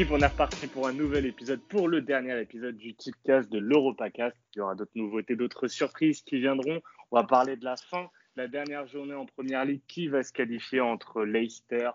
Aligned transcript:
On 0.00 0.22
est 0.22 0.26
reparti 0.26 0.68
pour 0.68 0.86
un 0.86 0.92
nouvel 0.92 1.26
épisode, 1.26 1.60
pour 1.68 1.88
le 1.88 2.00
dernier 2.00 2.40
épisode 2.40 2.76
du 2.76 2.94
Tipcast 2.94 3.50
de 3.50 3.58
l'Europacast. 3.58 4.36
Il 4.54 4.58
y 4.58 4.60
aura 4.60 4.76
d'autres 4.76 4.92
nouveautés, 4.94 5.34
d'autres 5.34 5.66
surprises 5.66 6.22
qui 6.22 6.38
viendront. 6.38 6.80
On 7.10 7.16
va 7.16 7.24
parler 7.24 7.56
de 7.56 7.64
la 7.64 7.74
fin, 7.76 8.08
la 8.36 8.46
dernière 8.46 8.86
journée 8.86 9.14
en 9.14 9.26
première 9.26 9.64
ligue, 9.64 9.80
qui 9.88 10.06
va 10.06 10.22
se 10.22 10.32
qualifier 10.32 10.80
entre 10.80 11.24
Leicester, 11.24 11.90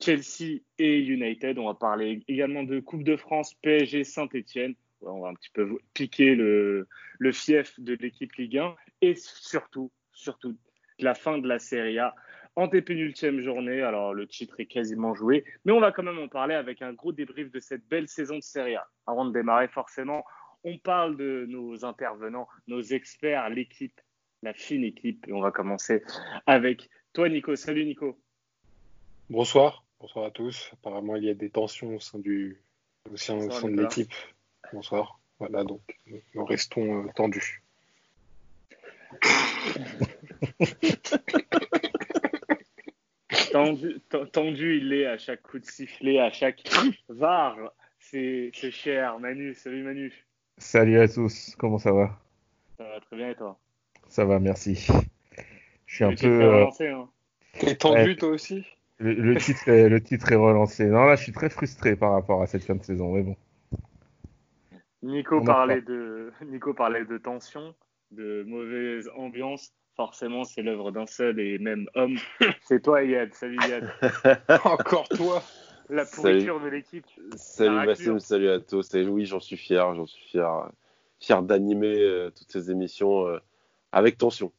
Chelsea 0.00 0.60
et 0.78 0.98
United? 0.98 1.58
On 1.58 1.66
va 1.66 1.74
parler 1.74 2.22
également 2.28 2.62
de 2.62 2.80
Coupe 2.80 3.04
de 3.04 3.16
France, 3.16 3.52
PSG, 3.60 4.04
Saint-Etienne. 4.04 4.74
On 5.02 5.20
va 5.20 5.28
un 5.28 5.34
petit 5.34 5.50
peu 5.50 5.78
piquer 5.92 6.34
le, 6.34 6.88
le 7.18 7.32
fief 7.32 7.78
de 7.78 7.94
l'équipe 8.00 8.32
Ligue 8.36 8.56
1 8.56 8.74
et 9.02 9.16
surtout, 9.16 9.92
surtout, 10.14 10.56
la 10.98 11.14
fin 11.14 11.36
de 11.36 11.46
la 11.46 11.58
Serie 11.58 11.98
A 11.98 12.14
en 12.56 12.68
pénultième 12.68 13.40
journée. 13.40 13.82
Alors, 13.82 14.14
le 14.14 14.26
titre 14.26 14.60
est 14.60 14.66
quasiment 14.66 15.14
joué, 15.14 15.44
mais 15.64 15.72
on 15.72 15.80
va 15.80 15.92
quand 15.92 16.02
même 16.02 16.18
en 16.18 16.28
parler 16.28 16.54
avec 16.54 16.82
un 16.82 16.92
gros 16.92 17.12
débrief 17.12 17.50
de 17.50 17.60
cette 17.60 17.86
belle 17.88 18.08
saison 18.08 18.36
de 18.36 18.42
Serie 18.42 18.76
A. 18.76 18.86
Avant 19.06 19.24
de 19.24 19.32
démarrer, 19.32 19.68
forcément, 19.68 20.24
on 20.64 20.78
parle 20.78 21.16
de 21.16 21.46
nos 21.48 21.84
intervenants, 21.84 22.48
nos 22.68 22.80
experts, 22.80 23.48
l'équipe, 23.50 24.00
la 24.42 24.54
fine 24.54 24.84
équipe. 24.84 25.26
Et 25.28 25.32
on 25.32 25.40
va 25.40 25.50
commencer 25.50 26.02
avec 26.46 26.88
toi, 27.12 27.28
Nico. 27.28 27.56
Salut, 27.56 27.84
Nico. 27.84 28.18
Bonsoir. 29.30 29.84
Bonsoir 30.00 30.26
à 30.26 30.30
tous. 30.30 30.70
Apparemment, 30.74 31.16
il 31.16 31.24
y 31.24 31.30
a 31.30 31.34
des 31.34 31.50
tensions 31.50 31.96
au 31.96 32.00
sein, 32.00 32.18
du, 32.18 32.60
au 33.10 33.16
sein, 33.16 33.38
de 33.38 33.80
l'équipe. 33.80 34.12
Bonsoir. 34.72 35.18
Voilà, 35.38 35.64
donc 35.64 35.80
nous 36.34 36.44
restons 36.44 37.04
euh, 37.04 37.08
tendus. 37.14 37.62
tendu, 44.32 44.78
il 44.78 44.92
est 44.92 45.06
à 45.06 45.18
chaque 45.18 45.42
coup 45.42 45.58
de 45.58 45.64
sifflet, 45.64 46.18
à 46.18 46.30
chaque 46.30 46.62
VAR. 47.08 47.56
C'est 47.98 48.52
cher. 48.52 49.18
Manu, 49.18 49.54
salut 49.54 49.82
Manu. 49.82 50.12
Salut 50.58 50.98
à 51.00 51.08
tous, 51.08 51.54
comment 51.58 51.78
ça 51.78 51.92
va? 51.92 52.20
Ça 52.76 52.84
va 52.84 53.00
très 53.00 53.16
bien 53.16 53.30
et 53.30 53.34
toi? 53.34 53.58
Ça 54.08 54.24
va, 54.24 54.38
merci. 54.38 54.86
Je 55.86 55.94
suis 55.94 56.04
un 56.04 56.14
peu. 56.14 56.26
Euh, 56.26 56.66
hein. 56.80 57.08
T'es 57.58 57.74
tendu 57.74 58.16
toi 58.16 58.30
aussi? 58.30 58.64
Le, 58.98 59.36
titre 59.36 59.68
est, 59.68 59.88
le 59.88 60.00
titre 60.00 60.30
est 60.30 60.36
relancé. 60.36 60.86
Non, 60.86 61.04
là, 61.04 61.16
je 61.16 61.24
suis 61.24 61.32
très 61.32 61.50
frustré 61.50 61.96
par 61.96 62.12
rapport 62.12 62.42
à 62.42 62.46
cette 62.46 62.64
fin 62.64 62.76
de 62.76 62.82
saison, 62.82 63.12
mais 63.12 63.22
bon. 63.22 63.36
Nico 65.02 65.42
parlait, 65.42 65.82
de, 65.82 66.32
Nico 66.46 66.72
parlait 66.72 67.04
de 67.04 67.18
tension, 67.18 67.74
de 68.12 68.44
mauvaise 68.44 69.10
ambiance 69.16 69.74
forcément, 69.96 70.44
c'est 70.44 70.62
l'œuvre 70.62 70.90
d'un 70.90 71.06
seul 71.06 71.40
et 71.40 71.58
même 71.58 71.88
homme. 71.94 72.16
C'est 72.62 72.82
toi, 72.82 73.02
Yad. 73.02 73.32
Salut, 73.34 73.58
Yad. 73.68 73.90
Encore 74.64 75.08
toi. 75.08 75.42
La 75.88 76.04
pourriture 76.04 76.60
de 76.60 76.68
l'équipe. 76.68 77.06
Salut, 77.36 77.86
Massim. 77.86 78.18
Salut 78.18 78.48
à 78.48 78.60
tous. 78.60 78.94
Et 78.94 79.06
oui, 79.06 79.26
j'en 79.26 79.40
suis 79.40 79.56
fier. 79.56 79.94
J'en 79.94 80.06
suis 80.06 80.24
fier. 80.24 80.70
Fier 81.20 81.42
d'animer 81.42 82.00
euh, 82.00 82.30
toutes 82.30 82.50
ces 82.50 82.70
émissions 82.70 83.26
euh, 83.26 83.38
avec 83.92 84.18
tension. 84.18 84.52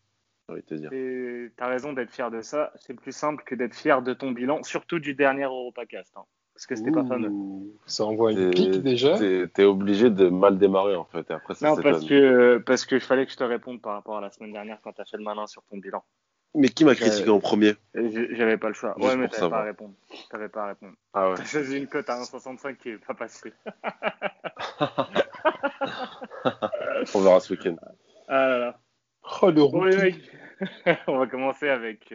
J'ai 0.53 0.61
te 0.61 0.75
dire. 0.75 0.89
Tu 0.91 1.51
as 1.57 1.67
raison 1.67 1.93
d'être 1.93 2.11
fier 2.11 2.29
de 2.29 2.41
ça. 2.41 2.71
C'est 2.75 2.93
plus 2.93 3.11
simple 3.11 3.43
que 3.43 3.55
d'être 3.55 3.75
fier 3.75 4.01
de 4.01 4.13
ton 4.13 4.31
bilan, 4.31 4.61
surtout 4.63 4.99
du 4.99 5.15
dernier 5.15 5.43
Europacast. 5.43 6.15
Hein 6.15 6.25
parce 6.55 6.67
que 6.67 6.75
c'était 6.77 6.91
pas 6.91 7.03
fameux. 7.03 7.31
Ça 7.85 8.05
envoie 8.05 8.31
une 8.31 8.51
pique 8.51 8.81
déjà. 8.81 9.17
T'es 9.53 9.63
obligé 9.63 10.09
de 10.09 10.29
mal 10.29 10.57
démarrer 10.57 10.95
en 10.95 11.03
fait. 11.03 11.29
après, 11.29 11.53
non, 11.61 11.75
parce 11.75 12.05
que 12.05 12.59
parce 12.59 12.85
que 12.85 12.97
fallait 12.99 13.25
que 13.25 13.33
je 13.33 13.37
te 13.37 13.43
réponde 13.43 13.81
par 13.81 13.91
rapport 13.93 14.17
à 14.17 14.21
la 14.21 14.31
semaine 14.31 14.53
dernière 14.53 14.79
quand 14.81 14.93
t'as 14.93 15.03
fait 15.03 15.17
le 15.17 15.23
malin 15.23 15.45
sur 15.47 15.63
ton 15.63 15.77
bilan. 15.77 16.01
Mais 16.57 16.69
qui 16.69 16.85
m'a 16.85 16.95
critiqué 16.95 17.29
en 17.29 17.41
premier 17.41 17.73
J'avais 17.93 18.57
pas 18.57 18.69
le 18.69 18.73
choix. 18.73 18.97
ouais, 18.97 19.17
mais 19.17 19.27
t'avais 19.27 19.49
pas 19.49 19.59
à 19.59 19.63
répondre. 19.63 19.93
T'avais 20.31 20.47
pas 20.47 20.63
à 20.63 20.67
répondre. 20.67 20.93
Ah 21.13 21.29
ouais. 21.29 21.35
T'as 21.35 21.43
choisi 21.43 21.77
une 21.77 21.87
cote 21.87 22.09
à 22.09 22.17
1,65 22.21 22.77
qui 22.77 22.91
est 22.91 23.05
pas 23.05 23.13
passée. 23.13 23.51
On 27.13 27.19
verra 27.19 27.41
ce 27.41 27.53
week-end. 27.53 27.75
Ah 28.29 28.47
là 28.47 28.59
là. 28.59 28.79
Oh 29.41 29.47
le 29.47 29.53
bon, 29.53 29.83
On 31.07 31.17
va 31.17 31.27
commencer 31.27 31.67
avec. 31.67 32.13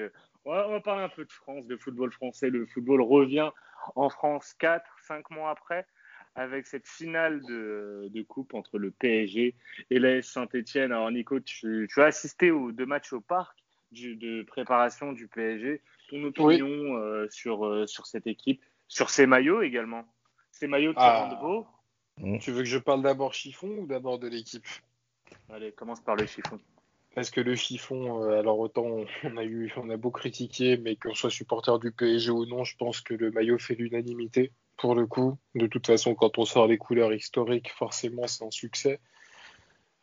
On 0.52 0.70
va 0.70 0.80
parler 0.80 1.04
un 1.04 1.08
peu 1.08 1.24
de 1.24 1.30
France, 1.30 1.66
de 1.68 1.76
football 1.76 2.10
français. 2.12 2.50
Le 2.50 2.66
football 2.66 3.02
revient 3.02 3.50
en 3.94 4.10
France 4.10 4.52
4, 4.58 4.84
5 5.06 5.30
mois 5.30 5.50
après, 5.50 5.86
avec 6.34 6.66
cette 6.66 6.88
finale 6.88 7.40
de, 7.42 8.22
coupe 8.28 8.54
entre 8.54 8.78
le 8.78 8.90
PSG 8.90 9.54
et 9.90 9.98
l'AS 10.00 10.22
Saint-Etienne. 10.22 10.90
Alors 10.90 11.10
Nico, 11.12 11.38
tu, 11.38 11.88
as 11.96 12.02
assisté 12.02 12.50
aux 12.50 12.72
deux 12.72 12.86
matchs 12.86 13.12
au 13.12 13.20
parc 13.20 13.56
de 13.92 14.42
préparation 14.42 15.12
du 15.12 15.28
PSG. 15.28 15.82
Ton 16.08 16.24
opinion 16.24 16.96
euh, 16.96 17.28
sur, 17.30 17.64
euh, 17.64 17.86
sur 17.86 18.06
cette 18.06 18.26
équipe, 18.26 18.60
sur 18.88 19.10
ses 19.10 19.26
maillots 19.26 19.62
également? 19.62 20.04
Ces 20.50 20.66
maillots 20.66 20.92
qui 20.92 20.98
ah. 21.00 21.38
beau. 21.40 21.66
Tu 22.40 22.50
veux 22.50 22.62
que 22.62 22.68
je 22.68 22.78
parle 22.78 23.02
d'abord 23.02 23.34
chiffon 23.34 23.68
ou 23.78 23.86
d'abord 23.86 24.18
de 24.18 24.26
l'équipe? 24.26 24.66
Allez, 25.48 25.70
commence 25.70 26.00
par 26.00 26.16
le 26.16 26.26
chiffon. 26.26 26.58
Parce 27.14 27.30
que 27.30 27.40
le 27.40 27.56
chiffon, 27.56 28.22
euh, 28.22 28.38
alors 28.38 28.58
autant 28.58 29.04
on 29.24 29.36
a 29.36 29.44
eu, 29.44 29.72
on 29.76 29.90
a 29.90 29.96
beau 29.96 30.10
critiquer, 30.10 30.76
mais 30.76 30.96
qu'on 30.96 31.14
soit 31.14 31.30
supporter 31.30 31.78
du 31.78 31.92
PSG 31.92 32.30
ou 32.30 32.46
non, 32.46 32.64
je 32.64 32.76
pense 32.76 33.00
que 33.00 33.14
le 33.14 33.30
maillot 33.30 33.58
fait 33.58 33.74
l'unanimité 33.74 34.52
pour 34.76 34.94
le 34.94 35.06
coup. 35.06 35.36
De 35.54 35.66
toute 35.66 35.86
façon, 35.86 36.14
quand 36.14 36.38
on 36.38 36.44
sort 36.44 36.66
les 36.66 36.78
couleurs 36.78 37.12
historiques, 37.12 37.70
forcément 37.70 38.26
c'est 38.26 38.44
un 38.44 38.50
succès. 38.50 39.00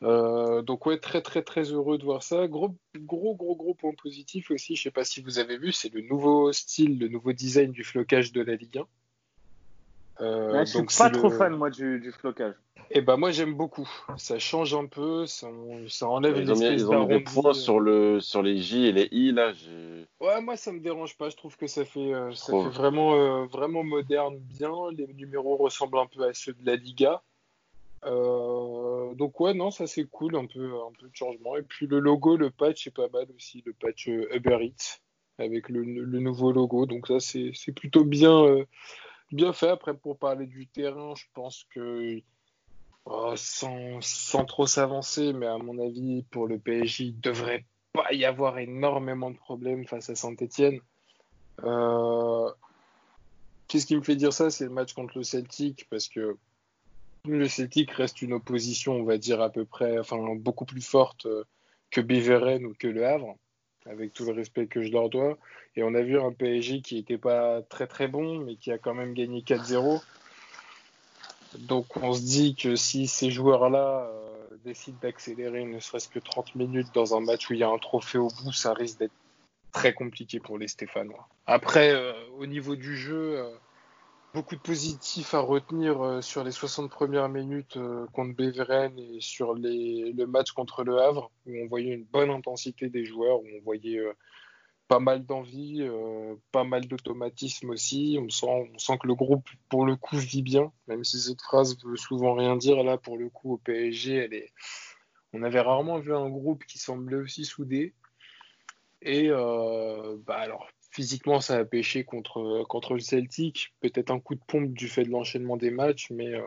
Euh, 0.04 0.62
donc 0.62 0.86
ouais, 0.86 1.00
très 1.00 1.22
très 1.22 1.42
très 1.42 1.64
heureux 1.72 1.98
de 1.98 2.04
voir 2.04 2.22
ça. 2.22 2.48
Gros 2.48 2.76
gros 2.96 3.36
gros 3.36 3.74
point 3.74 3.94
positif 3.94 4.52
aussi, 4.52 4.76
je 4.76 4.84
sais 4.84 4.92
pas 4.92 5.04
si 5.04 5.22
vous 5.22 5.40
avez 5.40 5.58
vu, 5.58 5.72
c'est 5.72 5.92
le 5.94 6.02
nouveau 6.02 6.52
style, 6.52 7.00
le 7.00 7.08
nouveau 7.08 7.34
design 7.34 7.72
du 7.72 7.84
flocage 7.84 8.32
de 8.32 8.42
la 8.42 8.56
Ligue 8.56 8.80
1. 8.80 8.88
Euh, 10.22 10.66
je 10.66 10.66
suis 10.66 10.98
pas 10.98 11.10
trop 11.10 11.30
fan 11.30 11.56
moi 11.56 11.70
du, 11.70 12.00
du 12.00 12.12
flocage. 12.12 12.56
Et 12.90 13.00
eh 13.00 13.02
ben 13.02 13.18
moi 13.18 13.32
j'aime 13.32 13.54
beaucoup. 13.54 13.88
Ça 14.16 14.40
change 14.40 14.74
un 14.74 14.86
peu, 14.86 15.26
ça, 15.26 15.48
ça 15.90 16.08
enlève 16.08 16.38
ils 16.38 16.50
ont, 16.50 16.56
mis, 16.56 16.66
ils 16.68 16.90
ont 16.90 17.02
mis 17.02 17.08
des 17.08 17.20
points 17.20 17.54
sur 17.54 17.82
le 17.82 18.22
sur 18.22 18.42
les 18.42 18.60
J 18.60 18.86
et 18.86 18.92
les 18.94 19.10
I 19.12 19.34
là. 19.34 19.52
Ouais 20.22 20.40
moi 20.42 20.56
ça 20.56 20.72
me 20.72 20.80
dérange 20.80 21.18
pas. 21.18 21.30
Je 21.30 21.36
trouve 21.36 21.58
que 21.58 21.68
ça 21.68 21.84
fait 21.84 22.14
euh, 22.14 22.34
ça 22.34 22.54
fait 22.54 22.70
vraiment 22.70 23.16
euh, 23.16 23.46
vraiment 23.46 23.84
moderne 23.84 24.38
bien. 24.38 24.72
Les 24.98 25.06
numéros 25.08 25.58
ressemblent 25.58 26.00
un 26.00 26.06
peu 26.06 26.24
à 26.24 26.34
ceux 26.34 26.54
de 26.54 26.66
la 26.66 26.78
Liga. 26.78 27.22
Euh, 28.06 29.14
donc 29.16 29.38
ouais 29.42 29.54
non 29.54 29.70
ça 29.70 29.86
c'est 29.86 30.06
cool 30.06 30.38
un 30.38 30.46
peu 30.46 30.66
un 30.66 30.94
peu 30.98 31.10
de 31.10 31.16
changement. 31.16 31.58
Et 31.58 31.64
puis 31.64 31.88
le 31.88 32.00
logo 32.00 32.38
le 32.38 32.52
patch 32.52 32.88
est 32.88 32.96
pas 32.96 33.10
mal 33.12 33.28
aussi 33.36 33.64
le 33.66 33.74
patch 33.74 34.08
Uber 34.08 34.60
Eats 34.62 35.02
avec 35.40 35.68
le, 35.68 35.84
le 35.84 36.20
nouveau 36.20 36.54
logo. 36.54 36.86
Donc 36.86 37.08
ça 37.08 37.20
c'est 37.20 37.72
plutôt 37.76 38.06
bien 38.06 38.66
bien 39.32 39.54
fait. 39.54 39.70
Après 39.70 39.96
pour 39.96 40.18
parler 40.18 40.48
du 40.48 40.68
terrain 40.68 41.14
je 41.16 41.26
pense 41.34 41.66
que 41.74 42.22
Oh, 43.10 43.34
sans, 43.38 44.44
trop 44.46 44.68
s'avancer, 44.68 45.32
mais 45.32 45.46
à 45.46 45.58
mon 45.58 45.80
avis, 45.80 46.24
pour 46.24 46.46
le 46.46 46.60
PSG, 46.60 47.06
il 47.06 47.20
devrait 47.22 47.64
pas 47.94 48.12
y 48.12 48.26
avoir 48.26 48.58
énormément 48.58 49.32
de 49.32 49.38
problèmes 49.38 49.88
face 49.88 50.10
à 50.10 50.16
Saint-Etienne. 50.16 50.82
Euh, 51.64 52.52
qu'est-ce 53.70 53.86
qui 53.86 53.96
me 53.96 54.02
fait 54.02 54.18
dire 54.18 54.34
ça? 54.34 54.50
C'est 54.50 54.66
le 54.66 54.72
match 54.72 54.94
contre 54.94 55.18
le 55.18 55.24
Celtic, 55.24 55.88
parce 55.90 56.10
que 56.10 56.38
le 57.24 57.48
Celtic 57.48 57.92
reste 57.92 58.22
une 58.22 58.34
opposition, 58.34 58.96
on 58.96 59.06
va 59.06 59.18
dire, 59.18 59.42
à 59.42 59.50
peu 59.50 59.64
près, 59.64 59.98
enfin, 59.98 60.18
beaucoup 60.36 60.66
plus 60.66 60.86
forte 60.86 61.28
euh, 61.28 61.46
que 61.92 62.02
Beveren 62.02 62.66
ou 62.66 62.74
que 62.78 62.88
Le 62.88 63.08
Havre, 63.08 63.38
avec 63.90 64.14
tout 64.14 64.26
le 64.26 64.34
respect 64.34 64.68
que 64.68 64.82
je 64.82 64.92
leur 64.92 65.10
dois. 65.10 65.38
Et 65.76 65.84
on 65.84 65.94
a 65.94 66.02
vu 66.02 66.20
un 66.20 66.32
PSG 66.32 66.82
qui 66.82 66.96
n'était 66.96 67.18
pas 67.18 67.62
très 67.62 67.88
très 67.88 68.08
bon, 68.08 68.40
mais 68.40 68.56
qui 68.56 68.72
a 68.72 68.78
quand 68.78 68.94
même 68.94 69.14
gagné 69.14 69.42
4-0. 69.42 70.02
Donc 71.60 71.98
on 71.98 72.14
se 72.14 72.22
dit 72.22 72.56
que 72.56 72.76
si 72.76 73.08
ces 73.08 73.32
joueurs-là 73.32 74.10
euh, 74.10 74.56
décident 74.66 74.98
d'accélérer 75.02 75.66
ne 75.66 75.80
serait-ce 75.80 76.10
que 76.10 76.20
30 76.20 76.56
minutes 76.56 76.88
dans 76.94 77.16
un 77.16 77.22
match 77.22 77.50
où 77.50 77.54
il 77.54 77.60
y 77.60 77.64
a 77.64 77.70
un 77.70 77.78
trophée 77.78 78.18
au 78.18 78.28
bout, 78.28 78.52
ça 78.52 78.74
risque 78.74 79.00
d'être 79.00 79.14
très 79.72 79.94
compliqué 79.94 80.40
pour 80.40 80.58
les 80.58 80.68
Stéphanois. 80.68 81.28
Après, 81.46 81.92
euh, 81.92 82.14
au 82.38 82.46
niveau 82.46 82.76
du 82.76 82.98
jeu, 82.98 83.38
euh, 83.38 83.50
beaucoup 84.38 84.56
de 84.56 84.62
positifs 84.62 85.34
à 85.34 85.40
retenir 85.40 86.24
sur 86.24 86.44
les 86.44 86.52
60 86.52 86.92
premières 86.92 87.28
minutes 87.28 87.80
contre 88.14 88.36
Beveren 88.36 88.98
et 89.00 89.20
sur 89.20 89.56
le 89.56 90.26
match 90.26 90.52
contre 90.52 90.84
Le 90.84 91.00
Havre, 91.00 91.32
où 91.48 91.56
on 91.58 91.68
voyait 91.68 91.96
une 91.96 92.04
bonne 92.04 92.30
intensité 92.30 92.88
des 92.88 93.04
joueurs, 93.04 93.40
où 93.40 93.48
on 93.58 93.64
voyait 93.64 94.00
pas 94.88 95.00
mal 95.00 95.26
d'envie, 95.26 95.82
euh, 95.82 96.36
pas 96.52 96.64
mal 96.64 96.88
d'automatisme 96.88 97.72
aussi. 97.72 98.20
On 98.22 98.30
sent, 98.30 98.98
que 99.02 99.08
le 99.08 99.16
groupe, 99.16 99.50
pour 99.70 99.86
le 99.86 99.96
coup, 99.96 100.18
vit 100.18 100.42
bien, 100.42 100.72
même 100.88 101.04
si 101.04 101.20
cette 101.20 101.42
phrase 101.42 101.76
veut 101.84 101.98
souvent 101.98 102.36
rien 102.36 102.56
dire. 102.56 102.84
Là, 102.84 102.98
pour 102.98 103.18
le 103.18 103.30
coup, 103.30 103.54
au 103.54 103.58
PSG, 103.58 104.30
on 105.34 105.42
avait 105.44 105.62
rarement 105.62 105.98
vu 105.98 106.14
un 106.14 106.30
groupe 106.30 106.64
qui 106.66 106.78
semblait 106.78 107.18
aussi 107.18 107.44
soudé. 107.44 107.96
Et 109.02 109.30
euh, 109.30 110.18
bah 110.26 110.38
alors, 110.38 110.68
physiquement, 110.98 111.40
ça 111.42 111.58
a 111.58 111.64
pêché 111.64 112.04
contre, 112.04 112.64
contre 112.68 112.96
le 112.96 113.00
Celtic. 113.00 113.72
Peut-être 113.82 114.10
un 114.10 114.20
coup 114.20 114.34
de 114.34 114.42
pompe 114.48 114.74
du 114.74 114.88
fait 114.88 115.04
de 115.04 115.12
l'enchaînement 115.12 115.56
des 115.56 115.70
matchs, 115.70 116.10
mais, 116.10 116.34
euh, 116.34 116.42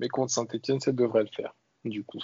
mais 0.00 0.08
contre 0.08 0.30
Saint-Etienne, 0.30 0.80
ça 0.80 0.92
devrait 0.92 1.22
le 1.22 1.30
faire, 1.34 1.54
du 1.86 2.04
coup. 2.04 2.22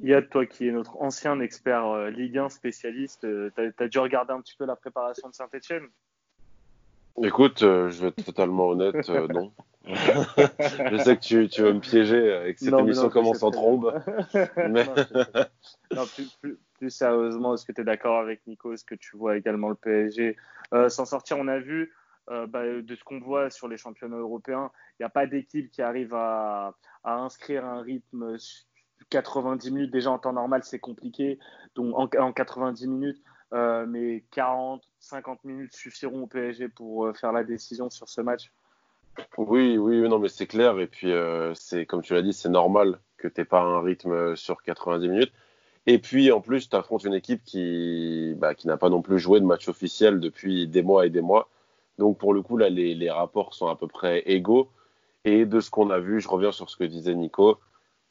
Yad, 0.00 0.30
toi 0.30 0.46
qui 0.46 0.66
es 0.66 0.72
notre 0.72 0.96
ancien 0.96 1.40
expert 1.40 1.84
euh, 1.84 2.08
Ligue 2.08 2.38
1 2.38 2.48
spécialiste, 2.48 3.24
euh, 3.24 3.50
tu 3.54 3.82
as, 3.84 3.88
dû 3.88 3.98
regarder 3.98 4.32
un 4.32 4.40
petit 4.40 4.56
peu 4.56 4.64
la 4.64 4.76
préparation 4.76 5.28
de 5.28 5.34
Saint-Etienne? 5.34 5.88
Écoute, 7.22 7.62
euh, 7.62 7.90
je 7.90 8.00
vais 8.00 8.08
être 8.08 8.24
totalement 8.24 8.68
honnête, 8.68 9.06
non. 9.28 9.52
Je 9.86 10.96
sais 11.04 11.16
que 11.16 11.22
tu, 11.22 11.48
tu 11.48 11.62
veux 11.62 11.72
me 11.72 11.80
piéger 11.80 12.32
avec 12.32 12.58
cette 12.58 12.74
émission 12.74 13.08
commence 13.08 13.42
en 13.42 13.50
trombe. 13.50 14.02
mais... 14.34 14.84
non, 15.94 16.04
plus, 16.40 16.90
sérieusement, 16.90 17.54
est-ce 17.54 17.64
que 17.64 17.72
tu 17.72 17.82
es 17.82 17.84
d'accord 17.84 18.18
avec 18.18 18.44
Nico? 18.46 18.72
Est-ce 18.72 18.84
que 18.84 18.96
tu 18.96 19.16
vois 19.16 19.36
également 19.36 19.68
le 19.68 19.76
PSG 19.76 20.36
euh, 20.74 20.88
s'en 20.88 21.04
sortir 21.04 21.38
On 21.38 21.46
a 21.46 21.58
vu, 21.58 21.92
euh, 22.30 22.46
bah, 22.46 22.64
de 22.64 22.94
ce 22.94 23.04
qu'on 23.04 23.20
voit 23.20 23.50
sur 23.50 23.68
les 23.68 23.76
championnats 23.76 24.16
européens, 24.16 24.70
il 24.98 25.02
n'y 25.02 25.06
a 25.06 25.10
pas 25.10 25.26
d'équipe 25.26 25.70
qui 25.70 25.82
arrive 25.82 26.14
à, 26.14 26.74
à, 27.04 27.14
inscrire 27.14 27.64
un 27.64 27.80
rythme 27.80 28.36
90 29.10 29.70
minutes. 29.70 29.92
Déjà 29.92 30.10
en 30.10 30.18
temps 30.18 30.32
normal, 30.32 30.62
c'est 30.64 30.80
compliqué. 30.80 31.38
Donc 31.76 31.94
en, 31.94 32.08
en 32.20 32.32
90 32.32 32.88
minutes, 32.88 33.22
euh, 33.52 33.86
mais 33.86 34.24
40, 34.32 34.82
50 34.98 35.44
minutes 35.44 35.74
suffiront 35.74 36.22
au 36.22 36.26
PSG 36.26 36.68
pour 36.68 37.16
faire 37.16 37.30
la 37.30 37.44
décision 37.44 37.88
sur 37.88 38.08
ce 38.08 38.20
match. 38.20 38.50
Oui, 39.38 39.76
oui, 39.78 40.00
non, 40.08 40.18
mais 40.18 40.28
c'est 40.28 40.46
clair. 40.46 40.78
Et 40.78 40.86
puis, 40.86 41.12
euh, 41.12 41.52
c'est 41.54 41.86
comme 41.86 42.02
tu 42.02 42.14
l'as 42.14 42.22
dit, 42.22 42.32
c'est 42.32 42.48
normal 42.48 43.00
que 43.16 43.28
tu 43.28 43.44
pas 43.44 43.60
un 43.60 43.80
rythme 43.80 44.36
sur 44.36 44.62
90 44.62 45.08
minutes. 45.08 45.32
Et 45.86 45.98
puis, 45.98 46.32
en 46.32 46.40
plus, 46.40 46.68
tu 46.68 46.76
affrontes 46.76 47.04
une 47.04 47.14
équipe 47.14 47.42
qui, 47.44 48.34
bah, 48.36 48.54
qui 48.54 48.66
n'a 48.66 48.76
pas 48.76 48.88
non 48.88 49.02
plus 49.02 49.18
joué 49.18 49.40
de 49.40 49.44
match 49.46 49.68
officiel 49.68 50.20
depuis 50.20 50.66
des 50.66 50.82
mois 50.82 51.06
et 51.06 51.10
des 51.10 51.20
mois. 51.20 51.48
Donc, 51.98 52.18
pour 52.18 52.34
le 52.34 52.42
coup, 52.42 52.56
là, 52.56 52.68
les, 52.68 53.10
rapports 53.10 53.54
sont 53.54 53.68
à 53.68 53.76
peu 53.76 53.86
près 53.86 54.22
égaux. 54.26 54.70
Et 55.24 55.46
de 55.46 55.60
ce 55.60 55.70
qu'on 55.70 55.90
a 55.90 55.98
vu, 55.98 56.20
je 56.20 56.28
reviens 56.28 56.52
sur 56.52 56.70
ce 56.70 56.76
que 56.76 56.84
disait 56.84 57.14
Nico, 57.14 57.58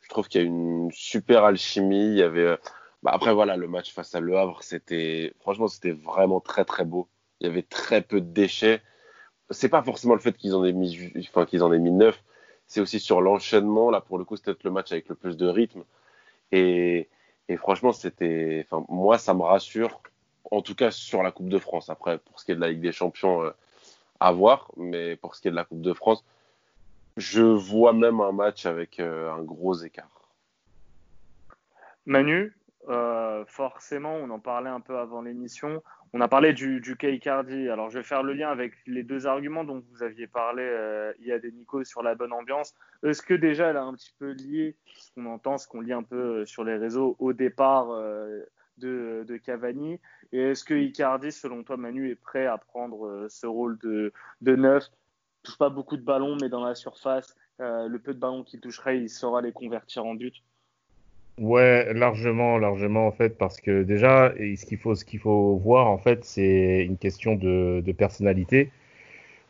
je 0.01 0.09
trouve 0.09 0.27
qu'il 0.27 0.41
y 0.41 0.43
a 0.43 0.47
une 0.47 0.89
super 0.91 1.43
alchimie. 1.43 2.07
Il 2.07 2.17
y 2.17 2.23
avait, 2.23 2.57
bah, 3.03 3.11
après, 3.13 3.33
voilà, 3.33 3.57
le 3.57 3.67
match 3.67 3.93
face 3.93 4.15
à 4.15 4.19
Le 4.21 4.37
Havre, 4.37 4.63
c'était, 4.63 5.33
franchement, 5.39 5.67
c'était 5.67 5.91
vraiment 5.91 6.39
très, 6.39 6.65
très 6.65 6.85
beau. 6.85 7.09
Il 7.41 7.47
y 7.47 7.49
avait 7.49 7.63
très 7.63 8.01
peu 8.01 8.21
de 8.21 8.31
déchets 8.31 8.81
c'est 9.49 9.69
pas 9.69 9.83
forcément 9.83 10.13
le 10.13 10.19
fait 10.19 10.35
qu'ils 10.37 10.55
en 10.55 10.63
aient 10.63 10.73
mis, 10.73 11.11
enfin 11.35 11.45
neuf, 11.69 12.23
c'est 12.67 12.81
aussi 12.81 12.99
sur 12.99 13.21
l'enchaînement. 13.21 13.91
Là, 13.91 14.01
pour 14.01 14.17
le 14.17 14.25
coup, 14.25 14.37
c'était 14.37 14.55
le 14.63 14.71
match 14.71 14.91
avec 14.91 15.07
le 15.09 15.15
plus 15.15 15.37
de 15.37 15.47
rythme. 15.47 15.83
Et, 16.51 17.07
franchement, 17.57 17.91
c'était, 17.91 18.67
moi, 18.89 19.17
ça 19.17 19.33
me 19.33 19.41
rassure. 19.41 20.01
En 20.51 20.61
tout 20.61 20.75
cas, 20.75 20.91
sur 20.91 21.23
la 21.23 21.31
Coupe 21.31 21.49
de 21.49 21.59
France. 21.59 21.89
Après, 21.89 22.17
pour 22.17 22.39
ce 22.39 22.45
qui 22.45 22.51
est 22.51 22.55
de 22.55 22.61
la 22.61 22.69
Ligue 22.69 22.81
des 22.81 22.91
Champions, 22.91 23.43
euh, 23.43 23.51
à 24.19 24.31
voir. 24.31 24.71
Mais 24.77 25.15
pour 25.15 25.35
ce 25.35 25.41
qui 25.41 25.47
est 25.47 25.51
de 25.51 25.55
la 25.55 25.65
Coupe 25.65 25.81
de 25.81 25.93
France, 25.93 26.23
je 27.17 27.41
vois 27.41 27.93
même 27.93 28.21
un 28.21 28.31
match 28.31 28.65
avec 28.65 28.99
euh, 28.99 29.31
un 29.31 29.41
gros 29.41 29.75
écart. 29.75 30.09
Manu, 32.05 32.55
euh, 32.89 33.43
forcément, 33.47 34.13
on 34.15 34.29
en 34.29 34.39
parlait 34.39 34.69
un 34.69 34.81
peu 34.81 34.97
avant 34.97 35.21
l'émission. 35.21 35.81
On 36.17 36.21
a 36.21 36.29
parlé 36.29 36.53
du, 36.53 36.79
du 36.79 36.95
Icardi. 36.97 37.67
Alors, 37.67 37.89
je 37.89 37.97
vais 37.97 38.03
faire 38.03 38.23
le 38.23 38.31
lien 38.31 38.47
avec 38.47 38.71
les 38.87 39.03
deux 39.03 39.27
arguments 39.27 39.65
dont 39.65 39.83
vous 39.91 40.01
aviez 40.01 40.27
parlé, 40.27 40.63
euh, 40.63 41.11
il 41.19 41.27
y 41.27 41.33
a 41.33 41.39
des 41.39 41.51
Nico 41.51 41.83
sur 41.83 42.01
la 42.03 42.15
bonne 42.15 42.31
ambiance. 42.31 42.73
Est-ce 43.03 43.21
que 43.21 43.33
déjà, 43.33 43.71
elle 43.71 43.75
a 43.75 43.83
un 43.83 43.93
petit 43.93 44.13
peu 44.17 44.31
lié 44.31 44.77
ce 44.85 45.11
qu'on 45.11 45.25
entend, 45.25 45.57
ce 45.57 45.67
qu'on 45.67 45.81
lit 45.81 45.91
un 45.91 46.03
peu 46.03 46.15
euh, 46.15 46.45
sur 46.45 46.63
les 46.63 46.77
réseaux 46.77 47.17
au 47.19 47.33
départ 47.33 47.89
de, 48.77 49.25
de, 49.27 49.35
Cavani? 49.35 49.99
Et 50.31 50.39
est-ce 50.39 50.63
que 50.63 50.73
Icardi, 50.73 51.33
selon 51.33 51.65
toi, 51.65 51.75
Manu, 51.75 52.09
est 52.09 52.15
prêt 52.15 52.45
à 52.45 52.57
prendre 52.57 53.27
ce 53.27 53.45
rôle 53.45 53.77
de, 53.79 54.13
de 54.39 54.55
neuf? 54.55 54.85
Touche 55.43 55.57
pas 55.57 55.69
beaucoup 55.69 55.97
de 55.97 56.01
ballons, 56.01 56.37
mais 56.39 56.47
dans 56.47 56.63
la 56.63 56.75
surface, 56.75 57.35
le 57.59 57.97
peu 57.97 58.13
de 58.13 58.19
ballons 58.19 58.45
qu'il 58.45 58.61
toucherait, 58.61 58.99
il 58.99 59.09
saura 59.09 59.41
les 59.41 59.51
convertir 59.51 60.05
en 60.05 60.15
but 60.15 60.41
Ouais, 61.37 61.93
largement, 61.93 62.57
largement 62.57 63.07
en 63.07 63.11
fait, 63.11 63.37
parce 63.37 63.59
que 63.59 63.83
déjà, 63.83 64.33
ce 64.37 64.65
qu'il 64.65 64.77
faut, 64.77 64.95
ce 64.95 65.03
qu'il 65.03 65.19
faut 65.19 65.57
voir 65.57 65.87
en 65.87 65.97
fait, 65.97 66.23
c'est 66.23 66.85
une 66.85 66.97
question 66.97 67.35
de, 67.35 67.81
de 67.85 67.91
personnalité. 67.91 68.71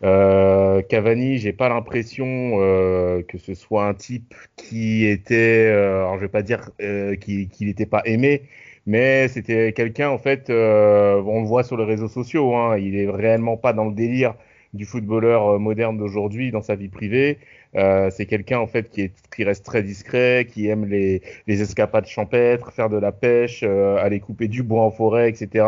Euh, 0.03 0.81
Cavani, 0.83 1.37
j'ai 1.39 1.53
pas 1.53 1.69
l'impression 1.69 2.25
euh, 2.61 3.23
que 3.23 3.37
ce 3.37 3.53
soit 3.55 3.87
un 3.87 3.93
type 3.95 4.35
qui 4.57 5.05
était, 5.05 5.67
euh, 5.71 5.99
alors 6.03 6.15
je 6.17 6.21
vais 6.21 6.29
pas 6.29 6.43
dire 6.43 6.71
euh, 6.81 7.15
qu'il 7.15 7.49
n'était 7.61 7.85
pas 7.87 8.01
aimé, 8.05 8.43
mais 8.85 9.27
c'était 9.29 9.73
quelqu'un 9.73 10.09
en 10.09 10.19
fait, 10.19 10.49
euh, 10.49 11.21
on 11.25 11.41
le 11.41 11.47
voit 11.47 11.63
sur 11.63 11.77
les 11.77 11.85
réseaux 11.85 12.09
sociaux, 12.09 12.55
hein, 12.55 12.77
il 12.77 12.95
est 12.97 13.09
réellement 13.09 13.57
pas 13.57 13.73
dans 13.73 13.85
le 13.85 13.93
délire 13.95 14.35
du 14.75 14.85
footballeur 14.85 15.47
euh, 15.47 15.59
moderne 15.59 15.97
d'aujourd'hui 15.97 16.51
dans 16.51 16.61
sa 16.61 16.75
vie 16.75 16.89
privée. 16.89 17.39
Euh, 17.75 18.09
c'est 18.09 18.25
quelqu'un 18.25 18.59
en 18.59 18.67
fait 18.67 18.89
qui, 18.89 19.01
est, 19.01 19.13
qui 19.35 19.43
reste 19.43 19.65
très 19.65 19.83
discret, 19.83 20.47
qui 20.49 20.67
aime 20.67 20.85
les, 20.85 21.21
les 21.47 21.61
escapades 21.61 22.05
champêtres, 22.05 22.71
faire 22.71 22.89
de 22.89 22.97
la 22.97 23.11
pêche, 23.11 23.63
euh, 23.63 23.97
aller 23.97 24.19
couper 24.19 24.47
du 24.47 24.63
bois 24.63 24.83
en 24.83 24.91
forêt, 24.91 25.29
etc. 25.29 25.65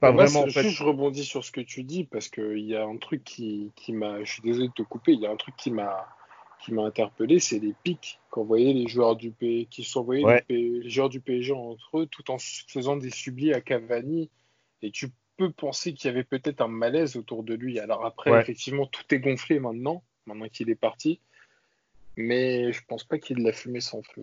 Pas 0.00 0.12
vraiment. 0.12 0.42
En 0.42 0.46
fait... 0.48 0.62
Je 0.62 0.84
rebondis 0.84 1.24
sur 1.24 1.44
ce 1.44 1.50
que 1.50 1.60
tu 1.60 1.82
dis 1.82 2.04
parce 2.04 2.28
qu'il 2.28 2.60
y 2.60 2.76
a 2.76 2.84
un 2.84 2.96
truc 2.96 3.24
qui, 3.24 3.72
qui 3.76 3.92
m'a. 3.92 4.22
Je 4.22 4.32
suis 4.32 4.42
désolé 4.42 4.68
de 4.68 4.72
te 4.72 4.82
couper. 4.82 5.12
Il 5.12 5.20
y 5.20 5.26
a 5.26 5.30
un 5.30 5.36
truc 5.36 5.56
qui 5.56 5.70
m'a 5.70 6.06
qui 6.62 6.72
m'a 6.72 6.82
interpellé, 6.82 7.40
c'est 7.40 7.58
les 7.58 7.74
pics 7.82 8.20
qu'envoyaient 8.30 8.72
les 8.72 8.86
joueurs 8.86 9.16
du 9.16 9.32
P... 9.32 9.66
qui 9.68 9.82
s'envoyaient 9.82 10.24
ouais. 10.24 10.44
les, 10.48 10.88
joueurs 10.88 11.08
du 11.08 11.20
PSG 11.20 11.52
entre 11.52 11.98
eux, 11.98 12.06
tout 12.06 12.30
en 12.30 12.36
faisant 12.38 12.96
des 12.96 13.10
sublis 13.10 13.52
à 13.52 13.60
Cavani. 13.60 14.30
Et 14.80 14.90
tu 14.90 15.08
peux 15.36 15.50
penser 15.50 15.92
qu'il 15.94 16.08
y 16.08 16.12
avait 16.12 16.24
peut-être 16.24 16.60
un 16.60 16.68
malaise 16.68 17.16
autour 17.16 17.42
de 17.42 17.54
lui. 17.54 17.78
Alors 17.78 18.04
après, 18.04 18.30
ouais. 18.30 18.40
effectivement, 18.40 18.86
tout 18.86 19.02
est 19.14 19.18
gonflé 19.18 19.58
maintenant, 19.58 20.02
maintenant 20.26 20.48
qu'il 20.48 20.70
est 20.70 20.74
parti. 20.74 21.20
Mais 22.16 22.72
je 22.72 22.80
pense 22.86 23.04
pas 23.04 23.18
qu'il 23.18 23.42
l'a 23.42 23.52
fumé 23.52 23.80
sans 23.80 24.02
feu. 24.02 24.22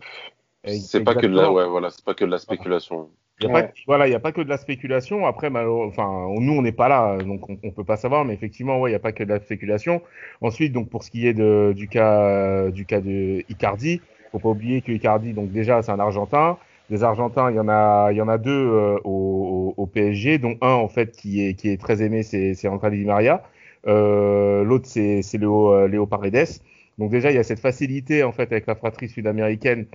C'est 0.65 1.03
pas 1.03 1.15
que 1.15 1.25
de 1.25 1.35
la, 1.35 1.51
ouais, 1.51 1.67
voilà, 1.67 1.89
c'est 1.89 2.03
pas 2.03 2.13
que 2.13 2.25
de 2.25 2.29
la 2.29 2.37
spéculation. 2.37 3.09
Il 3.39 3.47
y 3.47 3.49
a 3.49 3.53
ouais. 3.53 3.63
pas, 3.63 3.73
voilà, 3.87 4.07
il 4.07 4.09
n'y 4.09 4.15
a 4.15 4.19
pas 4.19 4.33
que 4.33 4.41
de 4.41 4.49
la 4.49 4.57
spéculation. 4.57 5.25
Après, 5.25 5.47
enfin, 5.47 6.27
nous, 6.39 6.53
on 6.53 6.61
n'est 6.61 6.73
pas 6.73 6.89
là, 6.89 7.17
donc 7.17 7.49
on, 7.49 7.57
on, 7.63 7.71
peut 7.71 7.85
pas 7.85 7.95
savoir. 7.95 8.25
Mais 8.25 8.33
effectivement, 8.33 8.79
ouais, 8.79 8.89
il 8.89 8.93
n'y 8.93 8.97
a 8.97 8.99
pas 8.99 9.13
que 9.13 9.23
de 9.23 9.29
la 9.29 9.39
spéculation. 9.39 10.01
Ensuite, 10.41 10.73
donc 10.73 10.89
pour 10.89 11.03
ce 11.03 11.09
qui 11.09 11.25
est 11.25 11.33
de, 11.33 11.73
du 11.75 11.87
cas, 11.87 12.69
du 12.69 12.85
cas 12.85 12.99
de 12.99 13.43
Icardi, 13.49 14.01
faut 14.31 14.39
pas 14.39 14.49
oublier 14.49 14.81
que 14.81 14.91
Icardi, 14.91 15.33
donc 15.33 15.51
déjà, 15.51 15.81
c'est 15.81 15.91
un 15.91 15.99
Argentin. 15.99 16.57
Des 16.89 17.03
Argentins, 17.03 17.51
il 17.51 17.55
y 17.55 17.59
en 17.59 17.67
a, 17.67 18.37
deux 18.39 18.51
euh, 18.51 18.97
au, 19.03 19.85
PSG, 19.93 20.39
dont 20.39 20.57
un 20.61 20.73
en 20.73 20.87
fait 20.87 21.11
qui 21.11 21.41
est 21.41 21.79
très 21.79 22.01
aimé, 22.01 22.23
c'est 22.23 22.67
André 22.67 22.89
Di 22.91 23.05
Maria. 23.05 23.43
Euh, 23.87 24.63
L'autre, 24.63 24.87
c'est 24.87 25.21
Léo, 25.37 25.71
euh, 25.71 25.87
Léo 25.87 26.07
Paredes. 26.07 26.61
Donc 26.97 27.11
déjà, 27.11 27.31
il 27.31 27.35
y 27.35 27.37
a 27.39 27.43
cette 27.43 27.59
facilité 27.59 28.23
en 28.23 28.31
fait 28.31 28.51
avec 28.51 28.65
la 28.65 28.75
fratrie 28.75 29.07
sud-américaine 29.07 29.85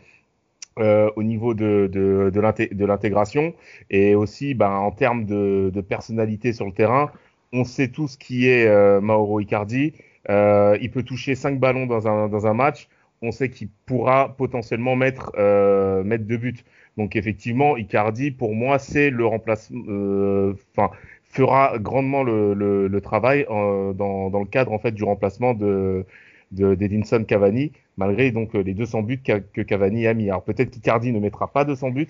au 0.76 1.22
niveau 1.22 1.54
de, 1.54 2.80
l'intégration 2.84 3.54
et 3.90 4.14
aussi 4.14 4.54
ben, 4.54 4.70
en 4.70 4.90
termes 4.90 5.24
de, 5.24 5.80
personnalité 5.80 6.52
sur 6.52 6.66
le 6.66 6.72
terrain. 6.72 7.10
On 7.52 7.64
sait 7.64 7.88
tous 7.88 8.16
qui 8.16 8.48
est 8.48 9.00
Mauro 9.00 9.40
Icardi. 9.40 9.94
Il 10.28 10.90
peut 10.92 11.02
toucher 11.02 11.34
cinq 11.34 11.58
ballons 11.58 11.86
dans 11.86 12.06
un, 12.46 12.54
match. 12.54 12.88
On 13.22 13.30
sait 13.32 13.50
qu'il 13.50 13.68
pourra 13.86 14.34
potentiellement 14.36 14.96
mettre 14.96 15.32
deux 15.36 16.36
buts. 16.36 16.64
Donc 16.96 17.16
effectivement, 17.16 17.76
Icardi, 17.76 18.30
pour 18.30 18.54
moi, 18.54 18.78
c'est 18.78 19.10
le 19.10 19.26
remplacement. 19.26 19.82
euh, 19.88 20.54
Enfin, 20.76 20.90
fera 21.24 21.78
grandement 21.78 22.22
le, 22.22 22.54
le, 22.54 22.86
le 22.88 23.00
travail 23.00 23.44
euh, 23.50 23.92
dans, 23.92 24.30
dans 24.30 24.38
le 24.40 24.46
cadre 24.46 24.72
en 24.72 24.78
fait 24.78 24.92
du 24.92 25.04
remplacement 25.04 25.54
de 25.54 26.06
d'Edinson 26.52 27.24
Cavani, 27.24 27.72
malgré 27.96 28.30
donc 28.30 28.54
les 28.54 28.74
200 28.74 29.02
buts 29.02 29.20
que 29.22 29.62
Cavani 29.62 30.06
a 30.06 30.14
mis. 30.14 30.30
Alors 30.30 30.44
peut-être 30.44 30.70
qu'Icardi 30.70 31.10
ne 31.12 31.18
mettra 31.18 31.52
pas 31.52 31.64
200 31.64 31.90
buts, 31.90 32.06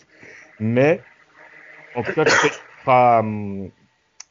mais 0.60 1.00
en 1.94 2.02
tout 2.02 2.12
cas, 2.12 2.24
il 2.24 2.50
fera. 2.84 3.22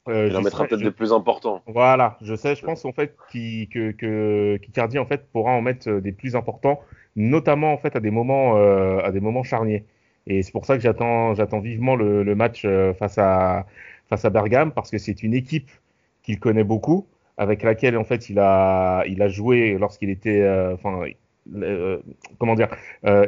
Euh, 0.10 0.28
il 0.28 0.36
en 0.36 0.42
mettra 0.42 0.66
peut-être 0.68 0.82
des 0.82 0.92
plus 0.92 1.14
importants. 1.14 1.62
Voilà, 1.66 2.18
je 2.22 2.36
sais, 2.36 2.56
je 2.56 2.64
pense 2.64 2.84
en 2.86 2.92
fait 2.92 3.16
qu 3.32 3.68
qu'Icardi 3.70 5.00
en 5.00 5.06
fait 5.06 5.28
pourra 5.32 5.52
en 5.52 5.62
mettre 5.62 5.90
des 6.02 6.12
plus 6.12 6.36
importants, 6.36 6.82
notamment 7.16 7.74
en 7.74 7.78
fait 7.78 7.96
à 7.96 8.02
des 8.02 8.12
moments 8.12 8.58
euh, 8.58 9.00
à 9.04 9.12
des 9.12 9.22
moments 9.22 9.44
charniers. 9.44 9.86
Et 10.28 10.44
c'est 10.44 10.52
pour 10.52 10.66
ça 10.66 10.78
que 10.78 10.82
j'attends 10.84 11.60
vivement 11.60 11.96
le, 11.96 12.36
match 12.36 12.64
euh, 12.66 12.94
face 12.94 13.18
à 13.18 13.66
face 14.10 14.26
à 14.26 14.30
Bergame 14.30 14.72
parce 14.72 14.92
que 14.92 14.98
c'est 14.98 15.24
une 15.24 15.34
équipe 15.34 15.72
qu'il 16.24 16.40
connaît 16.40 16.64
beaucoup, 16.64 17.08
avec 17.38 17.64
laquelle 17.64 17.98
en 17.98 18.04
fait 18.04 18.30
il 18.30 18.40
a 18.40 19.04
il 19.08 19.22
a 19.22 19.28
joué 19.28 19.78
lorsqu'il 19.78 20.10
était 20.10 20.42
euh, 20.42 20.74
enfin 20.76 21.04
euh, 21.56 22.00
comment 22.38 22.56
dire 22.56 22.70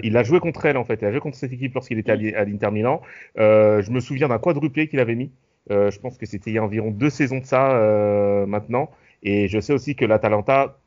il 0.04 0.16
a 0.18 0.24
joué 0.24 0.40
contre 0.40 0.66
elle 0.66 0.78
en 0.78 0.86
fait. 0.86 1.02
Il 1.02 1.06
a 1.06 1.12
joué 1.12 1.20
contre 1.20 1.38
cette 1.38 1.54
équipe 1.54 1.74
lorsqu'il 1.74 2.00
était 2.00 2.12
à 2.12 2.46
l'Inter 2.46 2.72
Milan. 2.72 3.02
Je 3.36 3.92
me 3.92 4.00
souviens 4.00 4.30
d'un 4.30 4.40
quadruplé 4.40 4.88
qu'il 4.88 5.00
avait 5.00 5.16
mis. 5.16 5.32
Je 5.70 6.00
pense 6.00 6.18
que 6.18 6.26
c'était 6.26 6.52
il 6.52 6.54
y 6.56 6.58
a 6.60 6.64
environ 6.64 6.92
deux 6.92 7.10
saisons 7.10 7.40
de 7.40 7.46
ça 7.46 8.46
maintenant. 8.48 8.90
Et 9.24 9.48
je 9.48 9.60
sais 9.60 9.74
aussi 9.74 9.96
que 9.96 10.06
l'Atalanta 10.06 10.78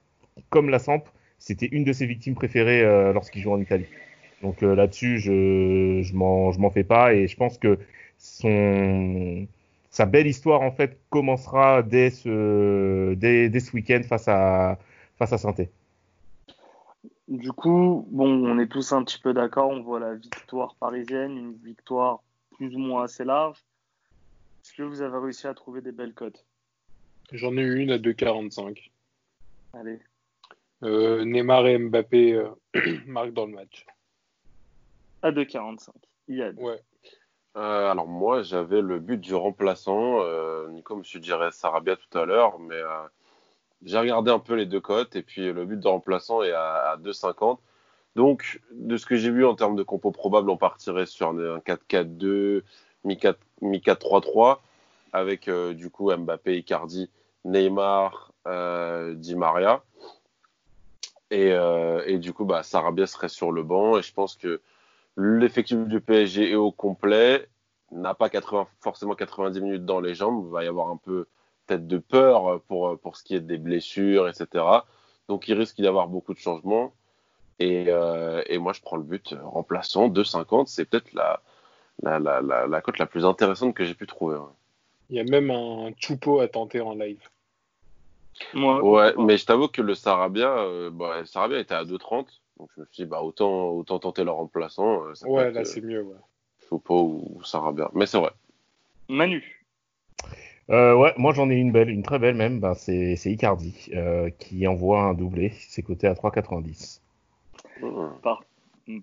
comme 0.50 0.70
la 0.70 0.78
Samp 0.78 1.04
c'était 1.40 1.66
une 1.66 1.84
de 1.84 1.92
ses 1.92 2.06
victimes 2.06 2.34
préférées 2.34 2.82
lorsqu'il 3.12 3.42
joue 3.42 3.52
en 3.52 3.60
Italie 3.60 3.86
donc 4.42 4.60
là-dessus 4.62 5.18
je 5.18 6.00
je 6.02 6.14
m'en 6.14 6.52
je 6.52 6.60
m'en 6.60 6.70
fais 6.70 6.84
pas 6.84 7.14
et 7.14 7.26
je 7.26 7.36
pense 7.36 7.58
que 7.58 7.78
son 8.18 9.46
sa 9.90 10.06
belle 10.06 10.26
histoire 10.26 10.62
en 10.62 10.70
fait 10.70 10.98
commencera 11.10 11.82
dès 11.82 12.10
ce, 12.10 13.14
dès, 13.14 13.48
dès 13.48 13.60
ce 13.60 13.72
week-end 13.72 14.00
face 14.08 14.28
à, 14.28 14.78
face 15.16 15.32
à 15.32 15.38
Sainté. 15.38 15.70
Du 17.26 17.52
coup, 17.52 18.06
bon, 18.10 18.28
on 18.46 18.58
est 18.58 18.68
tous 18.68 18.92
un 18.92 19.02
petit 19.02 19.18
peu 19.18 19.34
d'accord, 19.34 19.70
on 19.70 19.82
voit 19.82 20.00
la 20.00 20.14
victoire 20.14 20.76
parisienne, 20.76 21.36
une 21.36 21.54
victoire 21.54 22.22
plus 22.52 22.74
ou 22.74 22.78
moins 22.78 23.04
assez 23.04 23.24
large. 23.24 23.58
Est-ce 24.62 24.74
que 24.74 24.82
vous 24.82 25.02
avez 25.02 25.18
réussi 25.18 25.46
à 25.46 25.54
trouver 25.54 25.80
des 25.80 25.92
belles 25.92 26.14
cotes? 26.14 26.44
J'en 27.32 27.56
ai 27.56 27.62
eu 27.62 27.80
une 27.80 27.90
à 27.90 27.98
2,45. 27.98 28.90
Allez. 29.74 29.98
Neymar 30.80 31.66
et 31.66 31.78
Mbappé 31.78 32.40
marquent 33.06 33.34
dans 33.34 33.46
le 33.46 33.52
match. 33.52 33.84
À 35.22 35.30
2,45. 35.30 35.90
Ouais. 36.58 36.80
alors 37.54 38.06
moi, 38.06 38.42
j'avais 38.42 38.80
le 38.80 38.98
but 38.98 39.20
du 39.20 39.34
remplaçant. 39.34 40.22
Nico 40.68 40.96
me 40.96 41.02
suggérait 41.02 41.50
Sarabia 41.50 41.96
tout 41.96 42.18
à 42.18 42.24
l'heure, 42.24 42.58
mais 42.58 42.80
j'ai 43.82 43.98
regardé 43.98 44.30
un 44.30 44.38
peu 44.38 44.54
les 44.54 44.66
deux 44.66 44.80
cotes 44.80 45.16
et 45.16 45.22
puis 45.22 45.52
le 45.52 45.64
but 45.64 45.80
de 45.80 45.88
remplaçant 45.88 46.42
est 46.42 46.52
à, 46.52 46.90
à 46.90 46.96
2,50. 46.98 47.58
Donc, 48.18 48.60
de 48.72 48.96
ce 48.96 49.06
que 49.06 49.14
j'ai 49.14 49.30
vu 49.30 49.46
en 49.46 49.54
termes 49.54 49.76
de 49.76 49.84
compo 49.84 50.10
probable, 50.10 50.50
on 50.50 50.56
partirait 50.56 51.06
sur 51.06 51.28
un 51.28 51.58
4-4-2, 51.58 52.62
mi-4-3-3, 53.04 54.58
avec 55.12 55.46
euh, 55.46 55.72
du 55.72 55.88
coup 55.88 56.12
Mbappé, 56.12 56.58
Icardi, 56.58 57.10
Neymar, 57.44 58.32
euh, 58.48 59.14
Di 59.14 59.36
Maria. 59.36 59.84
Et, 61.30 61.52
euh, 61.52 62.02
et, 62.06 62.18
du 62.18 62.32
coup, 62.32 62.44
bah, 62.44 62.64
Sarabia 62.64 63.06
serait 63.06 63.28
sur 63.28 63.52
le 63.52 63.62
banc. 63.62 63.98
Et 63.98 64.02
je 64.02 64.12
pense 64.12 64.34
que 64.34 64.60
l'effectif 65.18 65.78
du 65.86 66.00
PSG 66.00 66.52
est 66.52 66.54
au 66.54 66.70
complet, 66.70 67.48
n'a 67.90 68.14
pas 68.14 68.30
80, 68.30 68.68
forcément 68.80 69.14
90 69.14 69.60
minutes 69.60 69.84
dans 69.84 70.00
les 70.00 70.14
jambes. 70.14 70.44
Il 70.46 70.52
va 70.52 70.64
y 70.64 70.68
avoir 70.68 70.88
un 70.88 70.96
peu 70.96 71.26
peut-être 71.66 71.86
de 71.86 71.98
peur 71.98 72.62
pour, 72.62 72.98
pour 72.98 73.16
ce 73.16 73.24
qui 73.24 73.34
est 73.34 73.40
des 73.40 73.58
blessures, 73.58 74.28
etc. 74.28 74.64
Donc, 75.28 75.48
il 75.48 75.54
risque 75.54 75.76
d'y 75.76 75.86
avoir 75.86 76.08
beaucoup 76.08 76.32
de 76.32 76.38
changements. 76.38 76.94
Euh, 77.60 78.42
et, 78.46 78.58
moi, 78.58 78.72
je 78.72 78.80
prends 78.80 78.96
le 78.96 79.02
but 79.02 79.34
remplaçant 79.42 80.08
2,50. 80.08 80.66
C'est 80.66 80.84
peut-être 80.84 81.12
la, 81.12 81.42
la, 82.02 82.18
la, 82.18 82.66
la, 82.66 82.80
cote 82.80 82.98
la 82.98 83.06
plus 83.06 83.24
intéressante 83.24 83.74
que 83.74 83.84
j'ai 83.84 83.94
pu 83.94 84.06
trouver. 84.06 84.38
Il 85.10 85.16
y 85.16 85.20
a 85.20 85.24
même 85.24 85.50
un 85.50 85.90
Choupo 85.98 86.40
à 86.40 86.48
tenter 86.48 86.80
en 86.80 86.94
live. 86.94 87.20
ouais, 88.54 89.14
mais 89.18 89.36
je 89.36 89.46
t'avoue 89.46 89.68
que 89.68 89.82
le 89.82 89.94
Sarabia, 89.94 90.58
euh, 90.58 90.90
bah, 90.90 91.20
le 91.20 91.26
Sarabia 91.26 91.58
était 91.58 91.74
à 91.74 91.84
2,30. 91.84 92.26
Donc 92.58 92.68
je 92.74 92.80
me 92.80 92.86
suis 92.86 93.04
dit, 93.04 93.08
bah, 93.08 93.22
autant, 93.22 93.70
autant 93.70 93.98
tenter 93.98 94.24
le 94.24 94.30
remplaçant. 94.30 95.04
Euh, 95.04 95.12
ouais, 95.26 95.50
là, 95.50 95.64
c'est 95.64 95.80
mieux. 95.80 96.02
Ouais. 96.02 96.16
Choupo 96.68 97.22
ou 97.36 97.42
Sarabia. 97.44 97.90
Mais 97.94 98.06
c'est 98.06 98.18
vrai. 98.18 98.30
Manu. 99.08 99.64
ouais, 100.68 101.14
moi 101.16 101.32
j'en 101.32 101.48
ai 101.48 101.54
une 101.54 101.72
belle, 101.72 101.88
une 101.88 102.02
très 102.02 102.18
belle 102.18 102.34
même, 102.34 102.60
bah, 102.60 102.74
c'est 102.74 103.14
Icardi 103.24 103.90
qui 104.38 104.66
envoie 104.66 105.00
un 105.00 105.14
doublé, 105.14 105.54
c'est 105.68 105.82
coté 105.82 106.06
à 106.06 106.14
3,90. 106.14 107.00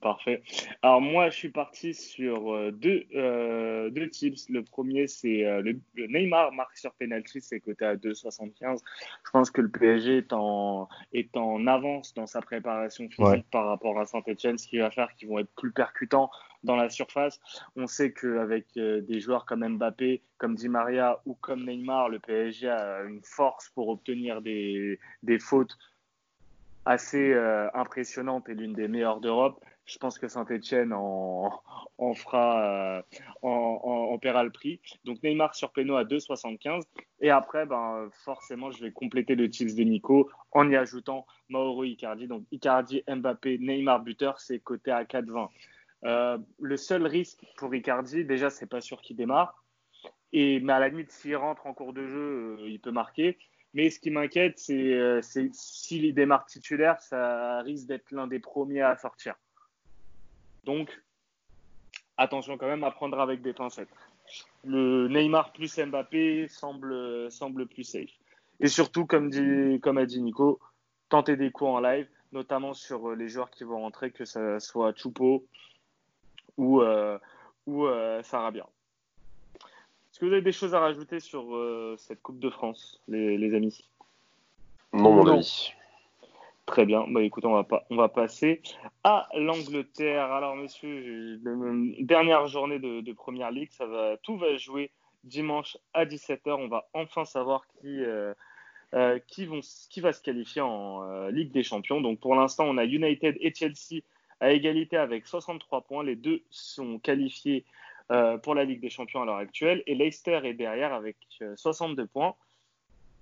Parfait. 0.01 0.42
Alors 0.82 1.00
moi, 1.00 1.30
je 1.30 1.36
suis 1.36 1.50
parti 1.50 1.94
sur 1.94 2.54
euh, 2.54 2.72
deux, 2.72 3.06
euh, 3.13 3.92
deux 3.92 4.10
tips. 4.10 4.50
Le 4.50 4.63
premier, 4.63 5.08
c'est 5.08 5.46
euh, 5.46 5.62
le, 5.62 5.80
Neymar 6.08 6.51
marque 6.54 6.75
sur 6.75 6.92
penalty, 6.94 7.39
c'est 7.39 7.60
coté 7.60 7.86
à 7.86 7.96
2,75. 7.96 8.80
Je 9.25 9.32
pense 9.32 9.51
que 9.51 9.62
le 9.62 9.70
PSG 9.70 10.18
est 10.18 10.34
en, 10.34 10.89
est 11.13 11.38
en 11.38 11.68
avance 11.68 12.15
dans 12.15 12.25
sa 12.25 12.42
préparation 12.42 13.08
physique 13.10 13.46
par 13.51 13.68
rapport 13.68 14.00
à 14.00 14.06
Saint-Etienne, 14.06 14.58
ce 14.58 14.68
qui 14.68 14.80
va 14.80 14.89
faire 14.89 15.13
qu'ils 15.13 15.30
vont 15.30 15.38
être 15.38 15.54
plus 15.56 15.72
percutants 15.72 16.32
dans 16.63 16.75
la 16.75 16.89
surface. 16.89 17.39
On 17.75 17.86
sait 17.86 18.12
qu'avec 18.12 18.65
des 18.74 19.20
joueurs 19.20 19.46
comme 19.46 19.68
Mbappé, 19.68 20.24
comme 20.39 20.56
Di 20.56 20.68
Maria 20.68 21.22
ou 21.27 21.36
comme 21.36 21.63
Neymar, 21.63 22.10
le 22.10 22.18
PSG 22.18 22.70
a 22.70 23.04
une 23.04 23.22
force 23.24 23.70
pour 23.70 23.89
obtenir 23.89 24.42
des, 24.42 25.00
des 25.22 25.38
fautes 25.38 25.77
assez 26.86 27.34
euh, 27.34 27.68
impressionnante 27.74 28.48
et 28.50 28.54
l'une 28.54 28.74
des 28.74 28.88
meilleures 28.88 29.20
d'Europe. 29.20 29.63
Je 29.86 30.00
pense 30.00 30.18
que 30.18 30.27
Saint-Etienne 30.27 30.94
en, 30.94 31.51
fera, 32.15 32.98
euh, 32.98 33.01
en, 33.44 34.18
paiera 34.18 34.44
le 34.44 34.50
prix. 34.50 34.82
Donc 35.04 35.22
Neymar 35.22 35.54
sur 35.54 35.72
Peno 35.72 35.96
à 35.96 36.04
2,75. 36.04 36.82
Et 37.22 37.30
après, 37.30 37.65
ben, 37.65 38.10
forcément, 38.24 38.72
je 38.72 38.84
vais 38.84 38.92
compléter 38.92 39.36
le 39.36 39.50
tips 39.50 39.75
de 39.75 39.84
Nico 39.84 40.30
en 40.51 40.70
y 40.70 40.75
ajoutant 40.75 41.27
Mauro 41.50 41.84
Icardi. 41.84 42.27
Donc 42.27 42.46
Icardi, 42.51 43.04
Mbappé, 43.08 43.60
Neymar 43.60 44.01
buteur, 44.01 44.39
c'est 44.39 44.60
coté 44.60 44.92
à 44.92 45.04
4,20. 45.04 45.50
Euh, 46.06 46.38
le 46.60 46.77
seul 46.77 47.06
risque 47.06 47.46
pour 47.58 47.74
Icardi, 47.74 48.25
déjà, 48.25 48.50
c'est 48.50 48.68
pas 48.68 48.82
sûr 48.82 49.01
qu'il 49.01 49.15
démarre. 49.15 49.63
Et, 50.34 50.60
mais 50.60 50.74
à 50.74 50.80
la 50.80 50.89
limite, 50.89 51.12
s'il 51.12 51.36
rentre 51.36 51.68
en 51.68 51.74
cours 51.74 51.94
de 51.94 52.08
jeu, 52.08 52.58
il 52.65 52.80
peut 52.80 52.92
marquer. 52.92 53.38
Mais 53.75 53.89
ce 53.89 54.00
qui 54.00 54.10
m'inquiète, 54.10 54.58
c'est 54.58 54.94
euh, 54.94 55.22
s'il 55.22 56.13
démarre 56.13 56.46
titulaire, 56.46 57.00
ça 57.01 57.62
risque 57.62 57.88
d'être 57.88 58.12
l'un 58.12 58.25
des 58.25 58.39
premiers 58.39 58.82
à 58.82 58.96
sortir. 58.96 59.36
Donc, 60.66 61.02
attention 62.18 62.58
quand 62.58 62.68
même 62.68 62.84
à 62.84 62.92
prendre 62.92 63.20
avec 63.20 63.42
des 63.42 63.54
pincettes. 63.54 63.90
Le 64.64 65.08
Neymar 65.08 65.54
plus 65.54 65.78
Mbappé 65.78 66.48
semble, 66.48 67.32
semble 67.32 67.68
plus 67.68 67.84
safe. 67.84 68.10
Et 68.60 68.68
surtout, 68.68 69.06
comme, 69.06 69.30
dit, 69.30 69.80
comme 69.82 69.98
a 69.98 70.06
dit 70.06 70.22
Nico, 70.22 70.60
tenter 71.10 71.36
des 71.36 71.52
coups 71.52 71.70
en 71.70 71.80
live, 71.80 72.08
notamment 72.32 72.74
sur 72.74 73.16
les 73.16 73.30
joueurs 73.30 73.52
qui 73.52 73.64
vont 73.64 73.80
rentrer, 73.80 74.12
que 74.12 74.26
ce 74.26 74.58
soit 74.60 74.98
Choupo 74.98 75.46
ou, 76.58 76.82
euh, 76.82 77.20
ou 77.68 77.86
euh, 77.86 78.24
Sarabia. 78.24 78.66
Est-ce 80.16 80.20
que 80.20 80.26
vous 80.26 80.32
avez 80.32 80.42
des 80.42 80.54
choses 80.54 80.74
à 80.74 80.80
rajouter 80.80 81.20
sur 81.20 81.56
euh, 81.56 81.96
cette 81.98 82.22
Coupe 82.22 82.40
de 82.40 82.50
France, 82.50 83.02
les, 83.08 83.54
amis? 83.54 83.86
Non, 84.94 85.14
mon 85.14 85.28
ami. 85.28 85.74
Très 86.66 86.86
bien. 86.86 87.06
Bah, 87.08 87.22
écoute, 87.22 87.46
on 87.46 87.54
va, 87.54 87.64
pas, 87.64 87.86
on 87.90 87.96
va 87.96 88.10
passer 88.10 88.62
à 89.04 89.28
l'Angleterre. 89.36 90.32
Alors, 90.32 90.56
monsieur, 90.56 91.40
dernière 92.00 92.48
journée 92.48 92.80
de, 92.80 93.14
Première 93.14 93.52
Ligue, 93.52 93.72
ça 93.72 93.86
va, 93.86 94.18
tout 94.18 94.38
va 94.38 94.56
jouer 94.58 94.92
dimanche 95.24 95.78
à 95.94 96.06
17h. 96.06 96.52
On 96.54 96.68
va 96.68 96.88
enfin 96.94 97.26
savoir 97.26 97.68
qui, 97.68 98.04
euh, 98.04 98.34
euh, 98.94 99.20
qui, 99.28 99.46
va 99.46 100.12
se 100.12 100.22
qualifier 100.22 100.62
en 100.62 101.28
Ligue 101.28 101.52
des 101.52 101.64
Champions. 101.64 102.02
Donc, 102.02 102.20
pour 102.20 102.36
l'instant, 102.36 102.66
on 102.66 102.78
a 102.78 102.86
United 102.86 103.38
et 103.40 103.54
Chelsea 103.54 104.02
à 104.40 104.52
égalité 104.52 104.98
avec 104.98 105.28
63 105.28 105.82
points. 105.82 106.04
Les 106.04 106.16
deux 106.16 106.44
sont 106.50 107.00
qualifiés 107.00 107.66
euh, 108.12 108.38
pour 108.38 108.54
la 108.54 108.66
Ligue 108.66 108.82
des 108.82 108.90
Champions 108.92 109.24
à 109.24 109.26
l'heure 109.26 109.38
actuelle. 109.38 109.82
Et 109.88 109.96
Leicester 109.96 110.40
est 110.44 110.54
derrière 110.54 110.94
avec 110.94 111.18
62 111.56 112.04
euh, 112.04 112.06
points. 112.06 112.36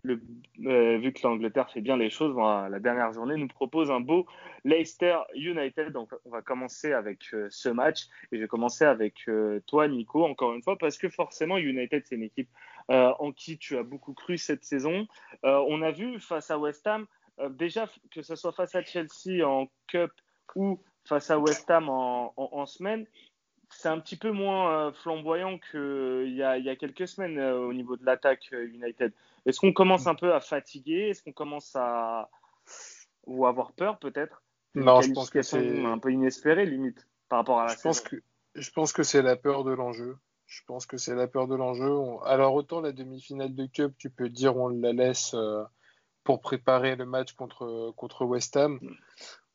Euh, 0.06 0.98
vu 0.98 1.14
que 1.14 1.26
l'Angleterre 1.26 1.70
fait 1.72 1.82
bien 1.82 1.96
les 1.96 2.10
choses, 2.10 2.36
la 2.36 2.80
dernière 2.80 3.14
journée 3.14 3.38
nous 3.38 3.48
propose 3.48 3.90
un 3.90 4.02
beau 4.02 4.26
Leicester 4.66 5.18
United. 5.34 5.92
Donc 5.92 6.12
on 6.26 6.30
va 6.30 6.42
commencer 6.42 6.92
avec 6.92 7.24
ce 7.50 7.70
match 7.70 8.08
et 8.32 8.38
je 8.38 8.42
vais 8.42 8.48
commencer 8.48 8.84
avec 8.84 9.30
toi 9.66 9.88
Nico 9.88 10.26
encore 10.26 10.54
une 10.54 10.62
fois 10.62 10.78
parce 10.78 10.98
que 10.98 11.10
forcément 11.10 11.58
United 11.58 12.04
c'est 12.06 12.16
une 12.16 12.24
équipe 12.24 12.50
en 12.90 13.32
qui 13.32 13.58
tu 13.58 13.78
as 13.78 13.84
beaucoup 13.84 14.14
cru 14.14 14.38
cette 14.38 14.66
saison. 14.66 15.08
on 15.44 15.82
a 15.82 15.92
vu 15.92 16.20
face 16.20 16.52
à 16.52 16.60
West 16.60 16.86
Ham 16.86 17.08
déjà 17.52 17.90
que 18.12 18.22
ce 18.22 18.36
soit 18.36 18.52
face 18.52 18.76
à 18.76 18.84
Chelsea 18.84 19.46
en 19.46 19.68
Cup 19.88 20.12
ou 20.56 20.82
face 21.06 21.32
à 21.32 21.40
West 21.40 21.70
Ham 21.72 21.88
en 21.90 22.66
semaine, 22.66 23.06
c'est 23.78 23.90
un 23.90 24.00
petit 24.00 24.16
peu 24.16 24.32
moins 24.32 24.72
euh, 24.72 24.92
flamboyant 24.92 25.58
qu'il 25.58 25.80
euh, 25.80 26.28
y, 26.28 26.44
a, 26.44 26.58
y 26.58 26.70
a 26.70 26.76
quelques 26.76 27.08
semaines 27.08 27.38
euh, 27.38 27.60
au 27.60 27.74
niveau 27.74 27.98
de 27.98 28.06
l'attaque 28.06 28.52
United. 28.52 29.14
Est-ce 29.46 29.60
qu'on 29.60 29.74
commence 29.74 30.08
un 30.08 30.16
peu 30.16 30.34
à 30.34 30.40
fatiguer? 30.40 31.10
Est-ce 31.10 31.24
qu'on 31.24 31.34
commence 31.34 31.76
à 31.76 32.30
ou 33.26 33.46
avoir 33.46 33.74
peur 33.74 34.00
peut-être? 34.00 34.44
Non, 34.76 35.02
je 35.02 35.12
pense 35.12 35.30
que 35.30 35.42
c'est 35.42 35.86
un 35.86 36.00
peu 36.00 36.12
inespéré 36.12 36.66
limite 36.66 37.08
par 37.30 37.40
rapport 37.40 37.60
à 37.60 37.66
la 37.66 37.76
je 37.76 37.82
pense 37.82 38.02
que 38.02 38.16
je 38.56 38.72
pense 38.72 38.94
que 38.94 39.04
c'est 39.04 39.22
la 39.22 39.36
peur 39.36 39.64
de 39.64 39.72
l'enjeu. 39.72 40.18
Je 40.46 40.62
pense 40.68 40.86
que 40.86 40.98
c'est 40.98 41.16
la 41.16 41.28
peur 41.28 41.48
de 41.48 41.56
l'enjeu. 41.56 41.92
Alors 42.26 42.54
autant 42.54 42.82
la 42.82 42.92
demi-finale 42.92 43.56
de 43.56 43.66
Cup, 43.66 43.94
tu 43.98 44.10
peux 44.10 44.30
dire 44.30 44.56
on 44.56 44.70
la 44.70 44.94
laisse 44.94 45.36
pour 46.24 46.42
préparer 46.42 46.96
le 46.96 47.06
match 47.06 47.34
contre 47.34 47.92
contre 47.96 48.26
West 48.26 48.56
Ham. 48.58 48.80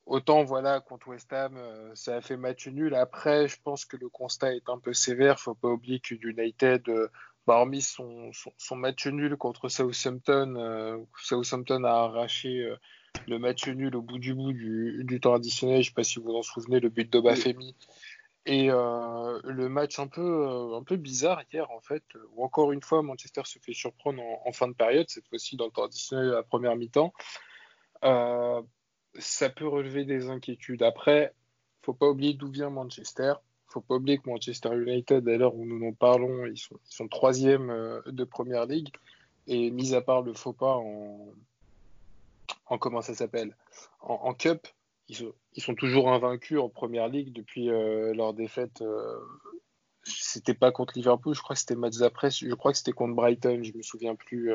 Autant, 0.08 0.42
voilà, 0.42 0.80
contre 0.80 1.08
West 1.08 1.30
Ham, 1.34 1.58
euh, 1.58 1.94
ça 1.94 2.16
a 2.16 2.20
fait 2.22 2.38
match 2.38 2.66
nul. 2.66 2.94
Après, 2.94 3.46
je 3.46 3.58
pense 3.62 3.84
que 3.84 3.98
le 3.98 4.08
constat 4.08 4.54
est 4.54 4.70
un 4.70 4.78
peu 4.78 4.94
sévère. 4.94 5.38
Faut 5.38 5.54
pas 5.54 5.68
oublier 5.68 6.00
que 6.00 6.14
United, 6.14 6.88
euh, 6.88 7.08
bah, 7.46 7.56
hormis 7.56 7.82
son, 7.82 8.30
son, 8.56 8.76
match 8.76 9.06
nul 9.06 9.36
contre 9.36 9.68
Southampton, 9.68 10.54
euh, 10.56 10.96
Southampton 11.18 11.84
a 11.84 11.90
arraché 11.90 12.74
le 13.26 13.38
match 13.38 13.68
nul 13.68 13.94
au 13.96 14.00
bout 14.00 14.18
du 14.18 14.32
bout 14.32 14.54
du, 14.54 15.04
du 15.04 15.20
temps 15.20 15.34
additionnel. 15.34 15.82
Je 15.82 15.88
sais 15.88 15.94
pas 15.94 16.04
si 16.04 16.18
vous 16.18 16.32
vous 16.32 16.38
en 16.38 16.42
souvenez, 16.42 16.80
le 16.80 16.88
but 16.88 17.12
d'Obafemi. 17.12 17.76
Et 18.46 18.68
le 18.68 19.68
match 19.68 19.98
un 19.98 20.06
peu, 20.06 20.74
un 20.74 20.82
peu 20.84 20.96
bizarre 20.96 21.42
hier, 21.52 21.70
en 21.70 21.80
fait, 21.80 22.04
où 22.34 22.42
encore 22.42 22.72
une 22.72 22.82
fois, 22.82 23.02
Manchester 23.02 23.42
se 23.44 23.58
fait 23.58 23.74
surprendre 23.74 24.22
en, 24.22 24.42
en 24.46 24.52
fin 24.52 24.68
de 24.68 24.72
période, 24.72 25.10
cette 25.10 25.28
fois-ci 25.28 25.56
dans 25.56 25.66
le 25.66 25.70
temps 25.70 25.84
additionnel 25.84 26.30
à 26.30 26.36
la 26.36 26.42
première 26.42 26.76
mi-temps. 26.76 27.12
Euh, 28.04 28.62
ça 29.18 29.50
peut 29.50 29.66
relever 29.66 30.04
des 30.04 30.28
inquiétudes. 30.28 30.82
Après, 30.82 31.32
faut 31.82 31.94
pas 31.94 32.08
oublier 32.08 32.34
d'où 32.34 32.50
vient 32.50 32.70
Manchester. 32.70 33.34
Faut 33.66 33.80
pas 33.80 33.96
oublier 33.96 34.18
que 34.18 34.28
Manchester 34.28 34.70
United, 34.74 35.28
à 35.28 35.36
l'heure 35.36 35.54
où 35.54 35.64
nous 35.64 35.86
en 35.86 35.92
parlons, 35.92 36.46
ils 36.46 36.58
sont, 36.58 37.08
troisième 37.08 37.70
euh, 37.70 38.00
de 38.06 38.24
première 38.24 38.66
ligue. 38.66 38.88
Et 39.46 39.70
mis 39.70 39.94
à 39.94 40.00
part 40.00 40.22
le 40.22 40.34
faux 40.34 40.52
pas 40.52 40.76
en, 40.76 41.28
en 42.66 42.78
comment 42.78 43.00
ça 43.00 43.14
s'appelle, 43.14 43.56
en, 44.00 44.34
Cup, 44.34 44.68
ils 45.08 45.16
sont, 45.16 45.74
toujours 45.74 46.10
invaincus 46.12 46.58
en 46.58 46.68
première 46.68 47.08
ligue 47.08 47.32
depuis 47.32 47.70
euh, 47.70 48.12
leur 48.14 48.34
défaite. 48.34 48.82
Euh, 48.82 49.18
c'était 50.04 50.54
pas 50.54 50.70
contre 50.70 50.94
Liverpool, 50.96 51.34
je 51.34 51.40
crois 51.40 51.54
que 51.54 51.60
c'était 51.60 51.74
match 51.74 52.00
après. 52.02 52.30
Je 52.30 52.54
crois 52.54 52.72
que 52.72 52.78
c'était 52.78 52.92
contre 52.92 53.14
Brighton, 53.14 53.60
je 53.62 53.72
me 53.72 53.82
souviens 53.82 54.14
plus. 54.14 54.52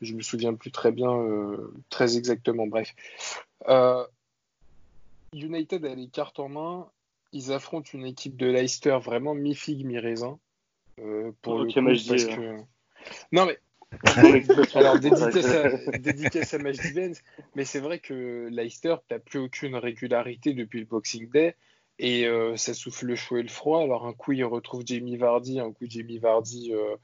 Je 0.00 0.14
me 0.14 0.22
souviens 0.22 0.54
plus 0.54 0.70
très 0.70 0.92
bien, 0.92 1.26
très 1.90 2.16
exactement. 2.16 2.66
Bref. 2.66 2.94
United 5.32 5.84
a 5.84 5.94
les 5.94 6.08
cartes 6.08 6.40
en 6.40 6.48
main. 6.48 6.88
Ils 7.32 7.52
affrontent 7.52 7.90
une 7.92 8.06
équipe 8.06 8.36
de 8.36 8.46
Leicester 8.46 8.98
vraiment 9.02 9.34
mi-figue, 9.34 9.84
mi-raisin. 9.84 10.38
pour 11.42 11.58
le 11.58 11.72
coup, 11.72 11.84
parce 11.84 12.24
que... 12.24 12.56
Non, 13.32 13.46
mais 13.46 13.58
alors, 14.74 14.98
dédicace 15.00 16.54
à, 16.54 16.58
Match 16.58 16.76
mais 17.54 17.64
c'est 17.64 17.80
vrai 17.80 17.98
que 17.98 18.48
Leicester 18.50 18.96
n'a 19.10 19.18
plus 19.18 19.40
aucune 19.40 19.74
régularité 19.74 20.54
depuis 20.54 20.80
le 20.80 20.86
Boxing 20.86 21.28
Day 21.28 21.56
et 21.98 22.26
euh, 22.26 22.56
ça 22.56 22.72
souffle 22.72 23.06
le 23.06 23.16
chaud 23.16 23.38
et 23.38 23.42
le 23.42 23.48
froid. 23.48 23.82
Alors, 23.82 24.06
un 24.06 24.12
coup, 24.12 24.32
il 24.32 24.44
retrouve 24.44 24.82
Jamie 24.86 25.16
Vardy, 25.16 25.58
un 25.60 25.72
coup, 25.72 25.86
Jamie 25.88 26.18
Vardy, 26.18 26.72
euh, 26.72 26.96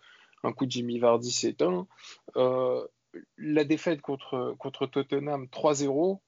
un 0.47 0.53
coup, 0.53 0.67
Jamie 0.69 0.99
Vardy 0.99 1.31
s'éteint. 1.31 1.87
Euh, 2.37 2.87
la 3.39 3.65
défaite 3.65 4.01
contre, 4.01 4.55
contre 4.59 4.87
Tottenham 4.87 5.47
3-0, 5.47 6.21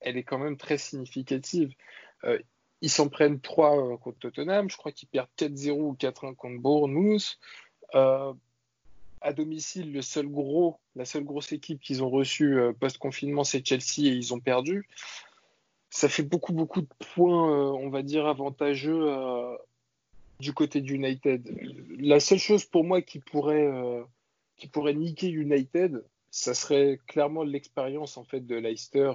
elle 0.00 0.16
est 0.16 0.22
quand 0.22 0.38
même 0.38 0.56
très 0.56 0.78
significative. 0.78 1.74
ils 2.82 2.90
s'en 2.90 3.08
prennent 3.08 3.40
3 3.40 3.98
contre 3.98 4.18
Tottenham, 4.18 4.68
je 4.68 4.76
crois 4.76 4.92
qu'ils 4.92 5.08
perdent 5.08 5.30
4-0 5.38 5.70
ou 5.72 5.94
4-1 5.94 6.34
contre 6.34 6.60
Bournemouth 6.60 7.38
à 9.24 9.32
domicile, 9.32 9.90
le 9.90 10.02
seul 10.02 10.28
gros, 10.28 10.78
la 10.94 11.06
seule 11.06 11.24
grosse 11.24 11.50
équipe 11.52 11.80
qu'ils 11.80 12.04
ont 12.04 12.10
reçue 12.10 12.58
euh, 12.60 12.72
post-confinement, 12.74 13.42
c'est 13.42 13.66
Chelsea 13.66 14.00
et 14.06 14.12
ils 14.12 14.34
ont 14.34 14.38
perdu. 14.38 14.86
Ça 15.88 16.10
fait 16.10 16.22
beaucoup, 16.22 16.52
beaucoup 16.52 16.82
de 16.82 16.88
points, 17.14 17.50
euh, 17.50 17.70
on 17.72 17.88
va 17.88 18.02
dire, 18.02 18.26
avantageux 18.26 19.08
euh, 19.08 19.56
du 20.40 20.52
côté 20.52 20.80
d'United. 20.80 21.48
La 21.98 22.20
seule 22.20 22.38
chose 22.38 22.64
pour 22.64 22.84
moi 22.84 23.02
qui 23.02 23.18
pourrait, 23.18 23.70
qui 24.56 24.68
pourrait 24.68 24.94
niquer 24.94 25.28
United, 25.28 26.04
ça 26.30 26.54
serait 26.54 27.00
clairement 27.06 27.44
l'expérience 27.44 28.16
en 28.16 28.24
fait 28.24 28.40
de 28.40 28.56
Leicester 28.56 29.12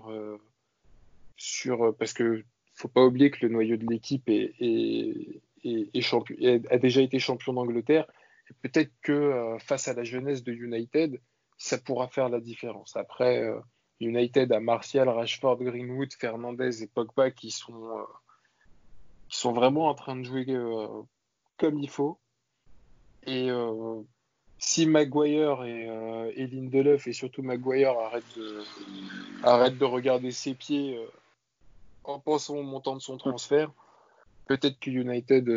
sur 1.35 1.95
parce 1.97 2.13
que 2.13 2.43
faut 2.73 2.87
pas 2.87 3.03
oublier 3.03 3.29
que 3.31 3.45
le 3.45 3.51
noyau 3.51 3.75
de 3.77 3.85
l'équipe 3.87 4.29
est, 4.29 5.41
a 6.71 6.77
déjà 6.77 7.01
été 7.01 7.19
champion 7.19 7.53
d'Angleterre 7.53 8.07
peut-être 8.61 8.91
que 9.01 9.11
euh, 9.11 9.59
face 9.59 9.87
à 9.87 9.93
la 9.93 10.03
jeunesse 10.03 10.43
de 10.43 10.51
United, 10.51 11.19
ça 11.57 11.77
pourra 11.77 12.07
faire 12.07 12.29
la 12.29 12.39
différence. 12.39 12.95
Après, 12.95 13.43
euh, 13.43 13.59
United 13.99 14.51
a 14.51 14.59
Martial, 14.59 15.09
Rashford, 15.09 15.57
Greenwood, 15.57 16.13
Fernandez 16.13 16.83
et 16.83 16.87
Pogba 16.87 17.31
qui 17.31 17.51
sont, 17.51 17.97
euh, 17.97 18.03
qui 19.29 19.37
sont 19.37 19.53
vraiment 19.53 19.87
en 19.87 19.95
train 19.95 20.15
de 20.15 20.23
jouer 20.23 20.45
comme 21.57 21.79
il 21.79 21.89
faut. 21.89 22.17
Et 23.25 23.49
si 24.57 24.85
Maguire 24.85 25.63
et, 25.63 25.87
et, 26.35 26.47
Lindelof 26.47 27.07
et 27.07 27.13
surtout 27.13 27.43
Maguire 27.43 27.93
arrêtent 27.99 28.37
de, 28.37 29.77
de 29.77 29.85
regarder 29.85 30.31
ses 30.31 30.53
pieds 30.53 30.99
en 32.03 32.19
pensant 32.19 32.57
au 32.57 32.63
montant 32.63 32.95
de 32.95 33.01
son 33.01 33.17
transfert, 33.17 33.71
peut-être 34.47 34.79
que 34.79 34.89
United 34.89 35.47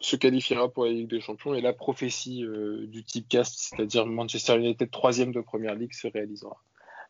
se 0.00 0.16
qualifiera 0.16 0.68
pour 0.68 0.84
la 0.84 0.92
Ligue 0.92 1.08
des 1.08 1.20
Champions 1.20 1.54
et 1.54 1.60
la 1.60 1.72
prophétie 1.72 2.44
euh, 2.44 2.86
du 2.86 3.02
type 3.02 3.28
cast, 3.28 3.58
c'est-à-dire 3.58 4.06
Manchester 4.06 4.56
United 4.58 4.90
troisième 4.90 5.32
de 5.32 5.40
Première 5.40 5.74
Ligue, 5.74 5.94
se 5.94 6.08
réalisera. 6.08 6.62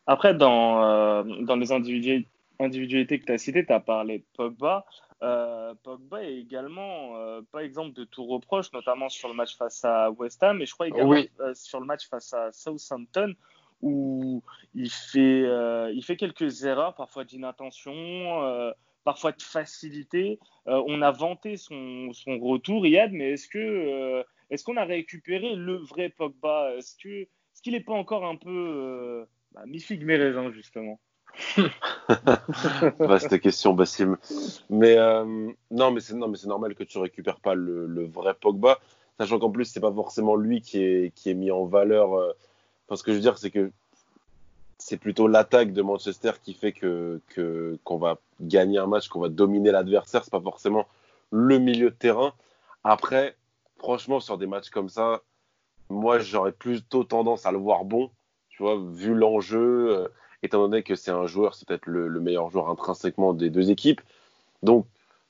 Après, 0.05 0.33
dans, 0.33 0.83
euh, 0.83 1.23
dans 1.41 1.57
les 1.57 1.71
individualités 1.73 3.19
que 3.19 3.25
tu 3.25 3.31
as 3.31 3.37
citées, 3.37 3.65
tu 3.65 3.73
as 3.73 3.81
parlé 3.81 4.19
de 4.19 4.25
Pogba. 4.35 4.85
Euh, 5.23 5.73
Pogba 5.83 6.23
est 6.23 6.35
également 6.35 7.13
pas 7.51 7.63
exemple 7.63 7.93
de 7.93 8.03
tout 8.03 8.25
reproche, 8.25 8.71
notamment 8.73 9.09
sur 9.09 9.27
le 9.27 9.33
match 9.33 9.57
face 9.57 9.83
à 9.83 10.11
West 10.11 10.43
Ham, 10.43 10.61
et 10.61 10.65
je 10.65 10.73
crois 10.73 10.87
également 10.87 11.21
sur 11.53 11.79
le 11.79 11.85
match 11.85 12.07
face 12.07 12.33
à 12.33 12.51
Southampton, 12.51 13.33
où 13.81 14.43
il 14.75 14.91
fait, 14.91 15.43
il 15.93 16.03
fait 16.03 16.17
quelques 16.17 16.65
erreurs, 16.65 16.95
parfois 16.95 17.23
d'inattention 17.23 18.73
parfois 19.07 19.31
de 19.31 19.41
facilité. 19.41 20.37
Euh, 20.67 20.83
on 20.85 21.01
a 21.01 21.11
vanté 21.11 21.55
son, 21.55 22.11
son, 22.11 22.37
retour, 22.39 22.85
Yad, 22.85 23.13
mais 23.13 23.31
est-ce 23.31 23.47
que 23.47 23.57
euh, 23.57 24.21
est-ce 24.49 24.65
qu'on 24.65 24.75
a 24.75 24.83
récupéré 24.83 25.55
le 25.55 25.77
vrai 25.77 26.09
Pogba? 26.09 26.75
Est-ce 26.75 26.97
que 27.01 27.21
est-ce 27.21 27.61
qu'il 27.61 27.71
n'est 27.71 27.85
pas 27.85 27.93
encore 27.93 28.25
un 28.25 28.35
peu 28.35 28.49
euh, 28.49 29.25
bah, 29.53 29.63
mi-figue 29.65 30.03
raisin 30.03 30.51
justement? 30.51 30.99
Vaste 32.99 33.39
question, 33.39 33.73
Bassim. 33.73 34.17
Mais 34.69 34.97
non, 35.71 35.91
mais 35.91 35.99
c'est 35.99 36.13
non, 36.13 36.27
mais 36.27 36.37
c'est 36.37 36.47
normal 36.47 36.75
que 36.75 36.83
tu 36.83 36.97
récupères 36.97 37.39
pas 37.39 37.55
le, 37.55 38.05
vrai 38.07 38.33
Pogba, 38.33 38.79
sachant 39.19 39.39
qu'en 39.39 39.51
plus 39.51 39.65
c'est 39.65 39.79
pas 39.79 39.91
forcément 39.91 40.35
lui 40.35 40.61
qui 40.61 40.81
est 40.83 41.13
qui 41.15 41.29
est 41.29 41.35
mis 41.35 41.51
en 41.51 41.65
valeur. 41.65 42.35
Parce 42.87 43.03
que 43.03 43.11
je 43.11 43.17
veux 43.17 43.21
dire, 43.21 43.37
c'est 43.37 43.51
que 43.51 43.71
c'est 44.77 44.97
plutôt 44.97 45.27
l'attaque 45.27 45.73
de 45.73 45.81
Manchester 45.81 46.31
qui 46.43 46.53
fait 46.53 46.71
que 46.71 47.21
qu'on 47.83 47.97
va 47.97 48.17
gagner 48.41 48.79
un 48.79 48.87
match, 48.87 49.07
qu'on 49.07 49.19
va 49.19 49.29
dominer 49.29 49.71
l'adversaire. 49.71 50.23
C'est 50.23 50.31
pas 50.31 50.41
forcément 50.41 50.87
le 51.31 51.57
milieu 51.59 51.89
de 51.89 51.95
terrain. 51.95 52.33
Après, 52.83 53.35
franchement, 53.77 54.19
sur 54.19 54.37
des 54.37 54.47
matchs 54.47 54.69
comme 54.69 54.89
ça, 54.89 55.21
moi, 55.89 56.19
j'aurais 56.19 56.51
plutôt 56.51 57.03
tendance 57.03 57.45
à 57.45 57.51
le 57.51 57.57
voir 57.57 57.85
bon, 57.85 58.11
tu 58.49 58.63
vois, 58.63 58.77
vu 58.77 59.13
l'enjeu, 59.13 59.97
euh, 59.97 60.07
étant 60.43 60.59
donné 60.59 60.83
que 60.83 60.95
c'est 60.95 61.11
un 61.11 61.27
joueur, 61.27 61.55
c'est 61.55 61.67
peut-être 61.67 61.87
le, 61.87 62.19
meilleur 62.19 62.49
joueur 62.49 62.69
intrinsèquement 62.69 63.33
des 63.33 63.49
deux 63.49 63.71
équipes. 63.71 64.01
Donc, 64.63 64.85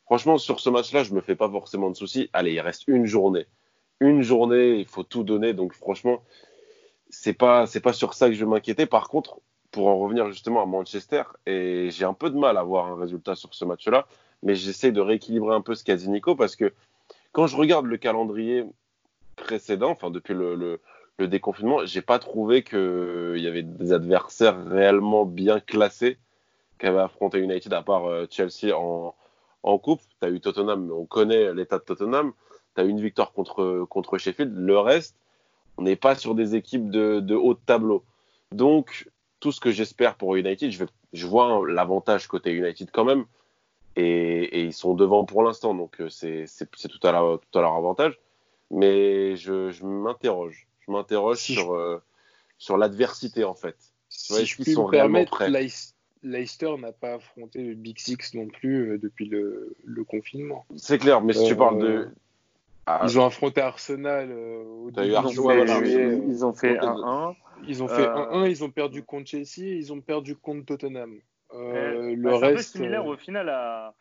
franchement, 0.05 0.37
sur 0.37 0.59
ce 0.59 0.69
match-là, 0.69 1.03
je 1.03 1.13
me 1.13 1.21
fais 1.21 1.35
pas 1.35 1.49
forcément 1.49 1.89
de 1.89 1.95
soucis. 1.95 2.29
Allez, 2.33 2.53
il 2.53 2.59
reste 2.59 2.83
une 2.87 3.05
journée. 3.05 3.45
Une 3.99 4.21
journée, 4.21 4.75
il 4.75 4.85
faut 4.85 5.03
tout 5.03 5.23
donner. 5.23 5.53
Donc, 5.53 5.73
franchement, 5.73 6.21
c'est 7.09 7.33
pas 7.33 7.65
c'est 7.67 7.79
pas 7.79 7.93
sur 7.93 8.13
ça 8.13 8.27
que 8.27 8.33
je 8.33 8.43
vais 8.43 8.49
m'inquiéter. 8.49 8.85
Par 8.85 9.09
contre, 9.09 9.39
pour 9.71 9.87
en 9.87 9.97
revenir 9.97 10.27
justement 10.29 10.61
à 10.61 10.65
Manchester, 10.65 11.23
et 11.45 11.89
j'ai 11.91 12.05
un 12.05 12.13
peu 12.13 12.29
de 12.29 12.37
mal 12.37 12.57
à 12.57 12.63
voir 12.63 12.87
un 12.87 12.95
résultat 12.95 13.35
sur 13.35 13.53
ce 13.53 13.65
match-là, 13.65 14.07
mais 14.43 14.55
j'essaie 14.55 14.91
de 14.91 15.01
rééquilibrer 15.01 15.55
un 15.55 15.61
peu 15.61 15.75
ce 15.75 15.83
qu'a 15.83 15.95
Nico 15.95 16.35
parce 16.35 16.55
que 16.55 16.73
quand 17.31 17.47
je 17.47 17.55
regarde 17.55 17.85
le 17.85 17.97
calendrier 17.97 18.65
précédent, 19.35 19.91
enfin 19.91 20.09
depuis 20.09 20.33
le, 20.33 20.79
le 21.17 21.27
déconfinement, 21.27 21.85
j'ai 21.85 22.01
pas 22.01 22.19
trouvé 22.19 22.63
qu'il 22.63 23.39
y 23.39 23.47
avait 23.47 23.63
des 23.63 23.91
adversaires 23.91 24.63
réellement 24.65 25.25
bien 25.25 25.59
classés 25.59 26.17
qu'avait 26.77 26.99
affronté 26.99 27.39
United 27.39 27.73
à 27.73 27.81
part 27.81 28.05
euh, 28.05 28.27
Chelsea 28.29 28.75
en, 28.75 29.15
en 29.63 29.77
coupe. 29.79 30.01
Tu 30.21 30.27
as 30.27 30.29
eu 30.29 30.39
Tottenham, 30.39 30.91
on 30.91 31.05
connaît 31.05 31.53
l'état 31.53 31.79
de 31.79 31.83
Tottenham. 31.83 32.33
Tu 32.75 32.81
as 32.81 32.85
eu 32.85 32.89
une 32.89 33.01
victoire 33.01 33.31
contre, 33.33 33.85
contre 33.89 34.17
Sheffield. 34.17 34.55
Le 34.55 34.79
reste, 34.79 35.15
on 35.77 35.83
n'est 35.83 35.95
pas 35.95 36.15
sur 36.15 36.35
des 36.35 36.55
équipes 36.55 36.89
de, 36.89 37.19
de, 37.19 37.35
haut 37.35 37.55
de 37.55 37.59
tableau. 37.65 38.03
Donc, 38.51 39.09
tout 39.39 39.51
ce 39.51 39.59
que 39.59 39.71
j'espère 39.71 40.15
pour 40.15 40.35
United, 40.35 40.71
je, 41.13 41.27
vois 41.27 41.63
l'avantage 41.67 42.27
côté 42.27 42.51
United 42.51 42.89
quand 42.91 43.05
même. 43.05 43.25
Et, 43.95 44.61
ils 44.61 44.73
sont 44.73 44.93
devant 44.93 45.25
pour 45.25 45.41
l'instant, 45.43 45.73
donc 45.73 45.99
euh, 45.99 46.09
c'est 46.09 46.45
tout, 46.69 46.79
à 46.85 46.87
tout 46.91 47.59
à 47.59 47.61
leur 47.61 47.73
avantage. 47.73 48.19
Mais 48.69 49.35
je 49.35 49.83
m'interroge. 49.83 50.66
Je 50.87 50.93
m'interroge 50.93 51.37
sur, 51.37 51.73
euh, 51.73 52.01
sur 52.57 52.77
l'adversité, 52.77 53.43
en 53.43 53.55
fait. 53.55 53.75
Si 54.09 54.45
je 54.45 54.55
puis 54.55 54.73
sont 54.73 54.87
me 54.87 54.91
permettre, 54.91 55.43
Leicester 56.23 56.75
n'a 56.77 56.91
pas 56.91 57.15
affronté 57.15 57.61
le 57.61 57.75
Big 57.75 57.99
Six 57.99 58.33
non 58.33 58.47
plus 58.47 58.91
euh, 58.91 58.97
depuis 58.97 59.25
le, 59.25 59.75
le 59.83 60.03
confinement. 60.03 60.65
C'est 60.75 60.97
clair, 60.97 61.21
mais 61.21 61.33
si 61.33 61.45
tu 61.45 61.55
parles 61.55 61.79
de, 61.79 62.09
ah, 62.89 63.01
ils 63.03 63.19
ont 63.19 63.25
affronté 63.25 63.59
Arsenal 63.59 64.29
euh, 64.31 64.63
au 64.63 64.91
début 64.91 65.07
ils, 65.07 65.13
ils, 66.29 66.45
ont 66.45 66.53
fait 66.53 66.77
1-1. 66.77 67.35
Ils 67.67 67.83
ont 67.83 67.87
fait 67.89 68.05
1-1, 68.07 68.43
euh, 68.43 68.47
ils 68.47 68.63
ont 68.63 68.69
perdu 68.69 69.03
contre 69.03 69.27
Chelsea, 69.27 69.75
ils 69.75 69.91
ont 69.91 69.99
perdu 69.99 70.37
contre 70.37 70.65
Tottenham. 70.65 71.19
Euh, 71.53 72.15
le 72.15 72.33
reste. 72.33 72.43
Un 72.43 72.55
peu 72.55 72.61
similaire 72.61 73.05
au 73.05 73.17
final 73.17 73.49
à, 73.49 73.93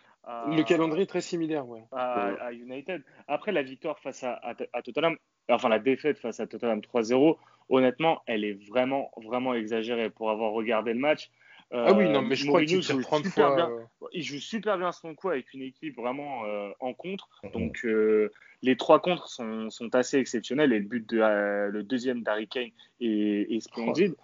Le 0.48 0.62
calendrier 0.62 1.02
est 1.02 1.08
très 1.08 1.20
similaire, 1.20 1.68
ouais. 1.68 1.82
À, 1.90 2.52
United. 2.52 3.02
Après 3.26 3.50
la 3.50 3.64
victoire 3.64 3.98
face 3.98 4.22
à, 4.22 4.40
à, 4.72 4.82
Tottenham, 4.82 5.16
enfin 5.48 5.68
la 5.68 5.78
défaite 5.78 6.18
face 6.18 6.40
à 6.40 6.46
Tottenham 6.46 6.80
3-0, 6.80 7.36
honnêtement, 7.68 8.22
elle 8.26 8.44
est 8.44 8.58
vraiment, 8.68 9.10
vraiment 9.16 9.54
exagérée 9.54 10.10
pour 10.10 10.30
avoir 10.30 10.52
regardé 10.52 10.92
le 10.92 11.00
match 11.00 11.30
ah 11.72 11.92
oui, 11.92 12.08
non, 12.08 12.22
mais 12.22 12.36
je 12.36 12.46
crois 12.46 12.64
qu'il 12.64 12.80
joue 12.80 12.82
super 12.82 13.56
bien. 13.56 13.70
Il 14.12 14.22
joue 14.22 14.38
super 14.38 14.78
bien 14.78 14.92
son 14.92 15.14
coup 15.14 15.30
avec 15.30 15.52
une 15.52 15.62
équipe 15.62 15.96
vraiment 15.96 16.44
euh, 16.44 16.70
en 16.80 16.94
contre. 16.94 17.28
Donc 17.52 17.84
euh, 17.84 18.30
les 18.62 18.76
trois 18.76 19.00
contres 19.00 19.28
sont, 19.28 19.68
sont, 19.70 19.94
assez 19.94 20.18
exceptionnels 20.18 20.72
et 20.72 20.78
le 20.78 20.84
but 20.84 21.08
de 21.08 21.20
euh, 21.20 21.68
le 21.68 21.82
deuxième 21.82 22.22
d'Harry 22.22 22.46
Kane 22.46 22.70
est, 23.00 23.60
splendide. 23.60 24.14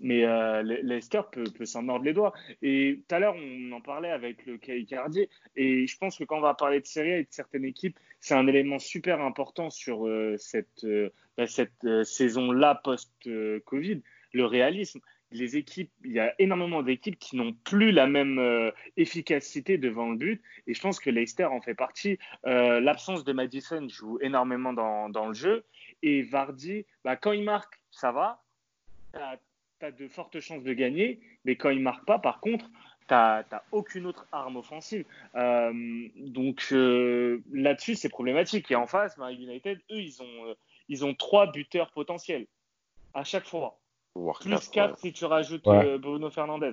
Mais 0.00 0.24
Leicester 0.82 1.22
peut, 1.30 1.44
peut 1.44 1.64
s'en 1.64 1.82
mordre 1.82 2.04
les 2.04 2.12
doigts. 2.12 2.32
Et 2.62 3.00
tout 3.08 3.14
à 3.14 3.18
l'heure, 3.18 3.36
on 3.36 3.72
en 3.72 3.80
parlait 3.80 4.10
avec 4.10 4.44
le 4.46 4.58
Kai 4.58 4.84
Cardier. 4.84 5.28
Et 5.54 5.86
je 5.86 5.96
pense 5.98 6.18
que 6.18 6.24
quand 6.24 6.38
on 6.38 6.42
va 6.42 6.54
parler 6.54 6.80
de 6.80 6.86
série 6.86 7.12
et 7.12 7.22
de 7.22 7.28
certaines 7.30 7.64
équipes, 7.64 7.98
c'est 8.20 8.34
un 8.34 8.46
élément 8.46 8.78
super 8.78 9.20
important 9.20 9.70
sur 9.70 10.08
cette, 10.38 10.86
bah, 11.36 11.46
cette 11.46 12.04
saison-là 12.04 12.80
post-Covid, 12.82 14.02
le 14.32 14.44
réalisme 14.44 15.00
les 15.32 15.56
équipes, 15.56 15.90
il 16.04 16.12
y 16.12 16.20
a 16.20 16.34
énormément 16.38 16.82
d'équipes 16.82 17.18
qui 17.18 17.36
n'ont 17.36 17.52
plus 17.52 17.90
la 17.90 18.06
même 18.06 18.38
euh, 18.38 18.70
efficacité 18.96 19.78
devant 19.78 20.10
le 20.10 20.16
but. 20.16 20.42
Et 20.66 20.74
je 20.74 20.80
pense 20.80 21.00
que 21.00 21.10
Leicester 21.10 21.44
en 21.44 21.60
fait 21.60 21.74
partie. 21.74 22.18
Euh, 22.46 22.80
l'absence 22.80 23.24
de 23.24 23.32
Madison 23.32 23.88
joue 23.88 24.18
énormément 24.20 24.72
dans, 24.72 25.26
le 25.26 25.34
jeu. 25.34 25.64
Et 26.02 26.22
Vardy, 26.22 26.86
bah, 27.04 27.16
quand 27.16 27.32
il 27.32 27.44
marque, 27.44 27.80
ça 27.90 28.12
va. 28.12 28.42
As, 29.82 29.90
de 29.90 30.08
fortes 30.08 30.40
chances 30.40 30.62
de 30.62 30.72
gagner, 30.72 31.20
mais 31.44 31.56
quand 31.56 31.70
il 31.70 31.80
marque 31.80 32.04
pas, 32.04 32.18
par 32.18 32.40
contre, 32.40 32.66
tu 33.08 33.14
n'as 33.14 33.62
aucune 33.72 34.06
autre 34.06 34.26
arme 34.32 34.56
offensive. 34.56 35.04
Euh, 35.36 36.08
donc 36.16 36.68
euh, 36.72 37.40
là-dessus, 37.52 37.94
c'est 37.94 38.08
problématique. 38.08 38.70
Et 38.70 38.74
en 38.74 38.86
face, 38.86 39.16
United, 39.18 39.78
eux, 39.90 40.00
ils 40.00 40.20
ont, 40.22 40.46
euh, 40.46 40.54
ils 40.88 41.04
ont 41.04 41.14
trois 41.14 41.50
buteurs 41.50 41.90
potentiels 41.90 42.46
à 43.14 43.24
chaque 43.24 43.46
fois. 43.46 43.78
Plus 44.40 44.68
quatre 44.70 44.98
si 44.98 45.12
tu 45.12 45.24
rajoutes 45.24 45.62
Bruno 45.62 46.30
Fernandez. 46.30 46.72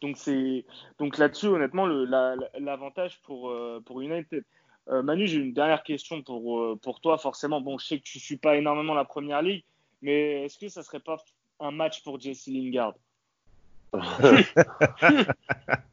Donc 0.00 0.16
c'est 0.16 0.64
donc 0.98 1.16
là-dessus, 1.16 1.46
honnêtement, 1.46 1.86
l'avantage 1.86 3.20
pour, 3.22 3.52
pour 3.86 4.00
United. 4.02 4.44
Manu, 4.88 5.26
j'ai 5.26 5.38
une 5.38 5.54
dernière 5.54 5.82
question 5.84 6.22
pour, 6.22 6.78
pour 6.80 7.00
toi. 7.00 7.16
Forcément, 7.16 7.60
bon, 7.60 7.78
je 7.78 7.86
sais 7.86 7.98
que 7.98 8.04
tu 8.04 8.18
ne 8.18 8.22
suis 8.22 8.36
pas 8.36 8.56
énormément 8.56 8.94
la 8.94 9.04
première 9.04 9.40
ligue, 9.40 9.64
mais 10.02 10.44
est-ce 10.44 10.58
que 10.58 10.68
ça 10.68 10.82
serait 10.82 11.00
pas 11.00 11.16
un 11.62 11.70
match 11.70 12.02
pour 12.02 12.20
Jesse 12.20 12.48
Lingard 12.48 12.94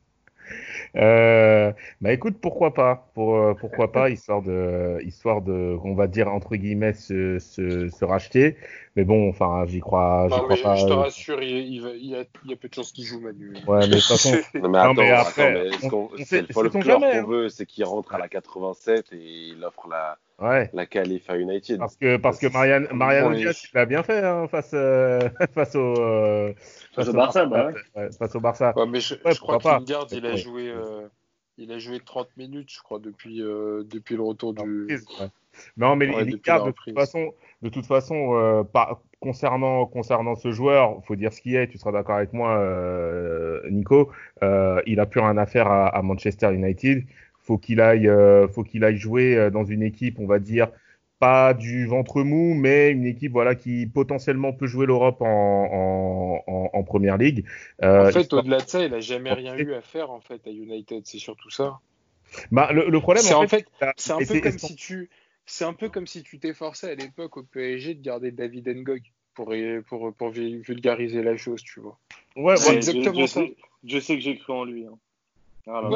Euh, 0.95 1.71
bah 2.01 2.13
écoute, 2.13 2.37
pourquoi 2.41 2.73
pas 2.73 3.09
pour, 3.13 3.35
euh, 3.35 3.53
Pourquoi 3.53 3.91
pas, 3.91 4.09
histoire 4.09 4.41
de, 4.41 4.99
histoire 5.03 5.41
de, 5.41 5.77
on 5.83 5.93
va 5.93 6.07
dire, 6.07 6.27
entre 6.27 6.55
guillemets, 6.55 6.93
se, 6.93 7.39
se, 7.39 7.89
se 7.89 8.05
racheter. 8.05 8.57
Mais 8.95 9.03
bon, 9.03 9.29
enfin, 9.29 9.65
j'y 9.67 9.79
crois, 9.79 10.27
bah, 10.29 10.39
crois 10.39 10.57
pas. 10.61 10.75
Je 10.75 10.87
te 10.87 10.91
rassure, 10.91 11.43
il, 11.43 11.49
il, 11.49 11.81
y 11.81 11.85
a, 11.85 11.93
il, 11.93 12.49
y 12.49 12.53
a, 12.53 12.55
peu 12.55 12.67
de 12.67 12.73
chances 12.73 12.91
qu'il 12.91 13.05
joue 13.05 13.19
Manu. 13.19 13.53
Ouais, 13.67 13.79
mais 13.81 13.87
de 13.87 13.95
toute 13.95 14.03
façon. 14.03 14.37
non, 14.55 14.69
mais 14.69 14.79
attends, 14.79 14.93
non, 14.95 15.03
mais 15.03 15.11
après, 15.11 15.69
c'est 16.25 16.41
le 16.41 16.47
folklore 16.47 16.99
qu'on 16.99 17.27
veut, 17.27 17.49
c'est 17.49 17.65
qu'il 17.65 17.85
rentre 17.85 18.15
à 18.15 18.17
la 18.17 18.27
87 18.27 19.13
et 19.13 19.17
il 19.19 19.63
offre 19.63 19.87
la 19.87 20.17
ouais. 20.41 20.69
la 20.73 20.85
qualif 20.85 21.29
à 21.29 21.37
United. 21.37 21.79
Parce 21.79 21.95
que, 21.95 22.17
parce 22.17 22.39
que 22.39 22.47
Marianne, 22.47 22.87
Marianne 22.91 23.35
Diaz, 23.35 23.63
il 23.63 23.75
l'a 23.75 23.85
bien 23.85 24.03
fait 24.03 24.23
hein, 24.23 24.47
face, 24.47 24.71
euh, 24.73 25.29
face 25.53 25.75
au. 25.75 25.95
Euh, 25.99 26.53
face, 26.93 27.07
au 27.07 27.13
Barça, 27.13 27.45
bah 27.45 27.71
ouais. 27.95 28.09
face 28.11 28.35
au 28.35 28.39
Barça. 28.39 28.73
Ouais, 28.75 28.85
mais 28.87 28.99
je, 28.99 29.15
je 29.15 29.39
crois 29.39 29.57
que 29.57 29.67
Lingard, 29.67 30.07
il 30.11 30.25
a 30.25 30.35
joué. 30.35 30.69
Euh, 30.69 31.07
il 31.59 31.71
a 31.73 31.77
joué 31.77 31.99
30 31.99 32.29
minutes, 32.37 32.71
je 32.71 32.79
crois, 32.81 32.99
depuis, 32.99 33.41
euh, 33.41 33.83
depuis 33.83 34.15
le 34.15 34.23
retour 34.23 34.53
du. 34.53 34.87
Non, 35.77 35.95
mais 35.95 36.07
Lingard, 36.07 36.65
de 36.65 36.71
toute 36.71 36.93
façon, 36.93 37.33
de 37.61 37.69
toute 37.69 37.85
façon 37.85 38.35
euh, 38.35 38.63
par, 38.63 39.01
concernant, 39.19 39.85
concernant 39.85 40.35
ce 40.35 40.51
joueur, 40.51 40.99
il 41.01 41.05
faut 41.05 41.15
dire 41.15 41.33
ce 41.33 41.41
qu'il 41.41 41.55
est, 41.55 41.67
tu 41.67 41.77
seras 41.77 41.91
d'accord 41.91 42.15
avec 42.15 42.33
moi, 42.33 42.57
euh, 42.57 43.61
Nico, 43.69 44.11
euh, 44.41 44.81
il 44.85 44.99
a 44.99 45.05
plus 45.05 45.19
rien 45.19 45.37
à 45.37 45.45
faire 45.45 45.67
à, 45.67 45.87
à 45.87 46.01
Manchester 46.01 46.53
United 46.53 47.03
faut 47.49 47.57
qu'il 47.57 47.81
aille, 47.81 48.07
euh, 48.07 48.47
faut 48.47 48.63
qu'il 48.63 48.83
aille 48.83 48.97
jouer 48.97 49.35
euh, 49.35 49.49
dans 49.49 49.63
une 49.63 49.81
équipe, 49.81 50.19
on 50.19 50.27
va 50.27 50.37
dire 50.37 50.69
pas 51.17 51.55
du 51.55 51.87
ventre 51.87 52.21
mou, 52.21 52.53
mais 52.53 52.91
une 52.91 53.07
équipe 53.07 53.31
voilà 53.31 53.55
qui 53.55 53.87
potentiellement 53.87 54.53
peut 54.53 54.67
jouer 54.67 54.85
l'Europe 54.85 55.19
en, 55.21 56.43
en, 56.45 56.69
en, 56.71 56.83
première 56.83 57.17
ligue. 57.17 57.45
Euh, 57.81 58.07
en 58.07 58.11
fait, 58.11 58.31
au-delà 58.31 58.59
de 58.59 58.69
ça, 58.69 58.85
il 58.85 58.93
a 58.93 58.99
jamais 58.99 59.33
rien 59.33 59.57
eu 59.57 59.73
à 59.73 59.81
faire 59.81 60.11
en 60.11 60.21
fait 60.21 60.45
à 60.45 60.51
United, 60.51 61.01
c'est 61.05 61.17
surtout 61.17 61.49
ça. 61.49 61.79
Bah, 62.51 62.71
le, 62.71 62.87
le 62.87 62.99
problème, 62.99 63.23
c'est 63.23 63.33
en 63.33 63.47
fait, 63.47 63.65
c'est 63.97 64.13
un 64.13 64.19
peu 64.19 64.39
comme 64.41 64.59
si 64.59 64.75
tu, 64.75 65.09
c'est 65.47 65.65
un 65.65 65.73
peu 65.73 65.89
comme 65.89 66.05
si 66.05 66.21
tu 66.21 66.37
t'efforçais 66.37 66.91
à 66.91 66.95
l'époque 66.95 67.35
au 67.35 67.43
PSG 67.43 67.95
de 67.95 68.01
garder 68.03 68.31
David 68.31 68.67
Ngog 68.67 69.01
pour, 69.33 69.55
pour, 69.87 70.13
pour 70.13 70.29
vulgariser 70.29 71.23
la 71.23 71.35
chose, 71.35 71.63
tu 71.63 71.79
vois. 71.79 71.97
Ouais, 72.35 72.57
c'est 72.57 72.75
exactement 72.75 73.25
ça. 73.25 73.41
je 73.83 73.99
sais 73.99 74.13
que 74.13 74.21
j'ai 74.21 74.37
cru 74.37 74.53
en 74.53 74.65
lui. 74.65 74.85
Hein. 74.85 74.99
Ah, 75.71 75.87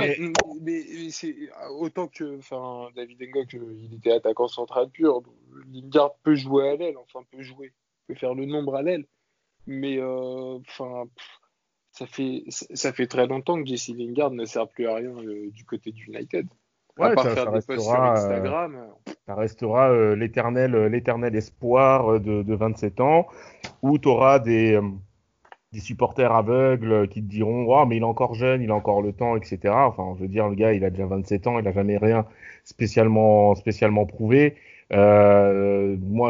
mais, 0.61 1.09
c'est 1.09 1.35
autant 1.71 2.07
que 2.07 2.37
enfin 2.37 2.89
David 2.95 3.21
Ngok, 3.21 3.53
il 3.53 3.95
était 3.95 4.11
attaquant 4.11 4.47
central 4.47 4.89
pur. 4.89 5.23
Lingard 5.71 6.15
peut 6.23 6.35
jouer 6.35 6.69
à 6.69 6.75
l'aile, 6.75 6.97
enfin 6.97 7.25
peut 7.31 7.41
jouer, 7.41 7.73
peut 8.07 8.13
faire 8.13 8.35
le 8.35 8.45
nombre 8.45 8.75
à 8.75 8.83
l'aile. 8.83 9.05
Mais 9.65 9.97
euh, 9.97 10.59
enfin, 10.59 11.05
ça 11.91 12.05
fait 12.05 12.43
ça 12.49 12.93
fait 12.93 13.07
très 13.07 13.25
longtemps 13.25 13.61
que 13.61 13.67
Jesse 13.67 13.89
Lingard 13.89 14.31
ne 14.31 14.45
sert 14.45 14.67
plus 14.67 14.87
à 14.87 14.95
rien 14.95 15.09
euh, 15.09 15.49
du 15.51 15.65
côté 15.65 15.91
du 15.91 16.05
United. 16.05 16.47
Ouais, 16.97 17.07
à 17.07 17.15
part 17.15 17.23
ça, 17.23 17.33
faire 17.33 17.51
des 17.51 17.61
posts 17.61 17.81
sur 17.81 18.03
Instagram. 18.03 18.75
Euh, 18.75 19.13
ça 19.25 19.35
restera 19.35 20.15
l'éternel 20.15 20.75
l'éternel 20.85 21.35
espoir 21.35 22.19
de, 22.19 22.43
de, 22.43 22.55
27 22.55 22.99
ans 22.99 23.27
où 23.81 23.97
tu 23.97 24.07
auras 24.07 24.37
des 24.37 24.79
des 25.73 25.79
supporters 25.79 26.31
aveugles 26.31 27.07
qui 27.07 27.21
te 27.21 27.27
diront 27.27 27.85
mais 27.87 27.97
il 27.97 28.03
est 28.03 28.05
encore 28.05 28.35
jeune, 28.35 28.61
il 28.61 28.69
a 28.69 28.75
encore 28.75 29.01
le 29.01 29.11
temps, 29.11 29.35
etc. 29.35 29.73
Enfin, 29.75 30.13
je 30.17 30.21
veux 30.21 30.27
dire, 30.27 30.47
le 30.47 30.55
gars, 30.55 30.71
il 30.73 30.85
a 30.85 30.91
déjà 30.91 31.07
27 31.07 31.47
ans, 31.47 31.59
il 31.59 31.67
a 31.67 31.71
jamais 31.71 31.97
rien 31.97 32.25
spécialement 32.63 33.55
spécialement 33.55 34.05
prouvé. 34.05 34.55
Euh, 34.93 35.97
moi, 35.99 36.29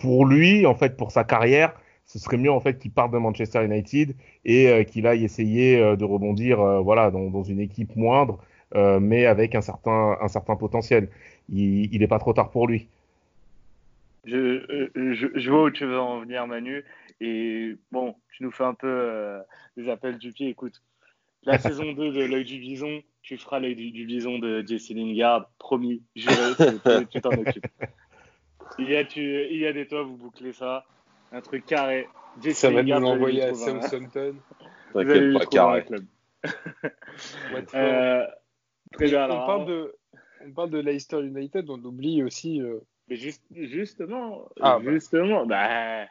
pour 0.00 0.24
lui, 0.24 0.64
en 0.66 0.74
fait, 0.74 0.96
pour 0.96 1.10
sa 1.12 1.24
carrière, 1.24 1.74
ce 2.06 2.18
serait 2.18 2.38
mieux 2.38 2.50
en 2.50 2.60
fait 2.60 2.78
qu'il 2.78 2.90
parte 2.90 3.12
de 3.12 3.18
Manchester 3.18 3.64
United 3.64 4.16
et 4.44 4.68
euh, 4.68 4.82
qu'il 4.82 5.06
aille 5.06 5.24
essayer 5.24 5.78
euh, 5.78 5.96
de 5.96 6.04
rebondir, 6.04 6.82
voilà, 6.82 7.10
dans, 7.10 7.42
une 7.42 7.60
équipe 7.60 7.94
moindre, 7.96 8.38
mais 8.74 9.26
avec 9.26 9.54
un 9.54 9.60
certain 9.60 10.16
un 10.20 10.28
certain 10.28 10.56
potentiel. 10.56 11.08
Il 11.50 11.98
n'est 11.98 12.08
pas 12.08 12.18
trop 12.18 12.32
tard 12.32 12.50
pour 12.50 12.66
lui. 12.66 12.88
Je, 14.24 14.90
je, 14.94 15.50
vois 15.50 15.64
où 15.64 15.70
tu 15.70 15.84
veux 15.86 15.98
en 15.98 16.20
venir, 16.20 16.46
Manu. 16.46 16.84
Et 17.20 17.76
bon, 17.92 18.14
tu 18.32 18.42
nous 18.42 18.50
fais 18.50 18.64
un 18.64 18.74
peu 18.74 18.88
euh, 18.88 19.40
des 19.76 19.88
appels 19.88 20.18
du 20.18 20.32
pied. 20.32 20.48
Écoute, 20.48 20.82
la 21.42 21.58
saison 21.58 21.92
2 21.92 22.12
de 22.12 22.24
l'œil 22.24 22.44
du 22.44 22.58
bison, 22.58 23.02
tu 23.22 23.36
feras 23.36 23.60
l'œil 23.60 23.74
du, 23.74 24.04
bison 24.04 24.38
de 24.38 24.64
Jesse 24.66 24.90
Lingard, 24.90 25.50
promis, 25.58 26.02
juré, 26.16 26.34
tu 27.10 27.20
t'en 27.20 27.30
occupes. 27.30 27.66
Il 28.78 28.88
y, 28.88 28.96
a, 28.96 29.04
tu, 29.04 29.20
il 29.50 29.58
y 29.58 29.66
a 29.66 29.72
des 29.72 29.86
toits, 29.86 30.02
vous 30.02 30.16
bouclez 30.16 30.52
ça, 30.52 30.84
un 31.32 31.40
truc 31.40 31.66
carré. 31.66 32.08
Jesse 32.40 32.58
ça 32.58 32.70
va 32.70 32.82
nous 32.82 32.98
l'envoyer 32.98 33.42
à 33.42 33.54
Southampton. 33.54 34.36
T'inquiète 34.92 35.34
pas, 35.34 35.46
carré. 35.46 35.84
Club. 35.84 36.04
euh, 37.74 38.26
très 38.92 39.06
bien, 39.06 39.24
on, 39.30 39.46
parle 39.46 39.66
de, 39.66 39.94
on 40.46 40.52
parle 40.52 40.70
de 40.70 40.78
Leicester 40.78 41.20
United, 41.20 41.68
on 41.68 41.82
oublie 41.84 42.22
aussi. 42.22 42.62
Euh... 42.62 42.78
Mais 43.08 43.16
juste, 43.16 43.42
justement, 43.50 44.48
ah, 44.60 44.78
bah. 44.78 44.92
justement, 44.92 45.44
bah, 45.44 46.06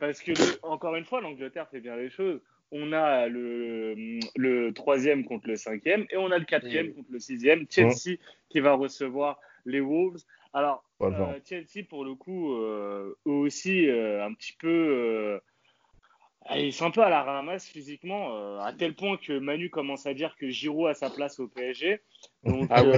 parce 0.00 0.20
que, 0.20 0.32
encore 0.64 0.96
une 0.96 1.04
fois, 1.04 1.20
l'Angleterre 1.20 1.68
fait 1.68 1.80
bien 1.80 1.96
les 1.96 2.10
choses. 2.10 2.40
On 2.72 2.92
a 2.92 3.26
le, 3.26 4.20
le 4.36 4.72
troisième 4.72 5.24
contre 5.24 5.48
le 5.48 5.56
cinquième 5.56 6.06
et 6.10 6.16
on 6.16 6.30
a 6.30 6.38
le 6.38 6.44
quatrième 6.44 6.94
contre 6.94 7.10
le 7.10 7.18
sixième. 7.18 7.66
Chelsea 7.68 8.18
qui 8.48 8.60
va 8.60 8.74
recevoir 8.74 9.38
les 9.66 9.80
Wolves. 9.80 10.22
Alors, 10.52 10.84
euh, 11.02 11.38
Chelsea, 11.44 11.84
pour 11.88 12.04
le 12.04 12.14
coup, 12.14 12.54
euh, 12.54 13.16
eux 13.26 13.30
aussi, 13.30 13.88
euh, 13.88 14.24
un 14.24 14.34
petit 14.34 14.52
peu. 14.54 15.40
ils 16.54 16.72
sont 16.72 16.86
un 16.86 16.90
peu 16.90 17.02
à 17.02 17.10
la 17.10 17.22
ramasse 17.22 17.66
physiquement, 17.66 18.58
à 18.60 18.72
tel 18.72 18.94
point 18.94 19.16
que 19.16 19.38
Manu 19.38 19.70
commence 19.70 20.06
à 20.06 20.14
dire 20.14 20.36
que 20.36 20.48
Giroud 20.48 20.88
a 20.88 20.94
sa 20.94 21.10
place 21.10 21.38
au 21.38 21.48
PSG. 21.48 22.00
Donc, 22.44 22.68
ah 22.70 22.82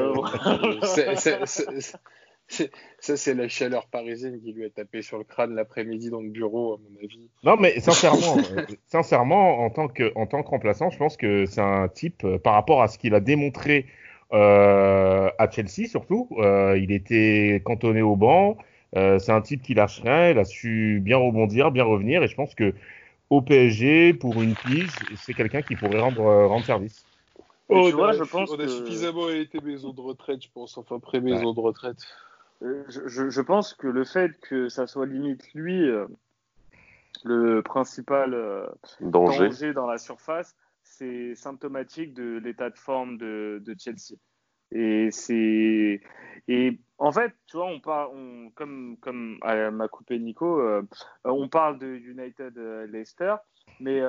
ça, 2.99 3.17
c'est 3.17 3.35
la 3.35 3.49
chaleur 3.49 3.87
parisienne 3.87 4.41
qui 4.41 4.53
lui 4.53 4.65
a 4.65 4.71
tapé 4.71 5.03
sur 5.03 5.19
le 5.19 5.25
crâne 5.25 5.55
l'après-midi 5.55 6.11
dans 6.11 6.21
le 6.21 6.31
bureau, 6.31 6.75
à 6.75 6.79
mon 6.79 7.05
avis. 7.05 7.29
Non, 7.45 7.57
mais 7.57 7.81
sincèrement, 7.81 8.37
sincèrement 8.87 9.61
en 9.61 9.71
tant 9.71 9.89
que, 9.89 10.13
en 10.15 10.27
tant 10.27 10.43
que 10.43 10.49
remplaçant, 10.49 10.91
je 10.91 10.99
pense 10.99 11.17
que 11.17 11.47
c'est 11.47 11.61
un 11.61 11.89
type, 11.89 12.25
euh, 12.25 12.39
par 12.39 12.55
rapport 12.55 12.83
à 12.83 12.89
ce 12.89 12.99
qu'il 12.99 13.15
a 13.15 13.21
démontré 13.21 13.87
euh, 14.33 15.31
à 15.39 15.51
Chelsea 15.51 15.87
surtout, 15.89 16.29
euh, 16.39 16.79
il 16.79 16.91
était 16.91 17.61
cantonné 17.65 18.01
au 18.01 18.17
banc. 18.17 18.57
Euh, 18.97 19.19
c'est 19.19 19.33
un 19.33 19.41
type 19.43 19.63
qui 19.63 19.75
lâche 19.75 20.01
rien, 20.01 20.31
il 20.31 20.39
a 20.39 20.45
su 20.45 21.01
bien 21.03 21.17
rebondir, 21.17 21.71
bien 21.71 21.85
revenir, 21.85 22.23
et 22.23 22.29
je 22.29 22.35
pense 22.35 22.55
que 22.55 22.75
au 23.31 23.41
PSG, 23.41 24.13
pour 24.13 24.43
une 24.43 24.55
pige, 24.55 24.91
c'est 25.17 25.33
quelqu'un 25.33 25.63
qui 25.63 25.77
pourrait 25.77 26.01
rendre, 26.01 26.23
rendre 26.23 26.65
service. 26.65 27.05
Oh, 27.69 27.89
tu 27.89 27.95
vois, 27.95 28.13
je 28.13 28.25
pense 28.25 28.51
on 28.51 28.59
a 28.59 28.69
suffisamment 28.69 29.31
été 29.31 29.61
maison 29.61 29.93
de 29.93 30.01
retraite, 30.01 30.43
je 30.43 30.49
pense, 30.53 30.77
enfin 30.77 30.99
pré-maison 30.99 31.55
de 31.55 31.61
retraite. 31.61 31.97
Euh, 32.63 32.85
je, 32.89 33.41
pense 33.41 33.75
que 33.75 33.87
le 33.87 34.05
fait 34.05 34.39
que 34.41 34.69
ça 34.69 34.87
soit 34.87 35.07
limite 35.07 35.53
lui 35.55 35.89
euh, 35.89 36.07
le 37.25 37.61
principal 37.61 38.35
euh, 38.35 38.67
danger. 39.01 39.73
dans 39.73 39.87
la 39.87 39.99
surface, 39.99 40.57
c'est 40.83 41.35
symptomatique 41.35 42.15
de 42.15 42.39
l'état 42.39 42.71
de 42.71 42.79
forme 42.79 43.19
de, 43.19 43.63
Chelsea. 43.79 44.17
Et 44.71 45.11
c'est 45.11 46.01
et 46.49 46.81
en 46.99 47.13
fait, 47.13 47.33
tu 47.47 47.57
vois, 47.57 47.67
on 47.67 47.81
parle, 47.81 48.11
on, 48.15 48.51
comme 48.51 48.97
comme 48.99 49.39
m'a 49.43 49.89
coupé 49.89 50.19
Nico, 50.19 50.63
on 51.25 51.49
parle 51.49 51.79
de 51.79 51.87
United 51.87 52.57
Leicester, 52.91 53.35
mais 53.81 54.01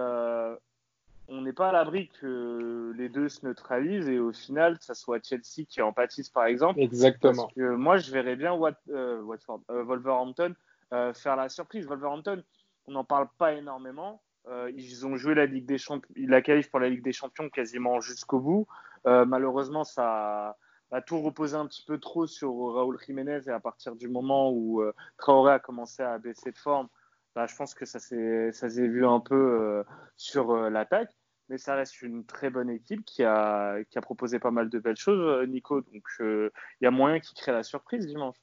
on 1.34 1.42
n'est 1.42 1.54
pas 1.54 1.70
à 1.70 1.72
l'abri 1.72 2.10
que 2.22 2.94
les 2.96 3.10
deux 3.10 3.28
se 3.28 3.46
neutralisent 3.46 4.08
et 4.08 4.20
au 4.20 4.32
final, 4.32 4.78
ça 4.80 4.94
soit 4.94 5.24
Chelsea 5.24 5.66
qui 5.68 5.82
en 5.82 5.92
pâtisse, 5.92 6.30
par 6.30 6.46
exemple. 6.46 6.80
Exactement. 6.80 7.44
Parce 7.44 7.54
que 7.54 7.76
moi, 7.76 7.98
je 7.98 8.12
verrais 8.12 8.36
bien 8.36 8.54
euh, 8.90 9.22
Watford, 9.22 9.62
euh, 9.72 9.84
Wolverhampton 9.84 10.54
euh, 10.94 11.12
faire 11.14 11.36
la 11.36 11.50
surprise. 11.50 11.88
Wolverhampton, 11.88 12.44
on 12.86 12.92
n'en 12.92 13.04
parle 13.04 13.28
pas 13.40 13.54
énormément. 13.54 14.22
ils 14.76 15.08
ont 15.08 15.16
joué 15.16 15.34
la 15.34 15.48
Ligue 15.48 15.66
des 15.66 15.80
Champions, 15.80 16.14
la 16.16 16.42
qualif 16.42 16.70
pour 16.70 16.80
la 16.80 16.90
Ligue 16.90 17.04
des 17.04 17.14
Champions 17.14 17.50
quasiment 17.50 18.00
jusqu'au 18.00 18.40
bout. 18.40 18.68
malheureusement, 19.06 19.84
ça 19.84 20.56
a 20.92 21.02
tout 21.02 21.20
reposé 21.20 21.56
un 21.56 21.66
petit 21.66 21.84
peu 21.84 21.98
trop 21.98 22.28
sur 22.28 22.54
Raúl 22.76 23.00
Jiménez 23.04 23.40
et 23.48 23.50
à 23.50 23.60
partir 23.60 23.96
du 23.96 24.08
moment 24.08 24.52
où 24.52 24.84
Traoré 25.18 25.54
a 25.54 25.60
commencé 25.60 26.04
à 26.04 26.20
baisser 26.20 26.52
de 26.52 26.58
forme, 26.58 26.90
bah, 27.36 27.48
je 27.48 27.56
pense 27.56 27.74
que 27.74 27.86
ça 27.86 28.00
s'est 28.00 28.88
vu 28.88 29.08
un 29.08 29.22
peu 29.22 29.84
sur 30.18 30.54
l'attaque 30.70 31.16
mais 31.50 31.58
ça 31.58 31.76
reste 31.76 32.02
une 32.02 32.26
très 32.26 32.50
bonne 32.50 32.70
équipe 32.70 33.04
qui 33.06 33.24
a, 33.24 33.84
qui 33.90 33.98
a 33.98 34.02
proposé 34.02 34.40
pas 34.40 34.52
mal 34.52 34.70
de 34.70 34.80
belles 34.80 34.98
choses, 34.98 35.48
Nico. 35.48 35.82
Donc, 35.82 36.04
il 36.20 36.50
y 36.82 36.86
a 36.86 36.92
moyen 36.92 37.20
qu'il 37.20 37.36
crée 37.36 37.52
la 37.52 37.64
surprise 37.64 38.06
dimanche. 38.08 38.38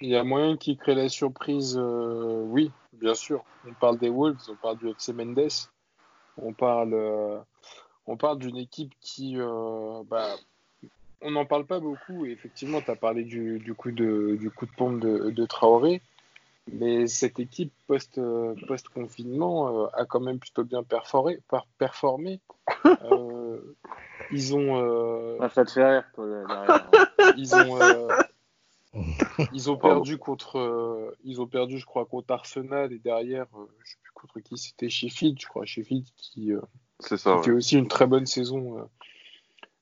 Il 0.00 0.08
y 0.08 0.16
a 0.16 0.24
moyen 0.24 0.56
qu'il 0.56 0.76
crée 0.76 0.94
la 0.94 1.08
surprise, 1.08 1.78
oui, 1.78 2.70
bien 2.92 3.14
sûr. 3.14 3.44
On 3.66 3.72
parle 3.72 3.98
des 3.98 4.10
Wolves, 4.10 4.42
on 4.48 4.56
parle 4.56 4.78
du 4.78 4.90
FC 4.90 5.12
Mendes, 5.12 5.48
on 6.36 6.52
parle, 6.52 6.94
on 8.06 8.16
parle 8.16 8.38
d'une 8.38 8.58
équipe 8.58 8.92
qui, 9.00 9.36
bah, 9.36 10.36
on 11.22 11.30
n'en 11.30 11.46
parle 11.46 11.66
pas 11.66 11.80
beaucoup. 11.80 12.26
Et 12.26 12.30
effectivement, 12.30 12.82
tu 12.82 12.90
as 12.90 12.96
parlé 12.96 13.24
du, 13.24 13.58
du, 13.58 13.74
coup 13.74 13.90
de, 13.90 14.36
du 14.38 14.50
coup 14.50 14.66
de 14.66 14.72
pompe 14.72 15.00
de 15.00 15.46
Traoré. 15.46 16.02
Mais 16.72 17.06
cette 17.06 17.38
équipe 17.38 17.72
post, 17.86 18.20
post 18.66 18.88
confinement 18.88 19.84
euh, 19.84 19.86
a 19.92 20.04
quand 20.04 20.20
même 20.20 20.38
plutôt 20.38 20.64
bien 20.64 20.82
perforé, 20.82 21.40
par, 21.48 21.66
performé. 21.78 22.40
euh, 22.84 23.76
ils 24.32 24.54
ont. 24.54 24.76
Euh, 24.76 25.38
ah, 25.40 25.48
ça 25.48 25.64
te 25.64 25.70
fait 25.72 25.84
rire, 25.84 26.04
toi, 26.14 26.26
derrière. 26.26 26.90
ils 27.36 27.54
ont. 27.54 27.80
Euh, 27.80 28.08
ils 29.52 29.70
ont 29.70 29.76
perdu 29.76 30.18
contre, 30.18 31.14
ils 31.22 31.40
ont 31.40 31.46
perdu, 31.46 31.78
je 31.78 31.86
crois, 31.86 32.06
contre 32.06 32.32
Arsenal 32.32 32.92
et 32.92 32.98
derrière, 32.98 33.46
je 33.84 33.90
sais 33.90 33.98
plus 34.02 34.12
contre 34.12 34.40
qui 34.40 34.56
c'était, 34.56 34.88
Sheffield, 34.88 35.38
je 35.38 35.46
crois, 35.46 35.66
Sheffield 35.66 36.06
qui, 36.16 36.50
ça, 37.00 37.16
qui 37.16 37.44
fait 37.44 37.50
aussi 37.50 37.76
une 37.76 37.88
très 37.88 38.06
bonne 38.06 38.24
saison 38.24 38.88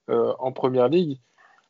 en 0.08 0.52
première 0.52 0.88
ligue. 0.88 1.20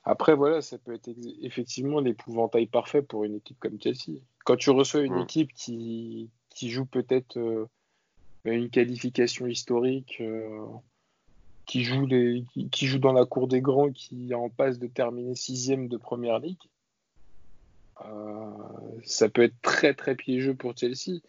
Après, 0.05 0.35
voilà, 0.35 0.63
ça 0.63 0.79
peut 0.79 0.95
être 0.95 1.11
effectivement 1.43 2.01
l'épouvantail 2.01 2.67
parfait 2.67 3.03
pour 3.03 3.25
une 3.25 3.37
équipe 3.37 3.59
comme 3.61 3.79
Chelsea. 3.81 4.21
Quand 4.45 4.57
tu 4.57 4.71
reçois 4.71 5.03
une 5.03 5.19
équipe 5.19 5.53
qui, 5.55 6.31
qui 6.51 6.71
joue 6.71 6.85
peut-être 6.85 7.39
euh, 7.39 7.67
une 8.45 8.71
qualification 8.71 9.47
historique, 9.47 10.19
euh, 10.21 10.67
qui, 11.67 11.83
joue 11.83 12.07
les, 12.07 12.45
qui, 12.71 12.87
joue 12.87 12.99
dans 12.99 13.13
la 13.13 13.25
cour 13.25 13.49
des 13.49 13.63
grands, 13.63 13.91
qui 13.91 14.31
est 14.31 14.35
en 14.35 14.51
passe 14.51 14.79
de 14.79 14.87
terminer 14.87 15.35
sixième 15.35 15.89
de 15.89 15.97
première 15.97 16.39
ligue, 16.39 16.61
euh, 18.05 18.51
ça 19.05 19.29
peut 19.29 19.43
être 19.43 19.61
très 19.63 19.95
très 19.95 20.15
piégeux 20.15 20.55
pour 20.55 20.77
Chelsea. 20.77 21.21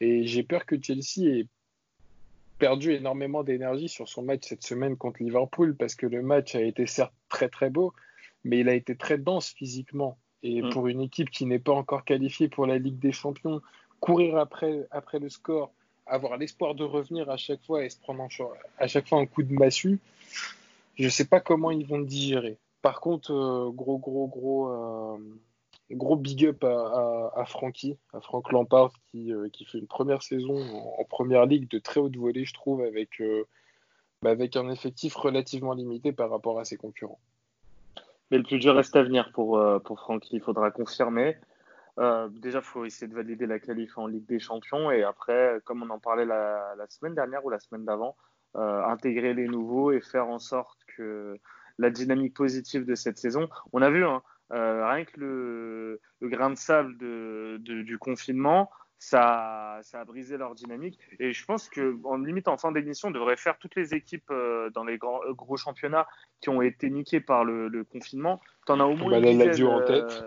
Et 0.00 0.26
j'ai 0.26 0.42
peur 0.42 0.66
que 0.66 0.80
Chelsea 0.80 1.28
ait 1.28 1.46
perdu 2.58 2.92
énormément 2.92 3.44
d'énergie 3.44 3.88
sur 3.88 4.08
son 4.08 4.22
match 4.22 4.48
cette 4.48 4.64
semaine 4.64 4.96
contre 4.96 5.22
Liverpool 5.22 5.76
parce 5.76 5.94
que 5.94 6.06
le 6.06 6.22
match 6.22 6.54
a 6.54 6.62
été 6.62 6.86
certes 6.86 7.14
très 7.28 7.48
très 7.48 7.70
beau, 7.70 7.92
mais 8.42 8.60
il 8.60 8.68
a 8.68 8.74
été 8.74 8.96
très 8.96 9.18
dense 9.18 9.50
physiquement. 9.50 10.18
Et 10.44 10.62
mm. 10.62 10.70
pour 10.70 10.86
une 10.86 11.00
équipe 11.00 11.30
qui 11.30 11.46
n'est 11.46 11.58
pas 11.58 11.72
encore 11.72 12.04
qualifiée 12.04 12.48
pour 12.48 12.66
la 12.66 12.78
Ligue 12.78 13.00
des 13.00 13.12
Champions, 13.12 13.60
courir 13.98 14.36
après, 14.36 14.86
après 14.92 15.18
le 15.18 15.28
score, 15.28 15.72
avoir 16.06 16.36
l'espoir 16.36 16.74
de 16.74 16.84
revenir 16.84 17.30
à 17.30 17.36
chaque 17.36 17.64
fois 17.64 17.84
et 17.84 17.88
se 17.88 17.98
prendre 17.98 18.26
à 18.78 18.86
chaque 18.86 19.08
fois 19.08 19.18
un 19.18 19.26
coup 19.26 19.42
de 19.42 19.54
massue, 19.54 19.98
je 20.96 21.04
ne 21.04 21.08
sais 21.08 21.24
pas 21.24 21.40
comment 21.40 21.70
ils 21.70 21.86
vont 21.86 21.98
le 21.98 22.04
digérer. 22.04 22.58
Par 22.82 23.00
contre, 23.00 23.32
euh, 23.32 23.70
gros, 23.70 23.98
gros, 23.98 24.28
gros, 24.28 24.68
euh, 24.68 25.18
gros 25.90 26.16
big 26.16 26.44
up 26.44 26.62
à, 26.64 27.32
à, 27.34 27.44
Francky, 27.46 27.96
à 28.12 28.20
Franck 28.20 28.52
Lampard, 28.52 28.92
qui, 29.10 29.32
euh, 29.32 29.48
qui, 29.48 29.64
fait 29.64 29.78
une 29.78 29.86
première 29.86 30.22
saison 30.22 30.54
en, 30.98 31.04
première 31.04 31.46
ligue 31.46 31.68
de 31.70 31.78
très 31.78 32.00
haute 32.00 32.16
volée, 32.16 32.44
je 32.44 32.52
trouve, 32.52 32.82
avec, 32.82 33.22
bah, 34.20 34.30
avec 34.30 34.56
un 34.56 34.68
effectif 34.70 35.16
relativement 35.16 35.72
limité 35.72 36.12
par 36.12 36.28
rapport 36.28 36.60
à 36.60 36.66
ses 36.66 36.76
concurrents. 36.76 37.20
Mais 38.34 38.38
le 38.38 38.44
plus 38.44 38.58
dur 38.58 38.74
reste 38.74 38.96
à 38.96 39.02
venir 39.04 39.30
pour, 39.30 39.58
euh, 39.58 39.78
pour 39.78 40.00
Francky. 40.00 40.34
Il 40.34 40.42
faudra 40.42 40.72
confirmer. 40.72 41.36
Euh, 42.00 42.28
déjà, 42.28 42.58
il 42.58 42.64
faut 42.64 42.84
essayer 42.84 43.06
de 43.06 43.14
valider 43.14 43.46
la 43.46 43.60
qualif 43.60 43.96
en 43.96 44.08
Ligue 44.08 44.26
des 44.26 44.40
Champions. 44.40 44.90
Et 44.90 45.04
après, 45.04 45.60
comme 45.64 45.84
on 45.84 45.90
en 45.90 46.00
parlait 46.00 46.24
la, 46.24 46.74
semaine 46.88 47.14
dernière 47.14 47.44
ou 47.44 47.50
la 47.50 47.60
semaine 47.60 47.84
d'avant, 47.84 48.16
euh, 48.56 48.82
intégrer 48.86 49.34
les 49.34 49.46
nouveaux 49.46 49.92
et 49.92 50.00
faire 50.00 50.26
en 50.26 50.40
sorte 50.40 50.80
que 50.96 51.38
la 51.78 51.90
dynamique 51.90 52.34
positive 52.34 52.84
de 52.84 52.96
cette 52.96 53.18
saison. 53.18 53.48
On 53.72 53.82
a 53.82 53.90
vu, 53.90 54.04
hein, 54.04 54.20
rien 54.50 55.04
que 55.04 55.20
le, 55.20 56.00
grain 56.20 56.50
de 56.50 56.56
sable 56.56 56.96
du 57.60 57.98
confinement, 58.00 58.68
ça, 59.04 59.80
ça 59.82 60.00
a 60.00 60.04
brisé 60.04 60.38
leur 60.38 60.54
dynamique. 60.54 60.98
Et 61.18 61.32
je 61.32 61.44
pense 61.44 61.68
qu'en 61.68 62.16
limite, 62.16 62.48
en 62.48 62.56
fin 62.56 62.72
d'émission, 62.72 63.08
on 63.08 63.10
devrait 63.10 63.36
faire 63.36 63.58
toutes 63.58 63.74
les 63.76 63.94
équipes 63.94 64.30
euh, 64.30 64.70
dans 64.70 64.84
les 64.84 64.96
grands, 64.96 65.20
euh, 65.24 65.34
gros 65.34 65.56
championnats 65.56 66.06
qui 66.40 66.48
ont 66.48 66.62
été 66.62 66.88
niquées 66.88 67.20
par 67.20 67.44
le, 67.44 67.68
le 67.68 67.84
confinement. 67.84 68.40
Tu 68.66 68.72
en 68.72 68.80
as 68.80 68.84
au 68.84 68.96
moins 68.96 69.10
bah, 69.20 69.30
une 69.30 69.50
dizaine, 69.50 69.66
en 69.66 69.84
tête. 69.84 70.24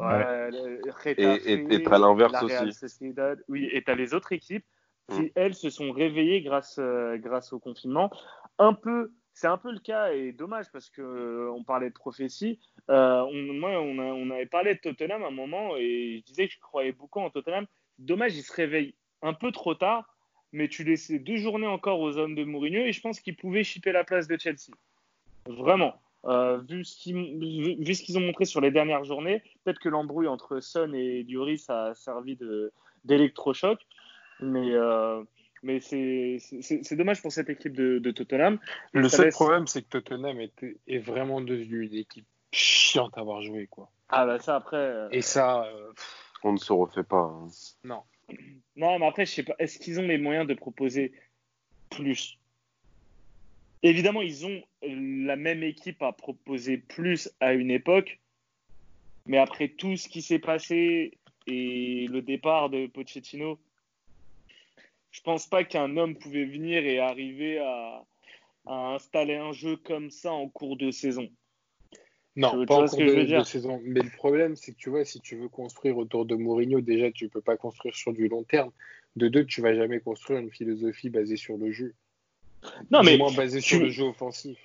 Euh, 0.00 0.50
ouais. 0.50 1.14
et 1.16 1.52
et, 1.52 1.86
à 1.86 1.98
l'inverse 1.98 2.42
aussi. 2.42 3.12
Oui, 3.48 3.68
et 3.72 3.82
tu 3.82 3.90
as 3.90 3.94
les 3.94 4.14
autres 4.14 4.32
équipes 4.32 4.64
qui, 5.08 5.22
mm. 5.22 5.30
elles, 5.34 5.54
se 5.54 5.68
sont 5.68 5.90
réveillées 5.90 6.42
grâce, 6.42 6.78
grâce 7.16 7.52
au 7.52 7.58
confinement. 7.58 8.10
Un 8.58 8.74
peu 8.74 9.12
c'est 9.34 9.46
un 9.46 9.56
peu 9.56 9.72
le 9.72 9.78
cas 9.78 10.12
et 10.12 10.30
dommage 10.32 10.66
parce 10.72 10.90
que 10.90 11.48
on 11.56 11.64
parlait 11.64 11.88
de 11.88 11.94
prophétie. 11.94 12.60
on, 12.88 13.32
moi, 13.32 13.70
on, 13.80 13.98
on, 13.98 14.30
avait 14.30 14.46
parlé 14.46 14.74
de 14.74 14.80
Tottenham 14.80 15.22
à 15.22 15.28
un 15.28 15.30
moment 15.30 15.74
et 15.76 16.18
je 16.20 16.24
disais 16.24 16.46
que 16.46 16.52
je 16.52 16.60
croyais 16.60 16.92
beaucoup 16.92 17.18
en 17.18 17.30
Tottenham. 17.30 17.66
Dommage, 18.02 18.36
il 18.36 18.42
se 18.42 18.52
réveille 18.52 18.94
un 19.22 19.32
peu 19.32 19.52
trop 19.52 19.74
tard, 19.74 20.16
mais 20.52 20.68
tu 20.68 20.84
laissais 20.84 21.18
deux 21.18 21.36
journées 21.36 21.66
encore 21.66 22.00
aux 22.00 22.18
hommes 22.18 22.34
de 22.34 22.44
Mourinho 22.44 22.82
et 22.82 22.92
je 22.92 23.00
pense 23.00 23.20
qu'ils 23.20 23.36
pouvaient 23.36 23.64
chipper 23.64 23.92
la 23.92 24.04
place 24.04 24.26
de 24.28 24.38
Chelsea. 24.38 24.72
Vraiment. 25.46 26.00
Euh, 26.24 26.58
vu 26.58 26.84
ce 26.84 28.02
qu'ils 28.02 28.18
ont 28.18 28.20
montré 28.20 28.44
sur 28.44 28.60
les 28.60 28.70
dernières 28.70 29.04
journées, 29.04 29.42
peut-être 29.64 29.80
que 29.80 29.88
l'embrouille 29.88 30.28
entre 30.28 30.60
Son 30.60 30.92
et 30.94 31.24
Dioris 31.24 31.64
a 31.68 31.94
servi 31.94 32.38
d'électrochoc, 33.04 33.80
mais, 34.40 34.72
euh, 34.72 35.22
mais 35.62 35.80
c'est 35.80 36.96
dommage 36.96 37.22
pour 37.22 37.32
cette 37.32 37.50
équipe 37.50 37.74
de, 37.74 38.10
Tottenham. 38.10 38.58
Le 38.92 39.08
seul 39.08 39.30
problème, 39.30 39.66
c'est 39.66 39.82
que 39.82 39.98
Tottenham 39.98 40.38
est 40.40 40.98
vraiment 40.98 41.40
devenu 41.40 41.86
une 41.86 41.94
équipe 41.94 42.26
chiante 42.52 43.16
à 43.16 43.22
avoir 43.22 43.42
joué. 43.42 43.66
Quoi. 43.66 43.90
Ah 44.08 44.26
bah 44.26 44.38
ça 44.38 44.56
après. 44.56 44.76
Euh, 44.76 45.08
et 45.10 45.22
ça 45.22 45.66
on 46.44 46.52
ne 46.52 46.58
se 46.58 46.72
refait 46.72 47.04
pas. 47.04 47.22
Hein. 47.22 47.48
Non. 47.84 48.02
Non, 48.76 48.98
mais 48.98 49.06
après, 49.06 49.26
je 49.26 49.32
sais 49.32 49.42
pas. 49.42 49.54
Est-ce 49.58 49.78
qu'ils 49.78 50.00
ont 50.00 50.06
les 50.06 50.18
moyens 50.18 50.46
de 50.46 50.54
proposer 50.54 51.12
plus? 51.90 52.38
Évidemment, 53.82 54.22
ils 54.22 54.46
ont 54.46 54.62
la 54.82 55.36
même 55.36 55.62
équipe 55.62 56.02
à 56.02 56.12
proposer 56.12 56.78
plus 56.78 57.30
à 57.40 57.52
une 57.52 57.70
époque. 57.70 58.20
Mais 59.26 59.38
après 59.38 59.68
tout 59.68 59.96
ce 59.96 60.08
qui 60.08 60.22
s'est 60.22 60.38
passé 60.38 61.18
et 61.46 62.06
le 62.08 62.22
départ 62.22 62.70
de 62.70 62.86
Pochettino, 62.86 63.58
je 65.10 65.20
pense 65.20 65.46
pas 65.46 65.64
qu'un 65.64 65.96
homme 65.96 66.16
pouvait 66.16 66.44
venir 66.44 66.84
et 66.84 66.98
arriver 66.98 67.58
à 67.58 68.04
installer 68.66 69.36
un 69.36 69.52
jeu 69.52 69.76
comme 69.76 70.10
ça 70.10 70.32
en 70.32 70.48
cours 70.48 70.76
de 70.76 70.90
saison. 70.90 71.28
Non, 72.34 72.64
pas 72.64 72.76
en 72.76 72.86
cours 72.86 72.98
de, 72.98 73.44
saison. 73.44 73.80
Mais 73.84 74.00
le 74.00 74.10
problème, 74.10 74.56
c'est 74.56 74.72
que 74.72 74.78
tu 74.78 74.90
vois, 74.90 75.04
si 75.04 75.20
tu 75.20 75.36
veux 75.36 75.48
construire 75.48 75.98
autour 75.98 76.24
de 76.24 76.34
Mourinho, 76.34 76.80
déjà, 76.80 77.10
tu 77.10 77.28
peux 77.28 77.42
pas 77.42 77.56
construire 77.56 77.94
sur 77.94 78.12
du 78.12 78.28
long 78.28 78.42
terme. 78.42 78.70
De 79.16 79.28
deux, 79.28 79.44
tu 79.44 79.60
vas 79.60 79.74
jamais 79.74 80.00
construire 80.00 80.40
une 80.40 80.50
philosophie 80.50 81.10
basée 81.10 81.36
sur 81.36 81.58
le 81.58 81.70
jeu. 81.70 81.94
Non, 82.90 83.02
mais 83.02 83.18
moins 83.18 83.32
basée 83.32 83.60
sur 83.60 83.80
le 83.80 83.90
jeu 83.90 84.04
offensif. 84.04 84.58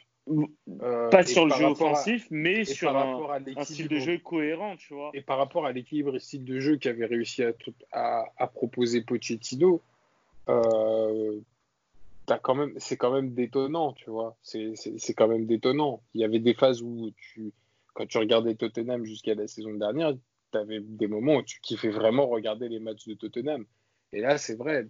Euh, 0.81 1.09
pas 1.09 1.23
sur 1.23 1.45
le 1.45 1.53
jeu 1.53 1.65
offensif, 1.65 2.27
mais 2.29 2.65
sur 2.65 2.95
un, 2.95 3.41
un, 3.55 3.63
style 3.63 3.87
de 3.87 3.99
jeu 3.99 4.17
cohérent, 4.17 4.75
tu 4.75 4.93
vois. 4.93 5.11
Et 5.13 5.21
par 5.21 5.37
rapport 5.37 5.65
à 5.65 5.71
l'équilibre 5.71 6.15
et 6.15 6.19
style 6.19 6.43
de 6.43 6.59
jeu 6.59 6.77
qu'avait 6.77 7.05
réussi 7.05 7.43
à, 7.43 7.53
à, 7.91 8.25
à, 8.37 8.47
proposer 8.47 9.01
Pochettino, 9.01 9.81
euh, 10.49 11.39
quand 12.35 12.55
même, 12.55 12.73
c'est 12.77 12.97
quand 12.97 13.11
même 13.11 13.33
détonnant, 13.33 13.93
tu 13.93 14.09
vois. 14.09 14.37
C'est 14.41 15.13
quand 15.15 15.29
même 15.29 15.45
détonnant. 15.45 16.01
Il 16.13 16.21
y 16.21 16.25
avait 16.25 16.39
des 16.39 16.53
phases 16.53 16.81
où 16.81 17.11
tu, 17.15 17.53
quand 17.93 18.05
tu 18.05 18.17
regardais 18.17 18.55
Tottenham 18.55 19.05
jusqu'à 19.05 19.33
la 19.33 19.47
saison 19.47 19.73
dernière, 19.73 20.13
tu 20.51 20.57
avais 20.57 20.81
des 20.81 21.07
moments 21.07 21.37
où 21.37 21.43
tu 21.43 21.61
kiffais 21.61 21.89
vraiment 21.89 22.27
regarder 22.27 22.67
les 22.67 22.79
matchs 22.79 23.07
de 23.07 23.13
Tottenham. 23.13 23.65
Et 24.11 24.19
là, 24.19 24.37
c'est 24.37 24.55
vrai, 24.55 24.87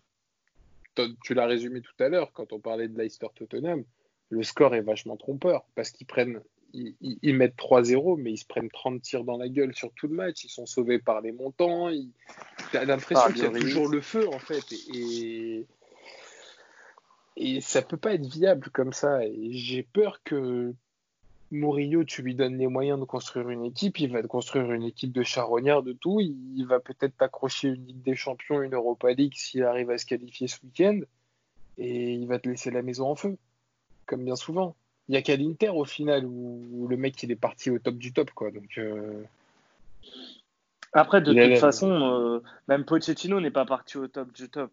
tu 1.24 1.34
l'as 1.34 1.46
résumé 1.46 1.82
tout 1.82 2.04
à 2.04 2.10
l'heure 2.10 2.32
quand 2.34 2.54
on 2.54 2.60
parlait 2.60 2.88
de 2.88 2.98
Leicester 2.98 3.28
Tottenham, 3.36 3.84
le 4.30 4.44
score 4.44 4.76
est 4.76 4.82
vachement 4.82 5.16
trompeur 5.16 5.66
parce 5.76 5.92
qu'ils 5.92 6.08
prennent, 6.08 6.42
ils, 6.74 6.96
ils, 7.02 7.36
mettent 7.36 7.56
3-0, 7.56 8.20
mais 8.20 8.32
ils 8.32 8.38
se 8.38 8.46
prennent 8.46 8.70
30 8.70 9.02
tirs 9.02 9.24
dans 9.24 9.38
la 9.38 9.48
gueule 9.48 9.74
sur 9.74 9.92
tout 9.94 10.08
le 10.08 10.16
match. 10.16 10.44
Ils 10.44 10.50
sont 10.50 10.66
sauvés 10.66 11.00
par 11.00 11.22
les 11.22 11.32
montants. 11.32 11.90
Tu 12.72 12.78
as 12.78 12.86
l'impression 12.86 13.26
ah, 13.28 13.32
qu'il 13.32 13.44
y 13.44 13.46
a 13.46 13.52
toujours 13.52 13.88
le 13.88 14.02
feu 14.02 14.28
en 14.30 14.40
fait. 14.40 14.66
Et, 14.94 15.66
et 17.38 17.62
ça 17.62 17.84
peut 17.84 17.98
pas 17.98 18.16
être 18.16 18.26
viable 18.26 18.70
comme 18.72 18.94
ça. 18.94 19.24
Et 19.24 19.52
j'ai 19.52 19.84
peur 19.84 20.22
que 20.24 20.74
Mourinho, 21.52 22.04
tu 22.04 22.24
lui 22.24 22.34
donnes 22.34 22.58
les 22.58 22.68
moyens 22.68 23.00
de 23.00 23.06
construire 23.06 23.50
une 23.50 23.64
équipe, 23.64 24.00
il 24.00 24.12
va 24.12 24.24
te 24.24 24.28
construire 24.28 24.72
une 24.72 24.84
équipe 24.84 25.12
de 25.12 25.22
charognards, 25.22 25.84
de 25.84 25.94
tout. 25.94 26.20
Il 26.20 26.66
va 26.66 26.80
peut-être 26.80 27.16
t'accrocher 27.16 27.70
une 27.70 27.86
Ligue 27.86 28.02
des 28.02 28.16
Champions, 28.16 28.64
une 28.64 28.74
Europa 28.74 29.12
League 29.14 29.36
s'il 29.36 29.64
arrive 29.64 29.92
à 29.92 30.00
se 30.00 30.06
qualifier 30.06 30.48
ce 30.48 30.58
week-end. 30.64 31.00
Et 31.78 32.14
il 32.14 32.28
va 32.28 32.40
te 32.40 32.50
laisser 32.50 32.72
la 32.72 32.82
maison 32.82 33.08
en 33.08 33.16
feu, 33.16 33.38
comme 34.08 34.26
bien 34.26 34.36
souvent. 34.36 34.76
Il 35.08 35.12
n'y 35.12 35.18
a 35.18 35.22
qu'à 35.22 35.38
l'Inter 35.38 35.70
au 35.70 35.86
final 35.86 36.26
où, 36.26 36.88
le 36.90 36.98
mec 36.98 37.22
il 37.22 37.32
est 37.32 37.36
parti 37.36 37.70
au 37.70 37.78
top 37.78 37.98
du 37.98 38.14
top. 38.14 38.32
quoi. 38.32 38.50
Donc, 38.50 38.80
euh, 38.80 39.24
Après, 40.92 41.22
de 41.22 41.34
toute 41.34 41.60
façon, 41.60 41.92
euh, 41.92 42.42
même 42.68 42.84
Pochettino 42.84 43.40
n'est 43.40 43.52
pas 43.52 43.66
parti 43.66 43.98
au 43.98 44.08
top 44.08 44.34
du 44.34 44.50
top. 44.50 44.72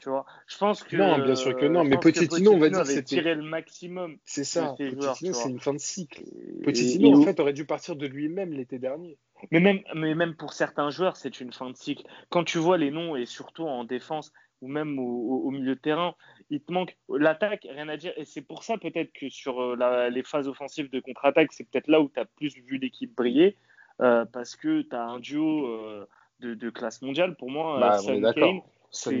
Tu 0.00 0.08
vois, 0.08 0.24
je 0.46 0.56
pense 0.58 0.82
que. 0.82 0.96
Non, 0.96 1.18
bien 1.18 1.34
sûr 1.34 1.56
que 1.56 1.66
non, 1.66 1.84
mais 1.84 1.98
Pochettino, 1.98 2.52
on 2.52 2.58
va 2.58 2.68
dire 2.70 2.86
c'était 2.86 3.02
tiré 3.02 3.34
le 3.34 3.42
maximum. 3.42 4.18
C'est 4.24 4.44
ça. 4.44 4.74
Pochettino, 4.78 5.32
c'est 5.32 5.48
une 5.48 5.60
fin 5.60 5.74
de 5.74 5.78
cycle. 5.78 6.22
Pochettino, 6.64 7.18
en 7.18 7.22
fait, 7.22 7.40
aurait 7.40 7.52
dû 7.52 7.64
partir 7.64 7.96
de 7.96 8.06
lui-même 8.06 8.52
l'été 8.52 8.78
dernier. 8.78 9.18
Mais 9.50 9.60
même, 9.60 9.80
mais 9.94 10.14
même 10.14 10.34
pour 10.34 10.52
certains 10.52 10.90
joueurs, 10.90 11.16
c'est 11.16 11.40
une 11.40 11.52
fin 11.52 11.70
de 11.70 11.76
cycle. 11.76 12.04
Quand 12.28 12.44
tu 12.44 12.58
vois 12.58 12.78
les 12.78 12.90
noms 12.90 13.16
et 13.16 13.26
surtout 13.26 13.64
en 13.64 13.84
défense 13.84 14.32
ou 14.60 14.68
même 14.68 14.98
au, 14.98 15.50
milieu 15.50 15.76
de 15.76 15.80
terrain, 15.80 16.14
il 16.50 16.60
te 16.60 16.72
manque 16.72 16.96
l'attaque, 17.08 17.66
rien 17.70 17.88
à 17.88 17.96
dire. 17.96 18.12
Et 18.16 18.24
c'est 18.24 18.42
pour 18.42 18.64
ça 18.64 18.76
peut-être 18.76 19.12
que 19.12 19.28
sur 19.28 19.60
euh, 19.60 20.08
les 20.10 20.24
phases 20.24 20.48
offensives 20.48 20.90
de 20.90 20.98
contre-attaque, 20.98 21.52
c'est 21.52 21.64
peut-être 21.64 21.86
là 21.86 22.00
où 22.00 22.08
tu 22.08 22.18
as 22.18 22.24
plus 22.24 22.56
vu 22.56 22.78
l'équipe 22.78 23.14
briller. 23.14 23.56
Euh, 24.00 24.24
parce 24.24 24.54
que 24.54 24.82
tu 24.82 24.94
as 24.94 25.02
un 25.02 25.18
duo 25.18 25.66
euh, 25.66 26.06
de, 26.40 26.70
classe 26.70 27.02
mondiale. 27.02 27.36
Pour 27.36 27.50
moi, 27.50 27.78
bah, 27.80 27.98
Kane, 28.34 28.60
c'est 28.90 29.18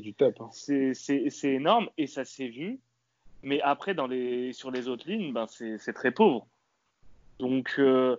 du 0.00 0.14
top. 0.14 0.40
Hein. 0.40 0.50
C'est 0.52 1.44
énorme 1.44 1.88
et 1.96 2.06
ça 2.06 2.24
s'est 2.24 2.48
vu. 2.48 2.80
Mais 3.42 3.60
après, 3.62 3.94
dans 3.94 4.06
les, 4.06 4.52
sur 4.52 4.70
les 4.70 4.88
autres 4.88 5.08
lignes, 5.08 5.32
ben, 5.32 5.46
c'est 5.46 5.92
très 5.92 6.10
pauvre. 6.10 6.48
Donc, 7.38 7.76
euh, 7.78 8.16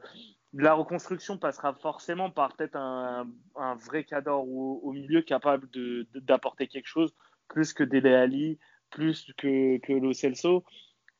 la 0.53 0.73
reconstruction 0.73 1.37
passera 1.37 1.73
forcément 1.73 2.29
par 2.29 2.55
peut-être 2.55 2.77
un, 2.77 3.27
un, 3.55 3.75
vrai 3.75 4.05
cadre 4.05 4.31
au, 4.31 4.79
au, 4.81 4.93
milieu 4.93 5.21
capable 5.21 5.67
d'apporter 6.15 6.67
quelque 6.67 6.87
chose, 6.87 7.13
plus 7.49 7.73
que 7.73 7.83
Dele 7.83 8.07
Ali, 8.07 8.59
plus 8.89 9.33
que, 9.37 9.77
que 9.79 9.91
Lo 9.91 10.13
Celso, 10.13 10.63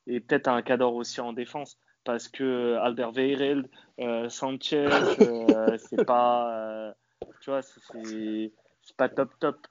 et 0.06 0.20
peut-être 0.20 0.48
un 0.48 0.62
cadre 0.62 0.94
aussi 0.94 1.20
en 1.20 1.34
défense 1.34 1.78
parce 2.04 2.28
que 2.28 2.76
Alderweireld, 2.76 3.68
euh, 4.00 4.28
Sanchez, 4.28 4.88
euh, 5.20 5.76
c'est 5.78 6.04
pas, 6.04 6.50
euh, 6.56 6.92
tu 7.40 7.50
vois, 7.50 7.62
c'est 7.62 8.52
pas 8.96 9.08
top 9.08 9.30
top. 9.38 9.66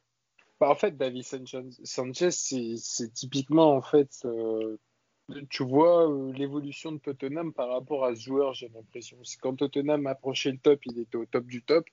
Bah, 0.59 0.69
en 0.69 0.75
fait, 0.75 0.97
David 0.97 1.23
Sanchez, 1.23 2.31
c'est 2.31 3.13
typiquement 3.13 3.75
en 3.75 3.81
fait, 3.81 4.27
tu 5.49 5.63
vois 5.63 6.11
l'évolution 6.33 6.91
de 6.91 6.97
Tottenham 6.97 7.53
par 7.53 7.69
rapport 7.69 8.03
à 8.05 8.15
ce 8.15 8.21
joueur, 8.21 8.53
j'ai 8.53 8.69
l'impression. 8.69 9.17
Quand 9.41 9.55
Tottenham 9.55 10.05
approchait 10.07 10.51
le 10.51 10.57
top, 10.57 10.81
il 10.85 10.99
était 10.99 11.17
au 11.17 11.25
top 11.25 11.45
du 11.45 11.63
top, 11.63 11.85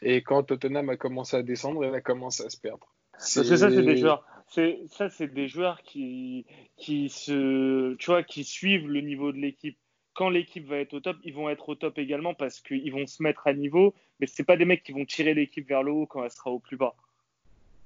et 0.00 0.22
quand 0.22 0.44
Tottenham 0.44 0.88
a 0.88 0.96
commencé 0.96 1.36
à 1.36 1.42
descendre, 1.42 1.84
il 1.84 1.94
a 1.94 2.00
commencé 2.00 2.44
à 2.44 2.50
se 2.50 2.56
perdre. 2.56 2.86
C'est 3.18 3.44
ça, 3.44 3.70
c'est 3.70 3.82
des 3.82 3.96
joueurs. 3.96 4.24
C'est 4.50 4.80
ça, 4.88 5.10
c'est 5.10 5.28
des 5.28 5.48
joueurs 5.48 5.82
qui, 5.82 6.46
qui 6.76 7.10
se, 7.10 7.94
tu 7.96 8.06
vois, 8.06 8.22
qui 8.22 8.44
suivent 8.44 8.88
le 8.88 9.02
niveau 9.02 9.32
de 9.32 9.38
l'équipe. 9.38 9.76
Quand 10.18 10.30
l'équipe 10.30 10.66
va 10.66 10.78
être 10.78 10.94
au 10.94 11.00
top, 11.00 11.16
ils 11.22 11.32
vont 11.32 11.48
être 11.48 11.68
au 11.68 11.76
top 11.76 11.96
également 11.96 12.34
parce 12.34 12.58
qu'ils 12.58 12.90
vont 12.90 13.06
se 13.06 13.22
mettre 13.22 13.46
à 13.46 13.52
niveau. 13.52 13.94
Mais 14.18 14.26
c'est 14.26 14.42
pas 14.42 14.56
des 14.56 14.64
mecs 14.64 14.82
qui 14.82 14.90
vont 14.90 15.04
tirer 15.04 15.32
l'équipe 15.32 15.68
vers 15.68 15.84
le 15.84 15.92
haut 15.92 16.06
quand 16.06 16.24
elle 16.24 16.30
sera 16.32 16.50
au 16.50 16.58
plus 16.58 16.76
bas. 16.76 16.96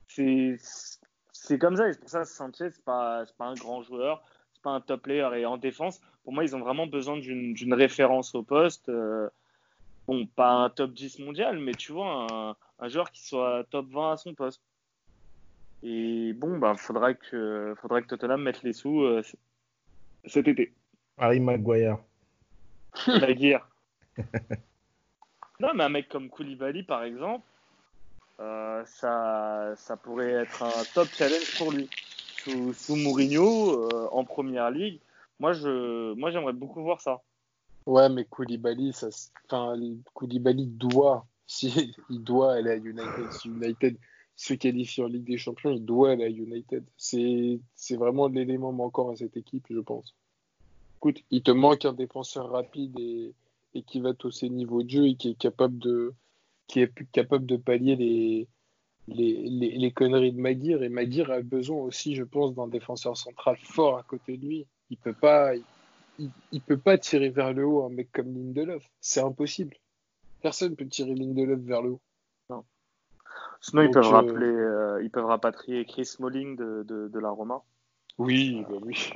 C'est, 0.08 0.56
comme 1.60 1.76
ça. 1.76 1.90
Et 1.90 1.92
c'est 1.92 2.00
pour 2.00 2.08
ça, 2.08 2.24
Sanchez, 2.24 2.70
c'est 2.70 2.84
pas, 2.86 3.26
pas 3.36 3.44
un 3.44 3.54
grand 3.54 3.82
joueur, 3.82 4.24
c'est 4.54 4.62
pas 4.62 4.70
un 4.70 4.80
top 4.80 5.02
player. 5.02 5.28
Et 5.36 5.44
en 5.44 5.58
défense, 5.58 6.00
pour 6.24 6.32
moi, 6.32 6.42
ils 6.42 6.56
ont 6.56 6.60
vraiment 6.60 6.86
besoin 6.86 7.18
d'une 7.18 7.74
référence 7.74 8.34
au 8.34 8.42
poste. 8.42 8.88
Euh, 8.88 9.28
bon, 10.06 10.24
pas 10.24 10.52
un 10.52 10.70
top 10.70 10.94
10 10.94 11.18
mondial, 11.18 11.58
mais 11.58 11.72
tu 11.72 11.92
vois, 11.92 12.56
un, 12.78 12.88
joueur 12.88 13.10
qui 13.10 13.26
soit 13.26 13.64
top 13.68 13.90
20 13.90 14.12
à 14.12 14.16
son 14.16 14.32
poste. 14.32 14.62
Et 15.82 16.32
bon, 16.32 16.56
bah, 16.56 16.76
faudra 16.78 17.12
que, 17.12 17.74
faudra 17.76 18.00
que 18.00 18.06
Tottenham 18.06 18.40
mette 18.40 18.62
les 18.62 18.72
sous 18.72 19.02
euh, 19.02 19.20
cet 20.24 20.48
été. 20.48 20.72
Harry 21.18 21.38
Maguire. 21.38 21.98
La 23.06 23.32
guerre. 23.32 23.68
non, 25.60 25.70
mais 25.74 25.84
un 25.84 25.88
mec 25.88 26.08
comme 26.08 26.28
Koulibaly, 26.28 26.82
par 26.82 27.04
exemple, 27.04 27.44
euh, 28.40 28.84
ça, 28.86 29.74
ça 29.76 29.96
pourrait 29.96 30.32
être 30.32 30.62
un 30.62 30.84
top 30.94 31.08
challenge 31.08 31.58
pour 31.58 31.72
lui. 31.72 31.88
Sous, 32.42 32.72
sous 32.72 32.96
Mourinho, 32.96 33.84
euh, 33.84 34.08
en 34.10 34.24
première 34.24 34.70
ligue, 34.70 34.98
moi, 35.38 35.52
je, 35.52 36.12
moi, 36.14 36.30
j'aimerais 36.30 36.52
beaucoup 36.52 36.82
voir 36.82 37.00
ça. 37.00 37.22
Ouais, 37.86 38.08
mais 38.08 38.24
Koulibaly, 38.24 38.92
ça, 38.92 39.08
enfin, 39.48 39.74
Koulibaly 40.14 40.66
doit, 40.66 41.26
si, 41.46 41.94
il 42.10 42.22
doit 42.22 42.54
aller 42.54 42.70
à 42.70 42.76
United. 42.76 43.32
Si 43.32 43.48
United 43.48 43.96
se 44.34 44.54
qualifie 44.54 45.02
en 45.02 45.06
Ligue 45.06 45.24
des 45.24 45.38
Champions, 45.38 45.70
il 45.70 45.84
doit 45.84 46.12
aller 46.12 46.24
à 46.24 46.28
United. 46.28 46.84
C'est 46.96 47.96
vraiment 47.96 48.28
l'élément 48.28 48.72
manquant 48.72 49.10
à 49.10 49.16
cette 49.16 49.36
équipe, 49.36 49.66
je 49.70 49.80
pense. 49.80 50.14
Écoute, 51.02 51.24
il 51.32 51.42
te 51.42 51.50
manque 51.50 51.84
un 51.84 51.94
défenseur 51.94 52.48
rapide 52.50 52.96
et, 52.96 53.34
et 53.74 53.82
qui 53.82 53.98
va 53.98 54.14
tosser 54.14 54.48
le 54.48 54.54
niveau 54.54 54.84
de 54.84 54.90
jeu 54.90 55.06
et 55.08 55.16
qui 55.16 55.30
est 55.30 55.34
capable 55.34 55.76
de, 55.80 56.14
qui 56.68 56.78
est 56.78 56.92
capable 57.10 57.44
de 57.44 57.56
pallier 57.56 57.96
les, 57.96 58.46
les, 59.08 59.48
les, 59.48 59.90
conneries 59.90 60.30
de 60.30 60.40
Maguire. 60.40 60.80
Et 60.84 60.88
Maguire 60.88 61.32
a 61.32 61.40
besoin 61.40 61.78
aussi, 61.78 62.14
je 62.14 62.22
pense, 62.22 62.54
d'un 62.54 62.68
défenseur 62.68 63.16
central 63.16 63.56
fort 63.56 63.98
à 63.98 64.04
côté 64.04 64.36
de 64.36 64.46
lui. 64.46 64.66
Il 64.90 64.96
peut 64.96 65.12
pas, 65.12 65.56
il, 65.56 66.30
il 66.52 66.60
peut 66.60 66.78
pas 66.78 66.96
tirer 66.98 67.30
vers 67.30 67.52
le 67.52 67.66
haut 67.66 67.84
un 67.84 67.88
mec 67.88 68.12
comme 68.12 68.32
Lindelof. 68.32 68.88
C'est 69.00 69.22
impossible. 69.22 69.74
Personne 70.40 70.76
peut 70.76 70.86
tirer 70.86 71.16
Lindelof 71.16 71.58
vers 71.62 71.82
le 71.82 71.90
haut. 71.90 72.00
Sinon, 73.60 73.82
ils 73.82 73.90
peuvent, 73.90 74.04
euh, 74.04 74.08
rappeler, 74.08 74.46
euh, 74.46 75.02
ils 75.02 75.10
peuvent 75.10 75.26
rapatrier 75.26 75.84
Chris 75.84 76.06
Smalling 76.06 76.54
de, 76.54 76.84
de, 76.84 77.18
la 77.18 77.30
Roma. 77.30 77.62
Oui, 78.18 78.64
bah 78.68 78.76
oui. 78.82 79.12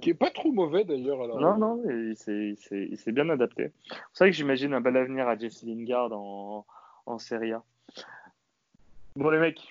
Qui 0.00 0.10
est 0.10 0.14
pas 0.14 0.30
trop 0.30 0.52
mauvais 0.52 0.84
d'ailleurs. 0.84 1.26
Non, 1.40 1.56
non, 1.56 1.82
il 1.88 2.16
s'est 2.16 3.12
bien 3.12 3.28
adapté. 3.28 3.72
C'est 4.12 4.24
vrai 4.24 4.30
que 4.30 4.36
j'imagine 4.36 4.74
un 4.74 4.80
bel 4.80 4.96
avenir 4.96 5.28
à 5.28 5.36
Jesse 5.36 5.62
Lingard 5.62 6.12
en, 6.12 6.66
en 7.06 7.18
Serie 7.18 7.52
A. 7.52 7.62
Bon, 9.16 9.30
les 9.30 9.38
mecs, 9.38 9.66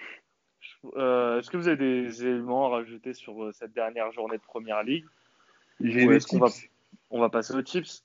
euh, 0.96 1.40
est-ce 1.40 1.50
que 1.50 1.58
vous 1.58 1.68
avez 1.68 1.78
des 1.78 2.24
éléments 2.24 2.68
à 2.68 2.70
rajouter 2.78 3.14
sur 3.14 3.54
cette 3.54 3.74
dernière 3.74 4.12
journée 4.12 4.38
de 4.38 4.44
première 4.44 4.84
ligue? 4.84 5.06
J'ai 5.80 6.08
des 6.08 6.20
on 6.34 6.40
va, 6.40 6.48
on 7.10 7.20
va 7.20 7.30
passer 7.30 7.56
aux 7.56 7.62
tips? 7.62 8.04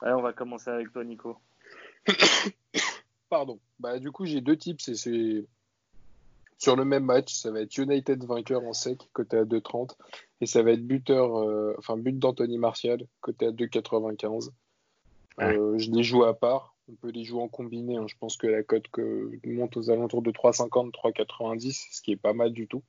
Allez, 0.00 0.14
on 0.14 0.22
va 0.22 0.32
commencer 0.32 0.70
avec 0.70 0.92
toi, 0.92 1.04
Nico. 1.04 1.38
Pardon. 3.28 3.58
Bah, 3.78 3.98
du 3.98 4.10
coup, 4.10 4.24
j'ai 4.24 4.40
deux 4.40 4.56
types. 4.56 4.80
C'est 4.80 5.44
sur 6.60 6.76
le 6.76 6.84
même 6.84 7.04
match. 7.04 7.34
Ça 7.34 7.50
va 7.50 7.62
être 7.62 7.76
United 7.76 8.22
vainqueur 8.24 8.62
en 8.62 8.72
sec, 8.72 9.00
côté 9.12 9.38
à 9.38 9.44
2,30. 9.44 9.96
Et 10.40 10.46
ça 10.46 10.62
va 10.62 10.72
être 10.72 10.86
buteur, 10.86 11.36
euh, 11.38 11.74
enfin, 11.78 11.96
but 11.96 12.16
d'Anthony 12.16 12.58
Martial, 12.58 13.04
côté 13.20 13.46
à 13.46 13.50
2,95. 13.50 14.50
Euh, 15.40 15.78
je 15.78 15.90
les 15.90 16.02
joue 16.02 16.22
à 16.24 16.38
part. 16.38 16.76
On 16.88 16.94
peut 16.94 17.10
les 17.10 17.24
jouer 17.24 17.42
en 17.42 17.48
combiné. 17.48 17.96
Hein. 17.96 18.06
Je 18.06 18.14
pense 18.18 18.36
que 18.36 18.46
la 18.46 18.62
cote 18.62 18.88
que 18.92 19.30
monte 19.46 19.76
aux 19.76 19.90
alentours 19.90 20.22
de 20.22 20.30
3,50, 20.30 20.92
3,90, 20.92 21.88
ce 21.90 22.02
qui 22.02 22.12
est 22.12 22.16
pas 22.16 22.34
mal 22.34 22.52
du 22.52 22.66
tout. 22.66 22.82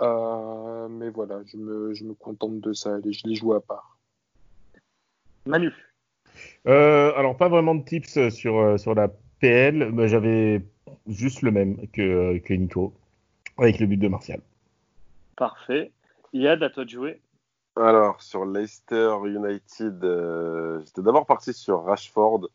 Euh, 0.00 0.88
mais 0.88 1.10
voilà, 1.10 1.40
je 1.46 1.56
me, 1.56 1.94
je 1.94 2.04
me 2.04 2.14
contente 2.14 2.60
de 2.60 2.72
ça. 2.72 2.98
Je 3.04 3.22
les 3.24 3.34
joue 3.36 3.54
à 3.54 3.60
part. 3.60 3.98
Manu. 5.46 5.72
Euh, 6.66 7.12
alors, 7.16 7.36
pas 7.36 7.48
vraiment 7.48 7.74
de 7.74 7.84
tips 7.84 8.30
sur, 8.30 8.78
sur 8.78 8.94
la 8.94 9.08
PL, 9.40 9.92
mais 9.92 10.08
j'avais 10.08 10.62
juste 11.06 11.42
le 11.42 11.50
même 11.50 11.86
que, 11.88 12.38
que 12.38 12.54
Nico, 12.54 12.92
avec 13.56 13.78
le 13.78 13.86
but 13.86 13.96
de 13.96 14.08
Martial. 14.08 14.40
Parfait. 15.36 15.92
Yad, 16.32 16.62
à 16.62 16.70
toi 16.70 16.84
de 16.84 16.90
jouer. 16.90 17.20
Alors, 17.76 18.20
sur 18.22 18.44
Leicester 18.44 19.16
United, 19.24 20.02
euh, 20.02 20.80
j'étais 20.84 21.02
d'abord 21.02 21.26
parti 21.26 21.52
sur 21.52 21.84
Rashford 21.84 22.48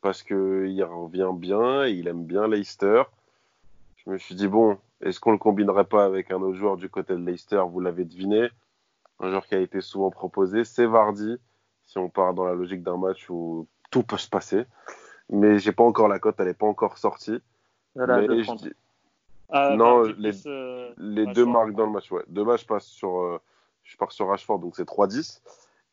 parce 0.00 0.22
qu'il 0.22 0.84
revient 0.84 1.30
bien 1.34 1.86
il 1.86 2.08
aime 2.08 2.24
bien 2.24 2.48
Leicester. 2.48 3.04
Je 4.04 4.10
me 4.10 4.18
suis 4.18 4.34
dit, 4.34 4.48
bon, 4.48 4.78
est-ce 5.00 5.20
qu'on 5.20 5.32
le 5.32 5.38
combinerait 5.38 5.84
pas 5.84 6.04
avec 6.04 6.30
un 6.30 6.42
autre 6.42 6.56
joueur 6.56 6.76
du 6.76 6.88
côté 6.88 7.14
de 7.14 7.24
Leicester? 7.24 7.62
Vous 7.70 7.80
l'avez 7.80 8.04
deviné, 8.04 8.48
un 9.20 9.30
joueur 9.30 9.46
qui 9.46 9.54
a 9.54 9.60
été 9.60 9.80
souvent 9.80 10.10
proposé, 10.10 10.64
c'est 10.64 10.86
Vardy 10.86 11.36
si 11.86 11.98
on 11.98 12.08
part 12.08 12.34
dans 12.34 12.44
la 12.44 12.54
logique 12.54 12.82
d'un 12.82 12.96
match 12.96 13.30
où 13.30 13.66
tout 13.90 14.02
peut 14.02 14.18
se 14.18 14.28
passer. 14.28 14.64
Mais 15.30 15.58
j'ai 15.58 15.72
pas 15.72 15.84
encore 15.84 16.08
la 16.08 16.18
cote, 16.18 16.36
elle 16.38 16.46
n'est 16.46 16.54
pas 16.54 16.66
encore 16.66 16.98
sortie. 16.98 17.40
mais 17.94 18.42
je 18.42 18.54
dis... 18.54 18.72
Ah, 19.48 19.76
non, 19.76 20.02
les, 20.02 20.46
euh, 20.48 20.92
les 20.98 21.26
deux 21.26 21.44
marques 21.44 21.72
dans 21.72 21.86
le 21.86 21.92
match, 21.92 22.10
ouais. 22.10 22.24
Demain, 22.26 22.56
je 22.56 22.66
passe 22.66 22.86
sur, 22.86 23.20
euh, 23.20 23.40
je 23.84 23.96
pars 23.96 24.10
sur 24.10 24.28
Rashford, 24.28 24.58
donc 24.58 24.74
c'est 24.74 24.88
3-10. 24.88 25.40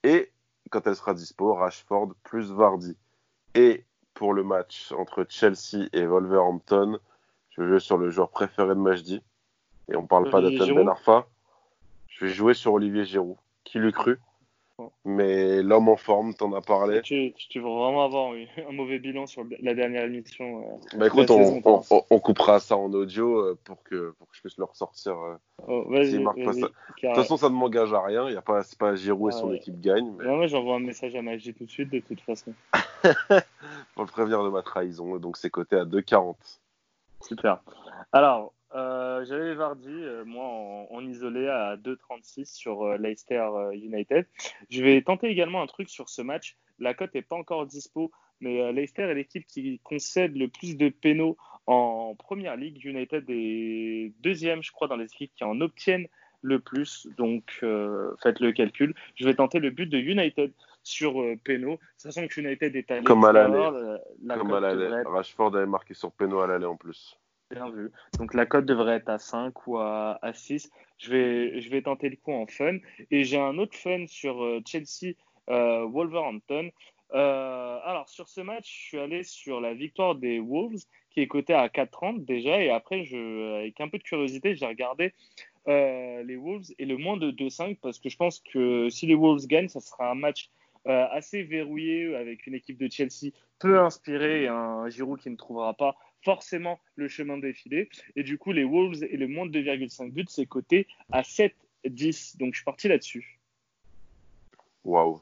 Et 0.03 0.31
quand 0.71 0.85
elle 0.87 0.95
sera 0.95 1.13
dispo, 1.13 1.53
Rashford 1.53 2.13
plus 2.23 2.51
Vardy. 2.51 2.97
Et 3.53 3.85
pour 4.15 4.33
le 4.33 4.43
match 4.43 4.91
entre 4.97 5.25
Chelsea 5.29 5.87
et 5.93 6.05
Wolverhampton, 6.05 6.99
je 7.51 7.61
vais 7.61 7.67
jouer 7.67 7.79
sur 7.79 7.97
le 7.97 8.09
joueur 8.09 8.29
préféré 8.29 8.69
de 8.69 8.79
Majdi. 8.79 9.21
Et 9.91 9.95
on 9.95 10.07
parle 10.07 10.29
pas 10.29 10.41
d'Atan 10.41 10.73
Ben 10.73 10.89
Arfa. 10.89 11.27
Je 12.07 12.25
vais 12.25 12.31
jouer 12.31 12.53
sur 12.53 12.73
Olivier 12.73 13.05
Giroud. 13.05 13.37
Qui 13.63 13.79
l'eût 13.79 13.91
cru 13.91 14.19
Mais 15.05 15.61
l'homme 15.61 15.89
en 15.89 15.97
forme, 15.97 16.33
t'en 16.33 16.53
as 16.53 16.61
parlé. 16.61 17.01
Tu, 17.01 17.33
tu, 17.33 17.59
veux 17.59 17.67
vraiment 17.67 18.05
avoir 18.05 18.31
un 18.69 18.71
mauvais 18.71 18.99
bilan 18.99 19.27
sur 19.27 19.43
la 19.59 19.73
dernière 19.73 20.05
émission 20.05 20.59
euh, 20.59 20.97
bah 20.97 21.07
écoute, 21.07 21.29
on, 21.29 21.61
on, 21.65 21.83
on, 22.09 22.19
coupera 22.19 22.61
ça 22.61 22.77
en 22.77 22.91
audio 22.93 23.37
euh, 23.39 23.59
pour 23.65 23.83
que, 23.83 24.11
pour 24.17 24.29
que 24.29 24.35
je 24.37 24.41
puisse 24.41 24.57
le 24.57 24.63
ressortir. 24.63 25.17
Euh, 25.17 25.35
oh. 25.67 25.85
De 25.89 26.61
toute 26.61 27.15
façon, 27.15 27.35
ça 27.35 27.49
ne 27.49 27.55
m'engage 27.55 27.93
à 27.93 28.01
rien. 28.01 28.29
Il 28.29 28.33
y 28.33 28.37
a 28.37 28.41
pas, 28.41 28.63
c'est 28.63 28.79
pas 28.79 28.95
Giroud 28.95 29.33
et 29.33 29.35
son 29.35 29.51
équipe 29.51 29.81
gagnent. 29.81 30.13
Mais... 30.17 30.25
moi, 30.25 30.47
j'envoie 30.47 30.75
un 30.75 30.79
message 30.79 31.15
à 31.15 31.21
Magie 31.21 31.53
tout 31.53 31.65
de 31.65 31.71
suite, 31.71 31.89
de 31.89 31.99
toute 31.99 32.21
façon. 32.21 32.53
pour 33.93 34.03
le 34.03 34.09
prévenir 34.09 34.41
de 34.41 34.49
ma 34.49 34.61
trahison. 34.61 35.17
Donc, 35.17 35.35
c'est 35.35 35.49
coté 35.49 35.75
à 35.75 35.83
2,40. 35.83 36.35
Super. 37.19 37.61
Alors, 38.13 38.53
euh, 38.75 39.25
j'avais 39.25 39.53
Vardy, 39.53 39.89
euh, 39.89 40.23
moi, 40.25 40.45
en, 40.45 41.05
isolé 41.05 41.47
à 41.47 41.77
2,36 41.77 42.53
sur 42.53 42.83
euh, 42.83 42.97
Leicester 42.97 43.47
United. 43.73 44.25
Je 44.69 44.83
vais 44.83 45.01
tenter 45.01 45.27
également 45.27 45.61
un 45.61 45.67
truc 45.67 45.89
sur 45.89 46.09
ce 46.09 46.21
match. 46.21 46.57
La 46.79 46.93
cote 46.93 47.13
n'est 47.13 47.21
pas 47.21 47.35
encore 47.35 47.65
dispo, 47.65 48.11
mais 48.39 48.71
Leicester 48.73 49.03
est 49.03 49.13
l'équipe 49.13 49.45
qui 49.47 49.79
concède 49.83 50.35
le 50.35 50.47
plus 50.47 50.75
de 50.75 50.89
pénaux 50.89 51.37
en 51.67 52.15
première 52.15 52.57
ligue. 52.57 52.83
United 52.83 53.25
est 53.29 54.11
deuxième, 54.21 54.63
je 54.63 54.71
crois, 54.71 54.87
dans 54.87 54.97
les 54.97 55.05
équipes 55.05 55.31
qui 55.35 55.43
en 55.43 55.61
obtiennent 55.61 56.07
le 56.41 56.59
plus. 56.59 57.07
Donc, 57.17 57.43
faites 58.23 58.39
le 58.39 58.51
calcul. 58.51 58.95
Je 59.15 59.25
vais 59.25 59.35
tenter 59.35 59.59
le 59.59 59.69
but 59.69 59.85
de 59.85 59.97
United 59.97 60.51
sur 60.83 61.21
euh, 61.21 61.35
Péno, 61.43 61.79
sachant 61.97 62.27
que 62.27 62.39
United 62.39 62.75
est 62.75 62.91
allé. 62.91 63.03
Comme 63.03 63.23
à 63.23 63.31
l'aller. 63.31 63.97
Comme 64.37 64.53
à 64.53 64.59
l'aller. 64.59 65.03
Rashford 65.05 65.55
avait 65.55 65.65
marqué 65.65 65.93
sur 65.93 66.11
Péno 66.11 66.39
à 66.41 66.47
l'aller 66.47 66.65
en 66.65 66.75
plus. 66.75 67.17
Bien 67.53 67.69
vu. 67.69 67.91
Donc 68.17 68.33
la 68.33 68.47
cote 68.47 68.65
devrait 68.65 68.95
être 68.95 69.09
à 69.09 69.19
5 69.19 69.67
ou 69.67 69.77
à, 69.77 70.17
6. 70.33 70.71
Je 70.97 71.11
vais, 71.11 71.61
je 71.61 71.69
vais 71.69 71.83
tenter 71.83 72.09
le 72.09 72.15
coup 72.15 72.31
en 72.31 72.47
fun. 72.47 72.77
Et 73.11 73.23
j'ai 73.23 73.37
un 73.37 73.57
autre 73.59 73.77
fun 73.77 74.07
sur 74.07 74.43
euh, 74.43 74.61
Chelsea 74.65 75.13
euh, 75.49 75.85
Wolverhampton. 75.85 76.71
Euh, 77.13 77.79
alors 77.83 78.09
sur 78.09 78.27
ce 78.27 78.41
match, 78.41 78.65
je 78.65 78.87
suis 78.87 78.99
allé 78.99 79.23
sur 79.23 79.61
la 79.61 79.75
victoire 79.75 80.15
des 80.15 80.39
Wolves 80.39 80.81
qui 81.11 81.19
est 81.19 81.27
cotée 81.27 81.53
à 81.53 81.67
4,30 81.67 82.25
déjà. 82.25 82.59
Et 82.59 82.71
après, 82.71 83.01
avec 83.01 83.79
un 83.79 83.87
peu 83.87 83.99
de 83.99 84.03
curiosité, 84.03 84.55
j'ai 84.55 84.65
regardé 84.65 85.13
les 85.67 86.35
Wolves 86.35 86.73
et 86.79 86.85
le 86.85 86.97
moins 86.97 87.17
de 87.17 87.31
2,5 87.31 87.77
parce 87.81 87.99
que 87.99 88.09
je 88.09 88.17
pense 88.17 88.39
que 88.39 88.89
si 88.89 89.05
les 89.05 89.15
Wolves 89.15 89.45
gagnent, 89.45 89.69
ça 89.69 89.79
sera 89.79 90.09
un 90.09 90.15
match 90.15 90.49
assez 90.85 91.43
verrouillé 91.43 92.15
avec 92.15 92.47
une 92.47 92.55
équipe 92.55 92.77
de 92.77 92.91
Chelsea 92.91 93.31
peu 93.59 93.79
inspirée 93.79 94.43
et 94.43 94.47
un 94.49 94.89
Giroud 94.89 95.19
qui 95.19 95.29
ne 95.29 95.37
trouvera 95.37 95.73
pas 95.73 95.95
forcément 96.23 96.79
le 96.95 97.07
chemin 97.07 97.37
défilé. 97.37 97.89
Et 98.15 98.23
du 98.23 98.37
coup, 98.37 98.51
les 98.51 98.63
Wolves 98.63 99.03
et 99.03 99.17
le 99.17 99.27
moins 99.27 99.45
de 99.45 99.59
2,5 99.59 100.11
buts, 100.11 100.25
c'est 100.27 100.45
coté 100.45 100.87
à 101.11 101.21
7-10. 101.21 102.37
Donc, 102.37 102.53
je 102.53 102.59
suis 102.59 102.65
parti 102.65 102.87
là-dessus. 102.87 103.39
Waouh. 104.83 105.21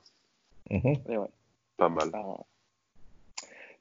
Mhm. 0.69 0.95
Pas 1.77 1.89
mal. 1.89 2.11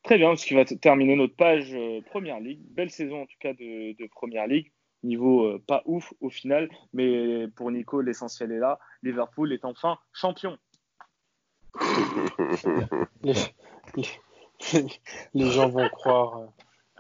Très 0.03 0.19
bien, 0.19 0.35
ce 0.35 0.47
qui 0.47 0.55
va 0.55 0.65
terminer 0.65 1.15
notre 1.15 1.37
page 1.37 1.75
euh, 1.75 2.01
Première 2.03 2.41
Ligue. 2.41 2.61
Belle 2.71 2.91
saison 2.91 3.23
en 3.23 3.27
tout 3.27 3.37
cas 3.39 3.53
de, 3.53 3.93
de 3.93 4.07
Première 4.07 4.47
Ligue. 4.47 4.73
Niveau 5.03 5.45
euh, 5.45 5.63
pas 5.67 5.83
ouf 5.87 6.13
au 6.21 6.31
final, 6.31 6.69
mais 6.93 7.49
pour 7.49 7.71
Nico, 7.71 8.01
l'essentiel 8.01 8.53
est 8.53 8.59
là. 8.59 8.79
Liverpool 9.03 9.53
est 9.53 9.65
enfin 9.65 9.99
champion. 10.13 10.59
les, 15.35 15.51
gens 15.51 15.69
vont 15.69 15.89
croire 15.89 16.49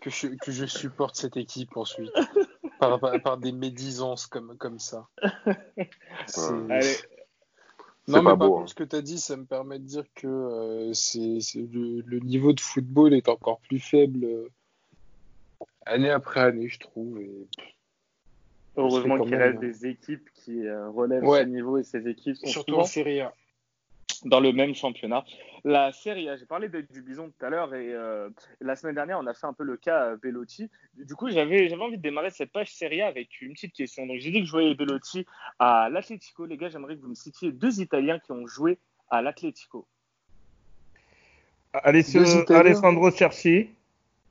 que 0.00 0.10
je, 0.10 0.28
que 0.28 0.50
je, 0.50 0.66
supporte 0.66 1.16
cette 1.16 1.36
équipe 1.36 1.76
ensuite 1.76 2.12
par, 2.78 2.98
par, 3.22 3.38
des 3.38 3.52
médisances 3.52 4.26
comme, 4.26 4.56
comme 4.56 4.78
ça. 4.78 5.08
Allez. 6.70 6.96
Non, 8.08 8.22
mais 8.22 8.36
par 8.36 8.38
contre, 8.38 8.62
hein. 8.62 8.66
ce 8.66 8.74
que 8.74 8.84
tu 8.84 8.96
as 8.96 9.02
dit, 9.02 9.18
ça 9.18 9.36
me 9.36 9.44
permet 9.44 9.78
de 9.78 9.84
dire 9.84 10.04
que 10.14 10.26
euh, 10.26 10.92
c'est, 10.94 11.38
le, 11.54 12.00
le, 12.00 12.18
niveau 12.18 12.52
de 12.52 12.60
football 12.60 13.14
est 13.14 13.28
encore 13.28 13.60
plus 13.60 13.78
faible 13.78 14.24
euh, 14.24 14.48
année 15.86 16.10
après 16.10 16.40
année, 16.40 16.68
je 16.68 16.80
trouve. 16.80 17.20
Et... 17.20 17.46
Heureusement 18.76 19.22
qu'il 19.22 19.34
reste 19.34 19.60
des 19.60 19.86
équipes 19.86 20.28
qui 20.34 20.66
euh, 20.66 20.88
relèvent 20.90 21.22
ce 21.24 21.44
niveau 21.44 21.78
et 21.78 21.84
ces 21.84 22.08
équipes 22.08 22.36
sont 22.36 22.46
Surtout 22.46 22.76
en 22.76 22.84
Serie 22.84 23.20
A 23.20 23.34
dans 24.24 24.40
le 24.40 24.52
même 24.52 24.74
championnat. 24.74 25.24
La 25.64 25.92
Serie 25.92 26.28
A, 26.28 26.36
j'ai 26.36 26.46
parlé 26.46 26.68
de, 26.68 26.80
du 26.80 27.02
Bison 27.02 27.30
tout 27.30 27.44
à 27.44 27.50
l'heure 27.50 27.74
et 27.74 27.92
euh, 27.92 28.30
la 28.60 28.76
semaine 28.76 28.94
dernière, 28.94 29.18
on 29.18 29.26
a 29.26 29.34
fait 29.34 29.46
un 29.46 29.52
peu 29.52 29.64
le 29.64 29.76
cas 29.76 30.14
Velotti. 30.22 30.70
Du 30.94 31.14
coup, 31.14 31.30
j'avais 31.30 31.72
envie 31.74 31.98
de 31.98 32.02
démarrer 32.02 32.30
cette 32.30 32.52
page 32.52 32.72
Serie 32.72 33.02
A 33.02 33.06
avec 33.06 33.40
une 33.40 33.52
petite 33.52 33.74
question. 33.74 34.06
Donc, 34.06 34.18
j'ai 34.20 34.30
dit 34.30 34.40
que 34.40 34.46
je 34.46 34.52
voyais 34.52 34.74
Velotti 34.74 35.26
à 35.58 35.88
l'Atletico. 35.90 36.46
Les 36.46 36.56
gars, 36.56 36.70
j'aimerais 36.70 36.96
que 36.96 37.02
vous 37.02 37.08
me 37.08 37.14
citiez 37.14 37.52
deux 37.52 37.80
Italiens 37.80 38.18
qui 38.18 38.32
ont 38.32 38.46
joué 38.46 38.78
à 39.10 39.22
l'Atletico. 39.22 39.86
Alessandro 41.72 43.10
Cerci. 43.10 43.68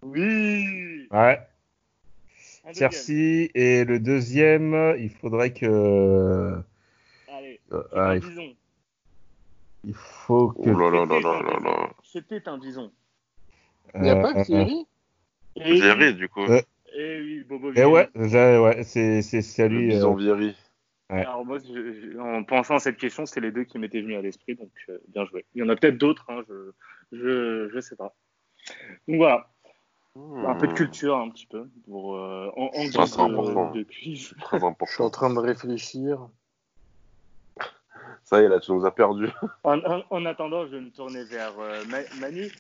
Oui. 0.02 1.08
Ouais. 1.12 1.40
Cerci 2.74 3.50
et 3.56 3.86
le 3.86 4.00
deuxième, 4.00 4.96
il 5.00 5.10
faudrait 5.10 5.54
que. 5.54 6.62
Allez, 7.32 7.60
euh, 7.72 8.20
Bison. 8.20 8.54
Il 9.84 9.94
faut 9.94 10.50
que. 10.50 10.70
Oh 10.70 11.94
C'était 12.04 12.48
un 12.48 12.58
bison. 12.58 12.92
Il 13.96 14.02
n'y 14.02 14.10
a 14.10 14.18
pas 14.18 14.44
Thierry 14.44 14.86
Thierry, 15.56 16.14
du 16.14 16.30
coup. 16.30 16.46
Eh 16.94 17.22
oui, 17.22 17.44
Bobo 17.44 17.72
Eh 17.76 17.86
ouais, 17.86 18.10
ouais 18.16 18.84
c'est, 18.84 19.22
c'est, 19.22 19.64
à 19.64 19.68
lui. 19.68 19.88
Bison 19.88 20.20
euh... 20.20 20.54
Ouais. 21.10 21.26
Alors 21.26 21.44
moi, 21.44 21.58
en 22.20 22.44
pensant 22.44 22.76
à 22.76 22.80
cette 22.80 22.98
question, 22.98 23.26
c'est 23.26 23.40
les 23.40 23.52
deux 23.52 23.64
qui 23.64 23.80
m'étaient 23.80 24.02
venus 24.02 24.18
à 24.18 24.22
l'esprit, 24.22 24.56
donc 24.56 24.70
euh, 24.90 25.00
bien 25.08 25.26
joué. 25.26 25.44
Il 25.56 25.60
y 25.60 25.64
en 25.64 25.70
a 25.70 25.76
peut-être 25.76 25.98
d'autres, 25.98 26.24
hein, 26.30 26.44
je, 26.48 26.72
je, 27.12 27.70
je 27.74 27.80
sais 27.80 27.96
pas. 27.96 28.16
Donc 29.08 29.18
voilà, 29.18 29.50
un 30.16 30.56
peu 30.56 30.68
de 30.68 30.74
culture 30.74 31.18
un 31.18 31.30
petit 31.30 31.48
peu 31.48 31.68
pour 31.86 32.16
euh, 32.16 32.52
en, 32.56 32.70
en 32.76 32.92
Ça, 32.92 33.08
c'est 33.08 33.22
important. 33.22 33.72
de 33.72 33.86
Très 34.42 34.58
important. 34.58 34.86
Je 34.86 34.94
suis 34.94 35.04
en 35.04 35.10
train 35.10 35.34
de 35.34 35.40
réfléchir. 35.40 36.30
Ça 38.30 38.40
y 38.40 38.46
est, 38.46 38.48
là, 38.48 38.60
tu 38.60 38.72
nous 38.72 38.86
as 38.86 38.92
perdu. 38.92 39.28
En, 39.64 40.26
attendant, 40.26 40.64
je 40.68 40.76
vais 40.76 40.82
me 40.82 40.92
tourner 40.92 41.24
vers 41.24 41.58
euh, 41.60 41.84
Manu. 42.20 42.52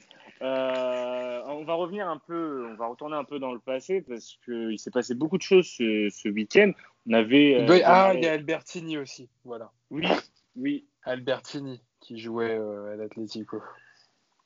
Euh, 0.41 1.41
on 1.45 1.63
va 1.63 1.75
revenir 1.75 2.09
un 2.09 2.17
peu, 2.17 2.65
on 2.71 2.73
va 2.73 2.87
retourner 2.87 3.15
un 3.15 3.23
peu 3.23 3.37
dans 3.37 3.53
le 3.53 3.59
passé 3.59 4.01
parce 4.01 4.39
qu'il 4.45 4.79
s'est 4.79 4.89
passé 4.89 5.13
beaucoup 5.13 5.37
de 5.37 5.43
choses 5.43 5.67
ce, 5.67 6.29
week-end. 6.29 6.71
On 7.07 7.13
avait. 7.13 7.69
Euh, 7.69 7.81
ah, 7.85 8.13
il 8.15 8.23
y 8.23 8.27
a 8.27 8.31
Albertini 8.31 8.97
aussi, 8.97 9.29
voilà. 9.45 9.69
Oui, 9.91 10.07
oui. 10.55 10.87
Albertini 11.03 11.83
qui 11.99 12.17
jouait 12.17 12.55
à 12.55 12.95
l'Atlético. 12.95 13.61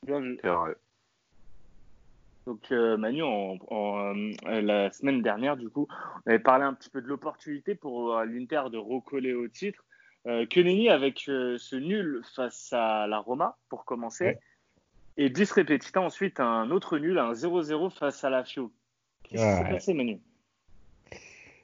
Bien 0.05 0.19
vu. 0.19 0.37
Donc 2.45 2.69
Manu, 2.69 3.23
la 4.43 4.91
semaine 4.91 5.21
dernière, 5.21 5.55
du 5.55 5.69
coup, 5.69 5.87
on 6.25 6.31
avait 6.31 6.39
parlé 6.39 6.65
un 6.65 6.73
petit 6.73 6.89
peu 6.89 7.01
de 7.01 7.07
l'opportunité 7.07 7.75
pour 7.75 8.13
l'Inter 8.23 8.63
de 8.69 8.77
recoller 8.77 9.33
au 9.33 9.47
titre. 9.47 9.85
Euh, 10.25 10.45
avec 10.89 11.25
euh, 11.27 11.57
ce 11.57 11.75
nul 11.75 12.21
face 12.35 12.71
à 12.71 13.07
la 13.07 13.19
Roma 13.19 13.57
pour 13.69 13.83
commencer. 13.83 14.37
Et 15.17 15.29
10 15.29 15.51
répétita 15.51 16.01
ensuite 16.01 16.39
un 16.39 16.71
autre 16.71 16.97
nul, 16.97 17.19
un 17.19 17.33
0-0 17.33 17.91
face 17.91 18.23
à 18.23 18.29
la 18.29 18.43
Fio. 18.43 18.71
Qu'est-ce 19.23 19.43
qui 19.43 19.63
s'est 19.63 19.69
passé, 19.69 19.93
Manu? 19.93 20.19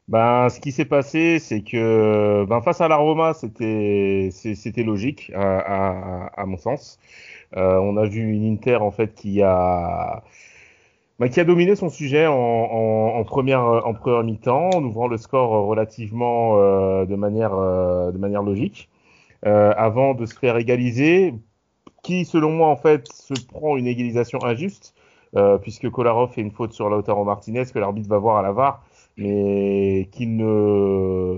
Ben, 0.10 0.50
ce 0.50 0.60
qui 0.60 0.72
s'est 0.72 0.86
passé, 0.86 1.40
c'est 1.40 1.62
que 1.62 2.44
ben, 2.50 2.62
face 2.62 2.82
à 2.82 2.88
la 2.88 2.98
Roma, 2.98 3.34
c'était 3.34 4.30
c'était 4.32 4.84
logique 4.84 5.32
à, 5.36 5.60
à, 5.60 6.42
à, 6.42 6.46
mon 6.46 6.58
sens. 6.58 7.00
Euh, 7.56 7.78
on 7.78 7.96
a 7.96 8.08
vu 8.08 8.22
une 8.22 8.52
Inter 8.52 8.78
en 8.78 8.92
fait 8.92 9.14
qui 9.14 9.42
a 9.42 10.24
bah, 11.20 11.28
qui 11.30 11.40
a 11.40 11.44
dominé 11.44 11.76
son 11.76 11.90
sujet 11.90 12.28
en, 12.28 12.34
en, 12.34 13.20
en 13.20 13.24
première, 13.26 13.62
en 13.64 13.94
première 13.94 14.24
mi-temps, 14.24 14.70
en 14.74 14.84
ouvrant 14.84 15.08
le 15.08 15.18
score 15.18 15.50
relativement 15.68 16.58
euh, 16.58 17.06
de, 17.06 17.16
manière, 17.16 17.54
euh, 17.54 18.12
de 18.12 18.18
manière 18.18 18.42
logique, 18.42 18.90
euh, 19.46 19.74
avant 19.78 20.14
de 20.14 20.26
se 20.26 20.38
faire 20.38 20.58
égaliser, 20.58 21.34
qui 22.04 22.26
selon 22.26 22.52
moi 22.52 22.70
en 22.70 22.78
fait 22.78 23.08
se 23.12 23.34
prend 23.46 23.78
une 23.78 23.88
égalisation 23.88 24.44
injuste, 24.44 24.96
euh, 25.36 25.58
puisque 25.58 25.90
Kolarov 25.90 26.32
fait 26.32 26.42
une 26.42 26.52
faute 26.52 26.74
sur 26.74 26.90
Lautaro 26.90 27.24
Martinez 27.26 27.66
que 27.66 27.80
l'arbitre 27.80 28.10
va 28.10 28.18
voir 28.18 28.38
à 28.38 28.42
la 28.42 28.52
VAR, 28.52 28.84
mais 29.18 30.08
qu'il 30.12 30.38
ne 30.38 31.38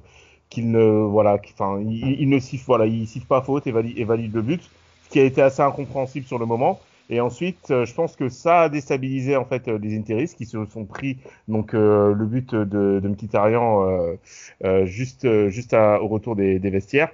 qu'il 0.50 0.70
ne 0.72 0.84
voilà, 1.06 1.40
enfin 1.54 1.80
il, 1.82 2.30
ne 2.30 2.40
siffle 2.40 2.66
voilà, 2.68 2.86
il 2.86 3.08
siffle 3.08 3.26
pas 3.26 3.42
faute 3.42 3.68
et 3.68 3.72
valide 3.72 4.34
le 4.34 4.42
but, 4.42 4.62
ce 5.04 5.10
qui 5.10 5.20
a 5.20 5.24
été 5.24 5.42
assez 5.42 5.62
incompréhensible 5.62 6.28
sur 6.28 6.40
le 6.40 6.46
moment. 6.46 6.80
Et 7.12 7.20
ensuite, 7.20 7.72
euh, 7.72 7.86
je 7.86 7.93
pense 7.93 8.16
que 8.16 8.30
ça 8.30 8.62
a 8.62 8.70
déstabilisé 8.70 9.36
en 9.36 9.43
fait 9.43 9.68
euh, 9.68 9.78
les 9.78 9.97
Interistes 9.97 10.38
qui 10.38 10.45
se 10.45 10.66
sont 10.66 10.86
pris 10.86 11.18
donc 11.49 11.74
euh, 11.74 12.14
le 12.14 12.26
but 12.26 12.55
de, 12.55 13.01
de 13.01 13.07
Mkhitaryan 13.07 14.18
euh, 14.64 14.86
juste 14.86 15.28
juste 15.49 15.74
à, 15.74 16.01
au 16.01 16.07
retour 16.07 16.38
des, 16.38 16.57
des, 16.57 16.70
vestiaires. 16.70 17.09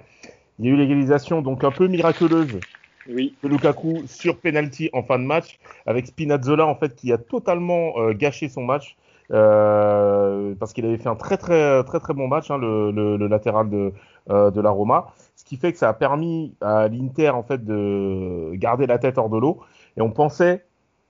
Il 0.60 0.66
y 0.66 0.68
a 0.68 0.70
eu 0.72 0.76
l'égalisation 0.76 1.42
donc 1.42 1.64
un 1.64 1.72
peu 1.72 1.88
miraculeuse 1.88 2.60
oui. 3.08 3.34
de 3.42 3.48
Lukaku 3.48 4.02
sur 4.06 4.38
penalty 4.38 4.88
en 4.92 5.02
fin 5.02 5.18
de 5.18 5.24
match 5.24 5.58
avec 5.84 6.06
Spinazzola 6.06 6.64
en 6.64 6.76
fait 6.76 6.94
qui 6.94 7.12
a 7.12 7.18
totalement 7.18 7.94
gâché 8.12 8.48
son 8.48 8.62
match. 8.62 8.96
parce 9.30 10.72
qu'il 10.74 10.86
avait 10.86 10.98
fait 10.98 11.08
un 11.08 11.16
très 11.16 11.38
très 11.38 11.82
très 11.82 11.98
très 11.98 12.14
bon 12.14 12.28
match, 12.28 12.52
hein, 12.52 12.58
le, 12.58 12.92
le, 12.92 13.16
le, 13.16 13.26
latéral 13.26 13.68
de, 13.68 13.92
de 14.28 14.60
la 14.60 14.70
Roma 14.70 15.08
qui 15.48 15.56
fait 15.56 15.72
que 15.72 15.78
ça 15.78 15.88
a 15.88 15.94
permis 15.94 16.52
à 16.60 16.88
l'Inter 16.88 17.30
en 17.30 17.42
fait 17.42 17.64
de 17.64 18.50
garder 18.54 18.86
la 18.86 18.98
tête 18.98 19.16
hors 19.16 19.30
de 19.30 19.38
l'eau. 19.38 19.60
Et 19.98 20.00
on 20.00 20.10
pensait 20.10 20.64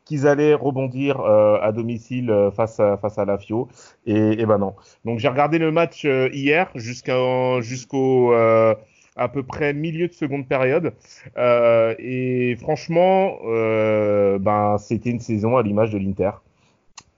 qu'ils 0.07 0.27
allaient 0.27 0.55
rebondir 0.55 1.21
euh, 1.21 1.59
à 1.61 1.71
domicile 1.71 2.31
euh, 2.31 2.51
face 2.51 2.81
à 2.81 2.97
face 2.97 3.19
la 3.19 3.37
Fio 3.37 3.69
et, 4.07 4.41
et 4.41 4.47
ben 4.47 4.57
non. 4.57 4.75
Donc 5.05 5.19
j'ai 5.19 5.29
regardé 5.29 5.59
le 5.59 5.71
match 5.71 6.07
euh, 6.07 6.31
hier 6.33 6.71
jusqu'à 6.75 7.61
jusqu'au 7.61 8.33
à 8.33 9.29
peu 9.29 9.43
près 9.43 9.75
milieu 9.75 10.09
de 10.09 10.13
seconde 10.13 10.49
période 10.49 10.95
et 11.37 12.57
franchement 12.61 13.37
ben 13.45 14.77
c'était 14.79 15.11
une 15.11 15.21
saison 15.21 15.57
à 15.57 15.63
l'image 15.63 15.91
de 15.91 15.99
l'Inter. 15.99 16.31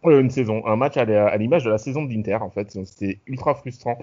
une 0.04 0.30
saison, 0.30 0.66
un 0.66 0.76
match 0.76 0.96
à 0.96 1.36
l'image 1.36 1.64
de 1.64 1.70
la 1.70 1.78
saison 1.78 2.04
de 2.04 2.12
l'Inter 2.12 2.36
en 2.36 2.50
fait. 2.50 2.70
C'était 2.84 3.18
ultra 3.26 3.54
frustrant. 3.54 3.98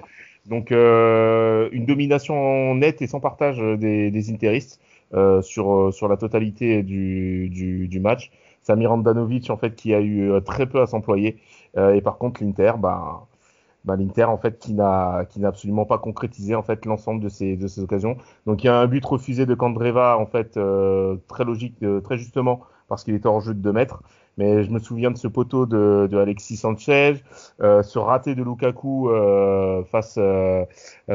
Donc 0.46 0.70
une 0.70 1.86
domination 1.88 2.76
nette 2.76 3.02
et 3.02 3.08
sans 3.08 3.20
partage 3.20 3.58
des, 3.58 4.12
des 4.12 4.32
Interistes 4.32 4.80
sur 5.42 5.94
sur 5.94 6.08
la 6.08 6.18
totalité 6.18 6.84
du, 6.84 7.50
du, 7.50 7.88
du 7.88 8.00
match. 8.00 8.32
Samir 8.68 8.92
Andanovic 8.92 9.50
en 9.50 9.58
fait 9.58 9.76
qui 9.76 9.94
a 9.94 10.02
eu 10.02 10.30
euh, 10.30 10.42
très 10.42 10.66
peu 10.66 10.82
à 10.82 10.88
s'employer 10.88 11.38
euh, 11.78 11.96
et 11.96 12.02
par 12.02 12.18
contre 12.18 12.44
l'Inter 12.44 12.74
bah, 12.78 13.26
bah, 13.86 13.96
l'Inter 13.96 14.26
en 14.26 14.38
fait 14.38 14.60
qui 14.60 14.74
n'a 14.74 15.26
qui 15.30 15.40
n'a 15.40 15.48
absolument 15.48 15.86
pas 15.86 15.98
concrétisé 15.98 16.54
en 16.54 16.64
fait 16.64 16.86
l'ensemble 16.86 17.24
de 17.24 17.30
ces 17.30 17.56
de 17.56 17.68
ces 17.68 17.82
occasions. 17.82 18.18
Donc 18.46 18.64
il 18.64 18.68
y 18.68 18.70
a 18.70 18.78
un 18.78 18.88
but 18.88 19.04
refusé 19.06 19.46
de 19.46 19.56
Candreva 19.56 20.18
en 20.18 20.26
fait 20.26 20.58
euh, 20.58 21.16
très 21.30 21.46
logique 21.46 21.76
très 22.04 22.18
justement 22.18 22.62
parce 22.90 23.04
qu'il 23.04 23.16
était 23.16 23.28
hors 23.28 23.42
jeu 23.42 23.54
de 23.54 23.60
2 23.60 23.72
mètres. 23.72 24.04
Mais 24.38 24.64
je 24.64 24.70
me 24.70 24.78
souviens 24.78 25.10
de 25.10 25.18
ce 25.18 25.28
poteau 25.28 25.66
de, 25.66 26.08
de 26.12 26.16
Alexis 26.16 26.58
Sanchez, 26.58 27.16
ce 27.60 27.98
raté 27.98 28.36
de 28.36 28.44
Lukaku 28.44 29.10
face 29.90 30.20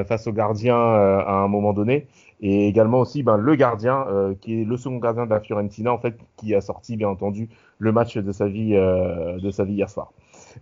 face 0.08 0.26
au 0.26 0.32
gardien 0.32 0.76
à 0.76 1.34
un 1.34 1.46
moment 1.46 1.72
donné 1.72 2.08
et 2.42 2.66
également 2.66 2.98
aussi 3.00 3.22
ben, 3.22 3.36
le 3.36 3.54
gardien 3.54 4.04
euh, 4.08 4.34
qui 4.40 4.60
est 4.60 4.64
le 4.64 4.76
second 4.76 4.98
gardien 4.98 5.24
de 5.24 5.30
la 5.30 5.40
Fiorentina 5.40 5.92
en 5.92 5.98
fait 5.98 6.18
qui 6.36 6.54
a 6.54 6.60
sorti 6.60 6.96
bien 6.96 7.08
entendu 7.08 7.48
le 7.78 7.92
match 7.92 8.16
de 8.16 8.32
sa 8.32 8.48
vie 8.48 8.74
euh, 8.74 9.38
de 9.38 9.50
sa 9.50 9.64
vie 9.64 9.74
hier 9.74 9.88
soir. 9.88 10.12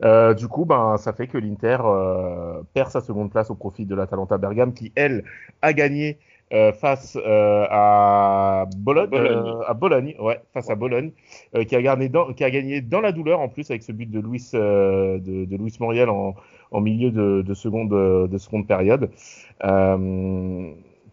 Euh, 0.04 0.34
du 0.34 0.46
coup, 0.46 0.64
ben, 0.64 0.96
ça 0.98 1.12
fait 1.12 1.26
que 1.26 1.36
l'Inter 1.36 1.78
perd 2.74 2.90
sa 2.90 3.00
seconde 3.00 3.30
place 3.30 3.50
au 3.50 3.54
profit 3.54 3.86
de 3.86 3.94
l'Atalanta 3.94 4.38
Bergame 4.38 4.72
qui, 4.72 4.92
elle, 4.94 5.24
a 5.62 5.72
gagné 5.72 6.18
euh, 6.52 6.72
face 6.72 7.16
à 7.24 8.66
Bologne, 8.76 9.10
Bologne. 9.10 9.54
à 9.66 9.74
Bologne, 9.74 10.14
ouais, 10.20 10.40
face 10.54 10.70
à 10.70 10.74
Bologne, 10.74 11.12
qui 11.66 11.76
a 11.76 11.82
gagné 11.82 12.08
dans, 12.08 12.32
qui 12.32 12.44
a 12.44 12.50
gagné 12.50 12.80
dans 12.80 13.00
la 13.00 13.12
douleur 13.12 13.40
en 13.40 13.48
plus 13.48 13.70
avec 13.70 13.82
ce 13.82 13.92
but 13.92 14.10
de 14.10 14.20
Luis 14.20 14.50
de, 14.52 15.18
de 15.18 15.56
Luis 15.56 15.76
Moriel 15.80 16.08
en, 16.08 16.34
en 16.70 16.80
milieu 16.80 17.10
de, 17.10 17.42
de 17.42 17.54
seconde 17.54 17.90
de 17.90 18.38
seconde 18.38 18.66
période. 18.66 19.10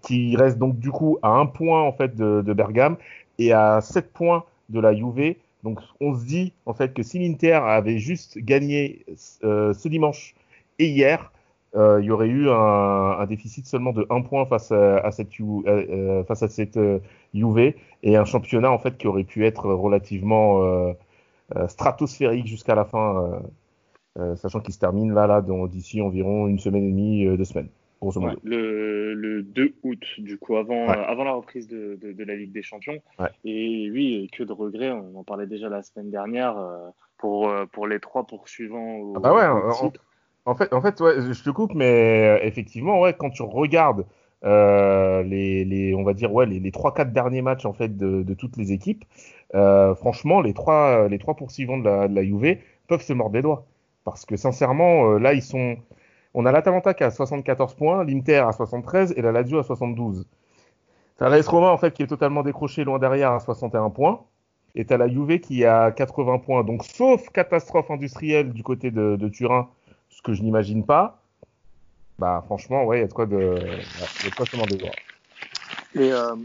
Euh, 0.07 0.13
qui 0.13 0.35
reste 0.35 0.57
donc 0.57 0.79
du 0.79 0.91
coup 0.91 1.17
à 1.21 1.29
un 1.29 1.45
point 1.45 1.81
en 1.81 1.91
fait 1.91 2.15
de, 2.15 2.41
de 2.41 2.53
Bergame 2.53 2.97
et 3.39 3.53
à 3.53 3.81
7 3.81 4.11
points 4.13 4.43
de 4.69 4.79
la 4.79 4.93
Juve. 4.93 5.35
Donc 5.63 5.79
on 5.99 6.15
se 6.15 6.25
dit 6.25 6.53
en 6.65 6.73
fait 6.73 6.93
que 6.93 7.03
si 7.03 7.19
l'Inter 7.19 7.53
avait 7.53 7.99
juste 7.99 8.37
gagné 8.39 9.05
euh, 9.43 9.73
ce 9.73 9.87
dimanche 9.87 10.35
et 10.79 10.87
hier, 10.87 11.31
euh, 11.75 11.99
il 12.01 12.05
y 12.05 12.11
aurait 12.11 12.27
eu 12.27 12.49
un, 12.49 13.25
déficit 13.27 13.65
seulement 13.65 13.91
de 13.91 14.05
1 14.09 14.21
point 14.21 14.45
face 14.45 14.71
à, 14.71 14.99
à 14.99 15.11
cette, 15.11 15.29
euh, 15.41 16.23
face 16.23 16.43
à 16.43 16.47
cette 16.47 16.79
Juve 17.33 17.73
et 18.03 18.15
un 18.15 18.25
championnat 18.25 18.71
en 18.71 18.79
fait 18.79 18.97
qui 18.97 19.07
aurait 19.07 19.25
pu 19.25 19.45
être 19.45 19.65
relativement 19.73 20.93
stratosphérique 21.67 22.47
jusqu'à 22.47 22.75
la 22.75 22.85
fin, 22.85 23.41
sachant 24.35 24.59
qu'il 24.59 24.73
se 24.73 24.79
termine 24.79 25.13
là 25.13 25.27
là 25.27 25.41
d'ici 25.67 26.01
environ 26.01 26.47
une 26.47 26.59
semaine 26.59 26.85
et 26.85 26.91
demie, 26.91 27.37
deux 27.37 27.45
semaines 27.45 27.69
le, 28.43 29.13
le, 29.13 29.43
2 29.43 29.73
août, 29.83 30.03
du 30.17 30.37
coup, 30.37 30.57
avant, 30.57 30.89
euh, 30.89 31.03
avant 31.07 31.23
la 31.23 31.33
reprise 31.33 31.67
de, 31.67 31.97
de, 32.01 32.11
de, 32.11 32.23
la 32.23 32.35
Ligue 32.35 32.51
des 32.51 32.61
Champions. 32.61 32.99
Et 33.43 33.89
oui, 33.91 34.29
que 34.35 34.43
de 34.43 34.53
regrets, 34.53 34.91
on 34.91 35.17
en 35.17 35.23
parlait 35.23 35.47
déjà 35.47 35.69
la 35.69 35.81
semaine 35.81 36.09
dernière, 36.09 36.57
euh, 36.57 36.89
pour, 37.17 37.49
euh, 37.49 37.65
pour 37.65 37.87
les 37.87 37.99
trois 37.99 38.25
poursuivants. 38.25 38.97
Au, 38.97 39.13
ah 39.17 39.19
bah 39.19 39.33
ouais, 39.33 39.45
en, 39.45 39.91
en, 40.45 40.55
fait, 40.55 40.73
en 40.73 40.81
fait 40.81 40.97
je 40.99 41.43
te 41.43 41.49
coupe, 41.49 41.73
mais 41.73 42.39
effectivement, 42.43 43.01
ouais, 43.01 43.13
quand 43.17 43.29
tu 43.29 43.41
regardes 43.41 44.05
les, 44.43 45.65
les, 45.65 45.95
on 45.95 46.03
va 46.03 46.13
dire, 46.13 46.31
ouais, 46.33 46.45
les, 46.45 46.59
les 46.59 46.71
3-4 46.71 47.11
derniers 47.11 47.41
matchs 47.41 47.65
en 47.65 47.73
fait, 47.73 47.97
de, 47.97 48.23
de 48.23 48.33
toutes 48.33 48.57
les 48.57 48.71
équipes, 48.71 49.05
franchement, 49.51 50.41
les 50.41 50.53
trois, 50.53 51.07
les 51.07 51.17
trois 51.17 51.35
poursuivants 51.35 51.77
de 51.77 51.85
la, 51.85 52.07
de 52.07 52.15
la 52.15 52.23
Juve 52.23 52.57
peuvent 52.87 53.01
se 53.01 53.13
mordre 53.13 53.35
les 53.35 53.41
doigts. 53.41 53.65
Parce 54.03 54.25
que 54.25 54.37
sincèrement, 54.37 55.17
là, 55.17 55.33
ils 55.33 55.41
sont 55.41 55.75
on 56.39 56.45
a 56.45 56.51
l'Atalanta 56.51 56.93
qui 56.93 57.03
a 57.03 57.09
74 57.09 57.73
points, 57.73 58.03
l'Inter 58.03 58.45
à 58.47 58.51
73 58.51 59.15
et 59.17 59.23
la 59.23 59.31
Lazio 59.31 59.57
à 59.57 59.63
72. 59.63 60.27
T'as 61.17 61.29
l'AS 61.29 61.47
Roma 61.47 61.69
en 61.69 61.77
fait 61.77 61.95
qui 61.95 62.03
est 62.03 62.07
totalement 62.07 62.43
décroché 62.43 62.83
loin 62.83 62.99
derrière 62.99 63.31
à 63.31 63.39
61 63.39 63.89
points. 63.89 64.23
Et 64.75 64.85
t'as 64.85 64.97
la 64.97 65.07
Juve 65.07 65.39
qui 65.39 65.65
a 65.65 65.89
80 65.89 66.37
points. 66.37 66.63
Donc 66.63 66.83
sauf 66.83 67.27
catastrophe 67.29 67.89
industrielle 67.89 68.53
du 68.53 68.61
côté 68.61 68.91
de, 68.91 69.27
Turin, 69.29 69.67
ce 70.09 70.21
que 70.21 70.33
je 70.33 70.43
n'imagine 70.43 70.85
pas, 70.85 71.23
bah 72.19 72.43
franchement 72.45 72.85
ouais, 72.85 72.99
il 72.99 73.01
y 73.01 73.03
a 73.03 73.07
de 73.07 73.13
quoi 73.13 73.25
de, 73.25 73.57
quoi 74.35 74.45
se 74.45 74.51
demander 74.51 74.77
Et, 75.95 76.11
euh, 76.11 76.35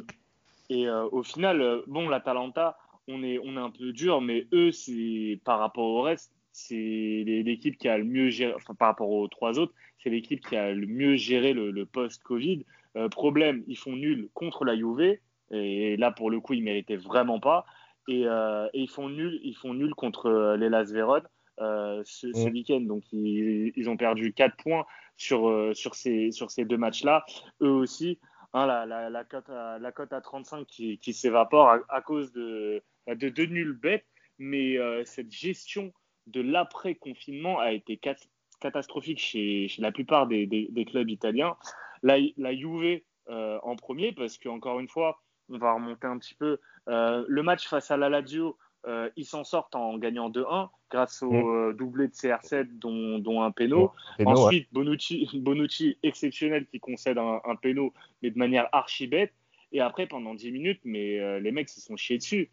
euh, 0.70 1.08
au 1.12 1.22
final, 1.22 1.60
euh, 1.60 1.82
bon 1.86 2.08
l'Atalanta, 2.08 2.78
on 3.08 3.22
est 3.22 3.38
on 3.44 3.58
est 3.58 3.60
un 3.60 3.70
peu 3.70 3.92
dur, 3.92 4.22
mais 4.22 4.46
eux 4.54 4.72
c'est 4.72 5.38
par 5.44 5.58
rapport 5.58 5.84
au 5.84 6.00
reste, 6.00 6.32
c'est 6.52 6.74
l'équipe 6.74 7.78
qui 7.78 7.88
a 7.88 7.98
le 7.98 8.04
mieux 8.04 8.28
géré, 8.28 8.52
enfin 8.54 8.74
par 8.74 8.88
rapport 8.88 9.10
aux 9.10 9.26
trois 9.28 9.58
autres, 9.58 9.72
c'est 10.02 10.10
l'équipe 10.10 10.46
qui 10.46 10.56
a 10.56 10.72
le 10.72 10.86
mieux 10.86 11.16
géré 11.16 11.52
le, 11.52 11.86
post-Covid. 11.86 12.64
Euh, 12.96 13.08
problème, 13.08 13.64
ils 13.66 13.78
font 13.78 13.92
nul 13.92 14.28
contre 14.34 14.64
la 14.64 14.76
Juve, 14.76 15.16
et 15.50 15.96
là 15.96 16.10
pour 16.10 16.30
le 16.30 16.40
coup 16.40 16.52
ils 16.52 16.62
méritaient 16.62 16.96
vraiment 16.96 17.40
pas. 17.40 17.64
Et, 18.08 18.26
euh, 18.26 18.68
ils 18.74 18.88
font 18.88 19.08
nul, 19.08 19.40
ils 19.42 19.54
font 19.54 19.74
nul 19.74 19.94
contre 19.94 20.26
euh, 20.26 20.56
les 20.56 20.68
Las 20.68 20.90
Véron 20.92 21.22
ce, 21.58 22.50
week-end. 22.50 22.80
Donc 22.80 23.04
ils, 23.12 23.88
ont 23.88 23.96
perdu 23.96 24.32
4 24.32 24.56
points 24.56 24.84
sur, 25.16 25.70
sur, 25.74 25.94
ces, 25.94 26.32
sur 26.32 26.50
ces 26.50 26.64
deux 26.64 26.76
matchs-là. 26.76 27.24
Eux 27.62 27.70
aussi, 27.70 28.18
hein, 28.52 28.66
la, 28.66 28.84
la, 28.84 29.08
la, 29.08 29.24
cote 29.24 29.48
à, 29.48 29.78
la 29.78 29.92
cote 29.92 30.12
à 30.12 30.20
35 30.20 30.66
qui, 30.66 30.98
qui 30.98 31.14
s'évapore 31.14 31.68
à, 31.68 31.78
à, 31.88 32.02
cause 32.02 32.32
de, 32.32 32.82
de 33.06 33.28
deux 33.28 33.46
nuls 33.46 33.78
bêtes. 33.80 34.06
Mais 34.38 34.76
cette 35.04 35.30
gestion 35.30 35.92
de 36.26 36.40
l'après-confinement 36.40 37.58
a 37.58 37.72
été 37.72 37.98
catastrophique 38.60 39.18
chez, 39.18 39.68
chez, 39.68 39.82
la 39.82 39.92
plupart 39.92 40.26
des, 40.26 40.46
des, 40.46 40.84
clubs 40.84 41.10
italiens. 41.10 41.56
La, 42.02 42.16
la 42.36 42.54
Juve 42.54 43.00
euh, 43.28 43.58
en 43.62 43.76
premier, 43.76 44.12
parce 44.12 44.38
qu'encore 44.38 44.80
une 44.80 44.88
fois, 44.88 45.20
on 45.48 45.58
va 45.58 45.74
remonter 45.74 46.06
un 46.06 46.18
petit 46.18 46.34
peu. 46.34 46.58
Euh, 46.88 47.24
le 47.28 47.42
match 47.42 47.68
face 47.68 47.90
à 47.90 47.96
la 47.96 48.08
Lazio, 48.08 48.56
euh, 48.86 49.08
ils 49.16 49.24
s'en 49.24 49.44
sortent 49.44 49.76
en 49.76 49.96
gagnant 49.96 50.28
2-1 50.28 50.68
grâce 50.90 51.22
au 51.22 51.30
mm. 51.32 51.76
doublé 51.76 52.08
de 52.08 52.12
CR7, 52.12 52.78
dont, 52.78 53.18
dont 53.18 53.42
un 53.42 53.52
péno. 53.52 53.92
Ensuite, 54.24 54.68
Bonucci, 54.72 55.28
Bonucci, 55.34 55.98
exceptionnel, 56.02 56.66
qui 56.66 56.80
concède 56.80 57.18
un, 57.18 57.40
un 57.44 57.56
péno, 57.56 57.92
mais 58.22 58.30
de 58.30 58.38
manière 58.38 58.68
archi 58.72 59.06
bête. 59.06 59.32
Et 59.70 59.80
après, 59.80 60.06
pendant 60.06 60.34
10 60.34 60.52
minutes, 60.52 60.80
mais 60.84 61.40
les 61.40 61.50
mecs 61.50 61.70
se 61.70 61.80
sont 61.80 61.96
chiés 61.96 62.18
dessus. 62.18 62.50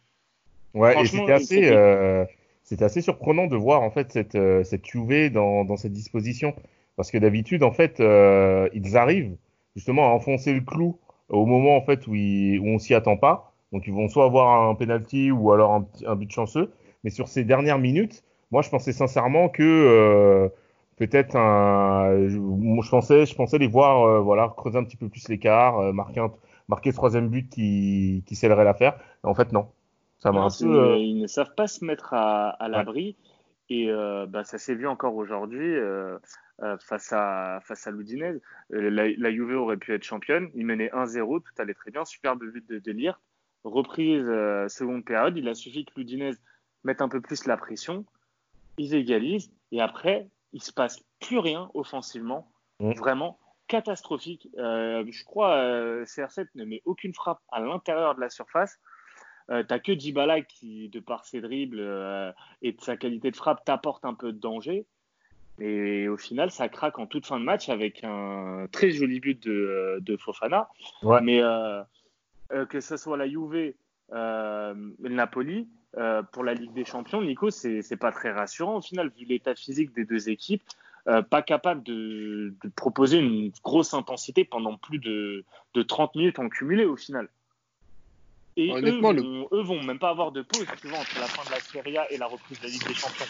Ouais, 0.74 1.02
et 1.02 1.06
c'était 1.06 1.34
assez, 1.34 2.28
c'était 2.70 2.86
assez 2.86 3.02
surprenant 3.02 3.48
de 3.48 3.56
voir 3.56 3.82
en 3.82 3.90
fait 3.90 4.12
cette, 4.12 4.36
euh, 4.36 4.64
cette 4.64 4.94
UV 4.94 5.32
dans, 5.32 5.76
cette 5.76 5.92
disposition. 5.92 6.54
Parce 6.98 7.10
que 7.10 7.18
d'habitude, 7.18 7.64
en 7.64 7.72
fait, 7.72 8.00
euh, 8.00 8.70
ils 8.76 8.96
arrivent 8.96 9.36
justement 9.76 10.06
à 10.06 10.10
enfoncer 10.10 10.54
le 10.54 10.62
clou 10.62 11.00
au 11.30 11.48
moment 11.48 11.76
en 11.76 11.82
fait 11.82 12.06
où, 12.06 12.14
ils, 12.14 12.60
où 12.60 12.68
on 12.68 12.78
s'y 12.78 12.94
attend 12.94 13.18
pas. 13.18 13.54
Donc 13.72 13.88
ils 13.88 13.94
vont 13.94 14.08
soit 14.08 14.26
avoir 14.26 14.70
un 14.70 14.76
penalty 14.76 15.32
ou 15.32 15.52
alors 15.52 15.84
un, 16.06 16.16
but 16.16 16.32
chanceux. 16.32 16.72
Mais 17.04 17.10
sur 17.10 17.28
ces 17.28 17.44
dernières 17.44 17.80
minutes, 17.80 18.24
moi 18.52 18.62
je 18.62 18.70
pensais 18.70 18.94
sincèrement 18.94 19.50
que 19.50 19.64
euh, 19.64 20.50
peut-être 20.98 21.34
je, 21.34 22.90
pensais, 22.92 23.26
je 23.26 23.34
pensais 23.34 23.58
les 23.58 23.68
voir 23.68 24.22
voilà 24.22 24.54
creuser 24.56 24.78
un 24.78 24.84
petit 24.84 24.98
peu 24.98 25.10
plus 25.10 25.28
l'écart, 25.28 25.92
marquer 25.94 26.20
un, 26.20 26.32
marquer 26.68 26.92
ce 26.92 26.98
troisième 26.98 27.30
but 27.30 27.50
qui, 27.50 28.24
qui 28.28 28.36
scellerait 28.36 28.64
l'affaire. 28.64 29.00
En 29.24 29.34
fait 29.34 29.52
non, 29.54 29.68
euh, 30.26 30.98
ils 30.98 31.20
ne 31.20 31.28
savent 31.28 31.56
pas 31.56 31.68
se 31.68 31.84
mettre 31.86 32.14
à, 32.14 32.50
à 32.50 32.68
l'abri. 32.68 33.16
Et 33.70 33.90
euh, 33.90 34.26
bah, 34.26 34.44
ça 34.44 34.58
s'est 34.58 34.74
vu 34.74 34.88
encore 34.88 35.16
aujourd'hui 35.16 35.76
euh, 35.76 36.18
euh, 36.64 36.78
face 36.80 37.14
à 37.14 37.60
face 37.64 37.86
à 37.86 37.92
l'Udinese. 37.92 38.42
Euh, 38.74 38.90
la, 38.90 39.10
la, 39.10 39.32
Juve 39.32 39.56
aurait 39.58 39.78
pu 39.78 39.94
être 39.94 40.04
championne. 40.04 40.50
Il 40.56 40.66
menait 40.66 40.90
1-0, 40.90 41.44
tout 41.44 41.62
allait 41.62 41.76
très 41.76 41.92
bien. 41.92 42.04
Superbe 42.04 42.44
but 42.46 42.68
de 42.68 42.80
Delire. 42.80 43.20
Reprise 43.64 44.26
seconde 44.70 45.06
période. 45.06 45.38
Il 45.38 45.48
a 45.48 45.54
suffi 45.54 45.86
que 45.86 45.92
l'Udinese 45.98 46.40
mette 46.84 47.02
un 47.02 47.10
peu 47.10 47.22
plus 47.22 47.46
la 47.46 47.58
pression. 47.58 48.06
Ils 48.78 48.96
égalisent. 48.96 49.52
Et 49.72 49.82
après, 49.82 50.30
il 50.54 50.64
se 50.64 50.72
passe 50.72 51.04
plus 51.20 51.38
rien 51.38 51.70
offensivement. 51.74 52.50
Mmh. 52.80 52.94
Vraiment 52.94 53.38
catastrophique. 53.68 54.50
je 54.56 55.24
crois 55.26 55.58
CR7 56.06 56.48
ne 56.56 56.66
met 56.66 56.82
aucune 56.86 57.14
frappe 57.14 57.42
à 57.52 57.60
l'intérieur 57.60 58.16
de 58.16 58.22
la 58.22 58.30
surface. 58.30 58.80
Euh, 59.50 59.64
t'as 59.68 59.80
que 59.80 59.92
Dybala 59.92 60.42
qui, 60.42 60.90
de 60.90 61.00
par 61.00 61.26
ses 61.26 61.42
dribbles 61.42 61.80
euh, 61.80 62.32
et 62.62 62.72
de 62.72 62.82
sa 62.82 62.98
qualité 62.98 63.32
de 63.32 63.36
frappe, 63.36 63.66
t'apporte 63.66 64.06
un 64.06 64.14
peu 64.14 64.32
de 64.32 64.40
danger. 64.40 64.86
Et 65.60 66.08
au 66.08 66.18
final, 66.18 66.52
ça 66.52 66.70
craque 66.70 67.00
en 67.00 67.08
toute 67.08 67.26
fin 67.26 67.40
de 67.40 67.44
match 67.44 67.68
avec 67.68 68.04
un 68.04 68.68
très 68.72 68.92
joli 68.92 69.20
but 69.20 69.44
de, 69.44 70.00
de 70.02 70.16
Fofana. 70.16 70.70
Mais 71.22 71.42
que 72.70 72.80
ce 72.80 72.96
soit 72.96 73.18
la 73.18 73.28
Juve, 73.28 73.74
le 74.12 75.10
Napoli, 75.10 75.68
pour 76.32 76.46
la 76.46 76.54
Ligue 76.54 76.72
des 76.72 76.86
Champions, 76.86 77.22
Nico, 77.22 77.50
c'est 77.50 78.00
pas 78.00 78.14
très 78.14 78.32
rassurant 78.32 78.78
au 78.78 78.82
final, 78.82 79.10
vu 79.10 79.26
l'état 79.26 79.54
physique 79.54 79.94
des 79.94 80.06
deux 80.06 80.30
équipes. 80.30 80.64
Euh, 81.08 81.22
pas 81.22 81.42
capable 81.42 81.82
de, 81.84 82.54
proposer 82.76 83.18
une 83.18 83.52
grosse 83.64 83.94
intensité 83.94 84.44
pendant 84.44 84.78
plus 84.78 85.00
de, 85.00 85.44
30 85.74 86.16
minutes 86.16 86.40
en 86.40 86.50
cumulé 86.50 86.86
au 86.86 86.96
final. 86.96 87.30
Et 88.60 88.74
eux, 88.74 89.48
eux, 89.54 89.62
vont 89.62 89.82
même 89.82 90.00
pas 90.00 90.10
avoir 90.10 90.34
de 90.34 90.42
pause 90.42 90.64
entre 90.64 91.20
la 91.20 91.28
fin 91.28 91.46
de 91.46 91.52
la 91.52 91.62
Serie 91.62 91.98
A 91.98 92.12
et 92.12 92.18
la 92.18 92.28
reprise 92.28 92.60
de 92.60 92.66
la 92.66 92.70
Ligue 92.70 92.86
des 92.86 92.94
Champions. 92.94 93.26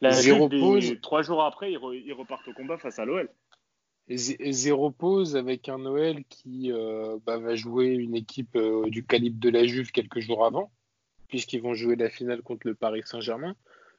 La 0.00 0.12
zéro 0.12 0.48
pause. 0.48 0.94
Trois 1.02 1.22
jours 1.22 1.42
après, 1.42 1.72
ils, 1.72 2.12
repartent 2.12 2.46
au 2.46 2.52
combat 2.52 2.78
face 2.78 3.00
à 3.00 3.04
l'OL. 3.04 3.28
Zéro 4.08 4.92
pause 4.92 5.36
avec 5.36 5.68
un 5.68 5.78
Noël 5.78 6.22
qui 6.28 6.70
euh, 6.70 7.18
bah, 7.26 7.38
va 7.38 7.56
jouer 7.56 7.88
une 7.88 8.14
équipe 8.14 8.54
euh, 8.54 8.88
du 8.88 9.04
calibre 9.04 9.40
de 9.40 9.50
la 9.50 9.64
Juve 9.64 9.90
quelques 9.90 10.20
jours 10.20 10.46
avant, 10.46 10.70
puisqu'ils 11.26 11.60
vont 11.60 11.74
jouer 11.74 11.96
la 11.96 12.10
finale 12.10 12.42
contre 12.42 12.68
le 12.68 12.76
Paris 12.76 13.02
Saint-Germain. 13.04 13.56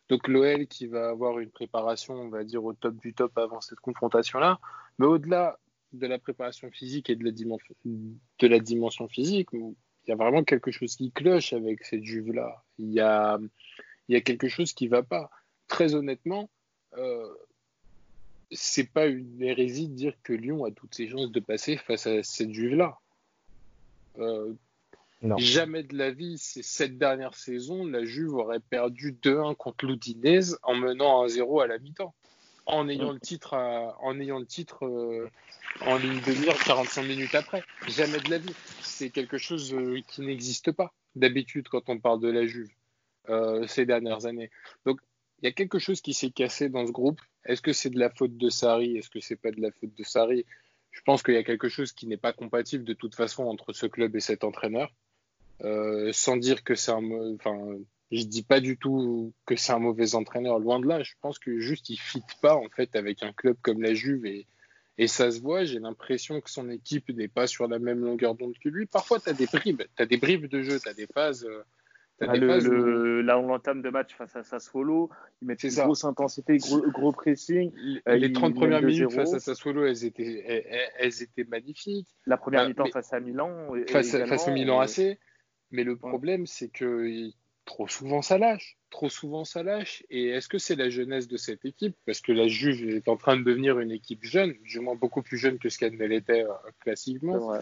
Donc 0.08 0.30
l'OL 0.30 0.68
qui 0.68 0.88
va 0.88 1.10
avoir 1.10 1.40
une 1.40 1.50
préparation, 1.50 2.14
on 2.14 2.30
va 2.30 2.46
dire, 2.46 2.64
au 2.64 2.72
top 2.72 2.96
du 2.96 3.14
top 3.14 3.38
avant 3.38 3.60
cette 3.60 3.82
confrontation-là. 3.82 4.60
Mais 5.00 5.06
au-delà 5.06 5.60
de 5.94 6.08
la 6.08 6.20
préparation 6.20 6.70
physique 6.72 7.10
et 7.10 7.16
de 7.16 7.24
la, 7.24 7.32
dimension, 7.32 7.76
de 7.86 8.48
la 8.48 8.60
dimension 8.60 9.08
physique, 9.08 9.50
il 9.54 9.76
y 10.08 10.12
a 10.12 10.16
vraiment 10.16 10.44
quelque 10.44 10.72
chose 10.72 10.96
qui 10.96 11.12
cloche 11.12 11.54
avec 11.54 11.84
cette 11.84 12.04
Juve-là. 12.04 12.64
Il 12.78 12.92
y 12.92 13.00
a, 13.00 13.40
il 14.08 14.14
y 14.14 14.16
a 14.16 14.22
quelque 14.22 14.48
chose 14.48 14.74
qui 14.74 14.86
ne 14.86 14.92
va 14.92 15.04
pas. 15.04 15.30
Très 15.68 15.96
honnêtement, 15.96 16.50
euh, 16.98 17.28
c'est 18.52 18.92
pas 18.92 19.08
une 19.08 19.42
hérésie 19.42 19.88
de 19.88 19.96
dire 19.96 20.14
que 20.24 20.34
Lyon 20.34 20.66
a 20.66 20.72
toutes 20.72 20.96
ses 20.96 21.08
chances 21.08 21.32
de 21.32 21.40
passer 21.40 21.78
face 21.78 22.08
à 22.08 22.24
cette 22.24 22.52
Juve-là. 22.52 22.98
Euh, 24.18 24.54
Jamais 25.38 25.84
de 25.84 25.96
la 25.96 26.12
vie, 26.12 26.38
ces 26.40 26.64
sept 26.64 26.98
dernières 26.98 27.36
saisons, 27.36 27.86
la 27.86 28.04
Juve 28.04 28.34
aurait 28.34 28.60
perdu 28.60 29.16
2-1 29.22 29.56
contre 29.56 29.86
l'Udinese 29.86 30.58
en 30.64 30.74
menant 30.74 31.28
1-0 31.28 31.64
à 31.64 31.68
la 31.68 31.78
mi-temps. 31.78 32.16
En 32.66 32.88
ayant 32.88 33.12
le 33.12 33.20
titre, 33.20 33.54
en, 33.56 34.20
ayant 34.20 34.40
le 34.40 34.46
titre 34.46 34.86
euh, 34.86 35.30
en 35.82 35.98
ligne 35.98 36.22
de 36.22 36.34
mire 36.40 36.58
45 36.64 37.04
minutes 37.04 37.36
après. 37.36 37.64
Jamais 37.88 38.20
de 38.20 38.30
la 38.30 38.38
vie. 38.38 38.54
C'est 38.82 39.10
quelque 39.10 39.38
chose 39.38 39.74
euh, 39.74 40.00
qui 40.08 40.22
n'existe 40.22 40.72
pas 40.72 40.94
d'habitude 41.16 41.68
quand 41.70 41.90
on 41.90 42.00
parle 42.00 42.20
de 42.20 42.30
la 42.30 42.46
Juve 42.46 42.70
euh, 43.30 43.68
ces 43.68 43.86
dernières 43.86 44.26
années. 44.26 44.50
Donc, 44.86 45.00
il 45.42 45.46
y 45.46 45.50
a 45.50 45.52
quelque 45.52 45.80
chose 45.80 46.02
qui 46.02 46.14
s'est 46.14 46.30
cassé 46.30 46.70
dans 46.70 46.86
ce 46.86 46.92
groupe. 46.92 47.20
Est-ce 47.46 47.62
que 47.62 47.74
c'est 47.74 47.90
de 47.90 48.00
la 48.00 48.10
faute 48.10 48.38
de 48.38 48.50
Sarri? 48.50 48.98
Est-ce 48.98 49.10
que 49.10 49.20
c'est 49.20 49.36
pas 49.36 49.52
de 49.52 49.60
la 49.60 49.72
faute 49.72 49.96
de 49.96 50.04
Sarri? 50.04 50.46
Je 50.92 51.02
pense 51.02 51.24
qu'il 51.24 51.34
y 51.34 51.38
a 51.38 51.44
quelque 51.44 51.70
chose 51.70 51.94
qui 51.94 52.06
n'est 52.06 52.18
pas 52.18 52.34
compatible 52.34 52.84
de 52.84 52.94
toute 52.94 53.16
façon 53.16 53.46
entre 53.46 53.74
ce 53.74 53.88
club 53.88 54.16
et 54.16 54.20
cet 54.20 54.44
entraîneur. 54.44 54.94
Euh, 55.64 56.12
sans 56.12 56.38
dire 56.38 56.64
que 56.64 56.76
c'est 56.76 56.92
un, 56.92 57.36
enfin, 57.36 57.78
je 58.12 58.26
dis 58.26 58.44
pas 58.44 58.60
du 58.60 58.78
tout 58.78 59.34
que 59.46 59.56
c'est 59.56 59.72
un 59.72 59.80
mauvais 59.80 60.16
entraîneur, 60.16 60.60
loin 60.60 60.80
de 60.80 60.88
là. 60.88 61.02
Je 61.02 61.14
pense 61.22 61.40
que 61.40 61.60
juste 61.60 61.90
il 61.90 61.98
fit 61.98 62.24
pas 62.42 62.56
en 62.56 62.68
fait 62.70 62.96
avec 62.96 63.24
un 63.24 63.32
club 63.32 63.56
comme 63.62 63.82
la 63.82 63.94
Juve 63.94 64.26
et, 64.26 64.48
et 64.98 65.08
ça 65.08 65.32
se 65.32 65.42
voit. 65.42 65.64
J'ai 65.64 65.80
l'impression 65.80 66.42
que 66.42 66.50
son 66.50 66.70
équipe 66.70 67.10
n'est 67.10 67.30
pas 67.30 67.48
sur 67.48 67.68
la 67.68 67.80
même 67.80 68.04
longueur 68.04 68.36
d'onde 68.36 68.58
que 68.62 68.70
lui. 68.70 68.86
Parfois, 68.86 69.20
tu 69.20 69.30
as 69.30 69.34
des 69.34 69.46
bribes, 69.46 69.84
tu 69.96 70.04
as 70.04 70.06
des 70.06 70.18
bribes 70.18 70.48
de 70.48 70.62
jeu, 70.62 70.80
tu 70.80 70.90
as 70.90 70.94
des 70.94 71.08
phases. 71.08 71.46
Euh, 71.46 71.64
ah, 72.28 72.36
le, 72.36 73.22
Là, 73.22 73.40
on 73.40 73.50
entame 73.50 73.82
de 73.82 73.90
match 73.90 74.14
face 74.14 74.36
à 74.36 74.44
Sassuolo, 74.44 75.10
ils 75.42 75.48
mettent 75.48 75.64
une 75.64 75.74
grosse 75.74 76.04
intensité, 76.04 76.58
gros, 76.58 76.82
gros 76.92 77.12
pressing. 77.12 77.72
Les 78.06 78.32
30 78.32 78.54
premières 78.54 78.84
minutes 78.84 79.12
face 79.12 79.34
à 79.34 79.40
Sassuolo, 79.40 79.86
elles 79.86 80.06
étaient, 80.06 80.84
elles, 81.00 81.24
étaient 81.24 81.46
magnifiques. 81.46 82.08
La 82.26 82.38
première 82.38 82.68
mi-temps 82.68 82.86
face 82.88 83.14
à 83.14 83.20
Milan. 83.20 83.74
Face, 83.88 84.12
face 84.12 84.48
au 84.48 84.52
Milan 84.52 84.80
AC. 84.82 85.18
Mais 85.72 85.84
le 85.84 85.96
problème, 85.96 86.46
c'est 86.46 86.68
que 86.68 87.32
trop 87.66 87.88
souvent 87.88 88.22
ça 88.22 88.38
lâche. 88.38 88.78
Trop 88.90 89.10
souvent 89.10 89.46
ça 89.46 89.64
lâche. 89.64 90.04
Et 90.10 90.28
est-ce 90.28 90.48
que 90.48 90.58
c'est 90.58 90.76
la 90.76 90.90
jeunesse 90.90 91.28
de 91.28 91.38
cette 91.38 91.66
équipe? 91.66 91.96
Parce 92.06 92.22
que 92.22 92.32
la 92.32 92.48
Juve 92.48 92.90
est 92.90 93.08
en 93.08 93.18
train 93.18 93.38
de 93.38 93.44
devenir 93.44 93.80
une 93.80 93.92
équipe 93.92 94.24
jeune, 94.24 94.54
du 94.64 94.80
moins 94.80 94.96
beaucoup 94.96 95.22
plus 95.22 95.38
jeune 95.38 95.60
que 95.60 95.70
ce 95.70 95.78
qu'elle 95.78 95.98
ne 95.98 96.06
l'était 96.06 96.44
euh, 96.44 96.54
classiquement. 96.80 97.54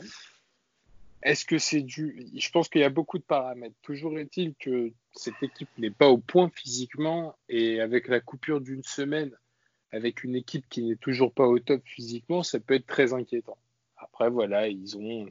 Est-ce 1.21 1.43
que 1.43 1.57
c'est 1.57 1.81
dû 1.81 2.27
Je 2.33 2.49
pense 2.49 2.69
qu'il 2.69 2.81
y 2.81 2.85
a 2.85 2.89
beaucoup 2.89 3.17
de 3.17 3.23
paramètres. 3.23 3.75
Toujours 3.81 4.17
est-il 4.17 4.55
que 4.55 4.91
cette 5.13 5.41
équipe 5.43 5.69
n'est 5.77 5.91
pas 5.91 6.07
au 6.07 6.17
point 6.17 6.49
physiquement 6.55 7.35
et 7.49 7.81
avec 7.81 8.07
la 8.07 8.21
coupure 8.21 8.61
d'une 8.61 8.83
semaine, 8.83 9.31
avec 9.91 10.23
une 10.23 10.35
équipe 10.35 10.67
qui 10.69 10.83
n'est 10.83 10.95
toujours 10.95 11.33
pas 11.33 11.45
au 11.45 11.59
top 11.59 11.81
physiquement, 11.85 12.41
ça 12.41 12.59
peut 12.59 12.75
être 12.75 12.87
très 12.87 13.13
inquiétant. 13.13 13.57
Après, 13.97 14.29
voilà, 14.29 14.69
ils 14.69 14.97
ont 14.97 15.27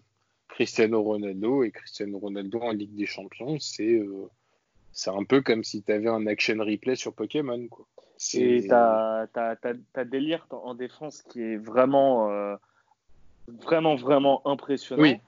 Cristiano 0.49 1.03
Ronaldo 1.03 1.63
et 1.63 1.71
Cristiano 1.71 2.19
Ronaldo 2.19 2.61
en 2.61 2.73
Ligue 2.73 2.95
des 2.95 3.07
Champions, 3.07 3.59
c'est 3.59 3.95
euh, 3.95 4.29
c'est 4.99 5.11
un 5.11 5.23
peu 5.23 5.43
comme 5.43 5.63
si 5.63 5.81
tu 5.85 5.93
avais 5.93 6.09
un 6.09 6.27
action 6.27 6.57
replay 6.59 6.97
sur 6.97 7.15
Pokémon. 7.15 7.69
Quoi. 7.69 7.87
Et 8.35 8.65
tu 8.67 8.73
as, 8.73 9.29
Délire 10.05 10.45
en 10.51 10.75
défense 10.75 11.23
qui 11.23 11.41
est 11.41 11.57
vraiment, 11.57 12.33
euh, 12.33 12.57
vraiment, 13.47 13.95
vraiment 13.95 14.45
impressionnant. 14.45 15.03
Oui. 15.03 15.21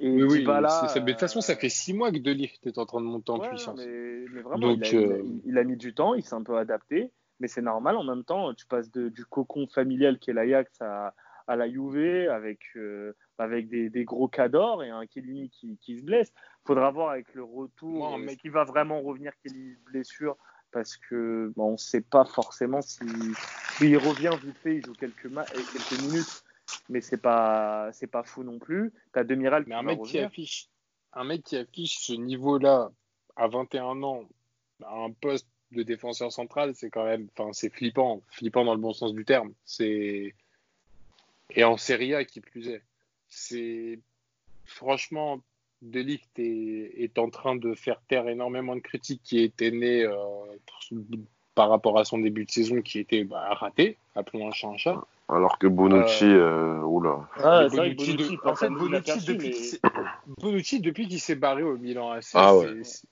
Et 0.00 0.10
oui, 0.10 0.42
de 0.42 1.10
toute 1.12 1.20
façon, 1.20 1.40
ça 1.40 1.54
fait 1.54 1.68
six 1.68 1.94
mois 1.94 2.10
que 2.10 2.18
Délire 2.18 2.50
est 2.64 2.76
en 2.76 2.86
train 2.86 3.00
de 3.00 3.06
monter 3.06 3.30
en 3.30 3.38
puissance. 3.38 3.78
Mais, 3.78 4.40
vraiment, 4.42 4.58
Donc, 4.58 4.92
euh, 4.92 5.22
il, 5.44 5.58
a, 5.58 5.62
mis 5.62 5.76
du 5.76 5.94
temps, 5.94 6.14
il 6.14 6.24
s'est 6.24 6.34
un 6.34 6.42
peu 6.42 6.58
adapté, 6.58 7.12
mais 7.38 7.46
c'est 7.46 7.62
normal. 7.62 7.96
En 7.96 8.02
même 8.02 8.24
temps, 8.24 8.52
tu 8.52 8.66
passes 8.66 8.90
du 8.90 9.24
cocon 9.30 9.68
familial 9.68 10.18
qui 10.18 10.30
est 10.30 10.34
l'Ajax 10.34 10.72
à, 10.80 11.14
à 11.46 11.56
la 11.56 11.68
Juve 11.68 12.28
avec 12.30 12.60
avec 13.38 13.68
des, 13.68 13.90
des 13.90 14.04
gros 14.04 14.28
cadors 14.28 14.82
et 14.82 14.90
un 14.90 15.06
Kelly 15.06 15.50
qui, 15.50 15.78
qui, 15.78 15.98
se 15.98 16.04
blesse. 16.04 16.32
Faudra 16.66 16.90
voir 16.90 17.10
avec 17.10 17.34
le 17.34 17.44
retour 17.44 18.18
mais 18.18 18.36
qui 18.36 18.48
va 18.48 18.64
vraiment 18.64 19.00
revenir 19.02 19.32
Kelly 19.42 19.76
blessure? 19.86 20.36
Parce 20.70 20.96
que 20.96 21.52
on 21.56 21.72
ne 21.72 21.76
sait 21.76 22.00
pas 22.00 22.24
forcément 22.24 22.82
si, 22.82 23.04
il 23.80 23.96
revient 23.96 24.32
vite 24.42 24.56
fait, 24.58 24.76
il 24.76 24.84
joue 24.84 24.94
quelques, 24.94 25.28
quelques 25.32 26.02
minutes, 26.02 26.44
mais 26.88 27.00
c'est 27.00 27.20
pas 27.20 27.90
c'est 27.92 28.08
pas 28.08 28.24
fou 28.24 28.42
non 28.42 28.58
plus. 28.58 28.92
T'as 29.12 29.24
Demiral 29.24 29.64
mais 29.66 29.74
un 29.74 29.82
mec 29.82 30.02
qui 30.02 30.18
affiche 30.18 30.68
un 31.12 31.24
mec 31.24 31.44
qui 31.44 31.56
affiche 31.56 31.98
ce 31.98 32.12
niveau-là 32.12 32.90
à 33.36 33.48
21 33.48 34.02
ans 34.02 34.28
à 34.84 34.96
un 34.96 35.12
poste 35.12 35.48
de 35.70 35.82
défenseur 35.82 36.32
central, 36.32 36.74
c'est 36.74 36.90
quand 36.90 37.04
même 37.04 37.28
enfin 37.36 37.52
c'est 37.52 37.70
flippant, 37.70 38.22
flippant 38.30 38.64
dans 38.64 38.74
le 38.74 38.80
bon 38.80 38.92
sens 38.92 39.12
du 39.12 39.24
terme. 39.24 39.52
C'est 39.64 40.34
et 41.50 41.64
en 41.64 41.76
Serie 41.76 42.14
A 42.14 42.24
qui 42.24 42.40
plus 42.40 42.68
est 42.68 42.82
c'est 43.28 43.98
franchement 44.64 45.40
Delict 45.82 46.38
est, 46.38 47.02
est, 47.02 47.18
en 47.18 47.28
train 47.28 47.56
de 47.56 47.74
faire 47.74 48.00
taire 48.08 48.28
énormément 48.28 48.74
de 48.74 48.80
critiques 48.80 49.20
qui 49.22 49.40
étaient 49.40 49.70
nées 49.70 50.04
euh, 50.04 50.14
par 51.54 51.68
rapport 51.68 51.98
à 51.98 52.04
son 52.04 52.18
début 52.18 52.44
de 52.44 52.50
saison 52.50 52.80
qui 52.80 52.98
était 52.98 53.24
bah, 53.24 53.52
raté, 53.52 53.98
appelons 54.14 54.48
un 54.48 54.52
chat 54.52 54.68
un 54.68 54.76
chat. 54.76 55.04
Alors 55.28 55.58
que 55.58 55.66
Bonucci, 55.66 56.24
euh, 56.24 56.80
euh 56.80 56.82
oula. 56.82 57.28
Ah, 57.42 57.66
Bonucci, 57.68 58.38
en 58.44 58.54
fait, 58.54 58.68
Bonucci, 58.68 59.24
depuis, 59.26 59.80
Bonucci, 60.38 60.80
depuis 60.80 61.08
qu'il 61.08 61.20
s'est 61.20 61.34
barré 61.34 61.62
au 61.62 61.78
Milan 61.78 62.18
ah 62.34 62.52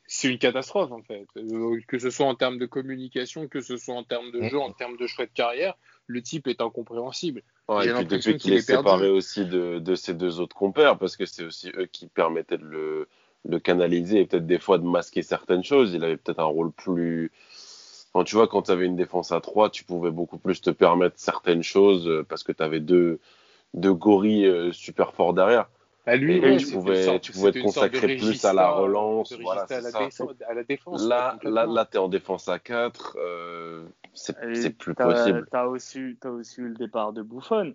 c'est 0.07 0.29
une 0.29 0.39
catastrophe 0.39 0.93
en 0.93 1.03
fait. 1.03 1.27
Euh, 1.37 1.81
que 1.89 1.99
ce 1.99 2.11
soit 2.11 2.27
en 2.27 2.35
termes 2.35 2.59
de 2.59 2.67
communication, 2.67 3.49
que 3.49 3.63
ce 3.63 3.77
soit 3.77 3.95
en 3.95 4.05
termes 4.05 4.31
de 4.31 4.43
jeu, 4.43 4.59
en 4.59 4.73
termes 4.73 4.97
de 4.99 5.07
choix 5.07 5.25
de 5.25 5.31
carrière, 5.31 5.75
le 6.13 6.23
type 6.23 6.47
est 6.47 6.61
incompréhensible. 6.61 7.43
Ouais, 7.69 7.89
et 7.89 7.93
puis 7.93 8.05
depuis 8.05 8.37
qu'il 8.37 8.53
est, 8.53 8.61
séparé 8.61 9.09
aussi 9.09 9.45
de, 9.47 9.79
de, 9.79 9.95
ses 9.95 10.15
deux 10.15 10.41
autres 10.41 10.55
compères, 10.55 10.99
parce 10.99 11.17
que 11.17 11.27
c'est 11.27 11.45
aussi 11.45 11.71
eux 11.77 11.87
qui 11.87 12.07
permettaient 12.07 12.59
de 12.59 12.65
le, 12.65 13.09
le 13.49 13.59
canaliser 13.59 14.21
et 14.21 14.27
peut-être 14.27 14.47
des 14.47 14.59
fois 14.59 14.79
de 14.79 14.85
masquer 14.85 15.23
certaines 15.23 15.65
choses. 15.65 15.93
Il 15.95 16.05
avait 16.05 16.17
peut-être 16.17 16.41
un 16.41 16.45
rôle 16.45 16.73
plus. 16.73 17.33
Quand 18.13 18.25
tu 18.25 18.37
vois, 18.37 18.47
quand 18.47 18.63
tu 18.63 18.71
avais 18.71 18.87
une 18.87 18.97
défense 18.97 19.33
à 19.33 19.41
3, 19.41 19.71
tu 19.71 19.85
pouvais 19.85 20.11
beaucoup 20.11 20.39
plus 20.39 20.61
te 20.61 20.71
permettre 20.71 21.17
certaines 21.19 21.63
choses 21.63 22.07
euh, 22.07 22.25
parce 22.29 22.43
que 22.43 22.53
tu 22.53 22.63
avais 22.63 22.81
deux, 22.81 23.21
deux 23.75 23.95
gorilles 23.95 24.47
euh, 24.47 24.73
super 24.73 25.15
forts 25.15 25.33
derrière. 25.33 25.69
À 26.05 26.17
lui, 26.17 26.57
tu 26.57 26.73
pouvais, 26.73 27.21
tu 27.21 27.33
pouvais 27.33 27.53
te 27.53 27.61
consacrer 27.61 28.17
plus 28.17 28.45
à 28.45 28.53
la 28.53 28.71
relance, 28.71 29.33
voilà, 29.41 29.67
à, 29.71 29.81
la 29.81 29.89
à, 30.49 30.55
la 30.55 30.65
défense. 30.65 31.07
Là, 31.07 31.39
là, 31.45 31.65
là 31.65 31.87
tu 31.89 31.97
es 31.97 32.01
en 32.01 32.09
défense 32.09 32.49
à 32.49 32.59
4, 32.59 33.17
euh, 33.21 33.85
c'est 34.13 34.77
plus 34.77 34.95
possible. 34.95 35.47
Tu 35.49 35.57
as, 35.57 35.69
aussi, 35.69 36.17
as 36.25 36.31
aussi 36.31 36.61
eu 36.61 36.69
le 36.69 36.75
départ 36.75 37.13
de 37.13 37.23
Buffon. 37.23 37.75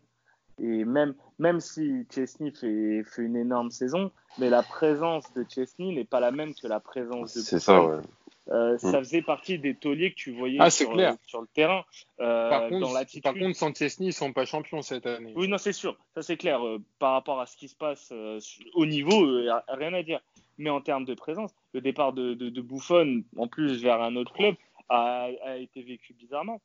Et 0.59 0.85
même, 0.85 1.13
même 1.39 1.59
si 1.59 2.05
Chesney 2.13 2.51
fait, 2.51 3.03
fait 3.05 3.21
une 3.21 3.37
énorme 3.37 3.69
saison, 3.69 4.11
mais 4.39 4.49
la 4.49 4.63
présence 4.63 5.31
de 5.33 5.45
Chesney 5.47 5.93
n'est 5.93 6.03
pas 6.03 6.19
la 6.19 6.31
même 6.31 6.53
que 6.55 6.67
la 6.67 6.79
présence 6.79 7.33
de 7.33 7.39
Buffon. 7.39 7.49
C'est 7.49 7.59
ça, 7.59 7.81
ouais. 7.81 8.01
Euh, 8.49 8.75
mm. 8.75 8.77
Ça 8.77 8.99
faisait 8.99 9.21
partie 9.21 9.59
des 9.59 9.75
tauliers 9.75 10.11
que 10.11 10.15
tu 10.15 10.31
voyais 10.31 10.57
ah, 10.59 10.69
sur, 10.69 10.91
clair. 10.91 11.15
sur, 11.25 11.41
le 11.41 11.47
terrain. 11.47 11.83
Euh, 12.19 12.49
par, 12.49 12.69
contre, 12.69 13.21
par 13.21 13.33
contre, 13.33 13.55
sans 13.55 13.73
Chesney, 13.73 14.07
ils 14.07 14.13
sont 14.13 14.33
pas 14.33 14.45
champions 14.45 14.81
cette 14.81 15.05
année. 15.05 15.33
Oui, 15.35 15.47
non, 15.47 15.57
c'est 15.57 15.73
sûr. 15.73 15.97
Ça, 16.15 16.21
c'est 16.21 16.37
clair. 16.37 16.65
Euh, 16.65 16.79
par 16.99 17.13
rapport 17.13 17.39
à 17.39 17.45
ce 17.45 17.57
qui 17.57 17.67
se 17.67 17.75
passe 17.75 18.13
au 18.73 18.85
niveau, 18.85 19.27
rien 19.67 19.93
à 19.93 20.03
dire. 20.03 20.21
Mais 20.57 20.69
en 20.71 20.81
termes 20.81 21.05
de 21.05 21.13
présence, 21.13 21.53
le 21.73 21.81
départ 21.81 22.13
de, 22.13 22.33
de, 22.33 22.61
Buffon, 22.61 23.23
en 23.37 23.47
plus 23.47 23.83
vers 23.83 24.01
un 24.01 24.15
autre 24.15 24.33
club, 24.33 24.55
a, 24.89 25.27
a 25.43 25.57
été 25.57 25.83
vécu 25.83 26.13
bizarrement. 26.13 26.61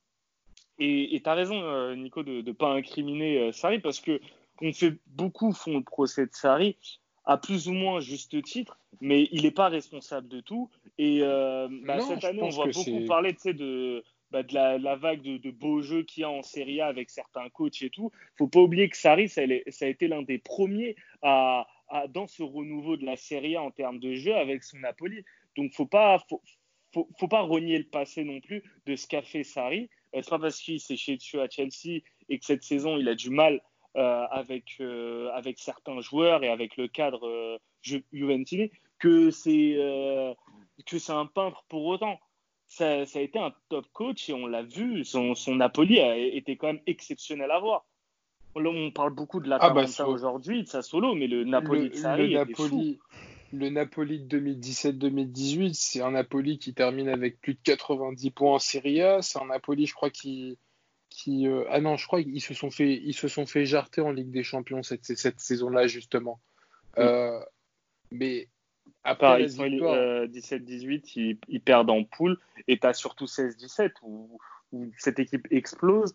Et 0.79 1.21
tu 1.23 1.29
as 1.29 1.35
raison, 1.35 1.95
Nico, 1.95 2.23
de 2.23 2.41
ne 2.41 2.53
pas 2.53 2.71
incriminer 2.71 3.53
Sarri 3.53 3.81
parce 3.81 4.01
que 4.01 4.21
on 4.63 4.73
fait 4.73 4.95
beaucoup 5.07 5.53
font 5.53 5.79
le 5.79 5.83
procès 5.83 6.27
de 6.27 6.33
Sarri 6.33 6.77
à 7.25 7.37
plus 7.37 7.69
ou 7.69 7.73
moins 7.73 8.01
juste 8.01 8.43
titre, 8.43 8.79
mais 9.01 9.29
il 9.33 9.43
n'est 9.43 9.51
pas 9.51 9.69
responsable 9.69 10.29
de 10.29 10.41
tout. 10.41 10.71
Et 10.99 11.21
bah, 11.21 12.01
cette 12.01 12.25
année, 12.25 12.43
on 12.43 12.49
voit 12.49 12.67
beaucoup 12.67 13.07
parler 13.07 13.33
de, 13.45 14.05
bah, 14.33 14.43
de 14.43 14.55
la, 14.55 14.97
vague 14.97 15.21
de, 15.21 15.51
beaux 15.51 15.83
jeux 15.83 16.05
qu'il 16.05 16.23
y 16.23 16.25
a 16.25 16.31
en 16.31 16.43
Serie 16.43 16.81
A 16.81 16.87
avec 16.87 17.11
certains 17.11 17.51
coachs 17.51 17.83
et 17.83 17.91
tout. 17.91 18.11
faut 18.39 18.49
pas 18.49 18.61
oublier 18.61 18.89
que 18.89 18.97
Sarri, 18.97 19.29
ça, 19.29 19.43
a 19.43 19.87
été 19.87 20.09
l'un 20.09 20.23
des 20.23 20.39
premiers 20.39 20.97
à, 21.21 21.67
dans 22.09 22.27
ce 22.27 22.43
renouveau 22.43 22.97
de 22.97 23.05
la 23.05 23.17
Serie 23.17 23.57
A 23.57 23.63
en 23.63 23.71
termes 23.71 23.99
de 23.99 24.15
jeu 24.15 24.35
avec 24.35 24.65
son 24.65 24.79
Napoli. 24.79 25.23
Donc, 25.55 25.75
faut 25.75 25.85
pas, 25.85 26.19
faut, 26.31 26.41
faut, 27.19 27.29
pas 27.29 27.43
renier 27.43 27.77
le 27.77 27.85
passé 27.85 28.25
non 28.25 28.41
plus 28.41 28.63
de 28.87 28.97
ce 28.97 29.07
qu'a 29.07 29.21
fait 29.21 29.45
Sarri. 29.45 29.91
Euh, 30.15 30.23
c'est 30.23 30.31
pas 30.31 30.39
parce 30.39 30.59
qu'il 30.59 30.81
s'est 30.81 30.97
chez 30.97 31.17
dessus 31.19 31.39
à 31.39 31.49
Chelsea 31.51 32.01
et 32.31 32.39
que 32.39 32.45
cette 32.47 32.63
saison, 32.63 32.97
il 32.97 33.09
a 33.11 33.15
du 33.15 33.29
mal 33.29 33.55
euh, 33.57 33.59
avec, 33.95 34.77
euh, 34.81 35.31
avec 35.33 35.59
certains 35.59 36.01
joueurs 36.01 36.45
et 36.45 36.49
avec 36.49 36.77
le 36.77 36.89
cadre 36.89 37.59
Juventini 37.83 38.71
que 38.99 39.31
c'est 39.31 39.77
que 40.87 40.99
c'est 40.99 41.13
un 41.13 41.27
peintre 41.27 41.65
pour 41.69 41.85
autant 41.87 42.19
ça, 42.73 42.87
a 42.87 43.21
été 43.21 43.39
un 43.39 43.53
top 43.69 43.87
coach 43.93 44.31
et 44.31 44.33
on 44.33 44.47
l'a 44.47 44.63
vu, 44.63 45.05
son, 45.05 45.35
Napoli 45.49 46.01
a 46.01 46.17
été 46.17 46.57
quand 46.57 46.69
même 46.69 46.81
exceptionnel 46.87 47.51
à 47.51 47.61
voir. 47.61 47.85
on 48.55 48.91
parle 48.91 49.15
beaucoup 49.15 49.41
de 49.41 49.49
la 49.49 49.59
ah 49.61 49.71
bah, 49.71 49.85
aujourd'hui, 50.07 50.63
de 50.63 50.69
sa 50.69 50.83
solo, 50.83 51.15
mais 51.15 51.27
le 51.27 51.45
Napoli 51.45 51.91
de 51.91 51.95
Sarri 51.95 52.29
le 52.29 52.39
Napoli, 52.39 52.99
Le 53.53 53.69
Napoli 53.69 54.21
de 54.21 54.41
2017-2018, 54.41 55.75
c'est 55.75 56.01
un 56.01 56.13
Napoli 56.13 56.59
qui 56.59 56.73
termine 56.73 57.09
avec 57.09 57.41
plus 57.41 57.55
de 57.55 57.61
90 57.63 58.31
points 58.31 58.55
en 58.55 58.59
Serie 58.59 59.03
A. 59.03 59.21
C'est 59.21 59.39
un 59.39 59.47
Napoli, 59.47 59.87
je 59.87 59.93
crois, 59.93 60.11
qui, 60.11 60.57
qui 61.13 61.49
euh, 61.49 61.65
ah 61.71 61.81
non, 61.81 61.97
je 61.97 62.07
crois 62.07 62.23
qu'ils 62.23 62.41
se 62.41 62.55
sont 62.55 62.71
fait, 62.71 62.95
ils 62.95 63.15
se 63.15 63.29
sont 63.29 63.47
fait 63.47 63.65
jarter 63.65 64.01
en 64.01 64.11
Ligue 64.11 64.31
des 64.31 64.43
Champions 64.43 64.83
cette, 64.83 65.05
cette 65.05 65.41
saison-là 65.41 65.87
justement. 65.87 66.41
Euh, 66.99 67.41
mais 68.11 68.49
après, 69.05 69.45
ils 69.45 69.51
sont 69.51 69.65
17-18, 69.65 71.39
ils, 71.49 71.61
perdent 71.61 71.91
en 71.91 72.05
poule, 72.05 72.39
et 72.69 72.79
tu 72.79 72.87
as 72.87 72.93
surtout 72.93 73.25
16-17 73.25 73.93
où, 74.03 74.39
cette 74.97 75.19
équipe 75.19 75.47
explose, 75.51 76.15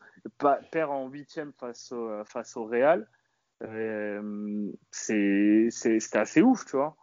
perd 0.72 0.89
en 0.89 1.08
huitième 1.10 1.54
face 1.60 1.91
au, 1.91 2.24
face 2.26 2.58
au 2.58 2.66
Real. 2.66 3.08
Euh, 3.64 4.72
c'est 4.91 5.70
assez 6.14 6.41
ouf, 6.41 6.66
tu 6.66 6.76
vois. 6.78 6.95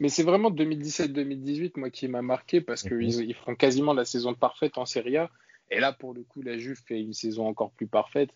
Mais 0.00 0.08
c'est 0.08 0.22
vraiment 0.22 0.50
2017-2018, 0.50 1.72
moi, 1.76 1.90
qui 1.90 2.06
m'a 2.08 2.22
marqué 2.22 2.60
parce 2.60 2.82
qu'ils 2.82 3.20
ils 3.20 3.34
font 3.34 3.56
quasiment 3.56 3.92
la 3.92 4.04
saison 4.04 4.34
parfaite 4.34 4.78
en 4.78 4.86
Serie 4.86 5.16
A. 5.16 5.30
Et 5.70 5.80
là, 5.80 5.92
pour 5.92 6.14
le 6.14 6.22
coup, 6.22 6.42
la 6.42 6.56
Juve 6.56 6.80
fait 6.86 7.00
une 7.00 7.12
saison 7.12 7.46
encore 7.46 7.70
plus 7.70 7.86
parfaite. 7.86 8.30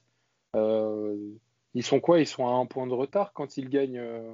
Euh, 0.56 1.16
ils 1.74 1.82
sont 1.82 2.00
quoi? 2.00 2.20
Ils 2.20 2.26
sont 2.26 2.46
à 2.46 2.52
un 2.52 2.66
point 2.66 2.86
de 2.86 2.92
retard 2.92 3.32
quand 3.32 3.56
ils 3.56 3.68
gagnent. 3.68 3.98
Euh, 3.98 4.32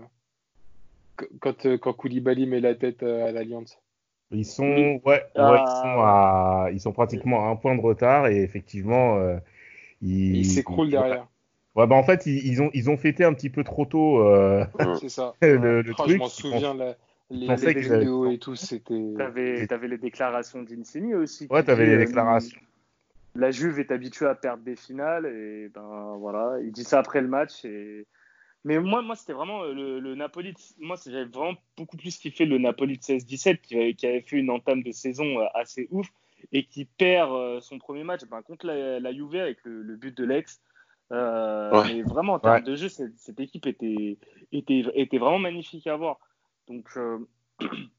quand, 1.40 1.66
euh, 1.66 1.78
quand 1.78 1.92
Koulibaly 1.92 2.46
met 2.46 2.60
la 2.60 2.74
tête 2.74 3.02
euh, 3.02 3.26
à 3.26 3.32
l'Alliance 3.32 3.78
ils 4.30 4.44
sont, 4.44 5.00
ouais, 5.06 5.24
ah. 5.36 6.68
ils, 6.70 6.80
sont 6.80 6.92
pratiquement 6.92 7.46
à 7.46 7.50
un 7.50 7.56
point 7.56 7.74
de 7.74 7.80
retard 7.80 8.26
et 8.26 8.42
effectivement, 8.42 9.16
euh, 9.16 9.38
ils 10.02 10.44
s'écroulent 10.44 10.90
derrière. 10.90 11.26
Ouais, 11.74 11.86
bah 11.86 11.96
en 11.96 12.02
fait, 12.02 12.26
ils, 12.26 12.60
ont, 12.60 12.68
ils 12.74 12.90
ont 12.90 12.98
fêté 12.98 13.24
un 13.24 13.32
petit 13.32 13.48
peu 13.48 13.64
trop 13.64 13.86
tôt 13.86 14.22
c'est 15.00 15.08
ça. 15.08 15.32
le, 15.40 15.82
oh, 15.88 15.92
truc. 15.94 16.10
Je 16.10 16.16
m'en 16.18 16.28
souviens, 16.28 16.76
les, 17.30 17.56
les 17.56 17.80
vidéos 17.80 18.30
et 18.30 18.36
tout, 18.36 18.54
c'était. 18.54 19.14
T'avais, 19.16 19.72
avais 19.72 19.88
les 19.88 19.96
déclarations 19.96 20.62
d'Insigne 20.62 21.14
aussi. 21.14 21.46
Ouais, 21.48 21.62
t'avais 21.62 21.86
les 21.86 21.96
déclarations. 21.96 22.60
La 23.38 23.50
Juve 23.50 23.78
est 23.78 23.92
habituée 23.92 24.26
à 24.26 24.34
perdre 24.34 24.64
des 24.64 24.76
finales 24.76 25.26
et 25.26 25.68
ben 25.68 26.16
voilà, 26.18 26.58
il 26.60 26.72
dit 26.72 26.84
ça 26.84 26.98
après 26.98 27.20
le 27.20 27.28
match 27.28 27.64
et 27.64 28.06
mais 28.64 28.80
moi, 28.80 29.02
moi 29.02 29.14
c'était 29.14 29.32
vraiment 29.32 29.62
euh, 29.62 30.00
le, 30.00 30.14
Napoli. 30.14 30.52
Moi, 30.78 30.96
j'avais 31.06 31.24
vraiment 31.24 31.56
beaucoup 31.76 31.96
plus 31.96 32.18
kiffé 32.18 32.44
le 32.44 32.58
Napoli 32.58 32.98
de 32.98 33.02
16-17 33.02 33.60
qui, 33.60 34.06
avait 34.06 34.20
fait 34.22 34.36
une 34.36 34.50
entame 34.50 34.82
de 34.82 34.90
saison 34.90 35.40
euh, 35.40 35.46
assez 35.54 35.86
ouf 35.90 36.08
et 36.52 36.64
qui 36.64 36.84
perd 36.84 37.30
euh, 37.32 37.60
son 37.60 37.78
premier 37.78 38.04
match 38.04 38.22
ben, 38.30 38.42
contre 38.42 38.66
la, 38.66 38.98
la, 39.00 39.12
Juve 39.12 39.36
avec 39.36 39.58
le, 39.64 39.96
but 39.96 40.16
de 40.16 40.24
l'ex. 40.24 40.60
Mais 41.10 42.02
vraiment, 42.02 42.34
en 42.34 42.38
termes 42.40 42.64
de 42.64 42.74
jeu, 42.74 42.88
cette, 42.88 43.40
équipe 43.40 43.66
était, 43.66 44.18
était, 44.52 44.84
était, 44.94 45.18
vraiment 45.18 45.38
magnifique 45.38 45.86
à 45.86 45.96
voir. 45.96 46.18
Donc, 46.66 46.90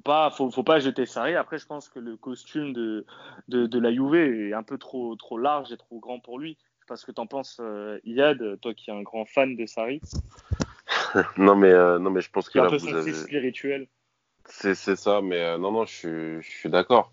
faut 0.00 0.12
pas, 0.12 0.30
faut, 0.30 0.50
faut, 0.50 0.62
pas 0.62 0.80
jeter 0.80 1.04
Sarri. 1.04 1.34
Après, 1.34 1.58
je 1.58 1.66
pense 1.66 1.88
que 1.88 1.98
le 1.98 2.16
costume 2.16 2.72
de, 2.72 3.04
de, 3.48 3.66
de, 3.66 3.78
la 3.78 3.92
Juve 3.92 4.14
est 4.14 4.52
un 4.54 4.62
peu 4.62 4.78
trop, 4.78 5.14
trop 5.16 5.38
large 5.38 5.72
et 5.72 5.76
trop 5.76 5.98
grand 5.98 6.20
pour 6.20 6.38
lui 6.38 6.56
pas 6.90 6.96
ce 6.96 7.06
que 7.06 7.12
tu 7.12 7.20
en 7.20 7.26
penses, 7.26 7.58
euh, 7.60 8.00
Yad, 8.04 8.58
toi 8.60 8.74
qui 8.74 8.90
es 8.90 8.92
un 8.92 9.02
grand 9.02 9.24
fan 9.24 9.54
de 9.54 9.64
Sarri. 9.64 10.00
non, 11.36 11.54
mais, 11.54 11.70
euh, 11.70 12.00
non, 12.00 12.10
mais 12.10 12.20
je 12.20 12.30
pense 12.30 12.48
que 12.48 12.58
là, 12.58 12.64
un 12.64 12.68
peu 12.68 12.78
vous 12.78 12.94
avez... 12.94 13.12
spirituel. 13.12 13.86
C'est 14.46 14.74
ça, 14.74 15.20
mais 15.22 15.40
euh, 15.40 15.56
non, 15.56 15.70
non, 15.70 15.84
je, 15.84 16.40
je 16.40 16.50
suis 16.50 16.68
d'accord. 16.68 17.12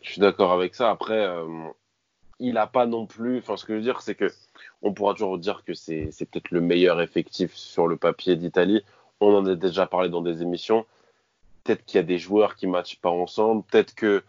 Je 0.00 0.12
suis 0.12 0.20
d'accord 0.20 0.52
avec 0.52 0.74
ça. 0.74 0.88
Après, 0.88 1.28
il 2.40 2.54
n'a 2.54 2.66
pas 2.66 2.86
non 2.86 3.06
plus. 3.06 3.38
Enfin, 3.38 3.58
ce 3.58 3.66
que 3.66 3.74
je 3.74 3.78
veux 3.78 3.84
dire, 3.84 4.00
c'est 4.00 4.14
que 4.14 4.32
on 4.80 4.94
pourra 4.94 5.12
toujours 5.12 5.38
dire 5.38 5.62
que 5.62 5.74
c'est 5.74 6.08
peut-être 6.30 6.50
le 6.50 6.62
meilleur 6.62 7.00
effectif 7.02 7.54
sur 7.54 7.86
le 7.86 7.98
papier 7.98 8.34
d'Italie. 8.36 8.82
On 9.20 9.34
en 9.36 9.44
a 9.44 9.54
déjà 9.54 9.86
parlé 9.86 10.08
dans 10.08 10.22
des 10.22 10.40
émissions. 10.40 10.86
Peut-être 11.64 11.84
qu'il 11.84 11.98
y 11.98 12.00
a 12.00 12.04
des 12.04 12.18
joueurs 12.18 12.56
qui 12.56 12.66
ne 12.66 12.72
matchent 12.72 13.00
pas 13.00 13.10
ensemble. 13.10 13.62
Peut-être 13.64 13.94
que 13.94 14.22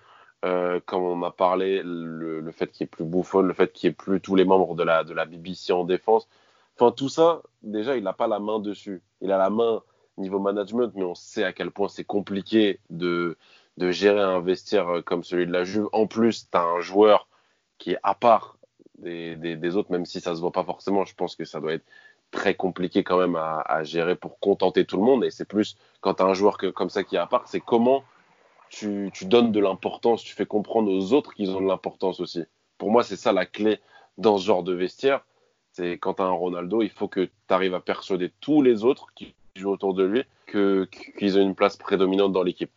euh, 0.45 0.81
comme 0.85 1.03
on 1.03 1.23
a 1.23 1.31
parlé, 1.31 1.81
le, 1.83 2.51
fait 2.51 2.67
qu'il 2.67 2.83
n'y 2.83 2.87
ait 2.87 2.91
plus 2.91 3.05
Bouffon, 3.05 3.41
le 3.41 3.53
fait 3.53 3.71
qu'il 3.71 3.89
n'y 3.89 3.91
ait 3.91 3.95
plus 3.95 4.19
tous 4.19 4.35
les 4.35 4.43
membres 4.43 4.75
de 4.75 4.83
la, 4.83 5.03
de 5.03 5.13
la 5.13 5.25
BBC 5.25 5.71
en 5.71 5.85
défense. 5.85 6.27
Enfin, 6.75 6.91
tout 6.91 7.09
ça, 7.09 7.41
déjà, 7.61 7.95
il 7.95 8.03
n'a 8.03 8.13
pas 8.13 8.27
la 8.27 8.39
main 8.39 8.59
dessus. 8.59 9.01
Il 9.21 9.31
a 9.31 9.37
la 9.37 9.49
main 9.49 9.81
niveau 10.17 10.39
management, 10.39 10.91
mais 10.95 11.03
on 11.03 11.15
sait 11.15 11.43
à 11.43 11.53
quel 11.53 11.71
point 11.71 11.87
c'est 11.87 12.03
compliqué 12.03 12.79
de, 12.89 13.37
de 13.77 13.91
gérer 13.91 14.21
un 14.21 14.43
euh, 14.45 15.01
comme 15.01 15.23
celui 15.23 15.47
de 15.47 15.51
la 15.51 15.63
Juve. 15.63 15.87
En 15.93 16.07
plus, 16.07 16.49
tu 16.51 16.57
as 16.57 16.63
un 16.63 16.81
joueur 16.81 17.27
qui 17.77 17.91
est 17.91 17.99
à 18.03 18.13
part 18.13 18.57
des, 18.97 19.35
des, 19.35 19.75
autres, 19.75 19.91
même 19.91 20.05
si 20.05 20.19
ça 20.19 20.35
se 20.35 20.41
voit 20.41 20.51
pas 20.51 20.63
forcément. 20.63 21.05
Je 21.05 21.15
pense 21.15 21.35
que 21.35 21.45
ça 21.45 21.59
doit 21.59 21.73
être 21.73 21.85
très 22.33 22.55
compliqué 22.55 23.03
quand 23.03 23.17
même 23.17 23.37
à, 23.37 23.83
gérer 23.83 24.15
pour 24.15 24.39
contenter 24.39 24.83
tout 24.85 24.97
le 24.97 25.03
monde. 25.03 25.23
Et 25.23 25.31
c'est 25.31 25.45
plus 25.45 25.77
quand 26.01 26.15
tu 26.15 26.23
as 26.23 26.25
un 26.25 26.33
joueur 26.33 26.57
comme 26.57 26.89
ça 26.89 27.03
qui 27.03 27.15
est 27.15 27.19
à 27.19 27.27
part, 27.27 27.47
c'est 27.47 27.61
comment 27.61 28.03
tu, 28.69 29.11
donnes 29.21 29.51
de 29.51 29.59
l'importance, 29.59 30.23
tu 30.23 30.33
fais 30.33 30.47
comprendre 30.47 30.91
aux 30.91 31.13
autres 31.13 31.33
qu'ils 31.35 31.51
ont 31.51 31.61
de 31.61 31.67
l'importance 31.67 32.19
aussi. 32.19 32.43
Pour 32.77 32.91
moi, 32.91 33.03
c'est 33.03 33.15
ça 33.15 33.31
la 33.31 33.45
clé 33.45 33.79
dans 34.17 34.37
ce 34.37 34.45
genre 34.45 34.63
de 34.63 34.73
vestiaire. 34.73 35.23
C'est 35.71 35.93
quand 35.93 36.15
tu 36.15 36.23
as 36.23 36.25
un 36.25 36.31
Ronaldo, 36.31 36.81
il 36.81 36.89
faut 36.89 37.07
que 37.07 37.21
tu 37.21 37.53
arrives 37.53 37.75
à 37.75 37.79
persuader 37.79 38.31
tous 38.41 38.61
les 38.61 38.83
autres 38.83 39.07
qui 39.15 39.35
jouent 39.55 39.71
autour 39.71 39.93
de 39.93 40.03
lui 40.03 40.23
qu'ils 40.47 41.37
ont 41.37 41.41
une 41.41 41.55
place 41.55 41.77
prédominante 41.77 42.33
dans 42.33 42.43
l'équipe. 42.43 42.71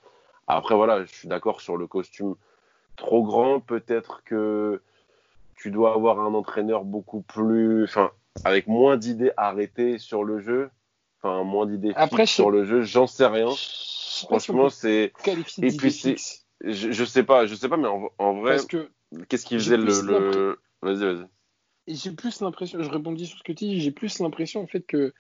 Après, 0.47 0.75
voilà, 0.75 1.05
je 1.05 1.13
suis 1.13 1.29
d'accord 1.29 1.61
sur 1.61 1.77
le 1.77 1.87
costume 1.87 2.37
trop 2.97 3.25
grand. 3.25 3.61
Peut-être 3.61 4.23
que 4.25 4.81
tu 5.57 5.71
dois 5.71 5.95
avoir 5.95 6.21
un 6.21 6.35
entraîneur 6.35 6.85
beaucoup 6.85 7.23
plus. 7.23 7.85
Enfin, 7.85 8.13
avec 8.45 8.67
moins 8.67 8.97
d'idées 8.97 9.33
arrêtées 9.37 9.99
sur 9.99 10.25
le 10.25 10.41
jeu. 10.41 10.71
Enfin, 11.19 11.45
moins 11.45 11.67
d'idées 11.67 11.95
sur 12.27 12.51
le 12.51 12.65
jeu. 12.65 12.83
J'en 12.83 13.07
sais 13.07 13.27
rien. 13.27 13.49
Franchement, 14.25 14.71
c'est. 14.71 15.13
Et 15.63 15.71
puis, 15.77 15.93
c'est. 15.93 16.17
Je, 16.63 16.91
je, 16.91 17.05
sais 17.05 17.23
pas, 17.23 17.47
je 17.47 17.55
sais 17.55 17.69
pas, 17.69 17.77
mais 17.77 17.89
en, 18.19 18.41
vrai, 18.41 18.57
qu'est-ce 19.29 19.45
qui 19.45 19.55
faisait 19.57 19.77
le. 19.77 20.59
Vas-y, 20.83 21.05
vas-y. 21.05 21.27
J'ai 21.89 22.11
plus 22.11 22.41
l'impression, 22.41 22.83
je 22.83 22.91
rebondis 22.91 23.27
sur 23.27 23.39
ce 23.39 23.45
que 23.45 23.53
tu 23.53 23.67
dis, 23.67 23.81
j'ai 23.81 23.93
plus 23.93 24.19
l'impression 24.19 24.61
en 24.61 24.67
fait 24.67 24.81
que 24.81 25.15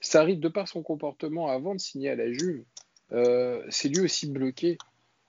Sarri, 0.00 0.36
de 0.36 0.48
par 0.48 0.66
son 0.66 0.82
comportement 0.82 1.48
avant 1.48 1.74
de 1.74 1.80
signer 1.80 2.10
à 2.10 2.16
la 2.16 2.32
Juve, 2.32 2.64
euh, 3.12 3.64
c'est 3.68 3.88
lui 3.88 4.00
aussi 4.00 4.28
bloqué 4.28 4.78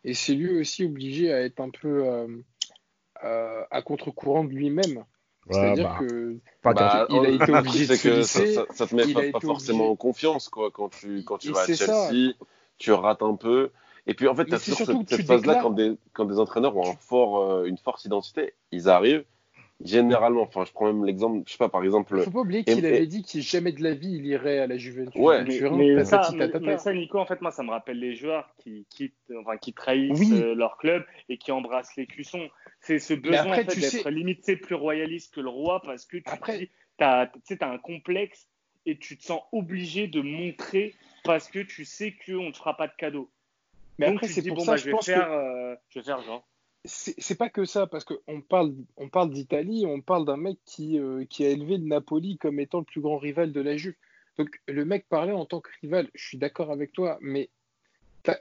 et 0.04 0.14
c'est 0.14 0.34
lui 0.34 0.60
aussi 0.60 0.86
obligé 0.86 1.32
à 1.32 1.42
être 1.42 1.60
un 1.60 1.70
peu 1.70 2.08
euh, 2.08 2.28
euh, 3.24 3.64
à 3.70 3.82
contre-courant 3.82 4.44
de 4.44 4.54
lui-même. 4.54 5.06
C'est-à-dire 5.50 5.90
bah. 5.90 5.98
que 6.00 6.38
bah, 6.64 7.08
il 7.10 7.26
a 7.26 7.30
été 7.30 7.52
obligé 7.58 7.88
de 7.88 7.96
se 7.96 8.22
ça, 8.24 8.66
ça, 8.72 8.88
te 8.88 8.96
met 8.96 9.32
pas, 9.32 9.40
forcément 9.40 9.90
en 9.90 9.96
confiance 9.96 10.50
quoi 10.50 10.70
quand 10.72 10.90
tu 10.90 11.24
quand 11.24 11.38
tu 11.38 11.52
vas 11.52 11.62
à 11.62 11.66
Chelsea 11.66 12.34
tu 12.80 12.92
rates 12.92 13.22
un 13.22 13.36
peu. 13.36 13.70
Et 14.08 14.16
puis 14.16 14.28
en 14.28 14.34
fait, 14.34 14.46
tu 14.46 14.56
as 14.56 14.60
toujours 14.60 14.88
cette, 15.08 15.26
phase-là 15.28 15.60
quand 15.62 15.72
des, 15.72 15.96
quand 16.14 16.26
des 16.26 16.40
entraîneurs 16.40 16.76
ont 16.76 16.90
un 16.90 16.96
fort, 16.96 17.44
euh, 17.44 17.66
une 17.66 17.78
forte 17.78 18.04
identité, 18.06 18.54
ils 18.72 18.90
arrivent. 18.90 19.26
Généralement, 19.84 20.42
enfin, 20.42 20.66
je 20.66 20.74
prends 20.74 20.88
même 20.88 21.06
l'exemple, 21.06 21.44
je 21.46 21.54
sais 21.54 21.58
pas, 21.58 21.70
par 21.70 21.84
exemple. 21.86 22.20
Faut 22.24 22.32
pas 22.32 22.40
oublier 22.40 22.66
qu'il 22.66 22.86
avait 22.86 23.06
dit 23.06 23.24
qu'il 23.24 23.42
jamais 23.42 23.72
de 23.72 23.82
la 23.82 23.94
vie 23.94 24.12
il 24.12 24.26
irait 24.26 24.60
à 24.60 24.68
la 24.68 24.78
Juventus. 24.78 25.22
Ouais, 25.22 25.46
mais, 25.46 26.04
ça, 26.04 26.94
Nico, 26.94 27.18
en 27.18 27.26
fait, 27.26 27.40
moi, 27.42 27.52
ça 27.52 27.64
me 27.64 27.70
rappelle 27.70 27.98
les 27.98 28.14
joueurs 28.14 28.50
qui 28.58 28.86
quittent, 28.90 29.14
enfin, 29.40 29.56
qui 29.56 29.72
trahissent 29.72 30.34
euh, 30.34 30.54
leur 30.54 30.78
club 30.78 31.06
et 31.30 31.38
qui 31.38 31.54
embrassent 31.54 31.96
les 31.96 32.08
cuissons. 32.08 32.50
C'est 32.90 32.98
ce 32.98 33.14
besoin 33.14 33.52
en 33.52 33.54
fait, 33.54 33.66
d'être 33.66 34.10
limite 34.10 34.62
plus 34.62 34.74
royaliste 34.74 35.36
que 35.36 35.42
le 35.42 35.50
roi 35.50 35.80
parce 35.84 36.08
que 36.08 36.18
tu 36.18 36.24
après... 36.26 36.72
as, 36.98 37.32
as 37.62 37.66
un 37.68 37.78
complexe 37.78 38.48
et 38.88 38.98
tu 38.98 39.16
te 39.16 39.24
sens 39.24 39.42
obligé 39.52 40.08
de 40.08 40.22
montrer 40.22 40.96
parce 41.24 41.50
que 41.50 41.60
tu 41.60 41.86
sais 41.86 42.16
qu'on 42.26 42.48
ne 42.48 42.52
te 42.52 42.58
fera 42.58 42.76
pas 42.76 42.88
de 42.88 42.94
cadeau. 42.98 43.30
Mais 44.00 44.08
après, 44.08 44.28
c'est 44.28 44.42
pour 44.42 44.62
ça, 44.62 44.72
bah, 44.72 44.78
je, 44.78 44.90
vais 44.90 44.98
faire, 45.04 45.32
euh, 45.32 45.76
je 45.90 46.00
vais 46.00 46.04
faire 46.04 46.24
genre. 46.24 46.48
c'est 46.84 47.38
pas 47.38 47.52
que 47.52 47.64
ça, 47.64 47.86
parce 47.86 48.06
qu'on 48.06 48.42
parle, 48.42 48.74
on 48.98 49.08
parle 49.08 49.30
d'Italie, 49.30 49.86
on 49.86 50.02
parle 50.02 50.26
d'un 50.26 50.38
mec 50.38 50.58
qui, 50.66 50.98
euh, 50.98 51.26
qui 51.26 51.46
a 51.46 51.50
élevé 51.50 51.78
le 51.78 51.86
Napoli 51.86 52.40
comme 52.40 52.60
étant 52.60 52.80
le 52.80 52.86
plus 52.86 53.02
grand 53.02 53.20
rival 53.20 53.52
de 53.52 53.62
la 53.62 53.78
Juve. 53.78 53.94
Donc 54.40 54.60
le 54.68 54.84
mec 54.84 55.08
parlait 55.08 55.32
en 55.32 55.46
tant 55.46 55.62
que 55.62 55.70
rival, 55.84 56.10
je 56.16 56.26
suis 56.26 56.40
d'accord 56.40 56.72
avec 56.72 56.92
toi, 56.92 57.20
mais 57.22 57.52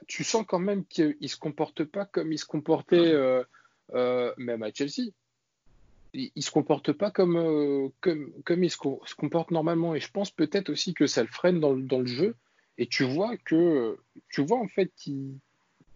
tu 0.07 0.23
sens 0.23 0.43
quand 0.47 0.57
même 0.57 0.85
qu'il 0.85 1.17
ne 1.21 1.27
se 1.27 1.37
comporte 1.37 1.83
pas 1.83 2.05
comme 2.05 2.31
il 2.31 2.39
se 2.39 2.45
comportait 2.45 3.13
euh, 3.13 3.43
euh, 3.93 4.33
même 4.37 4.63
à 4.63 4.71
Chelsea. 4.73 5.11
Il, 6.13 6.31
ne 6.35 6.41
se 6.41 6.49
comporte 6.49 6.91
pas 6.91 7.11
comme, 7.11 7.91
comme, 8.01 8.31
comme 8.43 8.63
il 8.63 8.71
se, 8.71 8.77
comporte 9.15 9.51
normalement. 9.51 9.93
Et 9.93 9.99
je 9.99 10.09
pense 10.11 10.31
peut-être 10.31 10.69
aussi 10.69 10.93
que 10.93 11.05
ça 11.05 11.21
le 11.21 11.27
freine 11.27 11.59
dans, 11.59 11.75
dans 11.75 11.99
le 11.99 12.07
jeu. 12.07 12.35
Et 12.79 12.87
tu 12.87 13.03
vois 13.03 13.37
que, 13.37 13.97
tu 14.29 14.43
vois 14.43 14.57
en 14.57 14.67
fait 14.67 14.91
qu'il. 14.95 15.35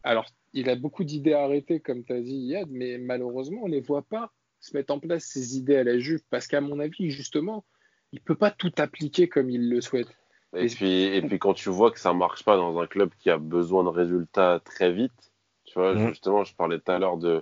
Alors, 0.03 0.27
il 0.53 0.69
a 0.69 0.75
beaucoup 0.75 1.03
d'idées 1.03 1.33
arrêtées, 1.33 1.79
comme 1.79 2.03
tu 2.03 2.13
as 2.13 2.21
dit, 2.21 2.35
Yad, 2.35 2.67
mais 2.69 2.97
malheureusement, 2.97 3.61
on 3.63 3.67
ne 3.67 3.73
les 3.73 3.81
voit 3.81 4.03
pas 4.03 4.31
se 4.59 4.75
mettre 4.77 4.93
en 4.93 4.99
place 4.99 5.25
ces 5.25 5.57
idées 5.57 5.75
à 5.75 5.83
la 5.83 5.97
Juve, 5.99 6.21
parce 6.29 6.47
qu'à 6.47 6.61
mon 6.61 6.79
avis, 6.79 7.09
justement, 7.09 7.65
il 8.11 8.19
ne 8.19 8.23
peut 8.23 8.35
pas 8.35 8.51
tout 8.51 8.71
appliquer 8.77 9.27
comme 9.27 9.49
il 9.49 9.69
le 9.69 9.81
souhaite. 9.81 10.07
Et, 10.55 10.67
puis, 10.67 11.03
et 11.03 11.21
puis 11.21 11.39
quand 11.39 11.53
tu 11.53 11.69
vois 11.69 11.91
que 11.91 11.99
ça 11.99 12.13
ne 12.13 12.19
marche 12.19 12.43
pas 12.43 12.55
dans 12.55 12.77
un 12.79 12.85
club 12.85 13.09
qui 13.17 13.29
a 13.29 13.37
besoin 13.37 13.83
de 13.83 13.89
résultats 13.89 14.61
très 14.63 14.91
vite, 14.91 15.33
tu 15.65 15.73
vois, 15.73 15.95
mmh. 15.95 16.09
justement, 16.09 16.43
je 16.43 16.55
parlais 16.55 16.79
tout 16.79 16.91
à 16.91 16.99
l'heure 16.99 17.17
de, 17.17 17.27
euh, 17.29 17.41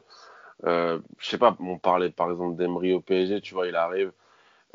je 0.64 0.99
sais 1.20 1.38
pas, 1.38 1.55
on 1.59 1.78
parlait 1.78 2.09
par 2.09 2.30
exemple 2.32 2.55
d'Emery 2.57 2.93
au 2.93 3.01
PSG, 3.01 3.41
tu 3.41 3.53
vois, 3.53 3.68
il 3.68 3.76
arrive, 3.76 4.12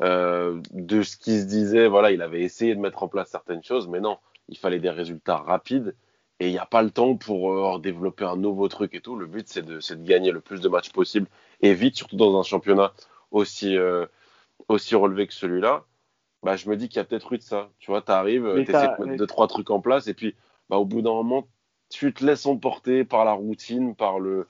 euh, 0.03 0.61
de 0.73 1.01
ce 1.01 1.17
qui 1.17 1.39
se 1.39 1.45
disait, 1.45 1.87
voilà, 1.87 2.11
il 2.11 2.21
avait 2.21 2.41
essayé 2.41 2.75
de 2.75 2.79
mettre 2.79 3.01
en 3.01 3.07
place 3.07 3.29
certaines 3.29 3.63
choses, 3.63 3.87
mais 3.87 3.99
non, 3.99 4.17
il 4.47 4.57
fallait 4.57 4.79
des 4.79 4.91
résultats 4.91 5.37
rapides 5.37 5.95
et 6.39 6.47
il 6.47 6.51
n'y 6.51 6.59
a 6.59 6.67
pas 6.67 6.83
le 6.83 6.91
temps 6.91 7.15
pour 7.15 7.51
euh, 7.51 7.79
développer 7.79 8.23
un 8.23 8.35
nouveau 8.35 8.67
truc 8.67 8.93
et 8.93 9.01
tout. 9.01 9.15
Le 9.15 9.25
but, 9.25 9.47
c'est 9.47 9.63
de, 9.63 9.77
de, 9.79 10.03
gagner 10.03 10.31
le 10.31 10.39
plus 10.39 10.61
de 10.61 10.69
matchs 10.69 10.91
possible 10.91 11.27
et 11.61 11.73
vite, 11.73 11.95
surtout 11.95 12.15
dans 12.15 12.39
un 12.39 12.43
championnat 12.43 12.93
aussi, 13.31 13.75
euh, 13.75 14.05
aussi 14.67 14.93
relevé 14.93 15.25
que 15.25 15.33
celui-là. 15.33 15.85
Bah, 16.43 16.55
je 16.55 16.69
me 16.69 16.77
dis 16.77 16.89
qu'il 16.89 16.97
y 16.97 16.99
a 16.99 17.03
peut-être 17.03 17.33
eu 17.33 17.39
de 17.39 17.43
ça. 17.43 17.69
Tu 17.79 17.89
vois, 17.89 18.03
tu 18.03 18.11
arrives, 18.11 18.53
tu 18.53 18.61
essaies 18.69 18.89
de 18.99 19.03
mettre 19.03 19.17
deux, 19.17 19.25
trois 19.25 19.47
trucs 19.47 19.71
en 19.71 19.81
place 19.81 20.07
et 20.07 20.13
puis 20.13 20.35
bah, 20.69 20.77
au 20.77 20.85
bout 20.85 21.01
d'un 21.01 21.13
moment, 21.13 21.47
tu 21.89 22.13
te 22.13 22.23
laisses 22.23 22.45
emporter 22.45 23.03
par 23.03 23.25
la 23.25 23.31
routine, 23.31 23.95
par 23.95 24.19
le, 24.19 24.47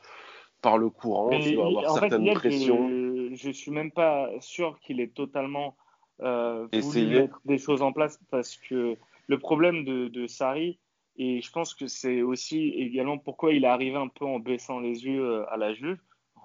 par 0.62 0.78
le 0.78 0.90
courant, 0.90 1.30
tu 1.30 1.56
vas 1.56 1.66
avoir 1.66 1.94
certaines 1.94 2.34
pressions. 2.34 2.90
Je, 2.90 3.36
je 3.36 3.52
suis 3.52 3.72
même 3.72 3.92
pas 3.92 4.30
sûr 4.40 4.80
qu'il 4.80 5.00
ait 5.00 5.08
totalement 5.08 5.76
euh, 6.22 6.68
voulu 6.74 7.08
mettre 7.08 7.40
des 7.46 7.58
choses 7.58 7.82
en 7.82 7.94
place 7.94 8.20
parce 8.32 8.58
que 8.58 8.98
le 9.28 9.40
problème 9.40 9.84
de, 9.86 10.08
de 10.08 10.28
Sarri, 10.28 10.80
et 11.18 11.42
je 11.42 11.52
pense 11.52 11.74
que 11.74 11.88
c'est 11.88 12.22
aussi 12.22 12.70
également 12.70 13.18
pourquoi 13.18 13.54
il 13.54 13.64
est 13.64 13.68
arrivé 13.68 13.98
un 13.98 14.08
peu 14.08 14.26
en 14.26 14.40
baissant 14.40 14.80
les 14.80 15.06
yeux 15.06 15.24
euh, 15.24 15.52
à 15.52 15.58
la 15.58 15.74
Juve 15.74 16.00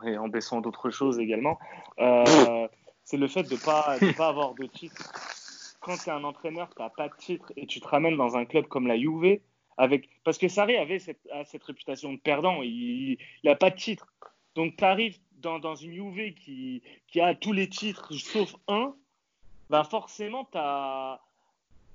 et 0.04 0.18
en 0.18 0.28
baissant 0.28 0.60
d'autres 0.60 0.90
choses 0.90 1.18
également. 1.18 1.58
Euh, 2.00 2.24
c'est 3.04 3.16
le 3.16 3.28
fait 3.28 3.44
de 3.44 3.54
ne 3.54 3.64
pas, 3.64 3.96
pas 4.16 4.28
avoir 4.28 4.54
de 4.54 4.66
titre. 4.66 5.12
Quand 5.80 5.96
tu 5.96 6.08
es 6.08 6.12
un 6.12 6.24
entraîneur, 6.24 6.68
tu 6.74 6.82
n'as 6.82 6.90
pas 6.90 7.08
de 7.08 7.16
titre 7.16 7.52
et 7.56 7.66
tu 7.66 7.80
te 7.80 7.88
ramènes 7.88 8.16
dans 8.16 8.36
un 8.36 8.44
club 8.44 8.66
comme 8.66 8.86
la 8.86 8.98
Juve, 8.98 9.40
parce 10.24 10.38
que 10.38 10.48
Sarri 10.48 10.76
avait 10.76 10.98
cette, 10.98 11.18
réputation 11.64 12.12
de 12.12 12.18
perdant, 12.18 12.62
il 12.62 13.18
n'a 13.44 13.54
pas 13.54 13.70
de 13.70 13.76
titre. 13.76 14.12
Donc 14.54 14.76
tu 14.76 14.84
arrives 14.84 15.18
dans, 15.38 15.74
une 15.74 15.92
Juve 15.92 16.34
qui, 16.34 16.82
a 17.20 17.34
tous 17.34 17.52
les 17.52 17.68
titres 17.68 18.12
sauf 18.12 18.54
un, 18.68 18.94
ben 19.70 19.84
forcément 19.84 20.48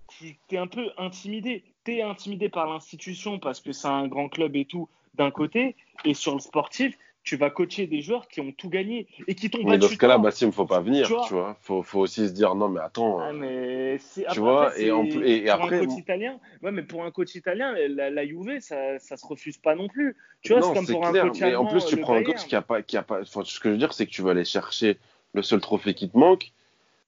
tu 0.10 0.38
es 0.52 0.58
un 0.58 0.68
peu 0.68 0.92
intimidé. 0.98 1.64
Tu 1.86 1.98
es 1.98 2.02
intimidé 2.02 2.50
par 2.50 2.68
l'institution 2.68 3.40
parce 3.40 3.62
que 3.62 3.72
c'est 3.72 3.88
un 3.88 4.08
grand 4.08 4.30
club 4.30 4.56
et 4.56 4.66
tout 4.66 4.90
d'un 5.16 5.32
côté, 5.32 5.76
et 6.06 6.14
sur 6.14 6.36
le 6.36 6.40
sportif, 6.40 6.98
tu 7.28 7.36
vas 7.36 7.50
coacher 7.50 7.88
des 7.88 8.00
joueurs 8.00 8.30
qui 8.30 8.40
ont 8.40 8.54
tout 8.54 8.70
gagné 8.70 9.06
et 9.28 9.36
qui 9.36 9.50
t'ont 9.50 9.60
Mais 9.66 9.78
dans 9.78 9.90
ce 9.90 9.98
cas-là, 9.98 10.18
Bassim, 10.18 10.54
faut 10.54 10.66
pas 10.66 10.80
venir, 10.80 11.06
tu 11.28 11.34
vois. 11.34 11.58
Faut, 11.60 11.84
faut, 11.84 12.00
aussi 12.00 12.26
se 12.26 12.32
dire 12.32 12.56
non, 12.56 12.70
mais 12.70 12.80
attends. 12.80 13.20
Ah, 13.20 13.34
mais 13.34 14.00
tu 14.32 14.40
vois, 14.40 14.72
et, 14.80 14.88
et, 14.88 15.50
après. 15.50 15.82
un 15.82 15.86
coach 15.86 15.98
italien, 15.98 16.40
ouais, 16.64 16.72
mais 16.72 16.84
pour 16.84 17.04
un 17.04 17.12
coach 17.12 17.36
italien, 17.36 17.76
la, 17.90 18.10
la 18.10 18.26
Juve, 18.26 18.62
ça, 18.62 18.98
ça 19.00 19.18
se 19.18 19.26
refuse 19.26 19.58
pas 19.58 19.76
non 19.76 19.90
plus. 19.90 20.16
Tu 20.42 20.54
vois, 20.54 20.62
c'est 20.62 20.74
comme 20.74 20.88
pour 20.88 21.10
clair, 21.10 21.26
un 21.26 21.28
coach 21.28 21.42
mais 21.42 21.56
En 21.56 21.66
plus, 21.66 21.86
tu 21.86 21.98
prends 21.98 22.16
un 22.16 22.24
coach 22.24 22.46
qui 22.46 22.56
a 22.56 22.62
pas, 22.62 22.82
qui 22.82 22.96
a 22.96 23.04
pas. 23.04 23.20
Enfin, 23.22 23.42
ce 23.44 23.60
que 23.60 23.68
je 23.68 23.74
veux 23.74 23.78
dire, 23.78 23.92
c'est 23.92 24.06
que 24.06 24.12
tu 24.12 24.22
vas 24.22 24.32
aller 24.32 24.46
chercher 24.46 24.98
le 25.34 25.42
seul 25.42 25.60
trophée 25.60 25.94
qui 25.94 26.10
te 26.10 26.18
manque, 26.18 26.54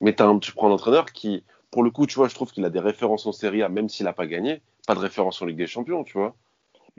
mais 0.01 0.21
un, 0.21 0.37
tu 0.39 0.51
prends 0.51 0.67
un 0.67 0.73
entraîneur 0.73 1.05
qui, 1.13 1.45
pour 1.71 1.81
le 1.81 1.91
coup, 1.91 2.05
tu 2.07 2.15
vois, 2.15 2.27
je 2.27 2.35
trouve 2.35 2.51
qu'il 2.51 2.65
a 2.65 2.69
des 2.69 2.81
références 2.81 3.25
en 3.25 3.31
Serie 3.31 3.63
A, 3.63 3.69
même 3.69 3.87
s'il 3.87 4.03
n'a 4.03 4.13
pas 4.13 4.27
gagné. 4.27 4.59
Pas 4.85 4.95
de 4.95 4.99
référence 4.99 5.41
en 5.41 5.45
Ligue 5.45 5.57
des 5.57 5.67
Champions, 5.67 6.03
tu 6.03 6.17
vois. 6.17 6.35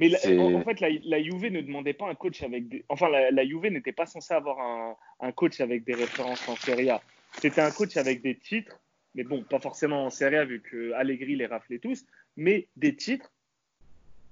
Mais 0.00 0.38
en, 0.38 0.64
fait, 0.64 0.80
la, 0.80 0.88
la, 1.04 1.22
Juve 1.22 1.52
ne 1.52 1.60
demandait 1.60 1.92
pas 1.92 2.08
un 2.08 2.14
coach 2.14 2.42
avec 2.42 2.68
des. 2.68 2.84
Enfin, 2.88 3.10
la, 3.10 3.30
la 3.30 3.44
Juve 3.44 3.66
n'était 3.66 3.92
pas 3.92 4.06
censée 4.06 4.32
avoir 4.32 4.58
un, 4.58 4.96
un, 5.20 5.30
coach 5.30 5.60
avec 5.60 5.84
des 5.84 5.92
références 5.92 6.48
en 6.48 6.56
Serie 6.56 6.88
A. 6.88 7.02
C'était 7.38 7.60
un 7.60 7.70
coach 7.70 7.98
avec 7.98 8.22
des 8.22 8.34
titres, 8.34 8.80
mais 9.14 9.24
bon, 9.24 9.42
pas 9.42 9.60
forcément 9.60 10.06
en 10.06 10.10
Serie 10.10 10.36
A, 10.36 10.46
vu 10.46 10.62
que 10.62 10.92
Allegri 10.92 11.36
les 11.36 11.44
raflait 11.44 11.78
tous, 11.78 12.06
mais 12.38 12.66
des 12.76 12.96
titres 12.96 13.30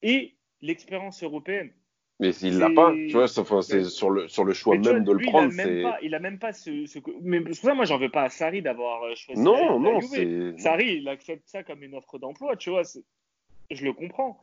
et 0.03 0.35
l'expérience 0.63 1.23
européenne. 1.23 1.71
Mais 2.19 2.33
s'il 2.33 2.59
l'a 2.59 2.71
pas, 2.71 2.93
tu 2.93 3.13
vois, 3.13 3.29
c'est 3.29 3.85
sur 3.85 4.09
le, 4.11 4.27
sur 4.27 4.45
le 4.45 4.55
choix 4.55 4.77
même 4.79 5.05
de 5.05 5.13
le 5.13 5.27
prendre. 5.27 5.53
Il 5.53 5.61
a 5.61 5.67
même 5.67 5.83
pas, 5.83 5.99
il 6.03 6.15
a 6.15 6.19
même 6.19 6.39
pas 6.39 6.53
ce, 6.55 6.87
ce... 6.87 6.99
Mais 7.21 7.43
pour 7.43 7.55
ça, 7.55 7.75
moi, 7.75 7.85
j'en 7.85 7.99
veux 7.99 8.09
pas 8.09 8.23
à 8.23 8.31
Sarri 8.31 8.63
d'avoir 8.63 9.03
euh, 9.03 9.15
choisi. 9.15 9.41
Non, 9.41 9.79
non, 9.79 10.01
c'est. 10.01 10.59
Sarri, 10.59 10.97
il 10.97 11.09
accepte 11.09 11.47
ça 11.47 11.63
comme 11.63 11.83
une 11.83 11.95
offre 11.95 12.19
d'emploi, 12.19 12.57
tu 12.57 12.71
vois. 12.71 12.83
Je 13.71 13.85
le 13.85 13.93
comprends. 13.93 14.43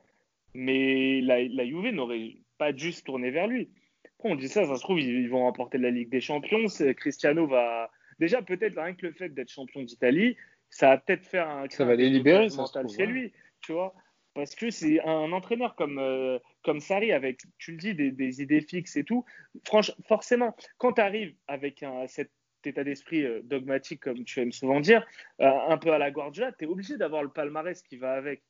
Mais 0.56 1.22
la, 1.22 1.43
la 1.43 1.66
Juve 1.66 1.93
n'aurait 1.93 2.38
pas 2.58 2.72
dû 2.72 2.91
se 2.91 3.03
tourner 3.03 3.30
vers 3.30 3.47
lui. 3.47 3.70
Après, 4.18 4.30
on 4.30 4.36
dit 4.36 4.47
ça, 4.47 4.66
ça 4.66 4.76
se 4.76 4.82
trouve, 4.82 4.99
ils, 4.99 5.30
vont 5.30 5.43
remporter 5.43 5.78
la 5.78 5.91
Ligue 5.91 6.10
des 6.10 6.22
Champions. 6.22 6.66
Cristiano 6.95 7.45
va. 7.45 7.91
Déjà, 8.20 8.41
peut-être 8.41 8.80
rien 8.80 8.93
que 8.93 9.06
le 9.06 9.12
fait 9.12 9.30
d'être 9.30 9.49
champion 9.51 9.84
d'Italie, 9.84 10.38
ça 10.70 10.89
va 10.89 10.97
peut-être 10.97 11.26
faire 11.26 11.49
un. 11.49 11.70
Ça 11.70 11.86
va 11.86 11.95
les 11.95 12.10
libérer, 12.10 12.49
ça 12.49 12.64
chez 12.88 13.06
lui, 13.06 13.34
tu 13.62 13.74
vois. 13.74 13.93
Parce 14.34 14.53
que 14.53 14.70
c'est 14.70 14.99
un 15.01 15.32
entraîneur 15.32 15.76
comme, 15.76 15.97
euh, 15.97 16.39
comme 16.62 16.82
Sarri, 16.82 17.14
avec, 17.14 17.41
tu 17.58 17.72
le 17.72 17.78
dis, 17.78 17.95
des, 17.95 18.12
des 18.12 18.41
idées 18.41 18.62
fixes 18.62 18.97
et 18.97 19.06
tout. 19.06 19.24
Franchement, 19.66 19.95
forcément, 20.08 20.56
quand 20.78 20.93
tu 20.93 21.01
arrives 21.01 21.34
avec 21.47 21.84
un, 21.84 22.06
cet 22.08 22.32
état 22.66 22.84
d'esprit 22.84 23.24
euh, 23.24 23.41
dogmatique, 23.43 24.01
comme 24.01 24.26
tu 24.26 24.41
aimes 24.41 24.51
souvent 24.51 24.82
dire, 24.82 25.06
euh, 25.39 25.49
un 25.70 25.78
peu 25.78 25.93
à 25.93 25.97
la 25.97 26.12
Guardiola, 26.12 26.51
tu 26.51 26.66
es 26.66 26.68
obligé 26.68 26.97
d'avoir 26.97 27.24
le 27.24 27.30
palmarès 27.30 27.82
qui 27.82 27.95
va 27.97 28.14
avec. 28.14 28.43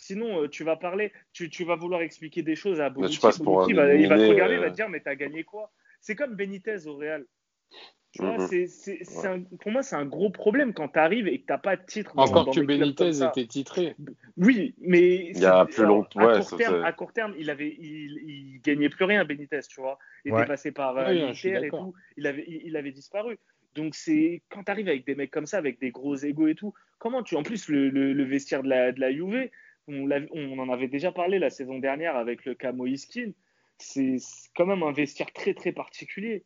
Sinon, 0.00 0.48
tu 0.48 0.64
vas 0.64 0.76
parler, 0.76 1.12
tu, 1.32 1.50
tu, 1.50 1.64
vas 1.64 1.76
vouloir 1.76 2.00
expliquer 2.00 2.42
des 2.42 2.56
choses 2.56 2.80
à 2.80 2.88
Bonucci. 2.88 3.18
il 3.18 3.22
va 3.22 3.32
te 3.32 3.42
regarder, 3.42 4.54
il 4.54 4.60
va 4.60 4.70
te 4.70 4.74
dire, 4.74 4.88
mais 4.88 5.00
tu 5.00 5.08
as 5.08 5.14
gagné 5.14 5.44
quoi? 5.44 5.70
C'est 6.00 6.14
comme 6.14 6.34
Benitez 6.34 6.86
au 6.86 6.96
Real. 6.96 7.26
Mhm. 8.18 8.48
c'est, 8.66 8.98
pour 9.60 9.70
moi, 9.70 9.82
c'est 9.82 9.94
un 9.94 10.04
gros 10.04 10.30
problème 10.30 10.72
quand 10.72 10.88
tu 10.88 10.98
arrives 10.98 11.28
et 11.28 11.42
que 11.42 11.46
tu 11.46 11.52
n'as 11.52 11.58
pas 11.58 11.76
de 11.76 11.84
titre. 11.84 12.12
Encore 12.16 12.50
que 12.50 12.60
Benitez 12.60 13.22
était 13.22 13.46
titré. 13.46 13.94
Oui, 14.36 14.74
mais 14.80 15.30
il 15.30 15.38
y 15.38 15.44
a 15.44 15.64
plus 15.66 15.84
longtemps. 15.84 16.26
À, 16.26 16.40
court 16.40 16.56
terme, 16.56 16.84
à 16.84 16.92
court 16.92 17.12
terme, 17.12 17.34
il 17.38 17.50
avait, 17.50 17.76
il, 17.78 18.18
il, 18.26 18.60
gagnait 18.62 18.88
plus 18.88 19.04
rien, 19.04 19.24
Benitez, 19.24 19.60
tu 19.68 19.80
vois. 19.80 19.98
Il 20.24 20.32
était 20.32 20.46
passé 20.46 20.72
par 20.72 20.96
euh, 20.96 21.12
l'Inter 21.12 21.66
et 21.66 21.68
tout. 21.68 21.94
Il 22.16 22.26
avait, 22.26 22.44
il, 22.48 22.76
avait 22.76 22.90
disparu. 22.90 23.38
Donc 23.76 23.94
c'est 23.94 24.42
quand 24.48 24.64
tu 24.64 24.72
arrives 24.72 24.88
avec 24.88 25.06
des 25.06 25.14
mecs 25.14 25.30
comme 25.30 25.46
ça, 25.46 25.58
avec 25.58 25.78
des 25.78 25.92
gros 25.92 26.16
égos 26.16 26.48
et 26.48 26.56
tout, 26.56 26.74
comment 26.98 27.22
tu. 27.22 27.36
En 27.36 27.44
plus, 27.44 27.68
le, 27.68 27.90
le, 27.90 28.24
vestiaire 28.24 28.64
de 28.64 28.68
la, 28.68 28.90
de 28.90 28.98
la 28.98 29.12
Juve, 29.12 29.48
on, 29.88 30.08
on, 30.32 30.58
en 30.58 30.68
avait 30.68 30.88
déjà 30.88 31.12
parlé 31.12 31.38
la 31.38 31.50
saison 31.50 31.78
dernière 31.78 32.16
avec 32.16 32.44
le 32.44 32.54
Camo 32.54 32.86
Iskin. 32.86 33.32
C'est 33.78 34.16
quand 34.54 34.66
même 34.66 34.82
un 34.82 34.92
vestiaire 34.92 35.32
très 35.32 35.54
très 35.54 35.72
particulier. 35.72 36.44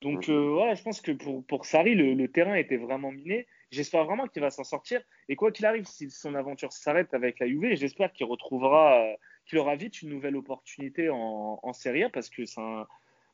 Donc, 0.00 0.28
euh, 0.28 0.74
je 0.74 0.82
pense 0.82 1.00
que 1.00 1.12
pour, 1.12 1.44
pour 1.44 1.64
Sarri, 1.66 1.94
le, 1.94 2.28
terrain 2.28 2.54
était 2.54 2.76
vraiment 2.76 3.10
miné. 3.10 3.46
J'espère 3.70 4.04
vraiment 4.04 4.26
qu'il 4.26 4.40
va 4.40 4.50
s'en 4.50 4.64
sortir. 4.64 5.00
Et 5.28 5.36
quoi 5.36 5.50
qu'il 5.50 5.66
arrive, 5.66 5.84
si 5.84 6.10
son 6.10 6.34
aventure 6.34 6.72
s'arrête 6.72 7.12
avec 7.14 7.38
la 7.40 7.48
Juve, 7.48 7.74
j'espère 7.74 8.12
qu'il 8.12 8.26
retrouvera, 8.26 9.00
euh, 9.00 9.14
qu'il 9.46 9.58
aura 9.58 9.76
vite 9.76 10.02
une 10.02 10.10
nouvelle 10.10 10.36
opportunité 10.36 11.10
en, 11.10 11.58
en 11.62 11.72
Serie 11.72 12.04
A 12.04 12.10
parce 12.10 12.30
que 12.30 12.42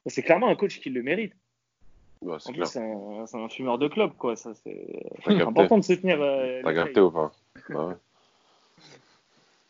c'est 0.07 0.23
clairement 0.23 0.49
un 0.49 0.57
coach 0.57 0.81
qui 0.81 0.91
le 0.91 1.03
mérite. 1.03 1.35
en 2.23 2.39
plus, 2.39 2.65
c'est 2.65 2.81
un, 2.81 3.49
fumeur 3.49 3.79
de 3.79 3.89
club, 3.89 4.13
quoi. 4.17 4.35
Ça, 4.35 4.55
c'est 4.55 4.97
important 5.27 5.79
de 5.79 5.85
soutenir. 5.85 6.21
Euh, 6.21 6.63
T'as 6.65 6.75
capté 6.75 7.01
ou 7.01 7.11
pas? 7.11 7.33
Ouais. 7.69 7.95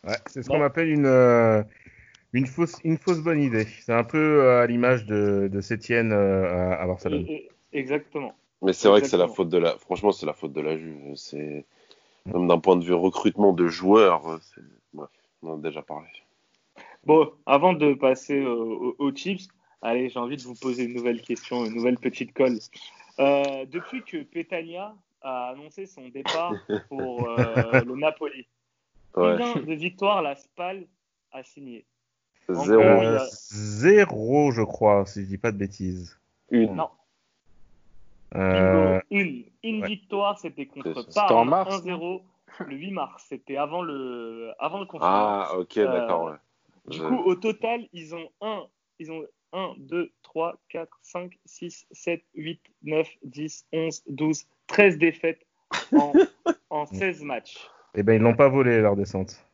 Ouais 0.06 0.16
c'est 0.26 0.42
ce 0.42 0.48
qu'on 0.48 0.62
appelle 0.62 0.88
une, 0.88 1.06
euh, 1.06 1.62
une 2.32 2.46
fausse, 2.46 2.76
une 2.84 2.98
fausse 2.98 3.20
bonne 3.20 3.40
idée. 3.40 3.66
C'est 3.80 3.92
un 3.92 4.04
peu 4.04 4.42
euh, 4.42 4.62
à 4.62 4.66
l'image 4.66 5.06
de, 5.06 5.48
de 5.50 5.60
Sétienne 5.60 6.12
euh, 6.12 6.76
à 6.76 6.86
Barcelone. 6.86 7.26
Exactement. 7.72 8.34
Mais 8.62 8.72
c'est 8.72 8.88
vrai 8.88 9.00
que 9.00 9.06
c'est 9.06 9.16
la 9.16 9.28
faute 9.28 9.48
de 9.48 9.58
la. 9.58 9.76
Franchement, 9.78 10.12
c'est 10.12 10.26
la 10.26 10.32
faute 10.32 10.52
de 10.52 10.60
la 10.60 10.76
Juve. 10.76 11.14
C'est 11.14 11.64
même 12.26 12.48
d'un 12.48 12.58
point 12.58 12.76
de 12.76 12.84
vue 12.84 12.94
recrutement 12.94 13.52
de 13.52 13.68
joueurs. 13.68 14.40
Bref, 14.92 15.10
on 15.42 15.50
en 15.50 15.58
a 15.58 15.62
déjà 15.62 15.82
parlé. 15.82 16.06
Bon, 17.04 17.30
avant 17.46 17.74
de 17.74 17.92
passer 17.92 18.40
aux, 18.42 19.12
chips, 19.14 19.48
allez, 19.82 20.08
j'ai 20.08 20.18
envie 20.18 20.38
de 20.38 20.42
vous 20.42 20.54
poser 20.54 20.84
une 20.84 20.94
nouvelle 20.94 21.20
question, 21.20 21.66
une 21.66 21.74
nouvelle 21.74 21.98
petite 21.98 22.32
colle. 22.32 22.58
Euh, 23.20 23.66
depuis 23.70 24.02
que 24.02 24.22
Petagna 24.22 24.94
a 25.20 25.50
annoncé 25.50 25.84
son 25.84 26.08
départ 26.08 26.54
pour 26.88 27.28
le 27.28 27.94
Napoli, 27.96 28.46
combien 29.14 29.54
de 29.56 29.72
victoires 29.74 30.22
la 30.22 30.34
Spal 30.36 30.86
a 31.32 31.42
signé 31.42 31.84
Zéro. 32.48 32.82
Euh, 32.82 33.18
Zéro, 33.30 34.52
je 34.52 34.62
crois, 34.62 35.06
si 35.06 35.22
je 35.22 35.26
dis 35.28 35.38
pas 35.38 35.50
de 35.52 35.56
bêtises. 35.56 36.18
Une. 36.50 36.74
Non. 36.74 36.90
Euh, 38.34 39.00
Une, 39.10 39.44
une 39.62 39.80
ouais. 39.82 39.88
victoire, 39.88 40.38
c'était 40.38 40.66
contre 40.66 40.92
C'est- 40.94 41.08
c'était 41.08 41.20
en 41.20 41.28
Parme, 41.46 41.48
mars, 41.50 41.74
1-0, 41.86 42.22
le 42.66 42.76
8 42.76 42.90
mars. 42.90 43.24
C'était 43.28 43.56
avant 43.56 43.82
le, 43.82 44.52
avant 44.58 44.80
le 44.80 44.86
confinement. 44.86 45.06
Ah, 45.14 45.50
ok, 45.56 45.76
Euh, 45.78 45.86
d'accord, 45.92 46.24
ouais. 46.24 46.36
Du 46.88 46.98
Je- 46.98 47.02
coup, 47.04 47.16
au 47.24 47.34
total, 47.36 47.86
ils 47.92 48.14
ont 48.14 48.28
1, 48.40 48.64
ils 48.98 49.10
ont 49.12 49.24
1, 49.52 49.74
2, 49.78 50.10
3, 50.22 50.56
4, 50.68 50.98
5, 51.02 51.38
6, 51.46 51.86
7, 51.92 52.22
8, 52.34 52.60
9, 52.82 53.08
10, 53.22 53.64
11, 53.72 54.02
12, 54.08 54.46
13 54.66 54.98
défaites 54.98 55.46
en, 55.96 56.12
en 56.70 56.86
16 56.86 57.22
matchs. 57.22 57.56
Eh 57.94 58.02
ben, 58.02 58.14
ils 58.14 58.20
l'ont 58.22 58.34
pas 58.36 58.48
volé 58.48 58.80
leur 58.80 58.96
descente. 58.96 59.44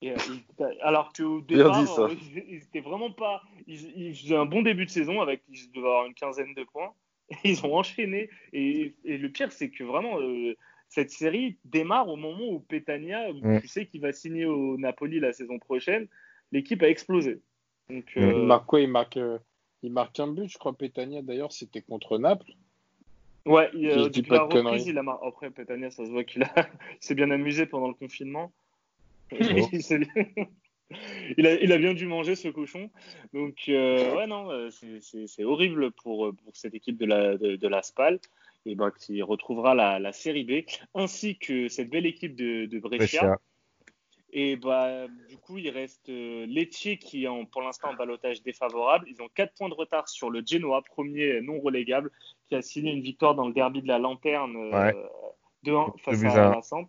Et, 0.00 0.12
euh, 0.12 0.16
ils- 0.30 0.64
alors 0.82 1.12
qu'au 1.12 1.40
départ, 1.40 1.98
euh, 1.98 2.14
ils, 2.36 2.44
ils 2.48 2.62
étaient 2.62 2.80
vraiment 2.80 3.10
pas. 3.10 3.42
Ils, 3.66 3.90
ils 3.96 4.14
faisaient 4.16 4.36
un 4.36 4.46
bon 4.46 4.62
début 4.62 4.84
de 4.86 4.90
saison 4.90 5.20
avec 5.20 5.42
ils 5.48 5.70
devaient 5.72 5.86
avoir 5.86 6.06
une 6.06 6.14
quinzaine 6.14 6.54
de 6.54 6.64
points. 6.64 6.92
Ils 7.44 7.64
ont 7.66 7.74
enchaîné. 7.76 8.30
Et, 8.54 8.94
et 9.04 9.18
le 9.18 9.28
pire, 9.28 9.52
c'est 9.52 9.68
que 9.68 9.84
vraiment, 9.84 10.18
euh, 10.20 10.54
cette 10.88 11.10
série 11.10 11.58
démarre 11.66 12.08
au 12.08 12.16
moment 12.16 12.48
où 12.48 12.60
Petania, 12.60 13.32
Mm. 13.32 13.60
tu 13.60 13.68
sais 13.68 13.86
qu'il 13.86 14.00
va 14.00 14.12
signer 14.12 14.46
au 14.46 14.78
Napoli 14.78 15.20
la 15.20 15.32
saison 15.34 15.58
prochaine, 15.58 16.06
l'équipe 16.52 16.82
a 16.82 16.88
explosé. 16.88 17.42
Donc, 17.90 18.04
euh, 18.16 18.32
Il 18.34 18.46
marque 18.46 18.64
quoi 18.66 18.80
Il 18.80 18.88
marque, 18.88 19.16
euh, 19.18 19.38
il 19.82 19.92
marque 19.92 20.18
un 20.20 20.28
but, 20.28 20.48
je 20.48 20.56
crois. 20.58 20.72
Petania, 20.72 21.20
d'ailleurs, 21.20 21.52
c'était 21.52 21.82
contre 21.82 22.16
Naples. 22.18 22.52
Ouais, 23.46 23.70
il, 23.74 23.88
euh, 23.88 24.08
depuis 24.08 24.30
la 24.30 24.38
de 24.46 24.52
conneries. 24.52 24.66
reprise, 24.66 24.86
il 24.88 24.98
a 24.98 25.02
mar- 25.02 25.22
Après, 25.24 25.50
Petania, 25.50 25.90
ça 25.90 26.04
se 26.04 26.10
voit 26.10 26.24
qu'il 26.24 26.42
a... 26.42 26.48
s'est 27.00 27.14
bien 27.14 27.30
amusé 27.30 27.66
pendant 27.66 27.88
le 27.88 27.94
confinement. 27.94 28.52
il, 29.32 29.54
bien- 29.54 29.68
il 31.38 31.46
a... 31.46 31.54
il 31.54 31.72
a 31.72 31.78
bien 31.78 31.94
dû 31.94 32.06
manger 32.06 32.34
ce 32.34 32.48
cochon. 32.48 32.90
Donc, 33.32 33.56
euh, 33.68 34.14
ouais, 34.16 34.26
non, 34.26 34.50
euh, 34.50 34.70
c'est- 34.70 35.44
horrible 35.44 35.90
pour, 35.92 36.34
pour 36.44 36.56
cette 36.56 36.74
équipe 36.74 36.98
de 36.98 37.06
la, 37.06 37.36
de, 37.36 37.56
de 37.56 37.68
la 37.68 37.82
SPAL. 37.82 38.18
Et 38.66 38.74
ben, 38.74 38.90
qui 38.90 39.22
retrouvera 39.22 39.74
la, 39.74 39.98
la 39.98 40.12
série 40.12 40.44
B, 40.44 40.64
ainsi 40.94 41.38
que 41.38 41.68
cette 41.68 41.88
belle 41.88 42.04
équipe 42.04 42.34
de, 42.36 42.66
de 42.66 42.78
Brescia. 42.80 43.20
Brescia. 43.20 43.38
Et 44.30 44.56
bah, 44.56 45.06
du 45.30 45.38
coup, 45.38 45.56
il 45.56 45.70
reste 45.70 46.10
euh, 46.10 46.44
Lecce 46.46 46.88
qui 47.00 47.24
est 47.24 47.28
en- 47.28 47.46
pour 47.46 47.62
l'instant 47.62 47.90
en 47.90 47.94
balotage 47.94 48.42
défavorable. 48.42 49.06
Ils 49.08 49.22
ont 49.22 49.28
4 49.34 49.54
points 49.54 49.70
de 49.70 49.74
retard 49.74 50.06
sur 50.08 50.28
le 50.28 50.42
Genoa, 50.44 50.82
premier 50.82 51.40
non 51.40 51.60
relégable, 51.60 52.10
qui 52.48 52.54
a 52.54 52.62
signé 52.62 52.92
une 52.92 53.02
victoire 53.02 53.34
dans 53.34 53.46
le 53.46 53.52
derby 53.52 53.82
de 53.82 53.88
la 53.88 53.98
Lanterne 53.98 54.56
euh, 54.56 54.70
Ouais. 54.92 54.96
2-1 55.64 55.98
face 55.98 56.20
buts 56.20 56.26
à 56.28 56.50
la 56.50 56.62
Samp. 56.62 56.88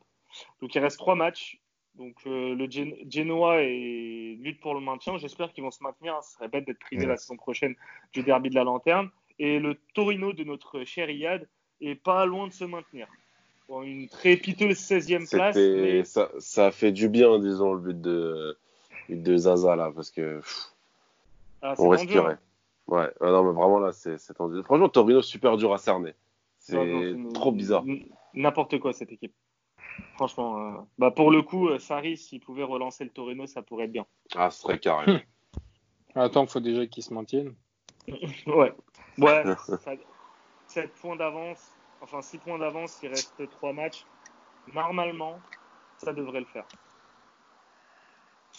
Donc 0.62 0.74
il 0.76 0.80
reste 0.80 0.98
3 0.98 1.16
matchs. 1.16 1.60
Donc 1.96 2.16
euh, 2.28 2.56
le 2.56 2.66
Gen- 2.70 2.96
Genoa 3.10 3.62
est 3.62 4.38
lutte 4.40 4.62
pour 4.62 4.74
le 4.74 4.80
maintien. 4.80 5.18
J'espère 5.18 5.52
qu'ils 5.52 5.64
vont 5.64 5.72
se 5.72 5.84
maintenir. 5.84 6.18
Ce 6.24 6.34
serait 6.36 6.48
bête 6.48 6.66
d'être 6.66 6.80
privé 6.80 7.04
Ouais. 7.04 7.10
la 7.10 7.18
saison 7.18 7.36
prochaine 7.36 7.76
du 8.14 8.24
derby 8.24 8.50
de 8.50 8.56
la 8.56 8.64
Lanterne. 8.64 9.10
Et 9.38 9.60
le 9.60 9.76
Torino 9.94 10.34
de 10.34 10.44
notre 10.44 10.84
cher 10.86 11.10
Iyad 11.10 11.48
est 11.82 11.96
pas 11.96 12.26
loin 12.26 12.48
de 12.48 12.54
se 12.54 12.64
maintenir. 12.66 13.08
Bon, 13.68 13.84
une 13.84 14.08
très 14.08 14.36
piteuse 14.38 14.78
16e 14.78 15.30
place. 15.30 15.56
Mais- 15.56 16.04
ça, 16.04 16.30
ça 16.40 16.72
fait 16.72 16.92
du 16.92 17.08
bien, 17.10 17.38
disons, 17.40 17.74
le 17.74 17.80
but 17.94 18.02
de, 18.02 19.38
Zaza, 19.38 19.76
là, 19.76 19.92
parce 19.94 20.10
que 20.12 20.38
pff, 20.40 20.66
Ah, 21.62 21.74
on 21.78 21.90
respirait. 21.90 22.34
hein. 22.34 22.40
Ouais, 22.90 23.14
non, 23.22 23.44
mais 23.44 23.54
vraiment, 23.54 23.80
là, 23.80 23.92
c'est, 23.92 24.18
tendu. 24.34 24.64
Franchement, 24.64 24.90
Torino, 24.90 25.22
super 25.22 25.58
dur 25.58 25.74
à 25.74 25.78
cerner. 25.78 26.16
C'est 26.58 27.16
trop 27.34 27.52
bizarre. 27.52 27.84
N'importe 28.34 28.80
quoi 28.80 28.94
cette 28.94 29.12
équipe. 29.12 29.34
Franchement, 30.16 30.58
euh, 30.58 30.82
bah 30.98 31.12
pour 31.12 31.30
le 31.30 31.42
coup, 31.42 31.68
euh, 31.68 31.80
Sarri, 31.80 32.16
s'il 32.16 32.40
pouvait 32.40 32.64
relancer 32.64 33.04
le 33.04 33.10
Torino, 33.10 33.46
ça 33.48 33.62
pourrait 33.62 33.86
être 33.86 33.92
bien. 33.92 34.06
Ah, 34.36 34.50
ce 34.50 34.62
serait 34.62 34.80
carré. 34.80 35.26
Attends, 36.16 36.44
il 36.44 36.50
faut 36.50 36.60
déjà 36.60 36.86
qu'ils 36.88 37.04
se 37.04 37.14
maintiennent. 37.14 37.54
Ouais. 38.48 38.74
Ouais. 39.18 39.44
7 40.68 40.94
points 40.94 41.16
d'avance, 41.16 41.72
enfin 42.02 42.22
6 42.22 42.38
points 42.38 42.60
d'avance, 42.60 43.00
il 43.04 43.10
reste 43.10 43.50
3 43.50 43.74
matchs. 43.74 44.06
Normalement, 44.74 45.40
ça 45.98 46.14
devrait 46.14 46.40
le 46.40 46.46
faire. 46.46 46.66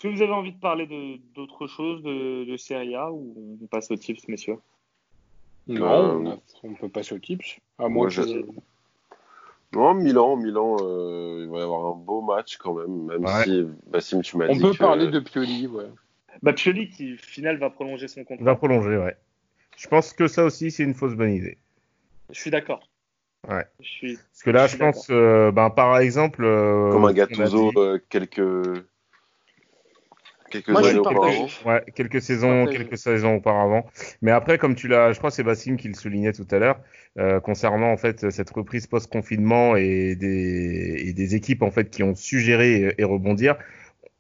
Est-ce 0.01 0.09
que 0.09 0.15
vous 0.17 0.23
avez 0.23 0.33
envie 0.33 0.53
de 0.53 0.59
parler 0.59 0.87
de- 0.87 1.19
d'autre 1.35 1.67
chose 1.67 2.03
de, 2.03 2.47
de 2.51 2.57
Serie 2.57 2.95
A 2.95 3.13
ou 3.13 3.59
on 3.63 3.67
passe 3.67 3.91
aux 3.91 3.97
tips, 3.97 4.29
messieurs? 4.29 4.57
Non, 5.67 6.25
Euh, 6.33 6.37
on, 6.63 6.73
peut 6.73 6.89
passer 6.89 7.15
au 7.15 7.19
tips. 7.19 7.59
À 7.79 7.83
moi, 7.83 7.91
moins 7.91 8.09
je- 8.09 8.23
que- 8.23 8.47
non, 9.75 9.93
Milan, 9.93 10.37
Milan, 10.39 10.79
euh, 10.81 11.43
il 11.45 11.51
va 11.51 11.59
y 11.59 11.61
avoir 11.63 11.93
un 11.93 11.97
beau 11.99 12.23
match 12.23 12.57
quand 12.57 12.73
même, 12.73 13.09
même 13.09 13.25
Ouais. 13.27 13.45
si, 13.45 13.67
Bassim, 13.89 14.23
tu 14.23 14.39
m'as 14.39 14.49
On 14.49 14.55
dit 14.55 14.63
peut 14.63 14.73
que- 14.73 14.79
parler 14.79 15.09
de 15.09 15.21
Pioli, 15.21 15.67
ouais. 15.67 15.85
bah, 16.43 16.55
Pioli 16.55 16.89
qui, 16.89 17.13
au 17.13 17.17
final, 17.19 17.59
va 17.59 17.69
prolonger 17.69 18.09
son 18.09 18.25
contrat. 18.25 18.43
va 18.43 18.55
prolonger, 18.55 18.97
ouais. 18.97 19.17
Je 19.77 19.87
pense 19.87 20.15
que 20.15 20.29
ça 20.29 20.45
aussi, 20.45 20.71
c'est 20.71 20.83
une 20.83 20.95
fausse 20.95 21.13
bonne 21.15 21.35
idée. 21.35 21.59
Je 22.31 22.41
suis 22.41 22.51
d'accord. 22.51 22.89
Ouais. 23.47 23.67
Je 23.81 23.87
suis... 23.87 24.15
Parce 24.17 24.43
que 24.45 24.51
là, 24.51 24.67
Je 24.67 24.73
je, 24.73 24.79
pense, 24.79 25.09
euh, 25.11 25.53
ben, 25.53 25.69
par 25.69 25.99
exemple. 25.99 26.43
euh, 26.43 26.91
Comme 26.91 27.05
un 27.05 27.13
Gattuso, 27.13 27.71
dit- 27.71 27.77
euh, 27.79 27.99
quelques, 28.09 28.83
quelques 30.51 30.69
Moi, 30.69 30.87
années 30.87 30.99
auparavant. 30.99 31.47
Ouais, 31.65 31.83
quelques 31.95 32.21
saisons, 32.21 32.65
Après, 32.65 32.77
quelques 32.77 32.99
saisons 32.99 33.37
auparavant. 33.37 33.87
Mais 34.23 34.31
après, 34.31 34.59
comme 34.59 34.75
tu 34.75 34.89
l'as, 34.89 35.13
je 35.13 35.19
crois 35.19 35.31
que 35.31 35.37
c'est 35.37 35.43
Bassim 35.43 35.77
qui 35.77 35.89
le 35.89 35.95
soulignait 35.95 36.33
tout 36.33 36.47
à 36.51 36.59
l'heure, 36.59 36.81
euh, 37.19 37.41
concernant 37.41 37.91
en 37.91 37.97
fait 37.97 38.31
cette 38.31 38.51
reprise 38.51 38.87
post-confinement 38.87 39.77
et 39.77 40.17
des, 40.17 41.05
et 41.07 41.13
des 41.13 41.35
équipes 41.35 41.63
en 41.63 41.71
fait 41.71 41.91
qui 41.91 42.03
ont 42.03 42.15
su 42.15 42.41
gérer 42.41 42.83
et, 42.83 42.95
et 42.99 43.05
rebondir, 43.05 43.57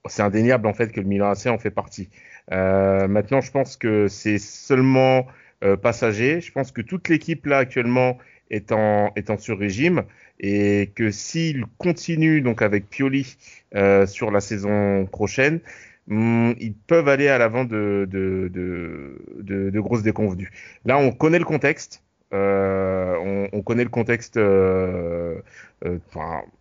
c'est 0.07 0.23
indéniable 0.23 0.67
en 0.67 0.73
fait 0.73 0.93
que 0.93 1.01
le 1.01 1.07
Milan 1.07 1.31
AC 1.31 1.47
en 1.47 1.59
fait 1.59 1.71
partie. 1.71 2.09
Euh, 2.53 3.07
maintenant, 3.09 3.41
je 3.41 3.51
pense 3.51 3.77
que 3.77 4.09
c'est 4.09 4.39
seulement 4.39 5.27
euh, 5.63 5.77
passager. 5.77 6.41
Je 6.41 6.53
pense 6.53 6.73
que 6.73 6.81
toute 6.81 7.09
l'équipe 7.09 7.47
là 7.47 7.59
actuellement 7.59 8.19
est 8.51 8.73
en 8.73 9.13
est 9.15 9.31
en 9.31 9.39
sur-régime 9.39 10.03
et 10.41 10.91
que 10.95 11.11
s'il 11.11 11.65
continue 11.79 12.41
donc 12.41 12.63
avec 12.63 12.89
Pioli 12.89 13.37
euh, 13.75 14.07
sur 14.07 14.31
la 14.31 14.41
saison 14.41 15.07
prochaine, 15.07 15.61
ils 16.09 16.75
peuvent 16.87 17.09
aller 17.09 17.29
à 17.29 17.39
l'avant 17.39 17.65
de, 17.65 18.09
grosses 19.81 20.03
déconvenues. 20.03 20.51
Là, 20.85 20.99
on 20.99 21.13
connaît 21.13 21.39
le 21.39 21.45
contexte. 21.45 22.03
Euh, 22.33 23.17
on, 23.21 23.49
on 23.53 23.63
connaît 23.63 23.83
le 23.83 23.91
contexte, 23.91 24.37
euh, 24.37 25.41
euh, 25.85 25.99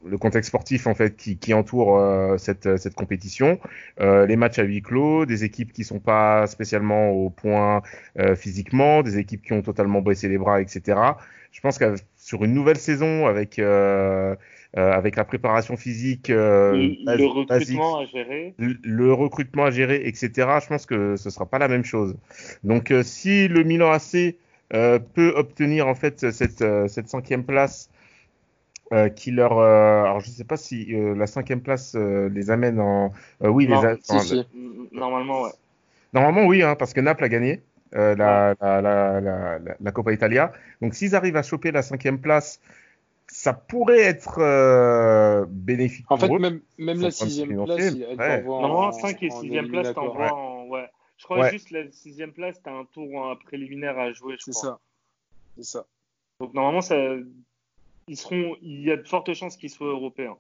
le 0.04 0.18
contexte 0.18 0.48
sportif 0.48 0.88
en 0.88 0.96
fait 0.96 1.16
qui, 1.16 1.54
entoure 1.54 2.40
cette, 2.40 2.96
compétition. 2.96 3.60
Les 4.00 4.36
matchs 4.36 4.60
à 4.60 4.64
huis 4.64 4.82
clos, 4.82 5.26
des 5.26 5.44
équipes 5.44 5.72
qui 5.74 5.84
sont 5.84 6.00
pas 6.00 6.48
spécialement 6.48 7.12
au 7.12 7.30
point 7.30 7.82
physiquement, 8.36 9.04
des 9.04 9.18
équipes 9.18 9.44
qui 9.44 9.54
ont 9.54 9.62
totalement 9.62 10.02
baissé 10.02 10.28
les 10.28 10.38
bras, 10.38 10.62
etc. 10.62 11.00
Je 11.52 11.62
pense 11.62 11.78
que 11.78 11.96
sur 12.16 12.44
une 12.44 12.54
nouvelle 12.54 12.78
saison 12.78 13.28
avec 13.28 13.60
euh, 14.78 14.92
avec 14.92 15.16
la 15.16 15.26
préparation 15.26 15.78
physique, 15.78 16.30
euh, 16.30 16.74
le, 16.74 16.96
basique, 17.06 17.28
recrutement 17.28 17.98
à 17.98 18.06
gérer? 18.06 18.54
le 18.60 18.78
le 18.84 19.14
recrutement 19.14 19.66
à 19.66 19.72
gérer, 19.72 20.02
etc. 20.06 20.60
Je 20.60 20.68
pense 20.68 20.86
que 20.86 21.16
ce 21.16 21.30
sera 21.30 21.46
pas 21.48 21.58
la 21.60 21.68
même 21.68 21.84
chose. 21.84 22.16
Donc, 22.64 22.92
euh, 22.92 23.02
si 23.04 23.48
le 23.48 23.64
Milan 23.64 23.92
AC 23.92 24.38
peut 24.72 25.34
obtenir 25.36 25.88
en 25.88 25.96
fait 25.96 26.30
cette 26.32 26.64
cette 26.88 27.10
cinquième 27.10 27.44
place 27.44 27.90
euh, 28.92 29.10
qui 29.10 29.32
leur, 29.32 29.58
euh, 29.58 30.04
alors 30.04 30.20
je 30.20 30.30
sais 30.30 30.44
pas 30.44 30.58
si 30.58 30.94
euh, 30.96 31.16
la 31.16 31.28
cinquième 31.28 31.62
place 31.62 31.96
les 31.96 32.52
amène 32.52 32.80
en, 32.80 33.12
oui, 33.42 33.66
Non, 33.68 33.82
les 33.82 33.86
a- 33.86 33.98
Si. 34.20 34.44
Normalement, 34.92 35.44
ouais. 35.44 35.52
Normalement, 36.14 36.46
oui, 36.48 36.64
hein, 36.64 36.76
parce 36.76 36.94
que 36.94 37.02
Naples 37.02 37.24
a 37.24 37.30
gagné 37.30 37.62
la, 37.92 38.56
la, 38.62 39.60
la 39.80 39.92
Coppa 39.92 40.12
Italia. 40.14 40.52
Donc, 40.82 40.94
s'ils 40.96 41.16
arrivent 41.16 41.38
à 41.38 41.44
choper 41.44 41.72
la 41.72 41.82
cinquième 41.82 42.20
place, 42.20 42.62
ça 43.40 43.54
pourrait 43.54 44.02
être 44.02 44.40
euh, 44.40 45.46
bénéfique 45.48 46.06
En 46.12 46.18
fait, 46.18 46.28
pour 46.28 46.36
eux. 46.36 46.40
même, 46.40 46.60
même 46.78 47.00
la 47.00 47.10
sixième 47.10 47.64
place, 47.64 47.80
elle 47.80 48.18
ouais. 48.18 48.18
t'envoie 48.18 48.58
en- 48.58 48.62
Normalement, 48.68 48.92
5 48.92 49.24
et 49.24 49.32
en 49.32 49.40
6 49.42 49.50
place, 49.70 49.94
t'envoies 49.94 50.34
en. 50.34 50.68
Ouais. 50.68 50.90
Je 51.16 51.24
crois 51.24 51.40
Ouais. 51.40 51.52
juste 51.52 51.72
la 51.72 51.90
6 51.90 52.22
place, 52.36 52.62
t'as 52.62 52.74
un 52.74 52.84
tour 52.84 53.26
un 53.28 53.38
préliminaire 53.38 53.98
à 53.98 54.12
jouer. 54.12 54.36
Je 54.38 54.44
C'est 54.44 54.52
crois. 54.52 54.72
ça. 54.72 54.80
C'est 55.56 55.64
ça. 55.64 55.86
Donc, 56.42 56.54
normalement, 56.54 56.82
ça... 56.82 56.98
ils 58.10 58.18
seront... 58.18 58.58
il 58.62 58.82
y 58.82 58.92
a 58.92 58.98
de 58.98 59.08
fortes 59.08 59.34
chances 59.34 59.56
qu'ils 59.56 59.70
soient 59.70 59.88
européens. 59.88 60.36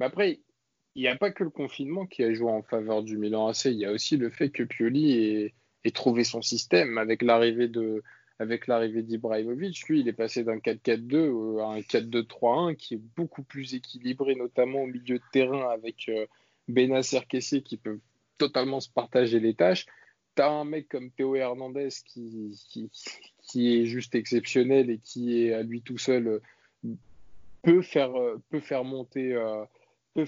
Mais 0.00 0.06
après, 0.06 0.40
il 0.96 1.02
n'y 1.02 1.08
a 1.08 1.14
pas 1.14 1.30
que 1.30 1.44
le 1.44 1.50
confinement 1.50 2.06
qui 2.06 2.24
a 2.24 2.34
joué 2.34 2.50
en 2.50 2.62
faveur 2.62 3.04
du 3.04 3.16
Milan 3.16 3.46
AC. 3.46 3.66
Il 3.66 3.74
y 3.78 3.86
a 3.86 3.92
aussi 3.92 4.16
le 4.16 4.28
fait 4.30 4.50
que 4.50 4.64
Pioli 4.64 5.12
ait, 5.24 5.54
ait 5.84 5.90
trouvé 5.92 6.24
son 6.24 6.42
système 6.42 6.98
avec 6.98 7.22
l'arrivée 7.22 7.68
de 7.68 8.02
avec 8.42 8.66
l'arrivée 8.66 9.02
d'Ibrahimovic. 9.02 9.88
Lui, 9.88 10.00
il 10.00 10.08
est 10.08 10.12
passé 10.12 10.44
d'un 10.44 10.58
4-4-2 10.58 11.60
à 11.62 11.66
un 11.68 11.80
4-2-3-1 11.80 12.76
qui 12.76 12.94
est 12.94 13.00
beaucoup 13.16 13.42
plus 13.42 13.74
équilibré, 13.74 14.34
notamment 14.34 14.82
au 14.82 14.86
milieu 14.86 15.18
de 15.18 15.24
terrain 15.32 15.70
avec 15.70 16.08
euh, 16.08 16.26
Benasser 16.68 17.20
Kessé 17.28 17.62
qui 17.62 17.76
peuvent 17.76 18.00
totalement 18.38 18.80
se 18.80 18.90
partager 18.90 19.40
les 19.40 19.54
tâches. 19.54 19.86
T'as 20.34 20.50
un 20.50 20.64
mec 20.64 20.88
comme 20.88 21.10
Théo 21.10 21.36
Hernandez 21.36 21.88
qui, 22.06 22.90
est 23.54 23.84
juste 23.84 24.14
exceptionnel 24.14 24.90
et 24.90 24.98
qui 24.98 25.52
à 25.52 25.62
lui 25.62 25.82
tout 25.82 25.98
seul 25.98 26.26
euh, 26.26 26.40
peut 27.62 27.82
faire, 27.82 28.14
euh, 28.16 28.42
peut 28.48 28.60
monter, 28.82 29.34
euh, 29.34 29.64
peut 30.14 30.24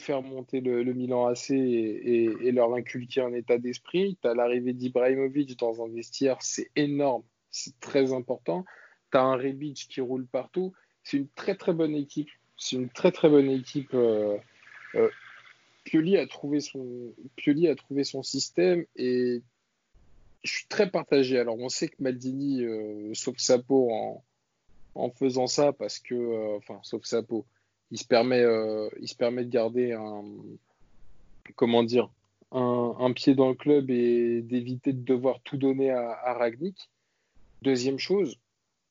le, 0.53 0.93
Milan 0.93 1.27
AC 1.27 1.51
et, 1.51 2.53
leur 2.53 2.75
inculquer 2.75 3.23
un 3.23 3.33
état 3.33 3.59
d'esprit. 3.59 4.19
Tu 4.21 4.29
as 4.29 4.35
l'arrivée 4.35 4.73
d'Ibrahimovic 4.73 5.59
dans 5.59 5.85
un 5.85 5.89
vestiaire, 5.89 6.39
c'est 6.41 6.71
énorme, 6.77 7.25
c'est 7.55 7.79
très 7.81 8.13
important. 8.13 8.65
Tu 9.13 9.19
as 9.19 9.23
un 9.23 9.37
Rebic 9.37 9.89
qui 9.89 10.01
roule 10.01 10.27
partout. 10.27 10.73
C'est 11.03 11.19
une 11.19 11.29
très 11.29 11.55
très 11.55 11.73
bonne 11.73 11.95
équipe. 11.95 12.31
C'est 12.57 12.77
une 12.77 12.89
très 12.89 13.13
très 13.13 13.29
bonne 13.29 13.51
équipe. 13.51 13.95
Euh, 13.95 14.37
euh, 14.95 15.11
Pioli, 15.85 16.17
a 16.17 16.27
trouvé 16.27 16.61
son, 16.61 17.15
Pioli 17.37 17.69
a 17.69 17.75
trouvé 17.75 18.05
son 18.05 18.23
système 18.23 18.85
et 18.97 19.43
je 20.43 20.53
suis 20.53 20.67
très 20.67 20.91
partagé. 20.91 21.39
Alors 21.39 21.59
on 21.59 21.69
sait 21.69 21.89
que 21.89 21.97
Maldini 21.99 22.65
euh, 22.65 23.13
sauve 23.15 23.39
sa 23.39 23.59
peau 23.59 23.91
en, 23.93 24.25
en 24.95 25.11
faisant 25.11 25.47
ça 25.47 25.73
parce 25.73 25.99
que, 25.99 26.57
enfin, 26.57 26.81
sauf 26.83 27.05
sa 27.05 27.23
peau 27.23 27.47
il 27.95 27.99
se 27.99 28.07
permet, 28.07 28.41
euh, 28.41 28.89
il 29.01 29.09
se 29.09 29.15
permet 29.15 29.45
de 29.45 29.51
garder 29.51 29.93
un, 29.93 30.25
comment 31.55 31.85
dire, 31.85 32.11
un, 32.51 33.13
pied 33.13 33.35
dans 33.35 33.49
le 33.49 33.55
club 33.55 33.89
et 33.91 34.43
d'éviter 34.43 34.93
de 34.93 35.05
devoir 35.05 35.41
tout 35.41 35.57
donner 35.57 35.91
à, 35.91 36.35
Ragnick. 36.35 36.91
Deuxième 37.65 37.99
chose, 37.99 38.39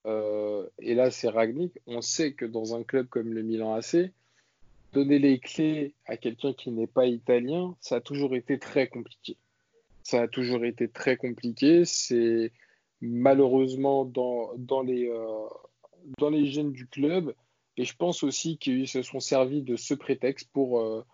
euh, 0.08 0.68
et 0.80 0.96
là 0.96 1.12
c'est 1.12 1.30
Ragnick, 1.30 1.74
on 1.86 2.02
sait 2.02 2.34
que 2.34 2.44
dans 2.44 2.76
un 2.76 2.82
club 2.82 3.08
comme 3.08 3.32
le 3.32 3.44
Milan 3.44 3.76
AC, 3.76 4.12
donner 4.94 5.20
les 5.20 5.38
clés 5.38 5.94
à 6.08 6.18
quelqu'un 6.18 6.54
qui 6.54 6.72
n'est 6.72 6.88
pas 6.88 7.06
italien, 7.06 7.76
ça 7.82 7.98
a 7.98 8.02
toujours 8.02 8.36
été 8.36 8.58
très 8.58 8.88
compliqué. 8.88 9.38
Ça 10.02 10.24
a 10.24 10.28
toujours 10.28 10.66
été 10.66 10.88
très 10.88 11.18
compliqué. 11.18 11.86
C'est 11.86 12.52
malheureusement 13.00 14.06
dans, 14.06 14.56
euh, 14.88 16.30
les 16.32 16.46
gènes 16.48 16.72
du 16.72 16.88
club, 16.88 17.36
et 17.78 17.86
je 17.86 17.96
pense 17.96 18.24
aussi 18.24 18.58
qu'ils 18.58 18.88
se 18.88 19.04
sont 19.04 19.20
servis 19.20 19.62
de 19.62 19.76
ce 19.76 19.94
prétexte 19.94 20.50
pour, 20.52 20.80
euh, 20.80 21.06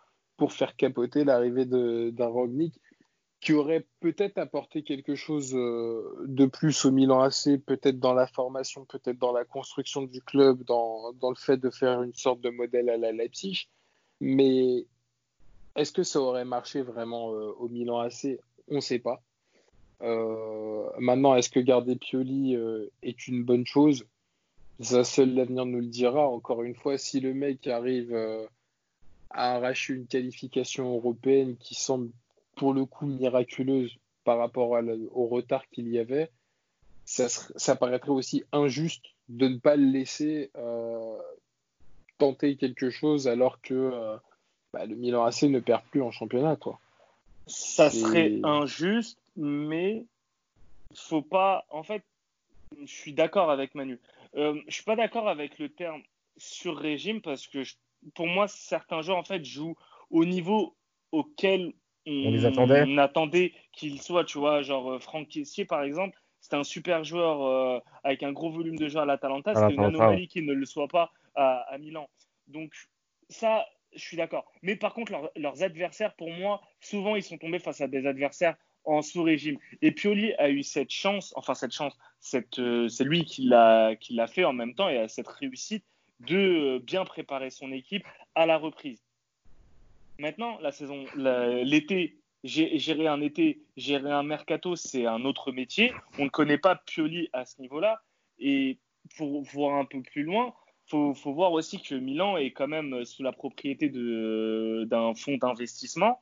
faire 0.48 0.78
capoter 0.78 1.26
l'arrivée 1.26 1.66
d'un 1.66 2.28
Rognik 2.28 2.80
qui 3.40 3.54
aurait 3.54 3.86
peut-être 4.02 4.38
apporté 4.38 4.84
quelque 4.84 5.16
chose 5.16 5.56
euh, 5.56 6.26
de 6.26 6.46
plus 6.46 6.86
au 6.86 6.92
Milan 6.92 7.22
AC, 7.22 7.58
peut-être 7.66 8.00
dans 8.00 8.14
la 8.14 8.28
formation, 8.28 8.86
peut-être 8.86 9.18
dans 9.18 9.32
la 9.32 9.46
construction 9.46 10.02
du 10.02 10.22
club, 10.22 10.64
dans, 10.64 11.14
dans, 11.14 11.30
le 11.30 11.36
fait 11.36 11.58
de 11.58 11.70
faire 11.70 12.04
une 12.04 12.14
sorte 12.14 12.42
de 12.42 12.50
modèle 12.50 12.90
à 12.90 12.98
la 12.98 13.12
Leipzig. 13.12 13.70
Mais 14.20 14.86
est-ce 15.76 15.94
que 15.94 16.04
ça 16.04 16.20
aurait 16.20 16.46
marché 16.46 16.82
vraiment 16.82 17.34
euh, 17.34 17.52
au 17.60 17.70
Milan 17.70 18.00
AC 18.00 18.40
On 18.68 18.76
ne 18.76 18.82
sait 18.82 19.00
pas. 19.00 19.22
maintenant, 21.00 21.36
est-ce 21.36 21.50
que 21.50 21.60
garder 21.62 21.96
Pioli 21.96 22.58
est 23.02 23.28
une 23.28 23.44
bonne 23.44 23.66
chose? 23.66 24.06
Ça, 24.82 25.04
seul 25.04 25.34
l'avenir 25.34 25.66
nous 25.66 25.82
le 25.82 25.88
dira. 25.88 26.30
Encore 26.30 26.64
une 26.64 26.76
fois, 26.76 26.98
si 26.98 27.20
le 27.20 27.34
mec 27.34 27.68
arrive 27.68 28.14
euh, 28.14 28.46
à 29.30 29.56
arracher 29.56 29.94
une 29.94 30.08
qualification 30.08 30.96
européenne 30.96 31.58
qui 31.58 31.76
semble 31.76 32.10
pour 32.60 32.74
le 32.74 32.84
coup 32.84 33.06
miraculeuse 33.06 33.98
par 34.26 34.38
rapport 34.38 34.72
au 34.72 35.28
retard 35.28 35.64
qu'il 35.70 35.88
y 35.88 35.98
avait, 35.98 36.30
ça, 37.06 37.76
paraîtrait 37.78 38.12
aussi 38.12 38.44
injuste 38.52 39.06
de 39.30 39.48
ne 39.48 39.58
pas 39.58 39.78
le 39.78 39.86
laisser 39.86 40.52
euh, 40.58 41.18
tenter 42.18 42.58
quelque 42.58 42.90
chose 42.90 43.30
alors 43.30 43.62
que 43.62 43.74
euh, 43.74 44.18
bah, 44.74 44.86
le 44.86 44.96
Milan 44.96 45.24
AC 45.24 45.44
ne 45.44 45.62
perd 45.62 45.84
plus 45.90 46.02
en 46.02 46.12
championnat. 46.12 46.58
Quoi. 46.58 46.82
Ça 47.48 47.90
serait 47.90 48.40
injuste, 48.44 49.18
mais 49.38 50.06
faut 50.94 51.22
pas. 51.22 51.66
En 51.70 51.84
fait, 51.84 52.04
je 52.82 52.92
suis 52.94 53.14
d'accord 53.14 53.52
avec 53.52 53.74
Manu. 53.74 54.02
Euh, 54.36 54.60
je 54.68 54.74
suis 54.74 54.84
pas 54.84 54.98
d'accord 54.98 55.30
avec 55.30 55.60
le 55.60 55.70
terme 55.70 56.02
sur 56.36 56.78
régime 56.78 57.22
parce 57.22 57.48
que 57.48 57.64
pour 58.16 58.28
moi, 58.28 58.50
certains 58.50 59.02
joueurs 59.02 59.18
en 59.18 59.24
fait 59.24 59.46
jouent 59.46 59.78
au 60.12 60.26
niveau 60.26 60.76
auquel 61.14 61.74
on, 62.06 62.32
les 62.32 62.46
attendait, 63.00 63.54
qu'ils 63.72 64.02
soient. 64.02 64.24
Tu 64.24 64.38
vois, 64.38 64.62
genre 64.62 64.94
euh, 64.94 65.00
Franck 65.00 65.28
Kessier 65.30 65.66
par 65.66 65.84
exemple, 65.84 66.20
c'était 66.42 66.56
un 66.56 66.64
super 66.64 67.04
joueur 67.04 67.44
euh, 67.44 67.80
avec 68.04 68.24
un 68.24 68.32
gros 68.32 68.50
volume 68.50 68.78
de 68.78 68.88
jeu 68.88 69.00
à 69.00 69.06
l'Atalanta. 69.06 69.56
C'était 69.56 69.74
une 69.74 69.84
anomalie 69.84 70.28
qu'il 70.28 70.46
ne 70.46 70.54
le 70.54 70.66
soit 70.66 70.88
pas 70.88 71.12
à, 71.36 71.78
Milan. 71.80 72.10
Donc 72.48 72.74
ça, 73.30 73.66
je 73.94 74.02
suis 74.02 74.18
d'accord. 74.18 74.52
Mais 74.62 74.76
par 74.76 74.94
contre, 74.94 75.32
leurs 75.36 75.64
adversaires, 75.64 76.16
pour 76.16 76.32
moi, 76.32 76.62
souvent, 76.80 77.16
ils 77.16 77.24
sont 77.24 77.38
tombés 77.38 77.60
face 77.60 77.82
à 77.82 77.88
des 77.88 78.06
adversaires 78.06 78.56
en 78.86 79.02
sous-régime. 79.02 79.58
Et 79.82 79.92
Pioli 79.92 80.34
a 80.36 80.50
eu 80.50 80.64
cette 80.64 80.92
chance, 80.92 81.34
enfin 81.36 81.54
cette 81.54 81.74
chance, 81.74 81.98
euh, 82.58 82.88
c'est 82.88 83.04
lui 83.04 83.26
qui 83.26 83.44
l'a 83.44 83.98
fait 84.28 84.46
en 84.46 84.54
même 84.54 84.74
temps 84.74 84.90
et 84.90 84.98
a 84.98 85.08
cette 85.08 85.28
réussite 85.28 85.86
de 86.22 86.80
bien 86.80 87.06
préparer 87.06 87.50
son 87.50 87.72
équipe 87.72 88.06
à 88.36 88.46
la 88.46 88.58
reprise. 88.58 89.02
Maintenant, 90.20 90.60
la 90.60 90.72
saison, 90.72 91.06
l'été, 91.16 92.18
gérer 92.44 93.08
un 93.08 93.22
été, 93.22 93.62
gérer 93.78 94.12
un 94.12 94.24
mercato, 94.24 94.76
c'est 94.76 95.06
un 95.06 95.26
autre 95.26 95.52
métier. 95.52 95.92
On 96.20 96.26
ne 96.26 96.30
connaît 96.30 96.58
pas 96.58 96.76
Pioli 96.76 97.30
à 97.34 97.46
ce 97.46 97.62
niveau-là. 97.62 98.02
Et 98.38 98.78
pour 99.18 99.42
voir 99.42 99.76
un 99.76 99.86
peu 99.86 100.02
plus 100.02 100.24
loin, 100.24 100.54
faut, 100.86 101.14
faut 101.14 101.34
voir 101.34 101.52
aussi 101.54 101.82
que 101.82 101.96
Milan 101.96 102.38
est 102.38 102.52
quand 102.52 102.68
même 102.68 103.04
sous 103.06 103.24
la 103.24 103.32
propriété 103.32 103.90
d'un 103.90 105.14
fonds 105.16 105.38
d'investissement 105.38 106.20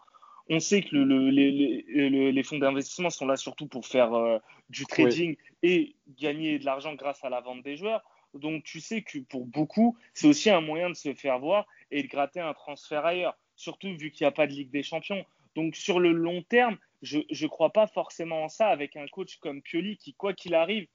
on 0.50 0.60
sait 0.60 0.82
que 0.82 0.96
les, 0.96 2.44
fonds 2.44 2.58
d'investissement 2.58 3.10
sont 3.10 3.26
là 3.26 3.36
surtout 3.36 3.68
pour 3.68 3.86
faire 3.86 4.14
euh, 4.14 4.40
du 4.70 4.86
trading 4.86 5.36
et 5.64 5.96
gagner 6.20 6.60
de 6.60 6.66
l'argent 6.66 6.94
grâce 6.94 7.24
à 7.24 7.30
la 7.30 7.42
vente 7.42 7.64
des 7.64 7.76
joueurs. 7.76 8.04
Donc 8.34 8.64
tu 8.64 8.80
sais 8.80 9.02
que 9.02 9.20
pour 9.20 9.46
beaucoup, 9.46 9.98
c'est 10.14 10.28
aussi 10.28 10.50
un 10.50 10.62
moyen 10.62 10.90
de 10.90 10.96
se 10.96 11.14
faire 11.14 11.40
voir 11.40 11.66
et 11.92 12.04
de 12.04 12.08
gratter 12.08 12.40
un 12.40 12.54
transfert 12.54 13.06
ailleurs, 13.06 13.38
surtout 13.58 13.94
vu 13.98 14.12
qu'il 14.12 14.24
n'y 14.24 14.30
a 14.30 14.32
pas 14.32 14.48
de 14.48 14.54
Ligue 14.54 14.72
des 14.72 14.84
Champions. 14.84 15.26
Donc 15.56 15.76
sur 15.76 16.00
le 16.00 16.14
long 16.14 16.42
terme, 16.44 16.78
je 17.02 17.20
ne 17.20 17.48
crois 17.48 17.72
pas 17.72 17.88
forcément 17.88 18.46
en 18.46 18.50
ça 18.50 18.68
avec 18.68 18.96
un 18.96 19.08
coach 19.08 19.38
comme 19.38 19.62
Pioli 19.62 19.98
qui, 19.98 20.14
quoi 20.14 20.34
qu'il 20.34 20.56
arrive, 20.56 20.88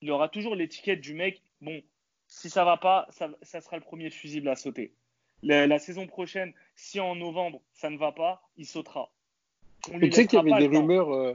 il 0.00 0.10
aura 0.10 0.28
toujours 0.28 0.56
l'étiquette 0.56 1.00
du 1.00 1.14
mec, 1.14 1.42
bon, 1.60 1.80
si 2.26 2.50
ça 2.50 2.64
va 2.64 2.76
pas, 2.76 3.06
ça, 3.10 3.30
ça 3.42 3.60
sera 3.60 3.76
le 3.76 3.82
premier 3.82 4.10
fusible 4.10 4.48
à 4.48 4.56
sauter 4.56 4.92
la, 5.42 5.78
saison 5.78 6.06
prochaine, 6.06 6.52
si 6.74 7.00
en 7.00 7.14
novembre 7.14 7.60
ça 7.72 7.90
ne 7.90 7.98
va 7.98 8.12
pas, 8.12 8.42
il 8.56 8.66
sautera. 8.66 9.10
tu 9.82 10.12
sais 10.12 10.26
qu'il 10.26 10.38
y 10.38 10.52
avait 10.52 10.68
des 10.68 10.76
rumeurs. 10.76 11.12
Euh, 11.12 11.34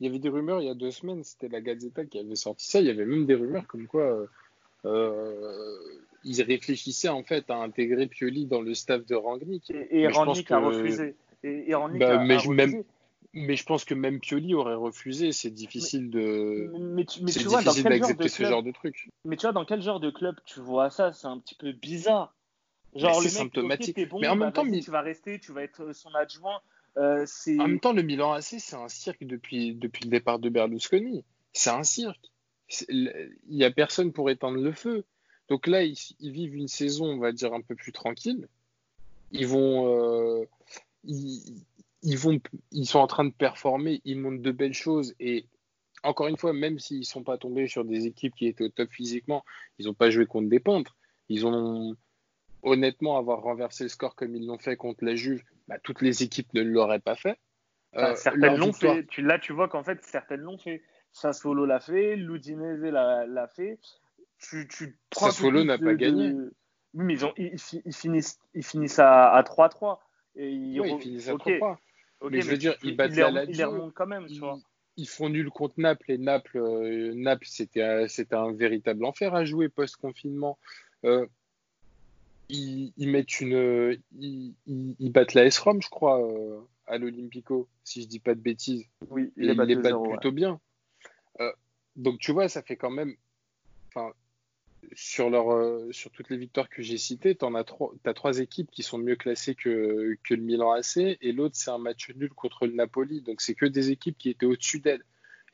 il 0.00 0.06
y 0.06 0.08
avait 0.08 0.18
des 0.18 0.30
rumeurs 0.30 0.62
il 0.62 0.66
y 0.66 0.70
a 0.70 0.74
deux 0.74 0.92
semaines, 0.92 1.22
c'était 1.24 1.48
la 1.48 1.60
Gazeta 1.60 2.06
qui 2.06 2.18
avait 2.18 2.36
sorti 2.36 2.66
ça. 2.66 2.80
Il 2.80 2.86
y 2.86 2.90
avait 2.90 3.04
même 3.04 3.26
des 3.26 3.34
rumeurs 3.34 3.66
comme 3.66 3.86
quoi 3.86 4.02
euh, 4.02 4.26
euh 4.86 5.76
ils 6.24 6.42
réfléchissaient 6.42 7.08
en 7.08 7.22
fait 7.22 7.50
à 7.50 7.56
intégrer 7.56 8.06
Pioli 8.06 8.46
dans 8.46 8.60
le 8.60 8.74
staff 8.74 9.04
de 9.06 9.14
Rangnick. 9.14 9.70
Et, 9.70 10.08
Rangnick 10.08 10.50
a 10.50 10.58
refusé. 10.58 11.14
Et, 11.42 11.72
bah, 11.94 12.22
mais, 12.22 12.38
je, 12.38 12.50
Même, 12.50 12.84
mais 13.32 13.56
je 13.56 13.64
pense 13.64 13.84
que 13.84 13.94
même 13.94 14.20
Pioli 14.20 14.54
aurait 14.54 14.74
refusé. 14.74 15.32
C'est 15.32 15.50
difficile 15.50 16.10
de. 16.10 16.70
Mais, 16.78 17.04
tu, 17.04 17.22
mais 17.22 17.32
tu 17.32 17.44
vois, 17.44 17.62
dans 17.62 17.72
quel 17.72 17.98
genre 17.98 18.14
de 18.14 18.28
ce 18.28 18.44
genre 18.44 18.62
de 18.62 18.72
truc. 18.72 19.08
Mais 19.24 19.36
tu 19.36 19.42
vois, 19.42 19.52
dans 19.52 19.64
quel 19.64 19.80
genre 19.80 20.00
de 20.00 20.10
club 20.10 20.36
tu 20.44 20.60
vois 20.60 20.90
ça? 20.90 21.12
C'est 21.12 21.26
un 21.26 21.38
petit 21.38 21.54
peu 21.54 21.72
bizarre. 21.72 22.34
Genre, 22.94 23.18
le 23.18 23.24
mec, 23.24 23.32
symptomatique. 23.32 23.96
mais 24.20 24.28
en 24.28 24.36
même 24.36 24.52
temps, 24.52 24.68
tu 24.68 24.90
vas 24.90 25.00
rester, 25.00 25.38
tu 25.38 25.52
vas 25.52 25.62
être 25.62 25.94
son 25.94 26.12
adjoint. 26.14 26.60
Euh, 26.96 27.24
en 27.46 27.68
même 27.68 27.78
temps, 27.80 27.92
le 27.92 28.02
Milan 28.02 28.32
AC, 28.32 28.56
c'est 28.58 28.74
un 28.74 28.88
cirque 28.88 29.24
depuis, 29.24 29.74
depuis 29.74 30.04
le 30.04 30.10
départ 30.10 30.40
de 30.40 30.48
Berlusconi. 30.48 31.24
C'est 31.52 31.70
un 31.70 31.84
cirque. 31.84 32.30
Il 32.88 33.32
n'y 33.48 33.64
a 33.64 33.70
personne 33.70 34.12
pour 34.12 34.28
éteindre 34.28 34.60
le 34.60 34.72
feu. 34.72 35.04
Donc 35.50 35.66
là, 35.66 35.82
ils, 35.82 35.96
vivent 36.20 36.54
une 36.54 36.68
saison, 36.68 37.06
on 37.06 37.18
va 37.18 37.32
dire, 37.32 37.52
un 37.52 37.60
peu 37.60 37.74
plus 37.74 37.92
tranquille. 37.92 38.48
Ils 39.32 39.48
vont, 39.48 40.40
euh, 40.40 40.44
ils, 41.04 41.64
ils, 42.02 42.16
vont, 42.16 42.40
ils 42.70 42.86
sont 42.86 43.00
en 43.00 43.08
train 43.08 43.24
de 43.24 43.32
performer, 43.32 44.00
ils 44.04 44.16
montrent 44.16 44.42
de 44.42 44.52
belles 44.52 44.74
choses. 44.74 45.14
Et 45.18 45.44
encore 46.04 46.28
une 46.28 46.36
fois, 46.36 46.52
même 46.52 46.78
s'ils 46.78 47.00
ne 47.00 47.04
sont 47.04 47.24
pas 47.24 47.36
tombés 47.36 47.66
sur 47.66 47.84
des 47.84 48.06
équipes 48.06 48.34
qui 48.36 48.46
étaient 48.46 48.64
au 48.64 48.68
top 48.68 48.90
physiquement, 48.92 49.44
ils 49.78 49.86
n'ont 49.86 49.94
pas 49.94 50.08
joué 50.08 50.24
contre 50.24 50.48
des 50.48 50.60
peintres. 50.60 50.96
Ils 51.28 51.44
ont, 51.44 51.96
honnêtement, 52.62 53.18
avoir 53.18 53.42
renversé 53.42 53.84
le 53.84 53.90
score 53.90 54.14
comme 54.14 54.36
ils 54.36 54.46
l'ont 54.46 54.58
fait 54.58 54.76
contre 54.76 55.04
la 55.04 55.16
Juve, 55.16 55.42
bah, 55.66 55.78
toutes 55.82 56.00
les 56.00 56.22
équipes 56.22 56.54
ne 56.54 56.62
l'auraient 56.62 57.00
pas 57.00 57.16
fait. 57.16 57.38
Euh, 57.96 58.14
certaines 58.14 58.56
l'ont 58.56 58.72
fait. 58.72 59.04
Tu, 59.08 59.20
là, 59.20 59.40
tu 59.40 59.52
vois 59.52 59.68
qu'en 59.68 59.82
fait, 59.82 60.00
certaines 60.04 60.42
l'ont 60.42 60.58
fait. 60.58 60.82
Sassuolo 61.12 61.66
l'a 61.66 61.80
fait, 61.80 62.14
l'Udinese 62.14 62.82
l'a 62.82 63.48
fait. 63.48 63.80
Tu, 64.40 64.66
tu 64.68 64.96
Sassuolo 65.12 65.64
n'a 65.64 65.78
pas 65.78 65.94
gagné. 65.94 66.32
Oui, 66.94 67.04
mais 67.04 67.14
ils, 67.14 67.24
ont, 67.24 67.32
ils, 67.36 67.58
finissent, 67.94 68.38
ils 68.54 68.64
finissent 68.64 68.98
à 68.98 69.40
3-3. 69.46 69.98
Et 70.36 70.50
ils, 70.50 70.80
oui, 70.80 70.92
ils 70.92 71.00
finissent 71.00 71.28
à 71.28 71.34
3-3. 71.34 71.76
mais, 72.30 72.40
je 72.40 72.50
veux 72.50 72.56
dire, 72.56 72.74
ils 72.82 72.96
battent 72.96 73.16
la 73.16 73.44
Ils 73.44 73.56
les 73.56 73.64
remontent 73.64 73.92
quand 73.94 74.06
même, 74.06 74.26
tu 74.26 74.38
vois. 74.40 74.58
Ils 74.96 75.08
font 75.08 75.28
nul 75.28 75.50
contre 75.50 75.74
Naples 75.78 76.10
et 76.10 76.18
Naples, 76.18 76.58
euh, 76.58 77.12
Naples 77.14 77.46
c'était 77.46 77.82
un 78.32 78.52
véritable 78.52 79.04
enfer 79.04 79.34
à 79.34 79.44
jouer 79.44 79.68
post-confinement. 79.68 80.58
Euh, 81.04 81.26
ils, 82.50 83.08
mettent 83.08 83.40
une, 83.40 83.98
ils, 84.18 84.54
ils, 84.66 85.12
battent 85.12 85.34
la 85.34 85.44
S-ROM, 85.44 85.80
je 85.80 85.88
crois, 85.88 86.20
euh, 86.20 86.60
à 86.86 86.98
l'Olympico, 86.98 87.68
si 87.84 88.02
je 88.02 88.08
dis 88.08 88.18
pas 88.18 88.34
de 88.34 88.40
bêtises. 88.40 88.84
Oui, 89.08 89.32
ils 89.36 89.46
les 89.46 89.54
battent, 89.76 90.02
plutôt 90.02 90.32
bien. 90.32 90.60
Euh, 91.40 91.52
donc 91.96 92.18
tu 92.18 92.32
vois, 92.32 92.48
ça 92.48 92.62
fait 92.62 92.76
quand 92.76 92.90
même. 92.90 93.14
Enfin, 93.88 94.12
euh, 95.18 95.92
sur 95.92 96.10
toutes 96.10 96.30
les 96.30 96.36
victoires 96.36 96.68
que 96.68 96.82
j'ai 96.82 96.98
citées, 96.98 97.34
tu 97.34 97.44
as, 97.44 97.64
as, 98.04 98.14
trois 98.14 98.38
équipes 98.38 98.70
qui 98.70 98.82
sont 98.82 98.98
mieux 98.98 99.16
classées 99.16 99.54
que, 99.54 100.16
le 100.30 100.36
Milan 100.36 100.72
AC 100.72 100.96
et 100.96 101.32
l'autre, 101.32 101.56
c'est 101.56 101.70
un 101.70 101.78
match 101.78 102.10
nul 102.14 102.30
contre 102.30 102.66
le 102.66 102.72
Napoli. 102.72 103.22
Donc, 103.22 103.40
c'est 103.40 103.54
que 103.54 103.66
des 103.66 103.90
équipes 103.90 104.18
qui 104.18 104.30
étaient 104.30 104.46
au-dessus 104.46 104.80
d'elles. 104.80 105.04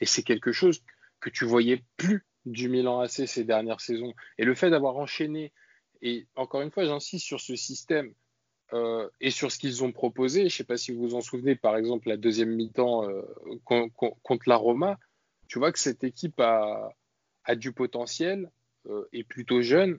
Et 0.00 0.06
c'est 0.06 0.22
quelque 0.22 0.52
chose 0.52 0.82
que 1.20 1.30
tu 1.30 1.44
voyais 1.44 1.82
plus 1.96 2.24
du 2.44 2.68
Milan 2.68 3.00
AC 3.00 3.26
ces 3.26 3.44
dernières 3.44 3.80
saisons. 3.80 4.14
Et 4.38 4.44
le 4.44 4.54
fait 4.54 4.70
d'avoir 4.70 4.96
enchaîné, 4.96 5.52
et 6.02 6.26
encore 6.36 6.62
une 6.62 6.70
fois, 6.70 6.84
j'insiste 6.84 7.24
sur 7.24 7.40
ce 7.40 7.56
système 7.56 8.12
euh, 8.72 9.08
et 9.20 9.30
sur 9.30 9.50
ce 9.50 9.58
qu'ils 9.58 9.84
ont 9.84 9.92
proposé. 9.92 10.40
Je 10.40 10.44
ne 10.44 10.50
sais 10.50 10.64
pas 10.64 10.76
si 10.76 10.92
vous 10.92 11.00
vous 11.00 11.14
en 11.14 11.20
souvenez, 11.20 11.56
par 11.56 11.76
exemple, 11.76 12.08
la 12.08 12.16
deuxième 12.16 12.54
mi-temps 12.54 13.08
euh, 13.08 13.22
contre 13.64 14.48
la 14.48 14.56
Roma. 14.56 14.98
Tu 15.48 15.58
vois 15.58 15.72
que 15.72 15.78
cette 15.78 16.04
équipe 16.04 16.40
a, 16.40 16.92
du 17.56 17.72
potentiel, 17.72 18.50
est 19.12 19.24
plutôt 19.24 19.62
jeune, 19.62 19.98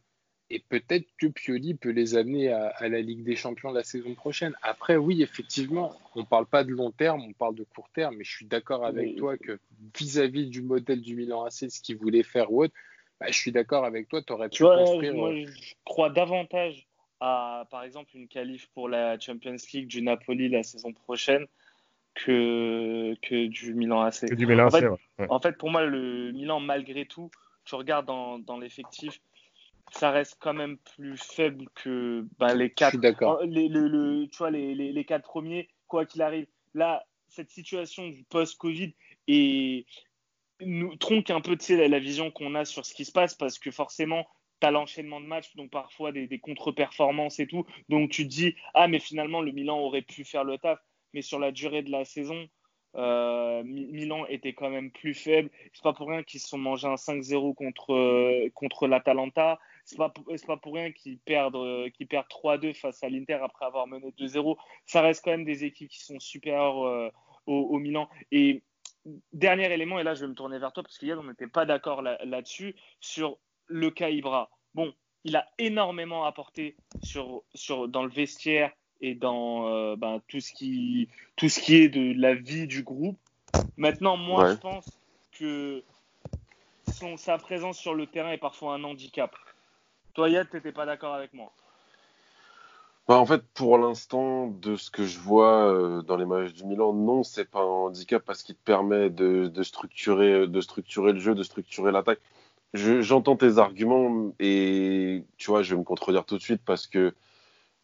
et 0.50 0.60
peut-être 0.60 1.06
que 1.20 1.28
Pioli 1.28 1.74
peut 1.74 1.90
les 1.90 2.16
amener 2.16 2.52
à, 2.52 2.88
la 2.88 3.02
Ligue 3.02 3.24
des 3.24 3.36
Champions 3.36 3.72
la 3.72 3.84
saison 3.84 4.14
prochaine. 4.16 4.56
Après, 4.62 4.96
oui, 4.96 5.22
effectivement, 5.22 5.94
on 6.16 6.22
ne 6.22 6.26
parle 6.26 6.46
pas 6.46 6.64
de 6.64 6.72
long 6.72 6.92
terme, 6.92 7.22
on 7.22 7.34
parle 7.34 7.56
de 7.56 7.64
court 7.64 7.90
terme, 7.94 8.16
mais 8.18 8.24
je 8.24 8.32
suis 8.32 8.46
d'accord 8.46 8.86
avec 8.86 9.18
toi 9.18 9.38
que 9.38 9.60
vis-à-vis 9.98 10.48
du 10.48 10.62
modèle 10.62 11.02
du 11.02 11.16
Milan 11.16 11.44
AC, 11.44 11.70
ce 11.70 11.82
qu'il 11.82 11.98
voulait 11.98 12.24
faire 12.24 12.52
ou 12.52 12.64
autre, 12.64 12.74
bah, 13.20 13.28
je 13.30 13.38
suis 13.38 13.52
d'accord 13.52 13.84
avec 13.84 14.08
toi, 14.08 14.22
tu 14.22 14.32
aurais 14.32 14.48
pu 14.48 14.64
construire. 14.64 15.16
Moi, 15.16 15.32
euh, 15.32 15.46
je 15.48 15.74
crois 15.84 16.10
davantage 16.10 16.88
à, 17.20 17.68
par 17.70 17.84
exemple, 17.84 18.12
une 18.16 18.28
qualif 18.28 18.68
pour 18.74 18.88
la 18.88 19.20
Champions 19.20 19.56
League 19.74 19.88
du 19.88 20.02
Napoli 20.02 20.48
la 20.48 20.64
saison 20.64 20.94
prochaine 20.94 21.46
que, 22.14 23.16
que 23.22 23.48
du 23.48 23.74
Milan 23.74 24.02
AC. 24.02 24.30
Que 24.30 24.36
du 24.36 24.46
Milan 24.46 24.68
AC, 24.68 24.86
en 25.28 25.40
fait, 25.42 25.58
pour 25.58 25.72
moi, 25.72 25.86
le 25.86 26.32
Milan, 26.32 26.62
malgré 26.62 27.06
tout, 27.06 27.32
tu 27.68 27.76
regardes 27.76 28.06
dans, 28.06 28.40
dans 28.40 28.58
l'effectif, 28.58 29.22
ça 29.92 30.12
reste 30.12 30.38
quand 30.40 30.54
même 30.54 30.78
plus 30.78 31.18
faible 31.18 31.66
que 31.76 32.26
bah, 32.40 32.54
les 32.56 32.72
quatre. 32.72 32.98
d'accord. 32.98 33.42
Les, 33.44 33.68
le, 33.68 34.28
tu 34.32 34.38
vois, 34.38 34.52
les, 34.52 34.74
les, 34.74 34.92
les, 34.92 35.06
quatre 35.06 35.24
premiers, 35.24 35.70
quoi 35.88 36.06
qu'il 36.06 36.22
arrive. 36.22 36.48
Là, 36.74 37.06
cette 37.30 37.50
situation 37.50 38.08
du 38.08 38.24
post-Covid 38.24 38.94
et 39.28 39.86
nous 40.62 40.96
tronque 40.96 41.30
un 41.30 41.42
peu 41.42 41.58
la, 41.70 41.88
la 41.88 42.00
vision 42.00 42.32
qu'on 42.32 42.56
a 42.56 42.66
sur 42.66 42.86
ce 42.86 42.94
qui 42.94 43.06
se 43.06 43.12
passe 43.12 43.36
parce 43.36 43.60
que 43.60 43.72
forcément, 43.72 44.26
tu 44.60 44.68
as 44.68 44.72
l'enchaînement 44.72 45.22
de 45.22 45.26
matchs, 45.26 45.56
donc 45.56 45.70
parfois 45.70 46.12
des, 46.12 46.28
des 46.28 46.40
contre-performances 46.40 47.40
et 47.40 47.48
tout. 47.48 47.66
Donc 47.90 48.10
tu 48.10 48.24
te 48.24 48.30
dis, 48.30 48.56
ah, 48.74 48.88
mais 48.88 49.00
finalement, 49.00 49.42
le 49.42 49.52
Milan 49.52 49.80
aurait 49.80 50.02
pu 50.02 50.24
faire 50.24 50.44
le 50.44 50.58
taf. 50.58 50.80
Mais 51.14 51.22
sur 51.22 51.40
la 51.40 51.52
durée 51.52 51.84
de 51.84 51.92
la 51.92 52.04
saison, 52.04 52.50
euh, 52.96 53.64
Milan 53.64 54.26
était 54.28 54.54
quand 54.54 54.70
même 54.70 54.92
plus 54.92 55.14
faible. 55.14 55.50
C'est 55.74 55.84
pas 55.84 55.94
pour 55.94 56.08
rien 56.08 56.24
qu'ils 56.24 56.40
se 56.40 56.48
sont 56.48 56.58
mangés 56.58 56.88
un 56.88 56.96
5-0 56.96 57.54
contre, 57.54 57.94
euh, 57.94 58.50
contre 58.54 58.88
l'Atalanta. 58.88 59.60
C'est 59.86 59.98
pas, 59.98 60.10
pas 60.10 60.58
pour 60.58 60.74
rien 60.74 60.92
qu'ils 60.92 61.20
perdent, 61.20 61.56
euh, 61.56 61.90
qu'ils 61.90 62.08
perdent 62.08 62.28
3-2 62.28 62.74
face 62.74 63.04
à 63.04 63.10
l'Inter 63.10 63.40
après 63.42 63.66
avoir 63.66 63.88
mené 63.88 64.12
2-0. 64.18 64.58
Ça 64.86 65.02
reste 65.02 65.24
quand 65.24 65.32
même 65.32 65.46
des 65.46 65.64
équipes 65.64 65.90
qui 65.90 66.04
sont 66.04 66.20
supérieures 66.20 67.12
au, 67.46 67.80
Milan. 67.80 68.10
Et 68.32 68.64
dernier 69.32 69.72
élément, 69.72 70.00
et 70.00 70.04
là 70.04 70.14
je 70.14 70.22
vais 70.22 70.28
me 70.28 70.34
tourner 70.34 70.60
vers 70.60 70.74
toi 70.74 70.84
parce 70.84 70.98
qu'hier 70.98 71.18
on 71.20 71.24
n'était 71.24 71.48
pas 71.48 71.66
d'accord 71.66 72.02
là-dessus, 72.02 72.76
sur 73.00 73.38
le 73.68 73.90
cas 73.92 74.10
Ibra. 74.10 74.50
Bon, 74.74 74.94
il 75.24 75.36
a 75.36 75.48
énormément 75.58 76.26
apporté 76.26 76.76
sur, 77.04 77.44
sur, 77.54 77.88
dans 77.88 78.04
le 78.04 78.10
vestiaire 78.10 78.72
et 79.02 79.16
dans 79.16 79.68
euh, 79.68 79.96
ben, 79.96 80.22
tout, 80.28 80.40
ce 80.40 80.52
qui, 80.52 81.10
tout 81.36 81.50
ce 81.50 81.60
qui 81.60 81.76
est 81.76 81.90
de 81.90 82.20
la 82.20 82.34
vie 82.34 82.68
du 82.68 82.84
groupe. 82.84 83.18
Maintenant, 83.78 84.18
moi, 84.18 84.52
je 84.52 84.56
pense 84.56 84.86
que 85.38 85.84
son, 86.92 87.18
sa 87.18 87.38
présence 87.38 87.78
sur 87.78 87.94
le 87.94 88.08
terrain 88.08 88.32
est 88.32 88.38
parfois 88.38 88.74
un 88.74 88.84
handicap. 88.84 89.36
Toi, 90.14 90.30
Yad, 90.30 90.50
tu 90.50 90.56
n'étais 90.56 90.72
pas 90.72 90.86
d'accord 90.86 91.14
avec 91.14 91.34
moi 91.34 91.52
bah, 93.08 93.18
En 93.18 93.26
fait, 93.26 93.44
pour 93.54 93.78
l'instant, 93.78 94.48
de 94.48 94.76
ce 94.76 94.90
que 94.90 95.06
je 95.06 95.20
vois 95.20 95.72
euh, 95.72 96.02
dans 96.02 96.18
les 96.18 96.26
matchs 96.26 96.54
du 96.54 96.66
Milan, 96.66 96.94
non, 96.94 97.24
c'est 97.24 97.50
pas 97.50 97.62
un 97.62 97.66
handicap 97.66 98.24
parce 98.26 98.44
qu'il 98.44 98.56
te 98.56 98.64
permet 98.64 99.10
de, 99.10 99.48
de, 99.48 99.64
structurer, 99.64 100.48
de 100.48 100.62
structurer 100.62 101.14
le 101.14 101.20
jeu, 101.20 101.36
de 101.36 101.44
structurer 101.44 101.92
l'attaque. 101.92 102.20
J'entends 102.74 103.38
tes 103.38 103.60
arguments 103.60 104.34
et 104.40 105.24
tu 105.38 105.50
vois, 105.50 105.64
je 105.64 105.74
vais 105.74 105.80
me 105.80 105.86
contredire 105.86 106.26
tout 106.26 106.38
de 106.38 106.44
suite 106.44 106.62
parce 106.66 106.86
que 106.86 107.14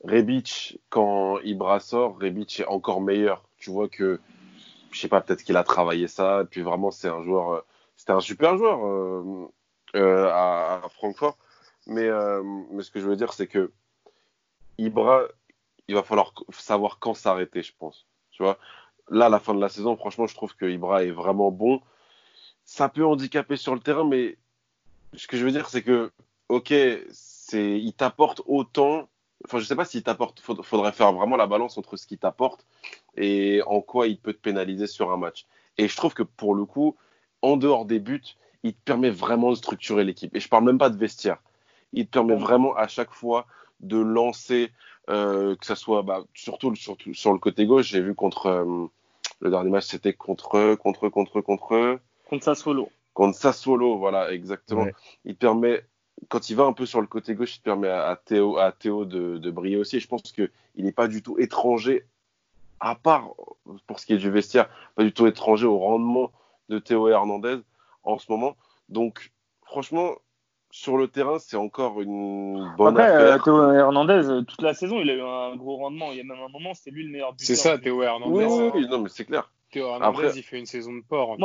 Rebic, 0.04 0.80
quand 0.90 1.40
Ibra 1.40 1.80
sort, 1.80 2.20
Rebic 2.20 2.60
est 2.60 2.68
encore 2.68 3.02
meilleur. 3.02 3.44
Tu 3.58 3.70
vois 3.70 3.88
que, 3.88 4.20
je 4.92 5.00
sais 5.00 5.08
pas, 5.08 5.22
peut-être 5.22 5.44
qu'il 5.44 5.58
a 5.58 5.64
travaillé 5.64 6.08
ça. 6.08 6.42
Et 6.42 6.46
puis 6.46 6.62
vraiment, 6.62 6.92
c'est 6.92 7.08
un 7.08 7.24
joueur, 7.24 7.54
euh, 7.54 7.62
c'était 7.96 8.12
un 8.12 8.20
super 8.20 8.58
joueur 8.58 8.86
euh, 8.86 9.48
euh, 9.96 10.30
à, 10.32 10.82
Francfort. 10.96 11.38
Mais, 11.88 12.10
mais 12.72 12.82
ce 12.82 12.92
que 12.92 13.02
je 13.02 13.08
veux 13.08 13.18
dire, 13.18 13.34
c'est 13.34 13.48
que 13.48 13.72
Ibra, 14.78 15.24
il 15.88 15.96
va 15.96 16.04
falloir 16.04 16.34
savoir 16.52 17.00
quand 17.00 17.14
s'arrêter, 17.14 17.62
je 17.62 17.74
pense. 17.78 18.06
Tu 18.32 18.42
vois, 18.42 18.58
là, 19.10 19.26
à 19.26 19.30
la 19.30 19.40
fin 19.40 19.54
de 19.54 19.60
la 19.60 19.70
saison, 19.70 19.96
franchement, 19.98 20.28
je 20.28 20.36
trouve 20.36 20.56
que 20.56 20.66
Ibra 20.66 21.04
est 21.04 21.12
vraiment 21.12 21.52
bon. 21.52 21.82
Ça 22.66 22.88
peut 22.88 23.06
handicaper 23.06 23.58
sur 23.58 23.74
le 23.74 23.82
terrain, 23.82 24.06
mais 24.06 24.38
ce 25.14 25.28
que 25.28 25.38
je 25.38 25.46
veux 25.46 25.52
dire, 25.52 25.68
c'est 25.68 25.84
que, 25.84 26.12
ok, 26.48 26.74
c'est, 27.12 27.80
il 27.80 27.94
t'apporte 27.94 28.42
autant 28.46 29.10
Enfin, 29.46 29.60
je 29.60 29.66
sais 29.66 29.76
pas 29.76 29.86
s'il 29.86 30.04
t'apporte. 30.04 30.40
Faudrait 30.42 30.92
faire 30.92 31.12
vraiment 31.14 31.36
la 31.36 31.48
balance 31.48 31.78
entre 31.78 31.98
ce 31.98 32.08
qu'il 32.08 32.18
t'apporte 32.18 32.66
et 33.18 33.62
en 33.66 33.82
quoi 33.82 34.08
il 34.08 34.18
peut 34.18 34.34
te 34.34 34.40
pénaliser 34.40 34.88
sur 34.88 35.12
un 35.12 35.18
match. 35.18 35.46
Et 35.78 35.88
je 35.88 35.96
trouve 35.96 36.14
que 36.14 36.24
pour 36.24 36.56
le 36.56 36.66
coup, 36.66 36.96
en 37.42 37.58
dehors 37.58 37.86
des 37.86 38.00
buts, 38.00 38.22
il 38.64 38.74
te 38.74 38.82
permet 38.86 39.10
vraiment 39.10 39.52
de 39.52 39.56
structurer 39.56 40.04
l'équipe. 40.04 40.36
Et 40.36 40.40
je 40.40 40.48
parle 40.48 40.64
même 40.64 40.78
pas 40.78 40.90
de 40.90 40.98
vestiaire. 40.98 41.38
Il 41.92 42.06
te 42.06 42.12
permet 42.12 42.36
vraiment 42.36 42.76
à 42.76 42.88
chaque 42.88 43.12
fois 43.12 43.46
de 43.82 43.98
lancer, 43.98 44.72
euh, 45.10 45.56
que 45.56 45.66
ça 45.66 45.76
soit 45.76 46.02
bah, 46.04 46.24
surtout, 46.34 46.74
surtout, 46.76 47.14
sur 47.14 47.34
le 47.34 47.40
côté 47.40 47.66
gauche. 47.66 47.88
J'ai 47.88 48.02
vu 48.02 48.16
contre 48.16 48.48
euh, 48.48 48.86
le 49.42 49.50
dernier 49.50 49.70
match, 49.70 49.86
c'était 49.86 50.14
contre 50.14 50.76
contre 50.76 51.10
contre 51.10 51.42
contre 51.42 52.00
contre 52.30 52.44
Sassuolo. 52.46 52.90
Contre 53.14 53.38
Sassuolo, 53.38 53.98
voilà, 53.98 54.32
exactement. 54.32 54.88
Il 55.26 55.36
te 55.36 55.40
permet 55.40 55.84
quand 56.30 56.50
il 56.50 56.56
va 56.56 56.64
un 56.64 56.74
peu 56.74 56.86
sur 56.86 57.02
le 57.02 57.08
côté 57.08 57.36
gauche, 57.36 57.58
il 57.58 57.62
permet 57.62 57.90
à, 57.90 58.20
Théo, 58.24 58.58
à 58.58 58.72
Théo 58.72 59.06
de, 59.06 59.52
briller 59.52 59.78
aussi. 59.78 59.98
Et 59.98 60.00
je 60.00 60.08
pense 60.08 60.32
qu'il 60.32 60.50
n'est 60.76 60.92
pas 60.92 61.08
du 61.08 61.22
tout 61.22 61.38
étranger, 61.40 62.06
à 62.80 62.96
part 62.96 63.30
pour 63.88 64.00
ce 64.00 64.06
qui 64.06 64.14
est 64.14 64.18
du 64.18 64.30
vestiaire, 64.30 64.70
pas 64.96 65.04
du 65.04 65.14
tout 65.14 65.28
étranger 65.28 65.66
au 65.66 65.78
rendement 65.78 66.32
de 66.70 66.80
Théo 66.80 67.08
Hernandez 67.08 67.60
en 68.04 68.18
ce 68.18 68.32
moment. 68.32 68.56
Donc, 68.90 69.32
franchement, 69.64 70.16
sur 70.72 70.98
le 70.98 71.08
terrain, 71.08 71.38
c'est 71.40 71.56
encore 71.56 72.02
une 72.02 72.74
bonne 72.78 72.98
Après, 72.98 73.04
affaire. 73.04 73.36
Euh, 73.36 73.40
Théo 73.40 73.72
Hernandez, 73.74 74.28
euh, 74.28 74.42
toute 74.42 74.62
la 74.62 74.74
saison, 74.74 75.00
il 75.00 75.10
a 75.10 75.14
eu 75.14 75.22
un 75.22 75.56
gros 75.56 75.78
rendement. 75.78 76.12
Il 76.12 76.18
y 76.18 76.22
a 76.22 76.24
même 76.24 76.40
un 76.40 76.50
moment, 76.50 76.74
c'était 76.74 76.92
lui 76.92 77.04
le 77.06 77.12
meilleur 77.12 77.32
buteur. 77.34 77.46
C'est 77.46 77.56
ça, 77.56 77.78
Théo 77.78 78.02
Hernandez. 78.02 78.46
Oui, 78.46 78.72
oui, 78.74 78.88
non, 78.90 79.00
mais 79.00 79.10
c'est 79.10 79.26
clair. 79.26 79.52
Théo 79.72 79.88
Hernandez, 79.88 80.32
il 80.36 80.44
fait 80.44 80.60
une 80.60 80.66
saison 80.66 80.94
de 80.94 81.02
port. 81.02 81.38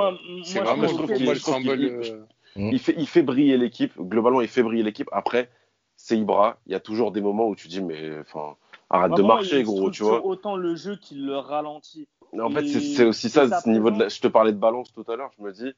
C'est 0.45 0.61
vraiment, 0.61 0.89
je 0.89 0.95
trouve, 0.95 1.11
le 1.11 1.35
symbole. 1.35 1.85
Euh, 1.85 2.25
Mm. 2.59 2.71
Il, 2.73 2.79
fait, 2.79 2.95
il 2.99 3.07
fait 3.07 3.23
briller 3.23 3.57
l'équipe. 3.57 3.93
Globalement, 3.99 4.41
il 4.41 4.49
fait 4.49 4.63
briller 4.63 4.83
l'équipe. 4.83 5.09
Après, 5.13 5.49
c'est 5.97 6.19
Ibra. 6.19 6.59
Il 6.67 6.73
y 6.73 6.75
a 6.75 6.81
toujours 6.81 7.13
des 7.13 7.21
moments 7.21 7.49
où 7.49 7.55
tu 7.55 7.69
dis, 7.69 7.81
mais 7.81 8.19
enfin, 8.19 8.57
arrête 8.91 9.13
de 9.15 9.23
marcher, 9.23 9.63
gros, 9.63 9.91
tu 9.91 10.03
vois. 10.03 10.25
autant 10.25 10.57
le 10.57 10.75
jeu 10.75 10.97
qu'il 10.97 11.25
le 11.25 11.39
ralentit. 11.39 12.09
En 12.39 12.51
fait, 12.51 12.67
c'est 12.67 13.05
aussi 13.05 13.31
ça, 13.31 13.61
ce 13.61 13.69
niveau 13.69 13.91
de 13.91 14.09
je 14.09 14.21
te 14.21 14.29
parlais 14.29 14.53
de 14.53 14.59
balance 14.59 14.93
tout 14.93 15.05
à 15.11 15.17
l'heure. 15.17 15.31
Je 15.39 15.43
me 15.43 15.53
dis, 15.53 15.73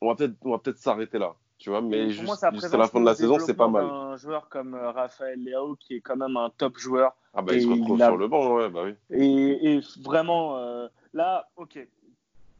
on 0.00 0.08
va 0.08 0.16
peut-être 0.16 0.36
peut 0.62 0.74
s'arrêter 0.76 1.18
là. 1.18 1.34
Tu 1.58 1.70
vois, 1.70 1.80
mais 1.80 2.10
juste, 2.10 2.44
jusqu'à 2.54 2.76
la 2.76 2.88
fin 2.88 2.98
de 2.98 3.06
la 3.06 3.14
saison, 3.14 3.38
c'est 3.38 3.54
pas 3.54 3.68
mal. 3.68 3.84
Un 3.84 4.16
joueur 4.16 4.48
comme 4.48 4.74
euh, 4.74 4.90
Raphaël 4.90 5.38
Leao, 5.38 5.76
qui 5.76 5.94
est 5.94 6.00
quand 6.00 6.16
même 6.16 6.36
un 6.36 6.50
top 6.50 6.76
joueur. 6.76 7.14
Ah 7.34 7.40
bah, 7.40 7.54
il 7.54 7.62
se 7.62 7.68
retrouve 7.68 7.98
sur 7.98 8.16
le 8.16 8.26
banc, 8.26 8.56
ouais, 8.56 8.68
bah 8.68 8.82
oui. 8.84 8.94
Et, 9.10 9.80
vraiment, 10.02 10.58
euh, 10.58 10.88
là, 11.14 11.48
ok, 11.54 11.78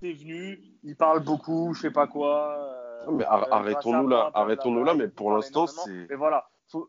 c'est 0.00 0.12
venu, 0.12 0.62
il 0.84 0.94
parle 0.94 1.24
beaucoup, 1.24 1.74
je 1.74 1.80
sais 1.80 1.90
pas 1.90 2.06
quoi. 2.06 2.56
Euh, 2.58 2.91
mais 3.10 3.24
arrêtons-nous 3.24 4.08
là, 4.08 4.30
arrêtons-nous 4.34 4.84
là, 4.84 4.94
mais 4.94 5.08
pour 5.08 5.32
l'instant, 5.32 5.66
c'est. 5.66 6.06
Mais 6.08 6.16
voilà, 6.16 6.48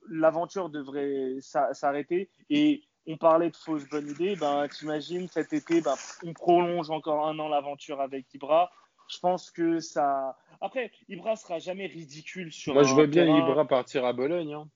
l'aventure 0.09 0.69
devrait 0.69 1.35
s'arrêter. 1.39 2.29
Et 2.49 2.83
on 3.07 3.17
parlait 3.17 3.49
de 3.49 3.55
fausses 3.55 3.87
bonnes 3.89 4.09
idées. 4.09 4.35
Ben, 4.35 4.67
t'imagines, 4.67 5.27
cet 5.27 5.53
été, 5.53 5.81
ben, 5.81 5.95
on 6.25 6.33
prolonge 6.33 6.89
encore 6.89 7.27
un 7.27 7.37
an 7.39 7.49
l'aventure 7.49 8.01
avec 8.01 8.33
Ibra. 8.33 8.71
Je 9.09 9.19
pense 9.19 9.51
que 9.51 9.79
ça. 9.79 10.37
Après, 10.61 10.91
Ibra 11.09 11.35
sera 11.35 11.59
jamais 11.59 11.87
ridicule 11.87 12.51
sur. 12.51 12.73
Moi, 12.73 12.83
je 12.83 12.95
veux 12.95 13.07
bien 13.07 13.25
Ibra 13.25 13.65
partir 13.65 14.05
à 14.05 14.13
Bologne. 14.13 14.53
Hein. 14.53 14.69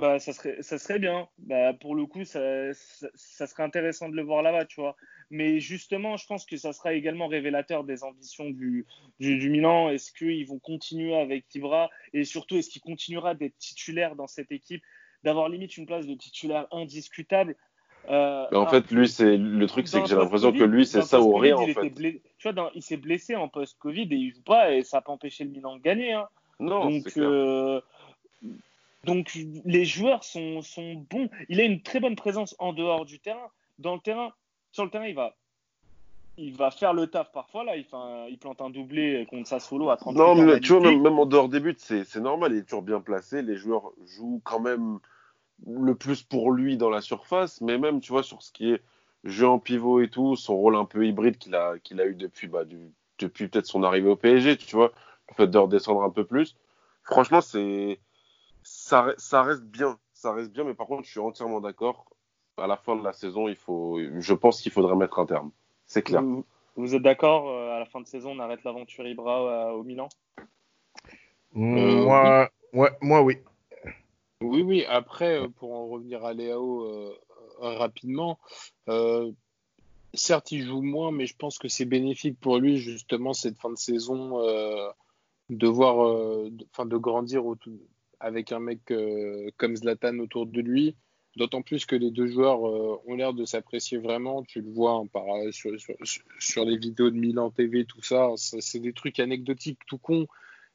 Bah, 0.00 0.20
ça 0.20 0.32
serait, 0.32 0.62
ça 0.62 0.78
serait 0.78 1.00
bien. 1.00 1.28
Bah, 1.38 1.72
pour 1.74 1.96
le 1.96 2.06
coup, 2.06 2.24
ça, 2.24 2.40
ça, 2.72 3.46
serait 3.48 3.64
intéressant 3.64 4.08
de 4.08 4.14
le 4.14 4.22
voir 4.22 4.42
là-bas, 4.42 4.64
tu 4.64 4.80
vois. 4.80 4.94
Mais 5.30 5.58
justement, 5.58 6.16
je 6.16 6.24
pense 6.26 6.46
que 6.46 6.56
ça 6.56 6.72
sera 6.72 6.94
également 6.94 7.26
révélateur 7.26 7.82
des 7.82 8.04
ambitions 8.04 8.48
du, 8.48 8.86
du, 9.18 9.50
Milan. 9.50 9.90
Est-ce 9.90 10.12
qu'ils 10.12 10.46
vont 10.46 10.60
continuer 10.60 11.16
avec 11.16 11.52
Ibra? 11.54 11.90
Et 12.12 12.24
surtout, 12.24 12.56
est-ce 12.56 12.70
qu'il 12.70 12.80
continuera 12.80 13.34
d'être 13.34 13.58
titulaire 13.58 14.14
dans 14.14 14.28
cette 14.28 14.52
équipe? 14.52 14.82
D'avoir 15.24 15.48
limite 15.48 15.76
une 15.76 15.86
place 15.86 16.06
de 16.06 16.14
titulaire 16.14 16.68
indiscutable 16.70 17.56
euh, 18.08 18.46
en 18.52 18.66
fait, 18.66 18.90
lui, 18.90 19.06
c'est 19.08 19.36
le 19.36 19.66
truc, 19.66 19.86
c'est 19.86 20.00
que 20.00 20.08
j'ai 20.08 20.16
l'impression 20.16 20.52
que 20.52 20.64
lui, 20.64 20.86
c'est 20.86 21.02
ça 21.02 21.20
ou 21.20 21.34
rien. 21.34 21.56
En 21.56 21.66
fait. 21.66 21.92
Tu 22.38 22.50
vois, 22.50 22.70
il 22.74 22.82
s'est 22.82 22.96
blessé 22.96 23.36
en 23.36 23.48
post-Covid 23.48 24.08
et 24.10 24.16
il 24.16 24.32
joue 24.32 24.42
pas 24.42 24.72
et 24.72 24.82
ça 24.82 24.98
n'a 24.98 25.00
pas 25.02 25.12
empêché 25.12 25.44
le 25.44 25.50
Milan 25.50 25.76
de 25.76 25.82
gagner. 25.82 26.12
Hein. 26.12 26.28
Non, 26.58 26.88
Donc, 26.88 27.12
euh, 27.18 27.80
donc 29.04 29.36
les 29.64 29.84
joueurs 29.84 30.24
sont, 30.24 30.62
sont 30.62 30.94
bons. 31.10 31.28
Il 31.48 31.60
a 31.60 31.64
une 31.64 31.82
très 31.82 32.00
bonne 32.00 32.16
présence 32.16 32.54
en 32.58 32.72
dehors 32.72 33.04
du 33.04 33.20
terrain. 33.20 33.50
Dans 33.78 33.94
le 33.94 34.00
terrain, 34.00 34.32
sur 34.72 34.84
le 34.84 34.90
terrain, 34.90 35.06
il 35.06 35.14
va 35.14 35.34
il 36.38 36.56
va 36.56 36.70
faire 36.70 36.94
le 36.94 37.08
taf 37.08 37.32
parfois. 37.32 37.64
Là, 37.64 37.76
il, 37.76 37.84
fait 37.84 37.96
il 38.30 38.38
plante 38.38 38.60
un 38.60 38.70
doublé 38.70 39.26
contre 39.28 39.48
Sassuolo 39.48 39.90
à 39.90 39.96
30 39.96 40.14
Non, 40.14 40.34
mais 40.36 40.60
tu 40.60 40.72
vois, 40.72 40.80
même, 40.80 41.18
en 41.18 41.26
dehors 41.26 41.48
des 41.48 41.60
buts, 41.60 41.76
c'est 41.78 42.16
normal. 42.16 42.52
Il 42.52 42.58
est 42.58 42.62
toujours 42.62 42.82
bien 42.82 43.00
placé. 43.00 43.42
Les 43.42 43.56
joueurs 43.56 43.90
jouent 44.06 44.40
quand 44.44 44.60
même 44.60 45.00
le 45.66 45.94
plus 45.96 46.22
pour 46.22 46.52
lui 46.52 46.76
dans 46.76 46.90
la 46.90 47.00
surface. 47.00 47.60
Mais 47.60 47.76
même, 47.76 48.00
tu 48.00 48.12
vois, 48.12 48.22
sur 48.22 48.42
ce 48.42 48.52
qui 48.52 48.70
est 48.72 48.82
jeu 49.24 49.48
en 49.48 49.58
pivot 49.58 50.00
et 50.00 50.08
tout, 50.08 50.36
son 50.36 50.56
rôle 50.56 50.76
un 50.76 50.84
peu 50.84 51.06
hybride 51.06 51.38
qu'il 51.38 51.56
a, 51.56 51.78
qu'il 51.80 52.00
a 52.00 52.06
eu 52.06 52.14
depuis, 52.14 52.46
bah, 52.46 52.62
depuis 53.18 53.48
peut-être 53.48 53.66
son 53.66 53.82
arrivée 53.82 54.08
au 54.08 54.16
PSG, 54.16 54.56
tu 54.56 54.76
vois, 54.76 54.92
le 55.28 55.34
fait 55.34 55.48
de 55.48 55.58
redescendre 55.58 56.02
un 56.02 56.10
peu 56.10 56.24
plus. 56.24 56.56
Franchement, 57.02 57.40
c'est 57.40 57.98
ça, 58.88 59.14
ça 59.18 59.42
reste 59.42 59.64
bien. 59.64 59.98
Ça 60.14 60.32
reste 60.32 60.50
bien, 60.50 60.64
mais 60.64 60.74
par 60.74 60.86
contre, 60.86 61.04
je 61.04 61.10
suis 61.10 61.20
entièrement 61.20 61.60
d'accord. 61.60 62.06
À 62.56 62.66
la 62.66 62.76
fin 62.76 62.96
de 62.96 63.04
la 63.04 63.12
saison, 63.12 63.46
il 63.46 63.54
faut, 63.54 64.00
je 64.18 64.34
pense 64.34 64.60
qu'il 64.60 64.72
faudrait 64.72 64.96
mettre 64.96 65.18
un 65.18 65.26
terme. 65.26 65.50
C'est 65.86 66.02
clair. 66.02 66.22
Vous, 66.74 66.94
êtes 66.94 67.02
d'accord 67.02 67.48
euh, 67.50 67.76
À 67.76 67.78
la 67.78 67.86
fin 67.86 68.00
de 68.00 68.06
saison, 68.06 68.32
on 68.32 68.38
arrête 68.40 68.64
l'aventure 68.64 69.06
Ibra 69.06 69.40
euh, 69.40 69.72
au 69.72 69.84
Milan? 69.84 70.08
Mmh, 71.52 72.02
Moi, 72.02 72.50
ouais, 72.72 72.90
moi, 73.00 73.22
oui. 73.22 73.38
Oui, 74.40 74.62
oui. 74.62 74.84
Après, 74.86 75.38
euh, 75.38 75.48
pour 75.48 75.74
en 75.74 75.86
revenir 75.86 76.24
à 76.24 76.32
Léao 76.32 77.14
rapidement, 77.60 78.38
certes, 80.14 80.50
il 80.50 80.64
joue 80.64 80.82
moins, 80.82 81.12
mais 81.12 81.26
je 81.26 81.36
pense 81.36 81.58
que 81.58 81.68
c'est 81.68 81.84
bénéfique 81.84 82.40
pour 82.40 82.58
lui, 82.58 82.78
justement, 82.78 83.34
cette 83.34 83.58
fin 83.58 83.70
de 83.70 83.78
saison, 83.78 84.38
de 85.50 85.66
voir, 85.66 85.96
enfin, 86.72 86.86
de, 86.86 86.96
grandir 86.96 87.44
avec 88.20 88.52
un 88.52 88.60
mec 88.60 88.80
comme 89.56 89.76
Zlatan 89.76 90.18
autour 90.18 90.46
de 90.46 90.60
lui. 90.60 90.96
D'autant 91.38 91.62
plus 91.62 91.86
que 91.86 91.94
les 91.94 92.10
deux 92.10 92.26
joueurs 92.26 92.66
euh, 92.66 93.00
ont 93.06 93.14
l'air 93.14 93.32
de 93.32 93.44
s'apprécier 93.44 93.98
vraiment. 93.98 94.42
Tu 94.42 94.60
le 94.60 94.72
vois 94.72 94.94
hein, 94.94 95.06
par, 95.06 95.24
euh, 95.36 95.52
sur, 95.52 96.64
les 96.64 96.76
vidéos 96.76 97.10
de 97.10 97.16
Milan 97.16 97.50
TV, 97.50 97.84
tout 97.84 98.02
ça. 98.02 98.30
c'est 98.36 98.80
des 98.80 98.92
trucs 98.92 99.20
anecdotiques, 99.20 99.78
tout 99.86 99.98
con. 99.98 100.26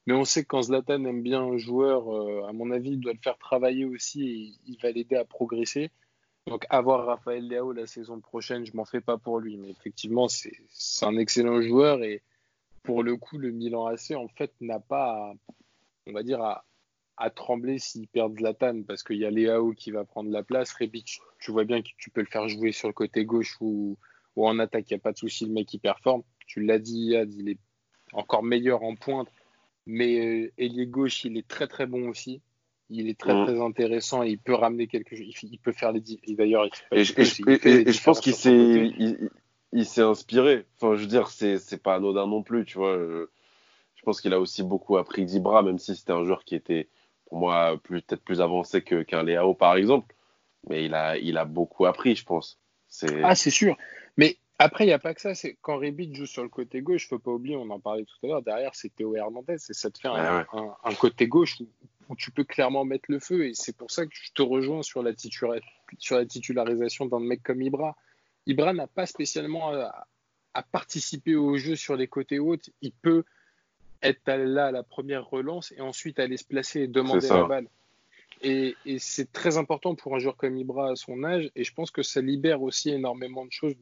Mais 0.06 0.14
on 0.14 0.24
sait 0.24 0.44
que 0.44 0.48
quand 0.48 0.62
Zlatan 0.62 1.04
aime 1.04 1.22
bien 1.22 1.42
un 1.42 1.58
joueur, 1.58 2.14
euh, 2.14 2.48
à 2.48 2.54
mon 2.54 2.72
avis, 2.72 2.92
il 2.92 3.02
doit 3.02 3.12
le 3.12 3.20
faire 3.22 3.38
travailler 3.38 3.84
aussi 3.84 4.24
et 4.24 4.54
il 4.66 4.78
va 4.82 4.92
l'aider 4.92 5.18
à 5.18 5.26
progresser. 5.26 5.92
Donc 6.48 6.66
avoir 6.70 7.06
Raphaël 7.08 7.46
Leao 7.46 7.74
la 7.74 7.86
saison 7.86 8.22
prochaine, 8.22 8.66
je 8.66 8.76
m'en 8.76 8.86
fais 8.86 9.02
pas 9.02 9.18
pour 9.18 9.40
lui. 9.40 9.58
Mais 9.58 9.70
effectivement, 9.70 10.30
c'est 10.30 10.56
un 11.02 11.18
excellent 11.18 11.62
joueur 11.62 12.04
et 12.04 12.22
pour 12.84 13.04
le 13.04 13.18
coup, 13.18 13.38
le 13.38 13.52
Milan 13.52 13.88
AC, 13.88 14.12
en 14.12 14.30
fait, 14.30 14.54
n'a 14.62 14.80
pas, 14.80 15.34
on 16.08 16.14
va 16.14 16.24
dire, 16.24 16.42
à, 16.42 16.64
à 17.18 17.30
trembler 17.30 17.80
s'ils 17.80 18.08
perdent 18.08 18.38
Zlatan 18.38 18.84
parce 18.84 19.04
qu'il 19.04 19.18
y 19.18 19.26
a 19.26 19.30
Léao 19.30 19.74
qui 19.74 19.92
va 19.92 20.04
prendre 20.04 20.32
la 20.32 20.44
place. 20.44 20.74
Rebic, 20.74 21.20
tu 21.40 21.52
vois 21.52 21.64
bien 21.64 21.82
que 21.82 21.90
tu 21.98 22.10
peux 22.10 22.22
le 22.22 22.28
faire 22.28 22.48
jouer 22.48 22.72
sur 22.72 22.88
le 22.88 22.94
côté 22.94 23.26
gauche 23.26 23.58
ou, 23.62 23.98
ou 24.36 24.48
en 24.48 24.60
attaque, 24.60 24.90
il 24.90 24.94
n'y 24.94 25.00
a 25.00 25.02
pas 25.02 25.12
de 25.12 25.18
souci, 25.18 25.46
le 25.46 25.52
mec 25.52 25.74
il 25.74 25.80
performe. 25.80 26.24
Tu 26.48 26.62
l'as 26.62 26.80
dit, 26.80 27.12
Yad, 27.12 27.32
il 27.34 27.50
est 27.50 27.60
encore 28.14 28.44
meilleur 28.44 28.84
en 28.84 28.96
pointe, 28.96 29.30
mais 29.86 30.52
euh, 30.60 30.86
gauche, 30.86 31.26
il 31.26 31.38
est 31.38 31.48
très 31.48 31.68
très 31.68 31.86
bon 31.86 32.10
aussi. 32.10 32.42
Il 32.90 33.10
est 33.10 33.18
très 33.18 33.34
mm. 33.34 33.46
très 33.46 33.62
intéressant 33.62 34.24
et 34.24 34.30
il 34.30 34.40
peut 34.40 34.54
ramener 34.54 34.88
quelque 34.88 35.16
chose. 35.16 35.26
Il, 35.42 35.58
peut 35.58 35.72
faire 35.72 35.92
les. 35.92 36.02
D'ailleurs, 36.36 36.68
et, 36.92 37.04
je 37.04 38.04
pense 38.04 38.20
qu'il 38.20 38.36
s'est 38.36 38.92
il, 39.72 39.86
s'est 39.86 40.02
inspiré. 40.02 40.66
Enfin, 40.76 40.96
je 40.96 41.02
veux 41.02 41.08
dire, 41.08 41.30
c'est 41.30 41.82
pas 41.82 41.96
anodin 41.96 42.28
non 42.28 42.44
plus, 42.44 42.66
tu 42.66 42.78
vois. 42.78 42.98
Je 42.98 44.02
pense 44.04 44.20
qu'il 44.20 44.34
a 44.34 44.40
aussi 44.40 44.64
beaucoup 44.64 44.98
appris 44.98 45.26
d'Ibra, 45.26 45.64
même 45.64 45.80
si 45.80 45.96
c'était 45.96 46.12
un 46.12 46.26
joueur 46.26 46.44
qui 46.44 46.56
était 46.56 46.90
pour 47.34 47.40
moi 47.40 47.80
peut-être 47.82 48.24
plus 48.24 48.42
avancé 48.42 48.84
qu'un 48.84 49.24
Léao 49.24 49.56
par 49.56 49.76
exemple. 49.76 50.14
Mais 50.70 50.86
il 50.86 50.94
a, 50.94 51.18
il 51.18 51.40
a 51.40 51.46
beaucoup 51.46 51.88
appris, 51.88 52.16
je 52.16 52.24
pense. 52.24 52.60
Ah, 53.24 53.34
c'est 53.34 53.50
sûr. 53.50 53.76
Mais 54.18 54.38
après, 54.60 54.84
il 54.84 54.88
n'y 54.88 54.94
a 54.94 55.00
pas 55.00 55.16
que 55.16 55.20
ça. 55.20 55.34
C'est 55.34 55.58
quand 55.60 55.80
Rebic 55.80 56.16
joue 56.16 56.28
sur 56.28 56.44
le 56.44 56.50
côté 56.50 56.84
gauche, 56.84 57.06
il 57.06 57.08
faut 57.08 57.18
pas 57.18 57.32
oublier, 57.32 57.56
on 57.56 57.68
en 57.72 57.80
parlait 57.80 58.06
tout 58.06 58.24
à 58.24 58.28
l'heure. 58.28 58.44
Derrière, 58.44 58.76
c'est 58.76 58.94
Théo 58.94 59.16
Hernandez. 59.16 59.56
Et 59.56 59.74
ça 59.74 59.90
te 59.90 59.98
fait 59.98 60.10
un, 60.10 60.94
côté 61.00 61.28
gauche 61.28 61.58
où, 62.08 62.16
tu 62.16 62.30
peux 62.30 62.44
clairement 62.44 62.86
mettre 62.86 63.06
le 63.08 63.18
feu. 63.18 63.48
Et 63.48 63.56
c'est 63.56 63.76
pour 63.76 63.90
ça 63.90 64.06
que 64.06 64.12
je 64.14 64.32
te 64.32 64.44
rejoins 64.44 64.84
sur 64.84 65.02
la, 65.02 65.14
sur 65.18 66.18
la 66.18 66.26
titularisation 66.28 67.08
d'un 67.08 67.20
mec 67.20 67.42
comme 67.42 67.64
Ibra. 67.64 67.96
Ibra 68.46 68.74
n'a 68.74 68.86
pas 68.86 69.08
spécialement 69.08 69.72
à, 69.74 70.06
à, 70.54 70.62
participer 70.62 71.36
au 71.36 71.58
jeu 71.58 71.76
sur 71.76 71.96
les 71.96 72.08
côtés 72.08 72.38
hautes. 72.38 72.70
Il 72.84 72.92
peut 72.92 73.24
être 74.04 74.28
là 74.28 74.68
à 74.68 74.72
la 74.72 74.84
première 74.84 75.28
relance 75.28 75.72
et 75.76 75.82
ensuite 75.82 76.20
aller 76.20 76.38
se 76.38 76.44
placer 76.44 76.82
et 76.82 76.88
demander 76.88 77.28
la 77.30 77.46
balle. 77.46 77.68
Et, 78.42 78.76
c'est 79.00 79.32
très 79.32 79.58
important 79.58 79.96
pour 79.96 80.16
un 80.16 80.20
joueur 80.20 80.36
comme 80.36 80.58
Ibra 80.58 80.92
à 80.92 80.96
son 80.96 81.24
âge. 81.24 81.50
Et 81.56 81.64
je 81.64 81.74
pense 81.74 81.92
que 81.92 82.04
ça 82.04 82.22
libère 82.22 82.62
aussi 82.62 82.90
énormément 82.90 83.46
de 83.46 83.52
choses, 83.52 83.74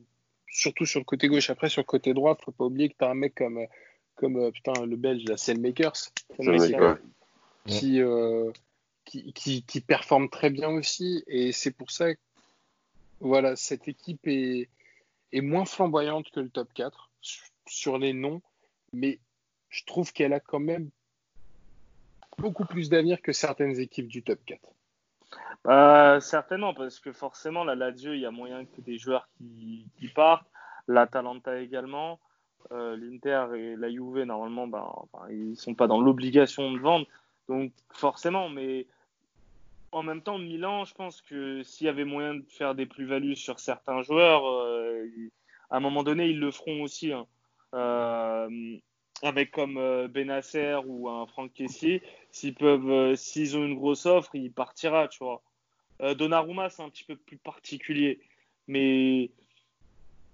surtout 0.47 0.85
sur 0.85 0.99
le 0.99 1.05
côté 1.05 1.27
gauche. 1.27 1.49
Après, 1.49 1.67
sur 1.67 1.81
le 1.81 1.85
côté 1.85 2.13
droit, 2.13 2.37
faut 2.39 2.51
pas 2.51 2.65
oublier 2.65 2.89
que 2.89 2.95
tu 2.97 3.03
as 3.03 3.09
un 3.09 3.15
mec 3.15 3.33
comme, 3.35 3.59
comme 4.15 4.37
euh, 4.37 4.51
putain, 4.51 4.85
le 4.85 4.95
Belge, 4.95 5.23
la 5.25 5.37
Cellmakers, 5.37 6.11
qui, 7.65 8.01
euh, 8.01 8.51
qui, 9.05 9.33
qui, 9.33 9.63
qui, 9.63 9.81
performe 9.81 10.29
très 10.29 10.51
bien 10.51 10.69
aussi. 10.69 11.23
Et 11.27 11.51
c'est 11.51 11.71
pour 11.71 11.89
ça 11.89 12.13
que 12.13 12.19
voilà, 13.19 13.55
cette 13.55 13.87
équipe 13.87 14.27
est, 14.27 14.69
est 15.31 15.41
moins 15.41 15.65
flamboyante 15.65 16.29
que 16.29 16.39
le 16.39 16.49
top 16.49 16.71
4 16.73 17.09
sur 17.67 17.97
les 17.97 18.13
noms. 18.13 18.41
Mais 18.93 19.19
je 19.71 19.83
trouve 19.85 20.13
qu'elle 20.13 20.33
a 20.33 20.39
quand 20.39 20.59
même 20.59 20.89
beaucoup 22.37 22.65
plus 22.65 22.89
d'avenir 22.89 23.21
que 23.21 23.31
certaines 23.31 23.79
équipes 23.79 24.07
du 24.07 24.21
top 24.21 24.39
4. 24.45 24.61
Bah, 25.63 26.19
certainement, 26.19 26.73
parce 26.73 26.99
que 26.99 27.11
forcément, 27.11 27.63
la 27.63 27.75
Lazio, 27.75 28.13
il 28.13 28.19
y 28.19 28.25
a 28.25 28.31
moyen 28.31 28.65
que 28.65 28.81
des 28.81 28.97
joueurs 28.97 29.27
qui, 29.37 30.07
partent. 30.13 30.47
L'Atalanta 30.87 31.59
également. 31.59 32.19
Euh, 32.71 32.97
L'Inter 32.97 33.47
et 33.55 33.75
la 33.75 33.89
Juve, 33.89 34.23
normalement, 34.23 34.67
bah, 34.67 35.07
ils 35.29 35.51
ne 35.51 35.55
sont 35.55 35.73
pas 35.73 35.87
dans 35.87 36.01
l'obligation 36.01 36.71
de 36.71 36.79
vendre. 36.79 37.05
Donc, 37.47 37.71
forcément, 37.91 38.49
mais 38.49 38.87
en 39.91 40.03
même 40.03 40.21
temps, 40.21 40.37
Milan, 40.37 40.83
je 40.85 40.93
pense 40.93 41.21
que 41.21 41.63
s'il 41.63 41.85
y 41.85 41.89
avait 41.89 42.05
moyen 42.05 42.35
de 42.35 42.45
faire 42.49 42.75
des 42.75 42.85
plus-values 42.85 43.35
sur 43.35 43.59
certains 43.59 44.01
joueurs, 44.01 44.47
euh, 44.47 45.05
à 45.69 45.77
un 45.77 45.79
moment 45.79 46.03
donné, 46.03 46.27
ils 46.27 46.39
le 46.39 46.51
feront 46.51 46.81
aussi. 46.81 47.13
Hein. 47.13 47.25
Euh, 49.23 49.27
avec 49.27 49.51
comme 49.51 49.77
euh, 49.77 50.07
Benasser 50.07 50.77
ou 50.85 51.09
un 51.09 51.25
Franck 51.25 51.53
Kessier, 51.53 52.01
s'ils 52.31 52.55
peuvent, 52.55 52.89
euh, 52.89 53.15
s'ils 53.15 53.57
ont 53.57 53.65
une 53.65 53.75
grosse 53.75 54.05
offre, 54.05 54.35
il 54.35 54.51
partira, 54.51 55.07
tu 55.07 55.23
vois. 55.23 55.41
Euh, 56.01 56.15
Donnarumma, 56.15 56.69
c'est 56.69 56.81
un 56.81 56.89
petit 56.89 57.03
peu 57.03 57.15
plus 57.15 57.37
particulier, 57.37 58.19
mais 58.67 59.31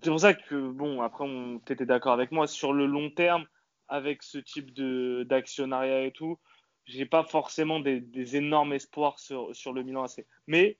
c'est 0.01 0.09
pour 0.09 0.19
ça 0.19 0.33
que 0.33 0.69
bon, 0.69 1.01
après, 1.01 1.25
on 1.25 1.57
était 1.69 1.85
d'accord 1.85 2.13
avec 2.13 2.31
moi 2.31 2.47
sur 2.47 2.73
le 2.73 2.85
long 2.85 3.09
terme, 3.09 3.45
avec 3.89 4.23
ce 4.23 4.37
type 4.37 4.73
de 4.73 5.25
d'actionnariat 5.27 6.03
et 6.03 6.11
tout, 6.11 6.37
j'ai 6.85 7.05
pas 7.05 7.23
forcément 7.23 7.79
des, 7.79 8.35
énormes 8.35 8.73
espoirs 8.73 9.19
sur, 9.19 9.53
sur 9.55 9.73
le 9.73 9.83
Milan 9.83 10.03
AC, 10.03 10.25
mais 10.47 10.77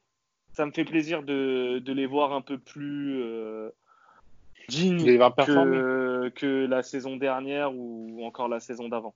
ça 0.54 0.66
me 0.66 0.72
fait 0.72 0.86
plaisir 0.86 1.24
de, 1.24 1.80
de 1.84 1.94
les 1.94 2.06
voir 2.06 2.34
un 2.34 2.42
peu 2.42 2.58
plus 2.58 3.22
digne 4.68 5.04
que, 5.06 6.30
que, 6.30 6.66
la 6.66 6.84
saison 6.84 7.16
dernière 7.16 7.74
ou 7.74 8.24
encore 8.26 8.48
la 8.48 8.60
saison 8.60 8.90
d'avant. 8.90 9.16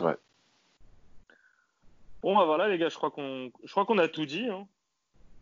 Ouais. 0.00 0.16
Bon, 2.22 2.36
bah 2.36 2.44
voilà, 2.44 2.68
les 2.68 2.78
gars, 2.78 2.88
je 2.88 2.96
crois 2.96 3.10
qu'on, 3.10 3.50
je 3.64 3.70
crois 3.70 3.84
qu'on 3.84 3.98
a 3.98 4.08
tout 4.08 4.26
dit. 4.26 4.46
Hein. 4.48 4.66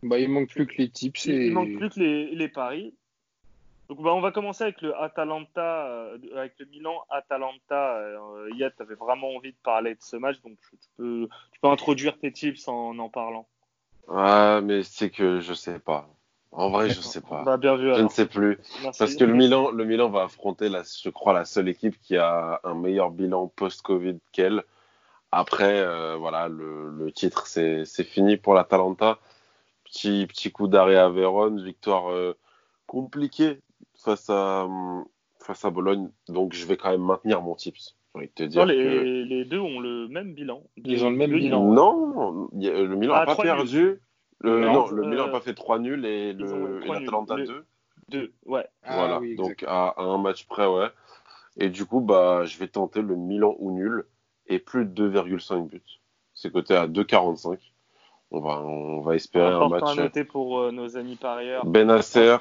Bah, 0.03 0.19
il 0.19 0.29
manque 0.29 0.49
plus 0.49 0.67
que 0.67 0.75
les 0.77 0.89
tips. 0.89 1.25
Il, 1.25 1.51
manque 1.51 1.75
plus 1.75 1.89
que 1.89 1.99
les, 1.99 2.35
les 2.35 2.47
paris. 2.47 2.93
Donc, 3.89 4.01
bah, 4.01 4.13
on 4.13 4.21
va 4.21 4.31
commencer 4.31 4.63
avec 4.63 4.81
le 4.81 4.95
Atalanta, 4.99 5.87
euh, 5.87 6.17
avec 6.35 6.53
le 6.59 6.65
Milan 6.65 7.03
Atalanta. 7.09 7.97
Euh, 7.97 8.49
Yad, 8.55 8.73
tu 8.75 8.83
avais 8.83 8.95
vraiment 8.95 9.35
envie 9.35 9.51
de 9.51 9.57
parler 9.63 9.95
de 9.95 10.01
ce 10.01 10.17
match, 10.17 10.41
donc 10.41 10.57
tu 10.69 10.77
peux, 10.97 11.27
tu 11.51 11.59
peux 11.59 11.69
introduire 11.69 12.17
tes 12.19 12.31
tips 12.31 12.67
en 12.67 12.97
en 12.99 13.09
parlant. 13.09 13.47
Ouais, 14.07 14.61
mais 14.61 14.83
c'est 14.83 15.09
que 15.09 15.39
je 15.39 15.53
sais 15.53 15.79
pas. 15.79 16.09
En 16.51 16.69
vrai, 16.69 16.89
je 16.89 17.01
sais 17.01 17.21
pas. 17.21 17.43
Bah, 17.43 17.57
bien 17.57 17.75
vu, 17.75 17.93
je 17.93 18.01
ne 18.01 18.07
sais 18.07 18.25
plus. 18.25 18.57
Parce 18.97 19.15
que 19.15 19.23
le 19.23 19.33
Milan, 19.33 19.69
le 19.71 19.85
Milan 19.85 20.09
va 20.09 20.23
affronter, 20.23 20.69
la, 20.69 20.83
je 20.83 21.09
crois, 21.09 21.33
la 21.33 21.45
seule 21.45 21.69
équipe 21.69 21.99
qui 22.01 22.17
a 22.17 22.59
un 22.63 22.73
meilleur 22.73 23.11
bilan 23.11 23.47
post-Covid 23.55 24.17
qu'elle. 24.31 24.63
Après, 25.31 25.81
euh, 25.81 26.15
voilà, 26.17 26.47
le, 26.47 26.89
le 26.89 27.11
titre, 27.11 27.47
c'est 27.47 27.85
fini 28.03 28.37
pour 28.37 28.53
l'Atalanta. 28.53 29.19
Petit, 29.83 30.25
petit 30.27 30.51
coup 30.51 30.67
d'arrêt 30.67 30.97
à 30.97 31.09
Vérone, 31.09 31.63
victoire 31.63 32.11
euh, 32.11 32.35
compliquée 32.87 33.59
face 34.03 34.29
à, 34.29 34.67
face 35.39 35.63
à 35.63 35.69
Bologne. 35.69 36.09
Donc, 36.27 36.53
je 36.53 36.65
vais 36.65 36.77
quand 36.77 36.91
même 36.91 37.03
maintenir 37.03 37.41
mon 37.41 37.55
tips. 37.55 37.95
Te 38.35 38.43
dire 38.43 38.61
non, 38.61 38.67
les, 38.67 39.25
les, 39.25 39.45
deux 39.45 39.59
ont 39.59 39.79
le 39.79 40.07
même 40.07 40.33
bilan. 40.33 40.63
Ils 40.83 41.05
ont 41.05 41.11
le 41.11 41.17
même 41.17 41.31
bilan. 41.31 41.63
Non, 41.63 42.49
le 42.51 42.95
Milan 42.95 43.13
n'a 43.13 43.21
ah, 43.21 43.25
pas 43.27 43.35
perdu. 43.35 43.99
Le, 44.39 44.59
non, 44.59 44.87
le 44.89 45.07
Milan 45.07 45.25
n'a 45.25 45.31
pas 45.31 45.41
fait 45.41 45.53
3 45.53 45.79
nuls 45.79 46.05
et 46.05 46.33
l'Atalanta 46.33 47.35
2. 47.35 47.65
2, 48.09 48.33
ouais. 48.45 48.65
Voilà, 48.85 49.19
ah 49.21 49.35
donc 49.35 49.65
à, 49.67 49.95
un 49.97 50.17
match 50.17 50.47
près, 50.47 50.67
ouais. 50.67 50.89
Et 51.57 51.69
du 51.69 51.85
coup, 51.85 51.99
bah, 51.99 52.45
je 52.45 52.57
vais 52.57 52.67
tenter 52.67 53.01
le 53.01 53.15
Milan 53.15 53.55
ou 53.59 53.71
nul 53.71 54.05
et 54.47 54.59
plus 54.59 54.85
de 54.85 55.09
2,5 55.09 55.67
buts. 55.67 55.81
C'est 56.33 56.51
coté 56.51 56.75
à 56.75 56.87
2,45. 56.87 57.57
On 58.29 58.39
va, 58.39 58.59
on 58.61 59.01
va 59.01 59.15
espérer 59.15 59.53
un 59.53 59.69
match. 59.69 59.83
à 59.85 59.95
noter 59.95 60.23
pour 60.23 60.59
euh, 60.59 60.71
nos 60.71 60.97
amis 60.97 61.15
parieurs. 61.15 61.65
Benacer, 61.65 62.37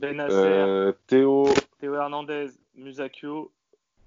Benacer 0.00 0.34
euh, 0.34 0.92
Théo, 1.06 1.48
Théo 1.80 1.94
Hernandez, 1.94 2.46
Musacchio, 2.76 3.52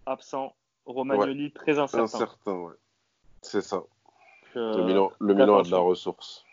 absent. 0.05 0.55
Romagnoli, 0.85 1.51
très 1.51 1.77
incertain. 1.77 2.03
Incertain, 2.03 2.53
ouais. 2.53 2.73
C'est 3.41 3.61
ça. 3.61 3.83
Euh, 4.55 4.77
le 4.77 4.83
Milan, 4.83 5.11
le 5.19 5.33
Milan 5.35 5.59
a 5.59 5.63
de 5.63 5.71
la 5.71 5.77
ressource. 5.77 6.45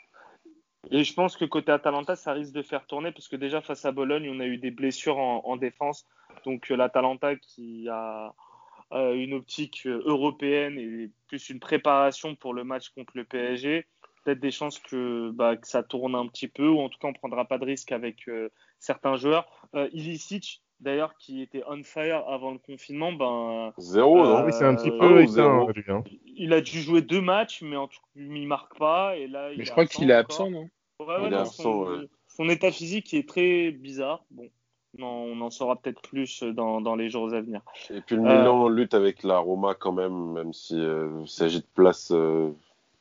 Et 0.91 1.05
je 1.05 1.15
pense 1.15 1.37
que 1.37 1.45
côté 1.45 1.73
Atalanta, 1.73 2.17
ça 2.17 2.33
risque 2.33 2.53
de 2.53 2.63
faire 2.63 2.87
tourner 2.87 3.13
parce 3.13 3.29
que 3.29 3.37
déjà 3.37 3.61
face 3.61 3.85
à 3.85 3.93
Bologne, 3.93 4.31
on 4.33 4.41
a 4.41 4.47
eu 4.47 4.59
des 4.59 4.71
blessures 4.71 5.19
en, 5.19 5.43
en 5.45 5.57
défense. 5.57 6.07
Donc 6.45 6.71
euh, 6.71 6.77
l'Atalanta 6.77 7.37
qui 7.37 7.89
a 7.89 8.35
euh, 8.93 9.15
une 9.15 9.35
optique 9.35 9.83
euh, 9.87 10.01
européenne 10.05 10.79
et 10.79 11.11
plus 11.27 11.51
une 11.51 11.59
préparation 11.59 12.37
pour 12.37 12.55
le 12.55 12.63
match 12.63 12.91
contre 12.91 13.13
le 13.17 13.25
PSG, 13.25 13.85
peut-être 14.27 14.41
des 14.41 14.51
chances 14.51 14.79
que, 14.79 15.31
bah, 15.31 15.57
que, 15.57 15.67
ça 15.67 15.83
tourne 15.83 16.15
un 16.15 16.27
petit 16.27 16.49
peu 16.49 16.69
ou 16.69 16.81
en 16.81 16.89
tout 16.89 16.99
cas 16.99 17.09
on 17.09 17.13
prendra 17.13 17.45
pas 17.47 17.59
de 17.59 17.65
risque 17.65 17.93
avec 17.93 18.29
euh, 18.29 18.49
certains 18.79 19.17
joueurs. 19.17 19.47
Euh, 19.75 19.89
Ilicic, 19.93 20.63
d'ailleurs, 20.81 21.17
qui 21.19 21.43
était 21.43 21.63
on 21.69 21.83
fire 21.83 22.25
avant 22.29 22.53
le 22.53 22.59
confinement, 22.59 23.13
ben 23.13 23.73
zéro, 23.79 24.25
non 24.25 24.45
oui, 24.45 24.53
c'est 24.53 24.65
un 24.65 24.75
petit 24.75 24.91
peu 24.91 25.27
zéro. 25.27 25.69
Hein. 25.89 26.05
Il 26.37 26.53
a 26.53 26.61
dû 26.61 26.81
jouer 26.81 27.03
deux 27.03 27.21
matchs, 27.21 27.63
mais 27.63 27.77
en 27.77 27.89
tout 27.89 28.01
il 28.17 28.47
marque 28.47 28.77
pas. 28.79 29.17
Et 29.17 29.27
là, 29.27 29.51
mais 29.57 29.65
je 29.65 29.71
crois 29.71 29.87
qu'il 29.87 30.11
est 30.11 30.15
absent, 30.15 30.51
non? 30.51 30.69
Ouais, 31.01 31.07
ouais, 31.07 31.15
il 31.25 31.31
non, 31.31 31.39
est 31.39 31.41
absent, 31.41 31.87
son, 32.29 32.49
état 32.49 32.71
physique 32.71 33.13
est 33.15 33.29
très 33.29 33.71
bizarre. 33.71 34.25
Bon, 34.31 34.49
non, 34.99 35.09
on 35.09 35.41
en 35.43 35.51
saura 35.51 35.77
peut-être 35.77 36.01
plus 36.01 36.43
dans, 36.43 36.81
dans, 36.81 36.97
les 36.97 37.11
jours 37.11 37.33
à 37.33 37.41
venir. 37.41 37.61
Et 37.91 38.01
puis 38.01 38.17
le 38.17 38.23
Milan 38.23 38.67
euh... 38.67 38.73
lutte 38.73 38.95
avec 38.95 39.23
la 39.23 39.39
Roma 39.39 39.75
quand 39.75 39.93
même, 39.93 40.33
même 40.33 40.53
s'il 40.53 40.81
euh, 40.81 41.27
s'agit 41.27 41.61
de 41.61 41.67
place 41.75 42.11
euh, 42.13 42.51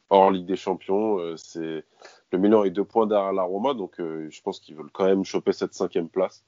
hors 0.10 0.32
Ligue 0.32 0.46
des 0.46 0.58
Champions. 0.58 1.20
Euh, 1.20 1.38
c'est 1.38 1.86
le 2.32 2.38
Milan 2.38 2.66
est 2.66 2.70
deux 2.70 2.84
points 2.84 3.08
derrière 3.08 3.32
la 3.32 3.44
Roma, 3.44 3.74
donc 3.74 4.00
euh, 4.00 4.28
je 4.30 4.42
pense 4.42 4.60
qu'ils 4.60 4.76
veulent 4.76 4.92
quand 4.92 5.06
même 5.06 5.24
choper 5.24 5.54
cette 5.54 5.74
cinquième 5.74 6.10
place. 6.10 6.44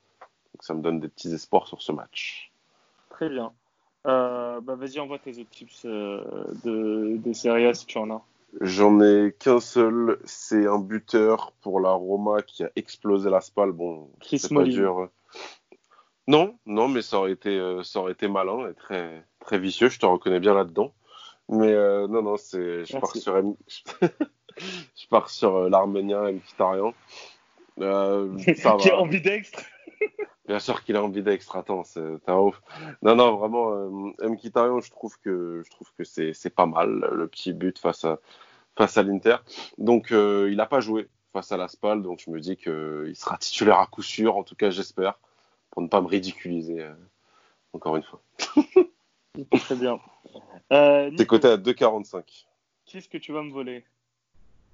Donc 0.54 0.64
ça 0.64 0.74
me 0.74 0.82
donne 0.82 1.00
des 1.00 1.08
petits 1.08 1.34
espoirs 1.34 1.68
sur 1.68 1.82
ce 1.82 1.94
match. 1.94 2.52
Très 3.10 3.30
bien. 3.30 3.54
bah, 4.04 4.60
Vas-y, 4.66 5.00
envoie 5.00 5.20
tes 5.20 5.40
autres 5.40 5.50
tips 5.50 5.86
de, 5.86 7.16
des 7.18 7.34
séries 7.34 7.74
si 7.74 7.86
tu 7.86 7.98
en 7.98 8.10
as. 8.12 8.22
J'en 8.62 9.02
ai 9.02 9.36
qu'un 9.38 9.60
seul, 9.60 10.20
c'est 10.24 10.68
un 10.68 10.80
buteur 10.80 11.54
pour 11.62 11.80
la 11.80 11.92
Roma 11.92 12.42
qui 12.42 12.64
a 12.64 12.72
explosé 12.76 13.30
la 13.30 13.42
spal. 13.42 13.72
Bon, 13.72 14.10
c'est 14.22 14.54
pas 14.54 14.64
dur. 14.64 15.10
Non, 16.28 16.58
non, 16.66 16.88
mais 16.88 17.02
ça 17.02 17.20
aurait 17.20 17.32
été, 17.32 17.58
euh, 17.58 17.84
ça 17.84 18.00
aurait 18.00 18.12
été 18.12 18.28
malin 18.28 18.70
et 18.70 18.74
très, 18.74 19.24
très 19.40 19.60
vicieux. 19.60 19.90
Je 19.90 20.00
te 20.00 20.06
reconnais 20.06 20.40
bien 20.40 20.54
là-dedans. 20.54 20.94
Mais 21.50 21.72
euh, 21.72 22.08
non, 22.08 22.22
non, 22.22 22.38
c'est, 22.38 22.84
je 22.86 22.98
pars 22.98 23.16
sur, 23.16 23.42
je 24.58 25.08
pars 25.10 25.30
sur 25.30 25.56
euh, 25.56 25.70
l'Arménien 25.70 26.32
Mkhitaryan. 26.32 26.94
Euh, 27.80 28.38
ça 28.58 28.76
qui 28.80 28.90
est 28.90 28.94
ambidextre. 28.94 29.64
Bien 30.48 30.60
sûr 30.60 30.84
qu'il. 30.84 30.96
Attends, 30.96 31.84
c'est 31.84 32.00
un 32.28 32.38
ouf. 32.38 32.62
Non, 33.02 33.16
non, 33.16 33.36
vraiment, 33.36 33.74
euh, 33.74 34.30
Mkhitaryan, 34.30 34.80
je 34.80 34.90
trouve 34.90 35.20
que 35.20 35.62
je 35.66 35.70
trouve 35.70 35.92
que 35.98 36.04
c'est 36.06 36.34
c'est 36.34 36.50
pas 36.50 36.66
mal 36.66 37.06
le 37.12 37.28
petit 37.28 37.54
but 37.54 37.78
face 37.78 38.06
à 38.06 38.20
face 38.78 38.98
à 38.98 39.04
l'Inter. 39.04 39.38
Donc 39.78 40.12
euh, 40.12 40.48
il 40.50 40.58
n'a 40.58 40.66
pas 40.66 40.80
joué 40.80 41.10
face 41.34 41.52
à 41.52 41.58
la 41.58 41.68
Spal, 41.68 42.02
donc 42.02 42.22
je 42.26 42.32
me 42.32 42.40
dis 42.40 42.56
qu'il 42.56 43.16
sera 43.16 43.38
titulaire 43.38 43.80
à 43.80 43.88
coup 43.88 44.02
sûr. 44.02 44.38
En 44.38 44.44
tout 44.44 44.56
cas, 44.56 44.70
j'espère 44.70 45.20
pour 45.72 45.82
ne 45.82 45.88
pas 45.88 46.02
me 46.02 46.08
ridiculiser 46.08 46.82
euh, 46.82 46.94
encore 47.74 47.98
une 47.98 48.04
fois. 48.04 48.22
Très 49.60 49.76
bien. 49.76 50.00
Euh, 50.72 51.12
T'es 51.16 51.26
coté 51.26 51.48
à 51.48 51.58
2,45. 51.58 52.46
Qu'est-ce 52.86 53.10
que 53.10 53.18
tu 53.18 53.34
vas 53.34 53.44
me 53.44 53.52
voler? 53.52 53.84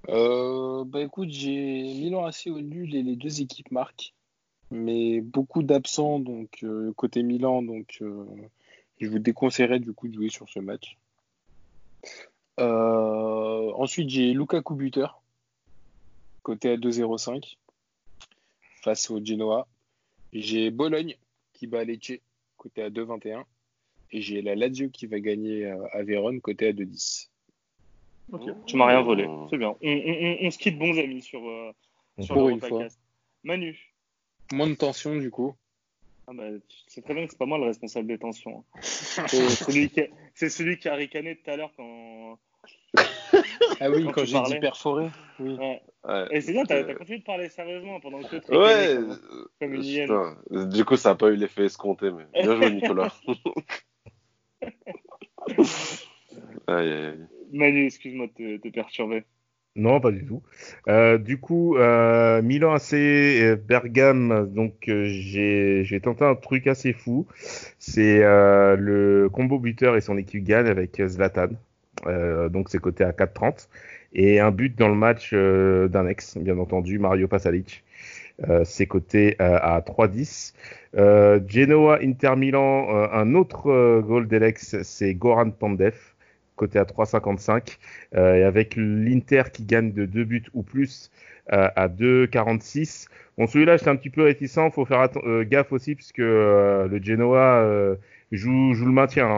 Euh, 0.08 0.84
Bah 0.86 1.00
écoute, 1.00 1.30
j'ai 1.30 1.82
Milan 1.82 2.24
AC 2.24 2.46
au 2.46 2.60
nul 2.60 2.94
et 2.94 3.02
les 3.02 3.16
deux 3.16 3.40
équipes 3.40 3.70
marquent 3.70 4.14
mais 4.70 5.20
beaucoup 5.20 5.62
d'absents 5.62 6.18
donc 6.18 6.62
euh, 6.62 6.92
côté 6.94 7.22
Milan 7.22 7.62
donc 7.62 7.98
euh, 8.00 8.24
je 8.98 9.08
vous 9.08 9.18
déconseillerais 9.18 9.80
du 9.80 9.92
coup 9.92 10.08
de 10.08 10.14
jouer 10.14 10.30
sur 10.30 10.48
ce 10.48 10.60
match. 10.60 10.96
Euh, 12.60 13.72
ensuite 13.74 14.08
j'ai 14.08 14.32
Lukaku 14.32 14.74
buteur 14.74 15.22
côté 16.42 16.70
à 16.70 16.76
2-0-5 16.76 17.56
face 18.82 19.10
au 19.10 19.24
Genoa. 19.24 19.66
J'ai 20.32 20.70
Bologne 20.70 21.16
qui 21.52 21.66
bat 21.66 21.84
Lecce 21.84 22.20
côté 22.56 22.82
à 22.82 22.90
2-21 22.90 23.44
et 24.12 24.20
j'ai 24.20 24.42
la 24.42 24.54
Lazio 24.54 24.90
qui 24.90 25.06
va 25.06 25.20
gagner 25.20 25.66
à 25.66 26.02
Vérone 26.02 26.40
côté 26.40 26.68
à 26.68 26.72
2-10. 26.72 27.28
Ok, 28.32 28.42
tu 28.66 28.76
m'as 28.76 28.86
rien 28.86 29.02
volé, 29.02 29.28
c'est 29.50 29.58
bien. 29.58 29.76
On, 29.82 29.88
on, 29.88 30.36
on, 30.46 30.50
se 30.50 30.56
quitte 30.58 30.78
bons 30.78 30.98
amis 30.98 31.20
sur, 31.20 31.42
sur 32.20 32.34
Pour 32.34 32.48
une 32.48 32.60
fois. 32.60 32.86
Manu. 33.42 33.93
Moins 34.52 34.68
de 34.68 34.74
tension 34.74 35.16
du 35.16 35.30
coup. 35.30 35.54
Ah 36.26 36.32
bah, 36.32 36.44
c'est 36.86 37.02
très 37.02 37.12
bien 37.14 37.26
que 37.26 37.32
c'est 37.32 37.38
pas 37.38 37.44
moi 37.46 37.58
le 37.58 37.64
responsable 37.64 38.08
des 38.08 38.18
tensions. 38.18 38.64
Hein. 38.74 38.80
c'est 38.82 39.48
celui, 39.50 39.90
qui 39.90 40.00
a, 40.00 40.06
celui 40.48 40.78
qui 40.78 40.88
a 40.88 40.94
ricané 40.94 41.36
tout 41.36 41.50
à 41.50 41.56
l'heure 41.56 41.72
quand. 41.76 42.38
ah 43.80 43.90
oui, 43.90 44.04
quand, 44.04 44.12
quand 44.12 44.24
j'ai 44.24 44.40
dit 44.42 44.58
perforé. 44.58 45.10
Oui. 45.38 45.54
Ouais. 45.54 45.82
Ouais. 46.04 46.26
Et 46.30 46.40
c'est 46.40 46.52
bien, 46.52 46.64
t'as 46.64 46.78
as 46.78 46.94
continué 46.94 47.18
de 47.18 47.24
parler 47.24 47.48
sérieusement 47.48 48.00
pendant 48.00 48.22
que 48.22 48.36
tu 48.36 48.56
Ouais, 48.56 48.94
comme, 48.94 49.18
comme 49.60 49.74
une 49.74 49.84
hyène. 49.84 50.68
Du 50.68 50.84
coup, 50.84 50.96
ça 50.96 51.10
n'a 51.10 51.14
pas 51.14 51.28
eu 51.28 51.36
l'effet 51.36 51.64
escompté, 51.64 52.10
mais 52.10 52.24
bien 52.32 52.56
joué, 52.56 52.70
Nicolas. 52.70 53.14
aïe, 56.66 56.92
aïe, 56.92 56.92
aïe. 56.92 57.26
Manu, 57.52 57.86
excuse-moi 57.86 58.28
de 58.28 58.32
te, 58.32 58.68
te 58.68 58.68
perturber. 58.68 59.24
Non, 59.76 60.00
pas 60.00 60.12
du 60.12 60.24
tout. 60.24 60.40
Euh, 60.88 61.18
du 61.18 61.38
coup, 61.38 61.76
euh, 61.76 62.40
Milan 62.42 62.74
AC 62.74 62.94
Bergame, 63.66 64.48
donc 64.54 64.88
euh, 64.88 65.06
j'ai 65.08 66.00
tenté 66.00 66.24
un 66.24 66.36
truc 66.36 66.68
assez 66.68 66.92
fou. 66.92 67.26
C'est 67.80 68.22
euh, 68.22 68.76
le 68.76 69.28
combo 69.32 69.58
buteur 69.58 69.96
et 69.96 70.00
son 70.00 70.16
équipe 70.16 70.44
gagne 70.44 70.68
avec 70.68 71.02
Zlatan. 71.04 71.48
Euh, 72.06 72.48
donc 72.48 72.68
c'est 72.70 72.78
coté 72.78 73.02
à 73.02 73.10
4,30 73.10 73.68
et 74.12 74.38
un 74.38 74.52
but 74.52 74.78
dans 74.78 74.88
le 74.88 74.94
match 74.94 75.34
d'un 75.34 76.06
ex, 76.06 76.38
bien 76.38 76.58
entendu, 76.58 77.00
Mario 77.00 77.26
Pasalic. 77.26 77.82
c'est 78.64 78.86
coté 78.86 79.34
à 79.40 79.80
3,10. 79.80 80.54
Genoa 81.48 81.98
Inter 82.00 82.36
Milan, 82.36 82.88
un 83.12 83.34
autre 83.34 84.02
goal 84.02 84.28
d'Alex, 84.28 84.82
c'est 84.82 85.14
Goran 85.14 85.50
Pandev 85.50 86.13
côté 86.56 86.78
à 86.78 86.84
3,55 86.84 87.78
euh, 88.14 88.34
et 88.34 88.42
avec 88.44 88.74
l'Inter 88.76 89.44
qui 89.52 89.64
gagne 89.64 89.92
de 89.92 90.06
deux 90.06 90.24
buts 90.24 90.44
ou 90.54 90.62
plus 90.62 91.10
euh, 91.52 91.68
à 91.76 91.88
2,46. 91.88 93.06
Bon, 93.36 93.46
celui-là, 93.46 93.76
j'étais 93.76 93.90
un 93.90 93.96
petit 93.96 94.10
peu 94.10 94.22
réticent. 94.22 94.58
Faut 94.72 94.84
faire 94.84 95.08
euh, 95.24 95.44
gaffe 95.44 95.72
aussi 95.72 95.94
puisque 95.94 96.18
le 96.18 97.00
Genoa 97.02 97.96
joue, 98.32 98.74
joue 98.74 98.86
le 98.86 98.92
maintien 98.92 99.28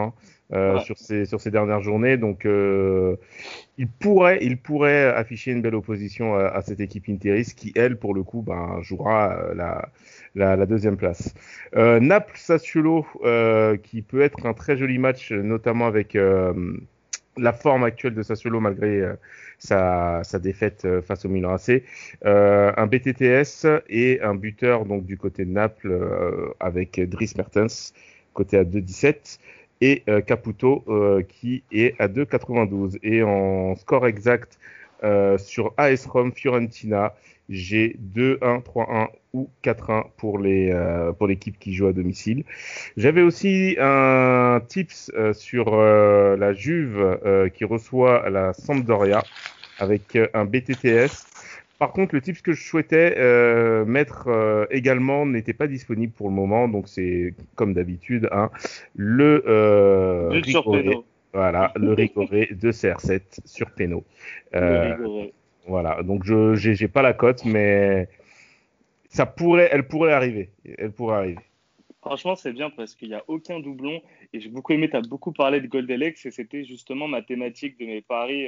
hein, 0.51 0.75
ouais. 0.75 0.79
sur 0.81 0.97
ces 0.97 1.25
sur 1.25 1.41
ces 1.41 1.49
dernières 1.49 1.81
journées. 1.81 2.17
Donc, 2.17 2.45
il 2.45 3.87
pourrait 3.87 4.39
il 4.41 4.57
pourrait 4.57 5.05
afficher 5.07 5.51
une 5.51 5.61
belle 5.61 5.75
opposition 5.75 6.35
à, 6.35 6.45
à, 6.45 6.61
cette 6.61 6.79
équipe 6.79 7.09
interiste 7.09 7.57
qui, 7.57 7.73
elle, 7.75 7.97
pour 7.97 8.13
le 8.13 8.23
coup, 8.23 8.43
ben, 8.43 8.79
jouera 8.81 9.53
la 9.55 9.89
la, 10.35 10.55
la, 10.55 10.65
deuxième 10.67 10.97
place. 10.97 11.33
Naples-Sassuolo, 11.73 13.05
qui 13.81 14.03
peut 14.03 14.21
être 14.21 14.45
un 14.45 14.53
très 14.53 14.77
joli 14.77 14.99
match, 14.99 15.31
notamment 15.31 15.87
avec 15.87 16.15
la 17.37 17.53
forme 17.53 17.83
actuelle 17.83 18.13
de 18.13 18.23
Sassuolo 18.23 18.59
malgré 18.59 19.01
euh, 19.01 19.13
sa, 19.59 20.21
sa, 20.23 20.39
défaite 20.39 20.85
euh, 20.85 21.01
face 21.01 21.25
au 21.25 21.29
Milan 21.29 21.53
AC. 21.53 21.83
Euh, 22.25 22.71
un 22.75 22.87
BTTS 22.87 23.65
et 23.89 24.21
un 24.21 24.35
buteur 24.35 24.85
donc 24.85 25.05
du 25.05 25.17
côté 25.17 25.45
de 25.45 25.51
Naples 25.51 26.53
avec 26.59 26.99
Dries 27.09 27.33
Mertens, 27.35 27.93
côté 28.33 28.57
à 28.57 28.63
2,17 28.63 29.39
et 29.81 30.03
Caputo 30.25 30.83
qui 31.27 31.63
est 31.71 31.99
à 31.99 32.07
2,92. 32.07 32.97
Et 33.03 33.23
en 33.23 33.75
score 33.75 34.07
exact 34.07 34.57
sur 35.37 35.73
AS 35.77 36.05
Rome 36.05 36.31
Fiorentina, 36.33 37.13
j'ai 37.49 37.95
2-1, 38.15 38.63
3-1 38.63 39.07
ou 39.33 39.49
4-1 39.63 40.05
pour 40.17 40.39
les 40.39 40.71
euh, 40.71 41.11
pour 41.13 41.27
l'équipe 41.27 41.57
qui 41.59 41.73
joue 41.73 41.87
à 41.87 41.93
domicile. 41.93 42.43
J'avais 42.97 43.21
aussi 43.21 43.75
un 43.79 44.61
tips 44.67 45.11
euh, 45.15 45.33
sur 45.33 45.73
euh, 45.73 46.35
la 46.37 46.53
Juve 46.53 47.19
qui 47.53 47.65
reçoit 47.65 48.29
la 48.29 48.53
Sampdoria 48.53 49.23
avec 49.79 50.17
un 50.33 50.45
BTTS. 50.45 51.27
Par 51.79 51.91
contre, 51.91 52.15
le 52.15 52.21
tips 52.21 52.41
que 52.41 52.53
je 52.53 52.63
souhaitais 52.63 53.15
mettre 53.85 54.67
également 54.71 55.27
n'était 55.27 55.53
pas 55.53 55.67
disponible 55.67 56.11
pour 56.11 56.29
le 56.29 56.33
moment, 56.33 56.67
donc 56.67 56.87
c'est 56.87 57.35
comme 57.53 57.73
d'habitude 57.75 58.27
hein, 58.31 58.49
le 58.95 59.43
rigoré, 60.31 60.97
voilà 61.33 61.71
le 61.75 61.93
rigoré 61.93 62.47
de 62.51 62.71
CR7 62.71 63.45
sur 63.45 63.71
Peno. 63.71 64.03
Voilà, 65.67 66.01
donc 66.01 66.23
je 66.23 66.55
j'ai 66.55 66.87
pas 66.87 67.01
la 67.01 67.13
cote, 67.13 67.43
mais 67.43 68.07
ça 69.09 69.25
pourrait, 69.25 69.69
elle 69.71 69.87
pourrait 69.87 70.13
arriver. 70.13 70.49
Elle 70.77 70.91
pourrait 70.91 71.17
arriver. 71.17 71.43
Franchement, 72.01 72.35
c'est 72.35 72.53
bien 72.53 72.69
parce 72.69 72.95
qu'il 72.95 73.09
n'y 73.09 73.15
a 73.15 73.23
aucun 73.27 73.59
doublon. 73.59 74.01
Et 74.31 74.39
j'ai 74.39 74.49
beaucoup 74.49 74.71
aimé, 74.71 74.89
tu 74.89 74.95
as 74.95 75.01
beaucoup 75.01 75.33
parlé 75.33 75.59
de 75.59 75.67
Goldelex 75.67 76.25
et 76.25 76.31
c'était 76.31 76.63
justement 76.63 77.09
ma 77.09 77.21
thématique 77.21 77.77
de 77.79 77.85
mes 77.85 78.01
paris 78.01 78.47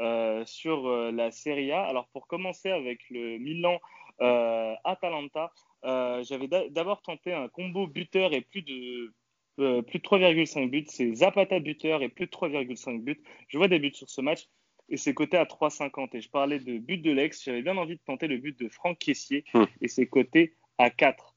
euh, 0.00 0.44
sur 0.44 0.86
la 1.10 1.30
Serie 1.30 1.72
A. 1.72 1.82
Alors 1.84 2.06
pour 2.08 2.26
commencer 2.26 2.70
avec 2.70 3.00
le 3.10 3.38
Milan 3.38 3.80
Atalanta, 4.84 5.52
j'avais 5.82 6.48
d'abord 6.70 7.00
tenté 7.00 7.32
un 7.32 7.48
combo 7.48 7.86
buteur 7.86 8.34
et 8.34 8.42
plus 8.42 8.62
de 8.62 9.10
plus 9.56 9.98
de 9.98 10.04
3,5 10.04 10.70
buts. 10.70 10.84
C'est 10.88 11.14
Zapata 11.14 11.60
buteur 11.60 12.02
et 12.02 12.08
plus 12.08 12.26
de 12.26 12.30
3,5 12.30 13.02
buts. 13.02 13.22
Je 13.48 13.58
vois 13.58 13.68
des 13.68 13.78
buts 13.78 13.94
sur 13.94 14.08
ce 14.08 14.20
match 14.20 14.48
et 14.88 14.96
c'est 14.96 15.14
coté 15.14 15.36
à 15.36 15.44
3,50. 15.44 16.16
Et 16.16 16.20
je 16.20 16.30
parlais 16.30 16.58
de 16.58 16.78
but 16.78 16.98
de 16.98 17.10
l'ex. 17.10 17.44
J'avais 17.44 17.62
bien 17.62 17.76
envie 17.76 17.96
de 17.96 18.02
tenter 18.04 18.28
le 18.28 18.38
but 18.38 18.58
de 18.58 18.68
Franck 18.68 18.98
Caissier 18.98 19.44
hmm. 19.54 19.64
et 19.80 19.88
c'est 19.88 20.06
coté 20.06 20.54
à 20.78 20.90
4. 20.90 21.34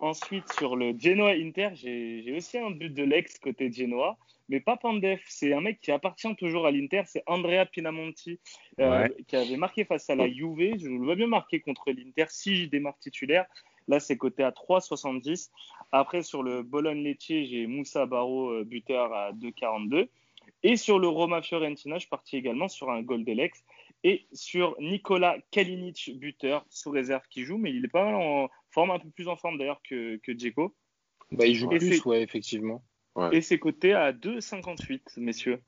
Ensuite, 0.00 0.52
sur 0.58 0.76
le 0.76 0.94
Genoa 0.98 1.30
Inter, 1.30 1.70
j'ai 1.74 2.34
aussi 2.36 2.58
un 2.58 2.70
but 2.70 2.92
de 2.92 3.04
l'ex 3.04 3.38
côté 3.38 3.72
Genoa, 3.72 4.18
mais 4.48 4.60
pas 4.60 4.76
Pandef. 4.76 5.22
C'est 5.28 5.52
un 5.52 5.60
mec 5.60 5.80
qui 5.80 5.92
appartient 5.92 6.34
toujours 6.36 6.66
à 6.66 6.72
l'Inter, 6.72 7.02
c'est 7.06 7.22
Andrea 7.26 7.64
Pinamonti, 7.64 8.40
euh, 8.80 9.08
qui 9.28 9.36
avait 9.36 9.56
marqué 9.56 9.84
face 9.84 10.10
à 10.10 10.14
la 10.14 10.28
Juve. 10.28 10.78
Je 10.78 10.88
le 10.88 11.04
vois 11.04 11.14
bien 11.14 11.28
marquer 11.28 11.60
contre 11.60 11.90
l'Inter 11.92 12.26
si 12.28 12.56
je 12.56 12.68
démarre 12.68 12.98
titulaire. 12.98 13.46
Là, 13.88 14.00
c'est 14.00 14.16
coté 14.16 14.42
à 14.42 14.50
3,70. 14.50 15.50
Après, 15.92 16.22
sur 16.22 16.42
le 16.42 16.62
Bologne-Lecce, 16.62 17.26
j'ai 17.26 17.66
Moussa 17.66 18.06
Barro, 18.06 18.50
euh, 18.50 18.64
buteur 18.64 19.12
à 19.12 19.32
2,42. 19.32 20.08
Et 20.62 20.76
sur 20.76 20.98
le 20.98 21.08
Roma 21.08 21.42
Fiorentina, 21.42 21.96
je 21.96 22.00
suis 22.00 22.08
parti 22.08 22.36
également 22.36 22.68
sur 22.68 22.90
un 22.90 23.02
goal 23.02 23.24
d'Elex 23.24 23.64
et 24.02 24.26
sur 24.32 24.76
Nicolas 24.80 25.36
Kalinic, 25.50 26.18
buteur 26.18 26.64
sous 26.68 26.90
réserve 26.90 27.22
qui 27.28 27.44
joue, 27.44 27.58
mais 27.58 27.70
il 27.70 27.84
est 27.84 27.88
pas 27.88 28.04
mal 28.04 28.14
en 28.14 28.48
forme, 28.70 28.90
un 28.90 28.98
peu 28.98 29.08
plus 29.10 29.28
en 29.28 29.36
forme 29.36 29.58
d'ailleurs 29.58 29.80
que, 29.82 30.16
que 30.16 30.36
Djeko. 30.36 30.74
Bah, 31.32 31.46
il 31.46 31.54
joue 31.54 31.68
plus, 31.68 32.04
ouais, 32.04 32.22
effectivement. 32.22 32.82
Et 33.32 33.40
c'est 33.40 33.58
coté 33.58 33.94
à 33.94 34.12
2,58, 34.12 35.20
messieurs. 35.20 35.60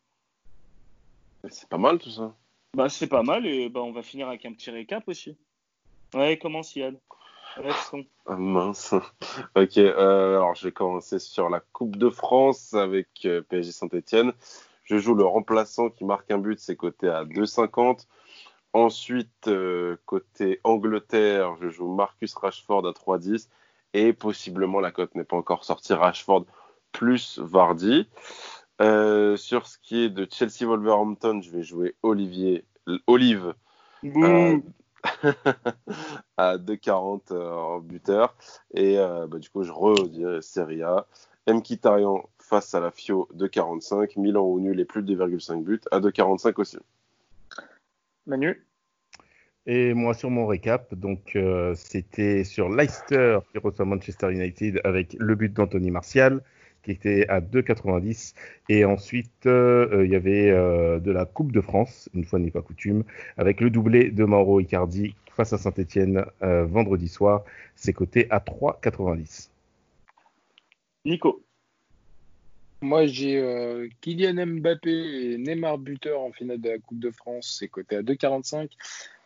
C'est 1.49 1.69
pas 1.69 1.79
mal 1.79 1.99
tout 1.99 2.11
ça. 2.11 2.35
Bah, 2.75 2.89
c'est 2.89 3.07
pas 3.07 3.23
mal 3.23 3.47
et 3.47 3.69
bah, 3.69 3.83
on 3.83 3.93
va 3.93 4.03
finir 4.03 4.29
avec 4.29 4.45
un 4.45 4.53
petit 4.53 4.71
récap 4.71 5.07
aussi. 5.09 5.37
Ouais, 6.13 6.39
comment 6.39 6.63
Siad? 6.63 6.99
Ah, 8.27 8.37
mince. 8.37 8.95
ok, 9.55 9.79
euh, 9.79 10.37
alors 10.37 10.55
je 10.55 10.69
vais 10.69 10.73
commencer 10.73 11.19
sur 11.19 11.49
la 11.49 11.61
Coupe 11.61 11.97
de 11.97 12.11
France 12.11 12.75
avec 12.75 13.09
euh, 13.25 13.43
PSG 13.43 13.73
Saint-Etienne. 13.73 14.33
Je 14.85 14.99
joue 14.99 15.15
le 15.15 15.25
remplaçant 15.25 15.91
qui 15.91 16.05
marque 16.05 16.31
un 16.31 16.39
but, 16.39 16.59
c'est 16.59 16.77
coté 16.77 17.09
à 17.09 17.25
2,50. 17.25 18.07
Ensuite, 18.73 19.49
euh, 19.49 19.97
côté 20.05 20.61
Angleterre, 20.65 21.57
je 21.61 21.69
joue 21.69 21.93
Marcus 21.93 22.35
Rashford 22.35 22.87
à 22.87 22.93
3,10. 22.93 23.49
Et 23.95 24.13
possiblement, 24.13 24.81
la 24.81 24.91
cote 24.91 25.15
n'est 25.15 25.25
pas 25.25 25.37
encore 25.37 25.65
sortie, 25.65 25.95
Rashford 25.95 26.45
plus 26.93 27.39
Vardy. 27.39 28.09
sur 28.81 29.67
ce 29.67 29.79
qui 29.83 30.05
est 30.05 30.11
de 30.11 30.29
Chelsea 30.31 30.67
Wolverhampton, 30.67 31.41
je 31.41 31.51
vais 31.51 31.63
jouer 31.63 31.95
Olivier, 32.03 32.65
Olive 33.07 33.55
à 36.37 36.59
2,40 36.59 37.33
euh, 37.33 37.51
en 37.51 37.81
buteur. 37.81 38.37
Et 38.75 38.99
euh, 38.99 39.27
bah, 39.27 39.39
du 39.39 39.49
coup, 39.51 39.63
je 39.63 39.73
redirais 39.73 40.43
Serie 40.43 40.83
A. 40.83 41.07
Mkhitaryan 41.49 42.29
face 42.39 42.75
à 42.75 42.81
la 42.81 42.91
Fio 42.91 43.29
2,45. 43.35 44.19
Milan 44.19 44.43
au 44.43 44.59
nul 44.61 44.81
et 44.81 44.85
plus 44.85 45.03
de 45.03 45.15
2,5 45.15 45.63
buts 45.63 45.81
à 45.91 46.01
2,45 46.01 46.55
aussi. 46.61 46.79
Manu? 48.27 48.67
Et 49.69 49.95
moi 49.95 50.15
sur 50.15 50.31
mon 50.31 50.47
récap, 50.47 50.95
donc 50.95 51.35
euh, 51.35 51.75
c'était 51.75 52.45
sur 52.45 52.69
Leicester 52.69 53.41
qui 53.51 53.59
reçoit 53.59 53.85
Manchester 53.85 54.31
United 54.31 54.81
avec 54.85 55.17
le 55.19 55.35
but 55.35 55.53
d'Anthony 55.53 55.91
Martial 55.91 56.41
qui 56.87 56.93
était 56.93 57.27
à 57.29 57.41
2,90. 57.41 58.35
Et 58.69 58.85
ensuite, 58.85 59.47
euh, 59.47 59.89
euh, 59.93 60.07
il 60.07 60.13
y 60.13 60.15
avait 60.15 60.51
euh, 60.51 61.01
de 61.01 61.11
la 61.11 61.25
Coupe 61.25 61.51
de 61.51 61.61
France, 61.61 62.09
une 62.15 62.25
fois 62.25 62.39
n'est 62.39 62.53
pas 62.53 62.63
coutume, 62.63 63.03
avec 63.37 63.61
le 63.61 63.71
doublé 63.71 64.11
de 64.11 64.25
Mauro 64.25 64.61
Icardi 64.61 65.17
face 65.33 65.53
à 65.53 65.59
Saint-Etienne 65.59 66.25
vendredi 66.41 67.09
soir. 67.09 67.45
C'est 67.75 67.93
coté 67.93 68.27
à 68.31 68.39
3,90. 68.39 69.51
Nico. 71.05 71.43
Moi, 72.81 73.07
j'ai 73.07 73.91
Kylian 74.01 74.47
Mbappé 74.47 75.33
et 75.33 75.39
Neymar 75.39 75.77
buteur 75.77 76.21
en 76.21 76.33
finale 76.33 76.61
de 76.61 76.71
la 76.71 76.79
Coupe 76.79 77.01
de 77.01 77.11
France. 77.11 77.57
C'est 77.59 77.69
coté 77.69 77.97
à 77.97 78.03
2,45. 78.03 78.71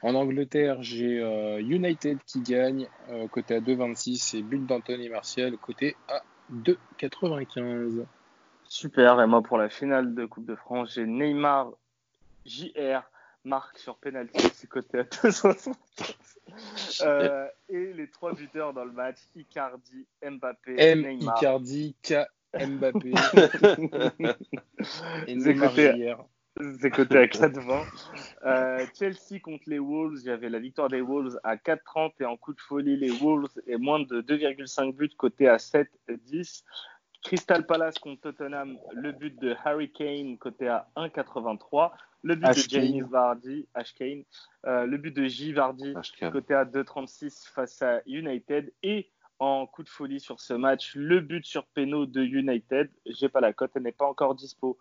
En 0.02 0.14
Angleterre, 0.14 0.82
j'ai 0.82 1.20
United 1.60 2.18
qui 2.26 2.40
gagne, 2.40 2.88
côté 3.30 3.54
à 3.54 3.60
2,26 3.60 4.38
et 4.38 4.42
but 4.42 4.66
d'Anthony 4.66 5.08
Martial, 5.10 5.56
côté 5.58 5.94
à 6.08 6.22
2,95. 6.52 8.04
Super. 8.64 9.20
Et 9.20 9.26
moi, 9.26 9.42
pour 9.42 9.58
la 9.58 9.68
finale 9.68 10.14
de 10.14 10.26
Coupe 10.26 10.46
de 10.46 10.54
France, 10.54 10.92
j'ai 10.94 11.06
Neymar 11.06 11.72
JR 12.46 13.02
marque 13.44 13.78
sur 13.78 13.96
penalty, 13.96 14.48
c'est 14.54 14.68
coté 14.68 15.00
à 15.00 15.02
2,75. 15.02 15.74
Euh, 17.02 17.46
et 17.68 17.92
les 17.92 18.10
trois 18.10 18.34
buteurs 18.34 18.72
dans 18.72 18.84
le 18.84 18.92
match 18.92 19.18
Icardi, 19.36 20.06
Mbappé, 20.22 20.74
M 20.78 21.02
Neymar. 21.02 21.36
Icardi, 21.38 21.94
K 22.02 22.14
Mbappé. 22.54 23.12
et 25.28 25.36
Neymar 25.36 25.70
JR. 25.70 26.24
C'est 26.80 26.90
côté 26.90 27.16
à 27.16 27.26
4,20. 27.26 27.86
Euh, 28.44 28.86
Chelsea 28.98 29.40
contre 29.40 29.64
les 29.68 29.78
Wolves, 29.78 30.20
j'avais 30.24 30.48
la 30.48 30.58
victoire 30.58 30.88
des 30.88 31.00
Wolves 31.00 31.38
à 31.44 31.56
4,30 31.56 32.12
et 32.20 32.24
en 32.24 32.36
coup 32.36 32.52
de 32.52 32.60
folie, 32.60 32.96
les 32.96 33.10
Wolves 33.10 33.60
et 33.66 33.76
moins 33.76 34.00
de 34.00 34.20
2,5 34.20 34.94
buts 34.94 35.10
côté 35.16 35.48
à 35.48 35.56
7,10. 35.56 36.64
Crystal 37.22 37.66
Palace 37.66 37.98
contre 37.98 38.22
Tottenham, 38.22 38.78
le 38.94 39.12
but 39.12 39.38
de 39.40 39.54
Harry 39.64 39.92
Kane 39.92 40.38
côté 40.38 40.68
à 40.68 40.88
1,83. 40.96 41.92
Le 42.22 42.34
but 42.34 42.48
de 42.48 42.68
James 42.68 43.06
Vardy, 43.10 43.66
Ash 43.74 43.94
Kane, 43.94 44.24
euh, 44.66 44.84
le 44.84 44.98
but 44.98 45.14
de 45.14 45.24
J 45.24 45.52
Vardy 45.52 45.94
côté 46.32 46.54
à 46.54 46.64
2,36 46.64 47.48
face 47.48 47.80
à 47.80 48.00
United 48.06 48.72
et 48.82 49.10
en 49.38 49.66
coup 49.66 49.82
de 49.82 49.88
folie 49.88 50.20
sur 50.20 50.38
ce 50.40 50.52
match, 50.52 50.94
le 50.94 51.20
but 51.20 51.46
sur 51.46 51.64
péno 51.66 52.04
de 52.04 52.22
United. 52.22 52.90
J'ai 53.06 53.30
pas 53.30 53.40
la 53.40 53.54
cote, 53.54 53.70
elle 53.74 53.82
n'est 53.82 53.92
pas 53.92 54.06
encore 54.06 54.34
dispo. 54.34 54.78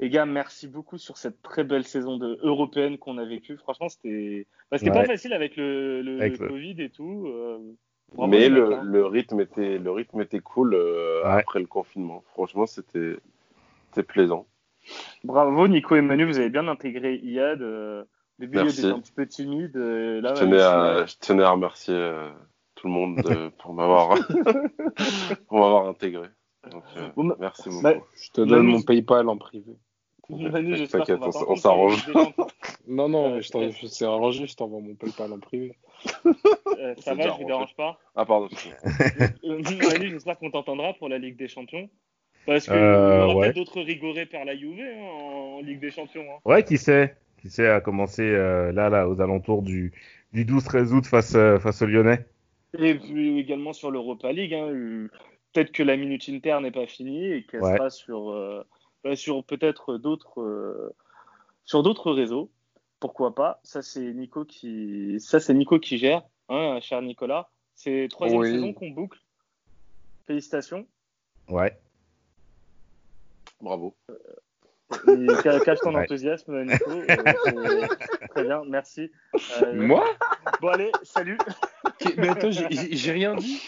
Les 0.00 0.10
gars, 0.10 0.26
merci 0.26 0.68
beaucoup 0.68 0.96
sur 0.96 1.16
cette 1.16 1.42
très 1.42 1.64
belle 1.64 1.82
saison 1.84 2.18
de 2.18 2.38
européenne 2.42 2.98
qu'on 2.98 3.18
a 3.18 3.24
vécue. 3.24 3.56
Franchement, 3.56 3.88
c'était 3.88 4.46
bah, 4.70 4.78
pas 4.78 5.04
facile 5.04 5.32
avec 5.32 5.56
le, 5.56 6.36
Covid 6.36 6.80
et 6.80 6.90
tout. 6.90 7.26
Euh, 7.26 7.58
Mais 8.28 8.48
le, 8.48 9.06
rythme 9.06 9.40
était, 9.40 9.78
le 9.78 9.90
rythme 9.90 10.20
était 10.20 10.38
cool 10.38 10.74
euh, 10.74 11.22
après 11.24 11.58
le 11.58 11.66
confinement. 11.66 12.22
Franchement, 12.28 12.66
c'était 12.66 13.16
plaisant. 14.06 14.46
Bravo, 15.24 15.66
Nico 15.66 15.96
et 15.96 16.00
Manu, 16.00 16.26
vous 16.26 16.38
avez 16.38 16.50
bien 16.50 16.68
intégré 16.68 17.16
IAD. 17.16 17.62
Euh, 17.62 18.02
au 18.02 18.06
début, 18.38 18.60
il 18.60 18.68
était 18.68 18.84
un 18.84 19.00
petit 19.00 19.10
peu 19.10 19.26
timide. 19.26 19.74
Là, 19.74 20.34
je, 20.34 20.40
tenais 20.40 20.62
à, 20.62 21.06
je, 21.06 21.16
tenais 21.18 21.42
à, 21.42 21.50
remercier 21.50 21.98
tout 22.76 22.86
le 22.86 22.92
monde 22.92 23.16
pour 23.58 23.74
m'avoir 23.74 24.16
intégré. 25.88 26.28
Donc, 26.70 26.84
merci 27.40 27.68
beaucoup. 27.68 27.82
Bah, 27.82 27.94
je 28.14 28.30
te 28.30 28.42
donne 28.42 28.66
mon 28.66 28.82
PayPal 28.82 29.28
en 29.28 29.36
privé. 29.36 29.76
T'inquiète, 30.90 31.18
on, 31.20 31.56
s'arrange. 31.56 32.06
non, 32.86 33.08
non, 33.08 33.40
je 33.40 33.88
c'est 33.88 34.04
arrangé, 34.04 34.46
je 34.46 34.54
t'envoie 34.56 34.80
mon 34.80 34.94
PayPal 34.94 35.32
en 35.32 35.38
privé. 35.38 35.74
Euh, 36.78 36.94
ça 36.98 37.14
va, 37.14 37.28
je 37.28 37.38
vous 37.40 37.46
dérange 37.46 37.74
pas 37.74 37.98
Ah, 38.14 38.24
pardon. 38.24 38.48
Euh, 39.44 39.62
Manu, 39.90 40.10
j'espère 40.10 40.38
qu'on 40.38 40.50
t'entendra 40.50 40.92
pour 40.94 41.08
la 41.08 41.18
Ligue 41.18 41.36
des 41.36 41.48
Champions. 41.48 41.88
Parce 42.46 42.64
qu'il 42.64 42.74
euh, 42.74 43.26
y 43.26 43.30
aura 43.30 43.42
peut-être 43.42 43.56
d'autres 43.56 43.80
rigorés 43.80 44.26
par 44.26 44.44
la 44.44 44.56
Juve 44.56 44.80
hein, 44.80 45.02
en 45.02 45.60
Ligue 45.60 45.80
des 45.80 45.90
Champions. 45.90 46.24
Hein. 46.30 46.40
Ouais, 46.44 46.62
qui 46.62 46.78
sait 46.78 47.16
Qui 47.40 47.50
sait 47.50 47.68
à 47.68 47.80
commencer 47.80 48.30
là, 48.30 48.90
là, 48.90 49.08
aux 49.08 49.20
alentours 49.20 49.62
du, 49.62 49.92
du 50.32 50.44
12-13 50.44 50.92
août 50.92 51.06
face, 51.06 51.32
face 51.32 51.82
au 51.82 51.86
Lyonnais. 51.86 52.24
Et 52.78 52.94
puis 52.94 53.38
également 53.38 53.72
sur 53.72 53.90
l'Europa 53.90 54.30
League. 54.32 54.54
Hein, 54.54 55.08
peut-être 55.52 55.72
que 55.72 55.82
la 55.82 55.96
minute 55.96 56.28
Inter 56.28 56.58
n'est 56.60 56.70
pas 56.70 56.86
finie 56.86 57.32
et 57.32 57.42
qu'elle 57.44 57.62
sera 57.62 57.90
sur 57.90 58.30
euh, 58.30 58.62
sur 59.16 59.44
peut-être 59.44 59.96
d'autres 59.96 60.40
euh, 60.40 60.94
sur 61.64 61.82
d'autres 61.82 62.12
réseaux. 62.12 62.50
Pourquoi 63.00 63.34
pas? 63.34 63.60
Ça 63.62 63.82
c'est 63.82 64.12
Nico 64.12 64.44
qui 64.44 65.16
ça 65.20 65.40
c'est 65.40 65.54
Nico 65.54 65.78
qui 65.78 65.98
gère, 65.98 66.22
hein, 66.48 66.78
cher 66.80 67.02
Nicolas. 67.02 67.50
C'est 67.74 68.08
troisième 68.10 68.42
saison 68.42 68.72
qu'on 68.72 68.90
boucle. 68.90 69.20
Félicitations. 70.26 70.86
Ouais. 71.48 71.78
Bravo. 73.60 73.94
Euh, 75.06 75.42
cache 75.64 75.78
ton 75.80 75.94
enthousiasme, 75.94 76.64
Nico. 76.64 76.90
très 78.30 78.44
bien, 78.44 78.62
merci. 78.66 79.10
Moi? 79.74 80.04
Bon, 80.60 80.68
allez, 80.68 80.90
salut. 81.02 81.38
Mais 82.16 82.28
attends, 82.28 82.50
j'ai 82.50 83.12
rien 83.12 83.34
dit. 83.36 83.62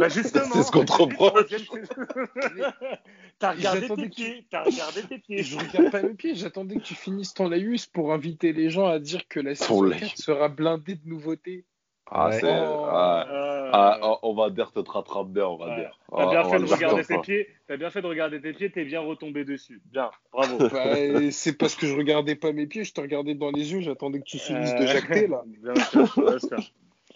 Bah 0.00 0.08
justement. 0.08 0.46
C'est 0.54 0.62
ce 0.64 0.70
qu'on 0.72 0.84
te 0.84 0.92
reproche. 0.92 1.44
T'as 3.38 3.52
regardé 3.52 3.88
tes 3.88 4.08
pieds. 4.08 4.46
T'as 4.50 4.64
regardé 4.64 5.02
tes 5.08 5.18
pieds. 5.18 5.42
Je 5.42 5.58
regarde 5.58 5.90
pas 5.90 6.02
mes 6.02 6.14
pieds. 6.14 6.34
J'attendais 6.34 6.76
que 6.76 6.82
tu 6.82 6.94
finisses 6.94 7.34
ton 7.34 7.48
laïus 7.48 7.86
pour 7.86 8.12
inviter 8.12 8.52
les 8.52 8.70
gens 8.70 8.86
à 8.86 8.98
dire 8.98 9.26
que 9.28 9.40
la 9.40 9.54
saison 9.54 9.88
4 9.90 10.16
sera 10.18 10.48
blindée 10.48 10.94
de 10.96 11.08
nouveautés. 11.08 11.64
Ah, 12.12 12.28
Ouais. 12.28 12.40
c'est. 12.40 12.46
Oh. 12.50 12.86
ah, 12.90 13.26
Euh, 13.30 13.70
ah, 13.72 14.18
on 14.22 14.34
va 14.34 14.50
dire 14.50 14.72
te 14.72 14.80
rattrape 14.80 15.28
bien, 15.28 15.46
on 15.46 15.56
va 15.56 15.66
Ouais. 15.68 15.76
dire. 15.76 15.96
T'as 16.10 16.28
bien 16.28 16.42
va- 16.42 16.48
on 16.48 16.50
fait 16.50 16.58
de 16.58 16.64
regarder 16.74 17.04
tes 17.04 17.18
pieds. 17.18 17.48
T'as 17.68 17.76
bien 17.76 17.90
fait 17.90 18.02
de 18.02 18.06
regarder 18.08 18.40
tes 18.40 18.52
pieds. 18.52 18.70
T'es 18.72 18.84
bien 18.84 18.98
retombé 19.00 19.44
dessus. 19.44 19.80
Bien. 19.92 20.10
Bravo. 20.32 20.58
Bah, 20.72 21.30
c'est 21.30 21.56
parce 21.56 21.76
que 21.76 21.86
je 21.86 21.94
regardais 21.94 22.34
pas 22.34 22.52
mes 22.52 22.66
pieds, 22.66 22.82
je 22.84 22.92
te 22.92 23.00
regardais 23.00 23.34
dans 23.34 23.52
les 23.52 23.72
yeux, 23.72 23.80
j'attendais 23.80 24.18
que 24.18 24.24
tu 24.24 24.38
finisses 24.38 24.74
de 24.74 24.82
Euh, 24.82 24.86
jacter 24.88 25.28
là. 25.28 25.42
Bien 25.62 25.74
sûr, 25.84 26.12
bien 26.16 26.38
sûr. 26.40 26.58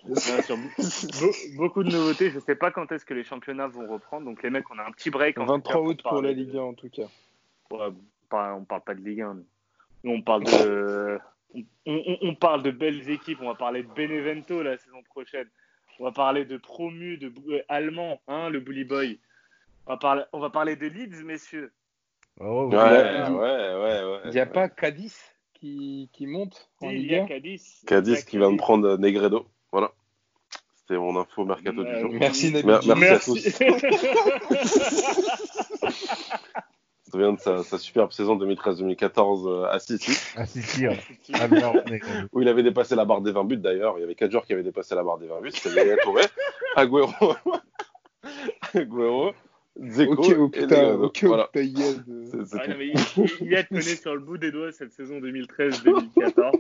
Be- 0.79 1.57
beaucoup 1.57 1.83
de 1.83 1.91
nouveautés. 1.91 2.31
Je 2.31 2.39
sais 2.41 2.55
pas 2.57 2.71
quand 2.71 2.91
est-ce 2.93 3.05
que 3.05 3.15
les 3.15 3.25
championnats 3.25 3.67
vont 3.69 3.87
reprendre. 3.87 4.27
Donc 4.27 4.43
les 4.43 4.51
mecs, 4.51 4.71
on 4.71 4.79
a 4.79 4.85
un 4.85 4.91
petit 4.93 5.11
break. 5.11 5.39
en 5.39 5.47
tout 5.47 5.53
23 5.53 5.73
cas, 5.73 5.81
août 5.81 6.03
pour 6.03 6.11
parler 6.13 6.29
la 6.29 6.35
Ligue 6.35 6.57
1 6.57 6.61
en 6.61 6.75
tout 6.75 6.89
cas. 6.91 7.07
Ouais, 7.71 7.89
pas- 8.29 8.55
on 8.55 8.65
parle 8.65 8.83
pas 8.83 8.95
de 8.95 9.01
Ligue 9.01 9.23
1. 9.23 9.35
nous. 9.35 9.47
Nous, 10.05 10.13
on 10.13 10.21
parle 10.23 10.45
de, 10.45 11.19
on, 11.55 11.63
on- 11.87 12.19
on 12.23 12.35
parle 12.35 12.63
de 12.63 12.71
belles 12.71 13.09
équipes. 13.09 13.39
On 13.41 13.47
va 13.47 13.55
parler 13.55 13.83
de 13.83 13.89
Benevento 13.89 14.63
la 14.63 14.77
saison 14.77 15.03
prochaine. 15.05 15.49
On 15.99 16.05
va 16.05 16.13
parler 16.13 16.45
de 16.45 16.57
promu, 16.57 17.17
de 17.19 17.33
euh, 17.49 17.63
allemand, 17.69 18.21
hein, 18.29 18.51
le 18.51 18.61
Bully 18.61 18.85
Boy. 18.85 19.19
On 19.87 19.93
va 19.93 19.97
parler, 19.97 20.23
on 20.33 20.41
va 20.41 20.51
parler 20.51 20.77
de 20.77 20.87
Leeds, 20.87 21.23
messieurs. 21.25 21.73
Oh, 22.41 22.69
Ouais, 22.69 22.77
ouais, 22.79 23.31
ouais, 23.31 24.05
ouais. 24.05 24.21
Il 24.25 24.31
n'y 24.33 24.41
a 24.41 24.47
pas 24.47 24.69
Cadiz 24.69 25.17
qui, 25.55 26.11
qui 26.13 26.27
monte 26.27 26.69
en 26.81 26.91
il 26.91 27.07
y 27.07 27.15
a 27.15 27.23
1 27.23 27.27
Cadiz. 27.27 28.25
Qui 28.25 28.39
va 28.39 28.51
me 28.51 28.57
prendre 28.57 28.97
Negredo. 28.99 29.47
Voilà. 29.75 29.91
C'était 30.77 30.97
mon 31.01 31.17
info 31.19 31.45
mercato 31.45 31.83
du 31.83 31.91
Euh, 31.91 32.01
jour. 32.01 32.13
Merci, 32.13 32.53
Nabil. 32.53 32.65
Mer- 32.67 32.81
merci, 32.97 33.33
Merci. 33.33 33.65
à 33.65 33.69
Je 37.05 37.09
me 37.09 37.11
souviens 37.11 37.33
de 37.33 37.41
sa, 37.41 37.65
sa 37.65 37.79
superbe 37.79 38.13
saison 38.13 38.37
2013-2014 38.37 39.49
euh, 39.49 39.65
à 39.69 39.81
City, 39.81 40.13
Ah, 40.37 40.47
si, 40.47 40.63
si. 40.63 40.87
hein. 40.87 40.93
Ah, 41.35 41.49
mais- 41.91 42.01
où 42.33 42.41
il 42.41 42.47
avait 42.49 42.63
dépassé 42.63 42.95
la 42.95 43.05
barre 43.05 43.21
des 43.21 43.33
20 43.33 43.43
buts 43.45 43.57
d'ailleurs. 43.57 43.99
Il 43.99 44.03
y 44.03 44.05
avait 44.05 44.15
4 44.15 44.31
joueurs 44.31 44.47
qui 44.47 44.53
avaient 44.53 44.63
dépassé 44.63 44.95
la 44.95 45.03
barre 45.03 45.19
des 45.19 45.27
20 45.27 45.41
buts. 45.41 45.51
C'était 45.53 45.75
Yaya 45.75 45.97
Touré, 46.05 46.23
Agüero, 46.77 47.35
Agüero, 48.75 49.33
Dzeko 49.81 50.13
Ok, 50.13 50.35
oh 50.39 50.51
et 50.53 50.61
putain, 50.61 50.95
ok, 50.95 51.25
Voilà. 51.25 51.49
putain, 51.53 51.61
euh, 51.61 52.85
il, 52.85 52.95
il 53.41 53.51
y 53.51 53.57
a 53.57 53.65
tenait 53.65 53.81
sur 53.83 54.15
le 54.15 54.21
bout 54.21 54.39
des 54.39 54.53
doigts 54.53 54.71
cette 54.71 54.93
saison 54.93 55.19
2013-2014. 55.19 56.53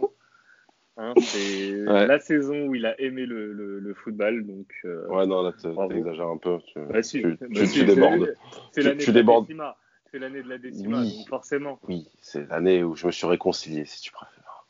Hein, 0.96 1.12
c'est 1.20 1.82
Ouais. 1.82 2.06
la 2.06 2.18
saison 2.20 2.66
où 2.68 2.74
il 2.74 2.86
a 2.86 2.98
aimé 3.00 3.26
le, 3.26 3.52
le, 3.52 3.78
le 3.80 3.94
football. 3.94 4.46
Donc, 4.46 4.66
euh, 4.84 5.06
Ouais, 5.08 5.26
non, 5.26 5.42
là, 5.42 5.52
t'exagères 5.52 6.28
un 6.28 6.36
peu. 6.38 6.58
Tu, 6.66 6.78
bah, 6.78 7.02
si, 7.02 7.20
tu, 7.20 7.28
bah, 7.40 7.46
tu- 7.54 7.66
si, 7.66 7.78
tu 7.80 7.84
débordes. 7.84 8.34
C'est 8.72 8.80
Tu- 8.82 8.86
l'année 8.86 9.00
de 9.04 9.06
la 9.06 9.12
débordes. 9.12 9.46
décima. 9.46 9.76
C'est 10.10 10.18
l'année 10.20 10.42
de 10.44 10.48
la 10.48 10.58
décima, 10.58 11.00
Oui. 11.00 11.16
donc 11.18 11.28
forcément. 11.28 11.80
Oui, 11.88 12.08
c'est 12.20 12.48
l'année 12.48 12.84
où 12.84 12.94
je 12.94 13.06
me 13.06 13.10
suis 13.12 13.26
réconcilié, 13.26 13.84
si 13.84 14.00
tu 14.00 14.12
préfères. 14.12 14.64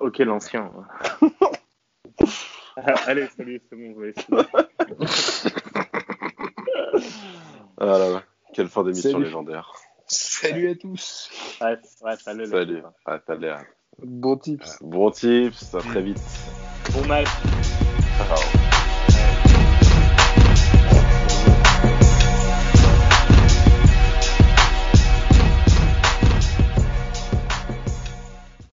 Ok, 0.00 0.18
l'ancien. 0.18 0.72
Ah, 2.76 2.94
Allez, 3.06 3.26
salut, 3.36 3.60
c'est 3.68 3.76
bon, 3.76 4.02
essayer. 4.02 4.26
Ah 7.78 7.84
là 7.86 7.98
là, 7.98 8.22
quelle 8.54 8.68
fin 8.68 8.82
d'émission 8.84 9.10
Salut. 9.12 9.24
légendaire. 9.24 9.72
Salut 10.06 10.70
à 10.70 10.74
tous. 10.74 11.30
Ouais, 11.60 11.76
ouais, 12.02 12.16
salut. 12.16 12.46
Salut. 12.46 12.82
Ah, 13.04 13.18
t'as 13.18 13.34
l'air. 13.36 13.62
Bon 14.00 14.36
tips. 14.36 14.78
Bon 14.80 15.10
tips, 15.10 15.74
à 15.74 15.80
très 15.80 16.02
vite. 16.02 16.20
Bon 16.92 17.06
match. 17.06 17.28
Ciao. 18.16 18.61